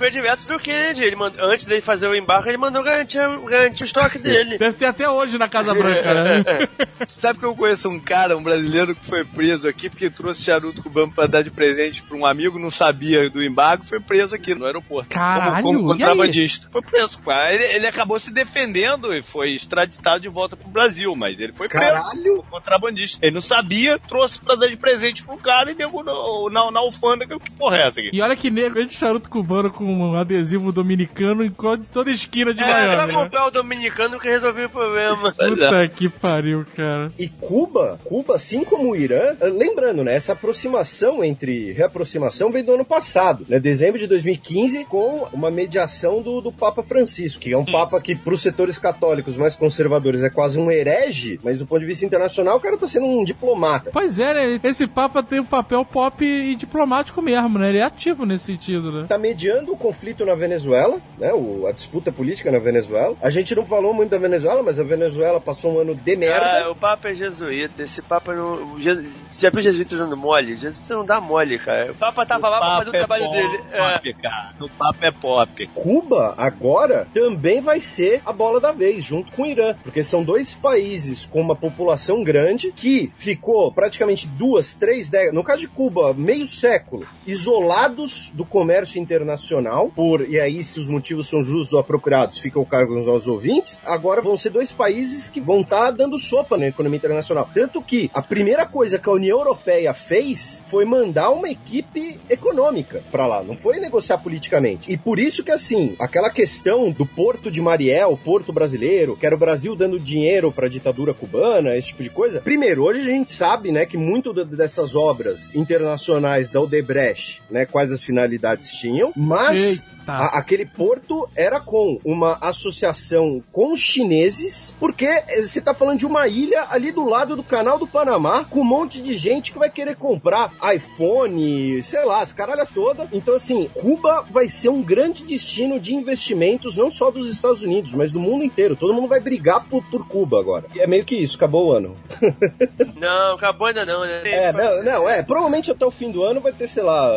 Foi 0.02 0.10
diverso 0.10 0.48
do 0.48 0.58
Kennedy. 0.58 1.04
Ele 1.04 1.16
mand... 1.16 1.34
Antes 1.40 1.66
dele 1.66 1.82
fazer 1.82 2.08
o 2.08 2.16
embarque, 2.16 2.50
ele 2.50 2.58
mandou 2.58 2.82
garantir, 2.82 3.20
garantir 3.48 3.84
o 3.84 3.86
estoque 3.86 4.18
dele. 4.20 4.58
Deve 4.58 4.76
ter 4.76 4.86
até 4.86 5.08
hoje 5.08 5.38
na 5.38 5.48
Casa 5.48 5.76
Branca, 5.76 6.14
né? 6.14 6.44
Sabe 7.08 7.38
que 7.38 7.46
eu 7.46 7.56
conheço 7.56 7.88
um 7.88 8.00
cara, 8.00 8.36
um 8.36 8.42
brasileiro 8.42 8.96
que 8.96 9.06
foi 9.06 9.24
preso 9.24 9.68
aqui 9.68 9.90
porque 9.92 10.10
trouxe 10.10 10.44
charuto 10.44 10.82
cubano 10.82 11.12
pra 11.12 11.28
dar 11.28 11.44
de 11.44 11.52
presente 11.52 12.02
pra 12.02 12.18
um 12.18 12.26
amigo, 12.26 12.58
não 12.58 12.72
sabia 12.72 13.30
do 13.30 13.44
embargo, 13.44 13.86
foi 13.86 14.00
preso 14.00 14.34
aqui 14.34 14.56
no 14.56 14.66
aeroporto. 14.66 15.10
Caralho, 15.10 15.64
como, 15.64 15.80
como 15.80 15.90
contrabandista. 15.92 16.68
Foi 16.72 16.82
preso. 16.82 17.20
cara. 17.20 17.54
Ele, 17.54 17.64
ele 17.64 17.86
acabou 17.86 18.20
se 18.20 18.34
defendendo 18.34 18.81
e 19.14 19.22
foi 19.22 19.52
extraditado 19.52 20.22
de 20.22 20.28
volta 20.30 20.56
pro 20.56 20.70
Brasil, 20.70 21.16
mas 21.16 21.40
ele 21.40 21.52
foi 21.52 21.68
preso. 21.68 21.86
Caralho! 21.92 22.38
como 22.38 22.44
Contrabandista. 22.52 23.26
Ele 23.26 23.36
não 23.36 23.42
sabia, 23.42 23.98
trouxe 24.00 24.40
pra 24.40 24.56
dar 24.56 24.68
de 24.68 24.78
presente 24.78 25.24
um 25.30 25.38
cara 25.38 25.72
e 25.72 25.76
deu 25.76 25.90
no- 25.92 26.50
na, 26.50 26.72
na 26.72 26.80
alfândega. 26.80 27.40
Que 27.40 27.52
porra 27.52 27.78
é 27.78 27.88
essa 27.88 28.00
aqui? 28.00 28.10
E 28.14 28.22
olha 28.22 28.36
que 28.36 28.50
nego 28.52 28.76
vende 28.76 28.94
charuto 28.94 29.30
cubano 29.30 29.72
com 29.72 29.84
um 29.86 30.16
adesivo 30.20 30.72
dominicano 30.72 31.44
em 31.44 31.52
toda 31.92 32.12
esquina 32.12 32.54
de 32.54 32.62
É, 32.64 32.66
Miami. 32.68 33.14
né? 33.14 33.24
comprar 33.24 33.48
o 33.48 33.52
dominicano 33.52 34.20
que 34.20 34.28
resolveu 34.30 34.68
o 34.68 34.70
problema. 34.70 35.34
Puta 35.38 35.88
que 35.90 36.10
pariu, 36.10 36.66
cara. 36.76 37.12
E 37.18 37.28
Cuba, 37.28 38.00
Cuba, 38.04 38.36
assim 38.36 38.64
como 38.64 38.92
o 38.92 38.96
Irã, 38.96 39.36
eh, 39.40 39.48
lembrando, 39.50 40.04
né, 40.04 40.16
essa 40.16 40.34
aproximação 40.34 41.24
entre 41.24 41.72
reaproximação 41.74 42.52
veio 42.52 42.66
do 42.66 42.74
ano 42.74 42.86
passado, 42.86 43.46
né, 43.50 43.60
dezembro 43.60 44.00
de 44.00 44.08
2015, 44.08 44.86
com 44.86 45.28
uma 45.34 45.50
mediação 45.52 46.22
do, 46.22 46.42
do 46.42 46.52
Papa 46.52 46.84
Francisco, 46.84 47.40
que 47.42 47.52
é 47.54 47.58
um 47.58 47.66
Papa 47.66 48.00
que, 48.02 48.16
para 48.16 48.34
os 48.34 48.42
católicos 48.78 49.38
mais 49.38 49.56
conservadores, 49.56 50.24
é 50.24 50.30
quase 50.30 50.60
um 50.60 50.72
herege, 50.72 51.40
mas 51.44 51.58
do 51.60 51.66
ponto 51.66 51.80
de 51.82 51.86
vista 51.86 52.06
internacional, 52.06 52.58
o 52.58 52.60
cara 52.60 52.78
tá 52.78 52.88
sendo 52.88 53.06
um 53.06 53.24
diplomata. 53.24 53.90
Pois 53.92 54.20
é, 54.20 54.34
né? 54.34 54.60
Esse 54.64 54.88
Papa 54.88 55.22
tem 55.24 55.40
um 55.40 55.46
papel 55.46 55.84
pop 55.86 56.24
e 56.24 56.56
diplomático 56.56 57.22
mesmo, 57.22 57.58
né? 57.60 57.70
Ele 57.70 57.78
é 57.80 57.84
ativo 57.84 58.26
nesse 58.26 58.46
sentido, 58.46 58.92
né? 58.92 59.06
Tá 59.08 59.18
mediando 59.18 59.72
o 59.74 59.78
conflito 59.78 60.26
na 60.26 60.36
Venezuela, 60.36 61.00
né? 61.18 61.34
o- 61.34 61.66
a 61.68 61.72
disputa 61.72 62.12
política 62.12 62.52
na 62.52 62.60
Venezuela. 62.60 63.16
A 63.22 63.30
gente 63.30 63.56
não 63.56 63.66
falou 63.66 63.94
muito 63.94 64.10
da 64.12 64.18
Venezuela, 64.18 64.62
mas 64.64 64.80
a 64.80 64.84
Venezuela 64.84 65.40
passou 65.40 65.74
um 65.76 65.80
ano 65.80 65.96
de 65.96 66.16
merda. 66.16 66.66
Ah, 66.66 66.70
o 66.72 66.76
Papa 66.76 67.10
é 67.10 67.14
jesuíta. 67.16 67.84
Esse 67.84 68.02
Papa 68.02 68.34
não. 68.34 68.74
o 68.76 68.82
Je- 68.82 69.10
Já 69.40 69.50
viu 69.50 69.62
jesuíta 69.62 69.96
dando 69.98 70.16
mole? 70.16 70.56
Jesus 70.56 70.88
não 70.90 71.06
dá 71.06 71.20
mole, 71.20 71.58
cara. 71.58 71.92
O 71.92 71.96
Papa 71.96 72.26
tava 72.26 72.48
lá 72.50 72.60
pra 72.60 72.78
fazer 72.78 72.90
o 72.90 72.92
trabalho 72.92 73.24
pop, 73.26 73.36
dele. 73.36 73.64
É. 73.72 74.14
cara. 74.22 74.54
O 74.60 74.70
papo 74.70 74.98
é 75.06 75.12
pop. 75.12 75.68
Cuba 75.74 76.36
agora 76.38 77.08
também 77.14 77.60
vai 77.62 77.80
ser 77.82 78.22
a 78.26 78.32
bola 78.32 78.60
da 78.62 78.72
vez, 78.72 79.04
junto 79.04 79.32
com 79.34 79.44
o 79.44 79.46
Irã, 79.46 79.76
porque 79.84 80.04
são 80.04 80.24
dois 80.24 80.54
países 80.54 81.26
com 81.26 81.42
uma 81.42 81.56
população 81.56 82.24
grande 82.24 82.72
que 82.72 83.12
ficou 83.18 83.72
praticamente 83.72 84.28
duas, 84.28 84.76
três 84.76 85.10
décadas, 85.10 85.34
no 85.34 85.44
caso 85.44 85.62
de 85.62 85.68
Cuba, 85.68 86.14
meio 86.14 86.48
século, 86.48 87.06
isolados 87.26 88.32
do 88.34 88.46
comércio 88.46 89.02
internacional, 89.02 89.90
por, 89.94 90.30
e 90.30 90.40
aí 90.40 90.64
se 90.64 90.80
os 90.80 90.88
motivos 90.88 91.28
são 91.28 91.44
justos 91.44 91.74
ou 91.74 91.80
apropriados, 91.80 92.40
fica 92.40 92.60
o 92.60 92.66
cargo 92.66 92.94
nos 92.94 93.08
nossos 93.08 93.28
ouvintes, 93.28 93.80
agora 93.84 94.22
vão 94.22 94.38
ser 94.38 94.52
dois 94.52 94.72
países 94.72 95.30
que 95.30 95.42
vão 95.42 95.62
estar 95.62 95.92
dando 95.92 96.18
sopa 96.18 96.58
na 96.58 96.68
economia 96.68 96.98
internacional. 96.98 97.50
Tanto 97.54 97.82
que 97.82 98.10
a 98.14 98.22
primeira 98.22 98.66
coisa 98.66 99.00
que 99.00 99.10
a 99.10 99.14
União 99.14 99.38
Europeia 99.38 99.94
fez 99.94 100.64
foi 100.70 100.86
mandar 100.86 101.32
uma 101.32 101.50
equipe 101.50 102.20
econômica 102.30 103.04
pra 103.12 103.26
lá, 103.26 103.44
não 103.44 103.58
foi 103.58 103.80
negociar 103.80 104.20
politicamente. 104.20 104.92
E 104.92 104.98
por 104.98 105.20
isso 105.20 105.44
que, 105.44 105.52
assim, 105.52 105.96
aquela 106.00 106.30
questão 106.30 106.92
do 106.92 107.06
Porto 107.06 107.52
de 107.52 107.62
Mariel, 107.62 108.20
Porto 108.24 108.41
brasileiro, 108.50 109.18
que 109.18 109.26
era 109.26 109.36
o 109.36 109.38
Brasil 109.38 109.76
dando 109.76 110.00
dinheiro 110.00 110.52
pra 110.52 110.70
ditadura 110.70 111.14
cubana, 111.14 111.76
esse 111.76 111.90
tipo 111.90 112.02
de 112.02 112.10
coisa. 112.10 112.40
Primeiro, 112.40 112.84
hoje 112.84 113.02
a 113.02 113.14
gente 113.14 113.34
sabe, 113.34 113.72
né, 113.72 113.86
que 113.86 113.98
muito 113.98 114.34
dessas 114.34 114.96
obras 114.96 115.54
internacionais 115.54 116.50
da 116.50 116.62
Odebrecht, 116.62 117.42
né, 117.52 117.66
quais 117.66 117.92
as 117.92 118.02
finalidades 118.02 118.74
tinham, 118.74 119.12
mas 119.16 119.60
Eita. 119.60 119.84
A- 120.08 120.38
aquele 120.40 120.66
porto 120.66 121.28
era 121.36 121.60
com 121.60 122.00
uma 122.04 122.38
associação 122.42 123.44
com 123.52 123.74
os 123.74 123.80
chineses, 123.80 124.76
porque 124.80 125.08
você 125.42 125.60
tá 125.62 125.74
falando 125.74 126.00
de 126.00 126.06
uma 126.06 126.28
ilha 126.28 126.66
ali 126.70 126.92
do 126.92 127.04
lado 127.08 127.36
do 127.36 127.44
canal 127.44 127.78
do 127.78 127.88
Panamá, 127.88 128.44
com 128.50 128.62
um 128.62 128.66
monte 128.66 129.02
de 129.02 129.14
gente 129.14 129.52
que 129.52 129.60
vai 129.60 129.70
querer 129.70 129.96
comprar 129.96 130.52
iPhone, 130.74 131.82
sei 131.84 132.04
lá, 132.06 132.22
as 132.22 132.34
caralha 132.34 132.66
toda. 132.66 133.08
Então, 133.12 133.36
assim, 133.36 133.70
Cuba 133.74 134.26
vai 134.30 134.48
ser 134.48 134.70
um 134.70 134.82
grande 134.82 135.24
destino 135.24 135.80
de 135.80 135.94
investimentos, 135.96 136.78
não 136.78 136.90
só 136.92 137.12
dos 137.12 137.28
Estados 137.30 137.62
Unidos, 137.62 137.94
mas 137.94 138.12
do 138.12 138.20
mundo 138.20 138.44
inteiro. 138.44 138.76
Todo 138.76 138.94
mundo 138.94 139.08
vai 139.08 139.20
brigar 139.20 139.66
por, 139.68 139.84
por 139.90 140.08
Cuba 140.08 140.40
agora. 140.40 140.66
E 140.76 140.80
é 140.80 140.88
meio 140.88 141.06
que 141.06 141.16
isso, 141.16 141.36
acabou 141.36 141.68
o 141.68 141.72
ano. 141.72 141.96
Não, 143.00 143.34
acabou 143.36 143.68
ainda 143.68 143.86
não, 143.86 144.02
né? 144.02 144.22
É, 144.26 144.52
não, 144.54 144.84
não, 144.84 145.10
é, 145.10 145.24
provavelmente 145.24 145.72
até 145.72 145.86
o 145.86 145.92
fim 145.92 146.12
do 146.12 146.24
ano 146.24 146.40
vai 146.40 146.52
ter, 146.52 146.68
sei 146.68 146.84
lá, 146.84 147.10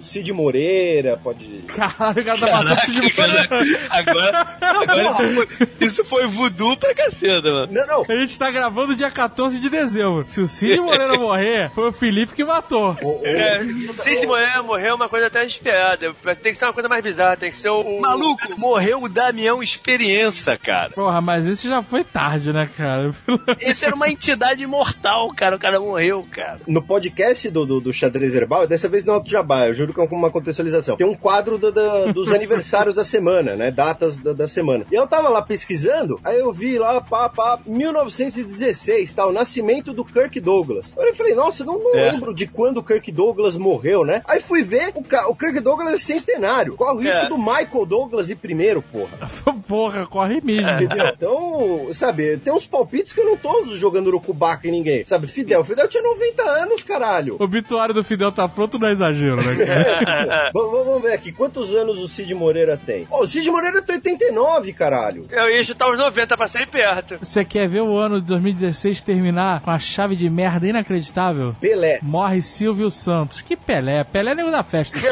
Cid 0.00 0.32
Moreira, 0.32 1.18
pode... 1.22 1.46
Caralho, 1.66 2.23
o 2.32 2.38
cara 2.38 2.38
tá 2.38 2.62
matando 2.64 3.64
de 3.64 3.78
Agora, 3.90 4.56
agora 4.60 5.02
isso, 5.02 5.34
foi, 5.34 5.48
isso 5.80 6.04
foi 6.04 6.26
voodoo 6.26 6.76
pra 6.76 6.94
caceta, 6.94 7.42
mano. 7.50 7.72
Não, 7.72 7.86
não, 7.86 8.04
A 8.08 8.20
gente 8.20 8.38
tá 8.38 8.50
gravando 8.50 8.94
dia 8.96 9.10
14 9.10 9.58
de 9.60 9.68
dezembro. 9.68 10.24
Se 10.26 10.40
o 10.40 10.46
Cid 10.46 10.80
Moreira 10.80 11.18
morrer, 11.18 11.70
foi 11.74 11.88
o 11.88 11.92
Felipe 11.92 12.34
que 12.34 12.44
matou. 12.44 12.96
o- 13.02 13.20
o- 13.20 13.26
É, 13.26 13.60
Cid 14.02 14.26
Moreira 14.26 14.62
morreu 14.62 14.90
é 14.90 14.94
uma 14.94 15.08
coisa 15.08 15.26
até 15.26 15.44
esperada. 15.44 16.14
Tem 16.42 16.52
que 16.52 16.58
ser 16.58 16.64
uma 16.66 16.72
coisa 16.72 16.88
mais 16.88 17.02
bizarra, 17.02 17.36
tem 17.36 17.50
que 17.50 17.56
ser 17.58 17.68
o. 17.70 17.80
o- 17.80 18.00
Maluco, 18.00 18.58
morreu 18.58 19.02
o 19.02 19.08
Damião 19.08 19.62
Experiência, 19.62 20.56
cara. 20.56 20.90
Porra, 20.90 21.20
mas 21.20 21.46
esse 21.46 21.68
já 21.68 21.82
foi 21.82 22.04
tarde, 22.04 22.52
né, 22.52 22.68
cara? 22.76 23.12
Esse 23.60 23.84
era 23.84 23.94
uma 23.94 24.08
entidade 24.08 24.62
imortal, 24.62 25.32
cara. 25.34 25.56
O 25.56 25.58
cara 25.58 25.78
morreu, 25.80 26.26
cara. 26.30 26.60
No 26.66 26.82
podcast 26.82 27.48
do, 27.50 27.64
do, 27.64 27.80
do 27.80 27.92
Xadrez 27.92 28.34
Herbal, 28.34 28.66
dessa 28.66 28.88
vez 28.88 29.04
não 29.04 29.16
é 29.16 29.22
Jabá, 29.24 29.66
eu 29.66 29.74
juro 29.74 29.92
que 29.94 30.00
é 30.00 30.04
uma 30.04 30.30
contextualização. 30.30 30.96
Tem 30.96 31.06
um 31.06 31.14
quadro 31.14 31.58
do- 31.58 31.72
da- 31.72 32.12
dos 32.14 32.32
aniversários 32.32 32.94
da 32.94 33.04
semana, 33.04 33.54
né? 33.56 33.70
Datas 33.70 34.16
da, 34.18 34.32
da 34.32 34.48
semana. 34.48 34.86
E 34.90 34.94
eu 34.94 35.06
tava 35.06 35.28
lá 35.28 35.42
pesquisando, 35.42 36.18
aí 36.24 36.38
eu 36.40 36.52
vi 36.52 36.78
lá, 36.78 37.00
pá, 37.00 37.28
pá, 37.28 37.58
1916, 37.66 39.12
tá? 39.14 39.26
O 39.26 39.32
nascimento 39.32 39.92
do 39.92 40.04
Kirk 40.04 40.38
Douglas. 40.40 40.94
Aí 40.98 41.08
eu 41.08 41.14
falei, 41.14 41.34
nossa, 41.34 41.64
não, 41.64 41.78
não 41.78 41.94
É. 41.94 42.10
lembro 42.12 42.34
de 42.34 42.46
quando 42.46 42.78
o 42.78 42.82
Kirk 42.82 43.10
Douglas 43.12 43.56
morreu, 43.56 44.04
né? 44.04 44.22
Aí 44.26 44.40
fui 44.40 44.62
ver, 44.62 44.92
o, 44.94 45.00
o 45.30 45.36
Kirk 45.36 45.60
Douglas 45.60 45.94
é 45.94 45.96
centenário. 45.96 46.74
Qual 46.76 46.94
o 46.96 46.98
risco 46.98 47.24
É. 47.24 47.28
do 47.28 47.36
Michael 47.38 47.86
Douglas 47.86 48.30
ir 48.30 48.36
primeiro, 48.36 48.82
porra? 48.82 49.18
Porra, 49.66 50.06
corre 50.06 50.40
mesmo. 50.42 50.68
Entendeu? 50.70 51.06
Então, 51.06 51.88
sabe, 51.92 52.36
tem 52.38 52.52
uns 52.52 52.66
palpites 52.66 53.12
que 53.12 53.20
eu 53.20 53.24
não 53.24 53.36
tô 53.36 53.64
jogando 53.74 54.08
urucubaca 54.08 54.68
em 54.68 54.70
ninguém. 54.70 55.04
Sabe, 55.06 55.26
Fidel, 55.26 55.64
Fidel 55.64 55.88
tinha 55.88 56.02
90 56.02 56.42
anos, 56.42 56.82
caralho. 56.82 57.36
O 57.40 57.44
obituário 57.44 57.94
do 57.94 58.04
Fidel 58.04 58.30
tá 58.30 58.46
pronto, 58.46 58.78
não 58.78 58.88
é 58.88 58.92
exagero, 58.92 59.36
né, 59.36 59.56
cara? 59.64 60.46
É, 60.48 60.50
vamos, 60.52 60.84
vamos 60.86 61.02
ver 61.02 61.12
aqui, 61.12 61.32
quantos 61.32 61.74
anos 61.74 61.98
o 62.04 62.08
Cid 62.08 62.34
Moreira 62.34 62.76
tem? 62.76 63.06
Ó, 63.10 63.22
o 63.22 63.26
Cid 63.26 63.50
Moreira 63.50 63.82
tem 63.82 63.96
89, 63.96 64.72
caralho. 64.72 65.26
Eu 65.30 65.50
ia 65.50 65.64
chutar 65.64 65.90
os 65.90 65.98
90 65.98 66.36
pra 66.36 66.48
sair 66.48 66.66
perto. 66.66 67.16
Você 67.20 67.44
quer 67.44 67.68
ver 67.68 67.82
o 67.82 67.96
ano 67.96 68.20
de 68.20 68.26
2016 68.26 69.00
terminar 69.00 69.60
com 69.60 69.70
a 69.70 69.78
chave 69.78 70.16
de 70.16 70.28
merda 70.28 70.66
inacreditável? 70.68 71.54
Pelé. 71.60 71.98
Morre 72.02 72.42
Silvio 72.42 72.90
Santos. 72.90 73.40
Que 73.40 73.56
Pelé? 73.56 74.04
Pelé 74.04 74.32
é 74.32 74.34
nego 74.34 74.50
da 74.50 74.62
festa. 74.62 74.98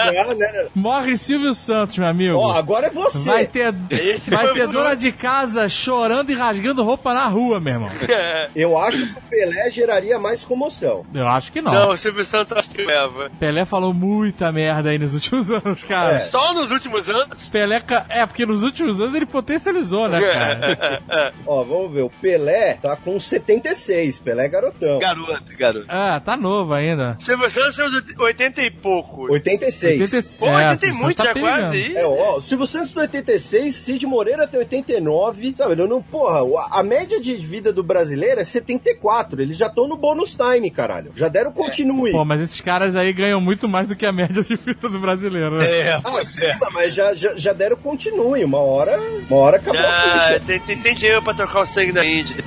É, 0.00 0.34
né? 0.34 0.66
Morre 0.74 1.16
Silvio 1.16 1.54
Santos, 1.54 1.98
meu 1.98 2.08
amigo. 2.08 2.38
Ó, 2.38 2.52
agora 2.56 2.86
é 2.86 2.90
você. 2.90 3.28
Vai 3.28 3.46
ter, 3.46 3.74
Esse 3.90 4.30
vai 4.30 4.52
ter 4.54 4.66
dona 4.66 4.94
de 4.94 5.12
casa 5.12 5.68
chorando 5.68 6.30
e 6.30 6.34
rasgando 6.34 6.82
roupa 6.82 7.12
na 7.12 7.26
rua, 7.26 7.60
meu 7.60 7.74
irmão. 7.74 7.90
Eu 8.56 8.78
acho 8.78 9.06
que 9.06 9.18
o 9.18 9.22
Pelé 9.28 9.70
geraria 9.70 10.18
mais 10.18 10.42
comoção. 10.44 11.04
Eu 11.12 11.26
acho 11.28 11.52
que 11.52 11.60
não. 11.60 11.72
Não, 11.72 11.90
o 11.90 11.96
Silvio 11.96 12.24
Santos 12.24 12.56
acho 12.56 12.70
que 12.70 12.82
leva. 12.82 13.30
Pelé 13.38 13.64
falou 13.64 13.92
muita 13.92 14.50
merda 14.50 14.90
aí 14.90 14.98
nos 14.98 15.14
últimos 15.14 15.50
anos, 15.52 15.79
cara. 15.84 16.16
É. 16.16 16.18
Só 16.20 16.54
nos 16.54 16.70
últimos 16.70 17.08
anos. 17.08 17.48
Pelé, 17.48 17.82
é, 18.08 18.26
porque 18.26 18.46
nos 18.46 18.62
últimos 18.62 19.00
anos 19.00 19.14
ele 19.14 19.26
potencializou, 19.26 20.08
né, 20.08 20.20
cara? 20.30 21.32
Ó, 21.46 21.62
vamos 21.62 21.92
ver. 21.92 22.02
O 22.02 22.10
Pelé 22.10 22.74
tá 22.74 22.96
com 22.96 23.18
76. 23.18 24.18
Pelé 24.18 24.46
é 24.46 24.48
garotão. 24.48 24.98
Garoto, 24.98 25.56
garoto. 25.56 25.86
Ah, 25.88 26.20
tá 26.24 26.36
novo 26.36 26.74
ainda. 26.74 27.16
Silvio 27.18 27.50
Santos 27.50 27.76
tem 27.76 27.86
uns 27.86 28.18
80 28.18 28.62
e 28.62 28.70
pouco. 28.70 29.30
86. 29.32 30.00
80 30.00 30.36
Pô, 30.38 30.46
é, 30.46 30.54
80 30.54 30.68
tem 30.68 30.76
Silvio 30.78 31.04
muito 31.04 31.16
Santos 31.16 31.28
já 31.28 31.34
pegando. 31.34 31.60
quase 31.60 31.76
aí. 31.76 31.96
É, 31.96 32.06
ó, 32.06 32.36
o 32.36 32.40
Silvio 32.40 32.66
Santos 32.66 32.94
tem 32.94 33.02
86, 33.02 33.74
Cid 33.74 34.06
Moreira 34.06 34.46
tem 34.46 34.60
89, 34.60 35.54
sabe? 35.56 35.76
Não, 35.76 35.86
não, 35.86 36.02
porra, 36.02 36.40
a, 36.60 36.80
a 36.80 36.82
média 36.82 37.20
de 37.20 37.34
vida 37.34 37.72
do 37.72 37.82
brasileiro 37.82 38.40
é 38.40 38.44
74, 38.44 39.40
eles 39.40 39.56
já 39.56 39.66
estão 39.66 39.88
no 39.88 39.96
bônus 39.96 40.34
time, 40.36 40.70
caralho. 40.70 41.12
Já 41.14 41.28
deram 41.28 41.52
continue. 41.52 42.12
Pô, 42.12 42.24
mas 42.24 42.40
esses 42.40 42.60
caras 42.60 42.96
aí 42.96 43.12
ganham 43.12 43.40
muito 43.40 43.68
mais 43.68 43.88
do 43.88 43.96
que 43.96 44.06
a 44.06 44.12
média 44.12 44.42
de 44.42 44.56
vida 44.56 44.88
do 44.88 44.98
brasileiro, 44.98 45.56
né? 45.56 45.69
É, 45.70 46.00
Ah, 46.04 46.24
sim, 46.24 46.40
mas 46.72 46.94
já, 46.94 47.14
já, 47.14 47.36
já 47.36 47.52
deram 47.52 47.76
continue, 47.76 48.44
uma 48.44 48.58
hora, 48.58 48.98
uma 49.28 49.36
hora 49.38 49.56
acabou 49.58 49.80
a 49.80 49.88
Ah, 49.88 50.20
ficha. 50.28 50.40
tem, 50.46 50.60
tem, 50.60 50.78
tem 50.82 50.94
dinheiro 50.94 51.22
pra 51.22 51.34
trocar 51.34 51.60
o 51.60 51.66
sangue 51.66 51.92
da 51.92 52.04
Índia. 52.04 52.44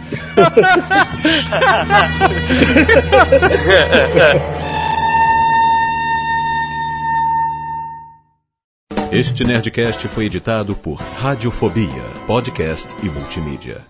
Este 9.11 9.43
Nerdcast 9.43 10.07
foi 10.07 10.25
editado 10.25 10.75
por 10.75 10.95
Radiofobia, 10.95 12.03
podcast 12.25 12.95
e 13.03 13.09
multimídia. 13.09 13.81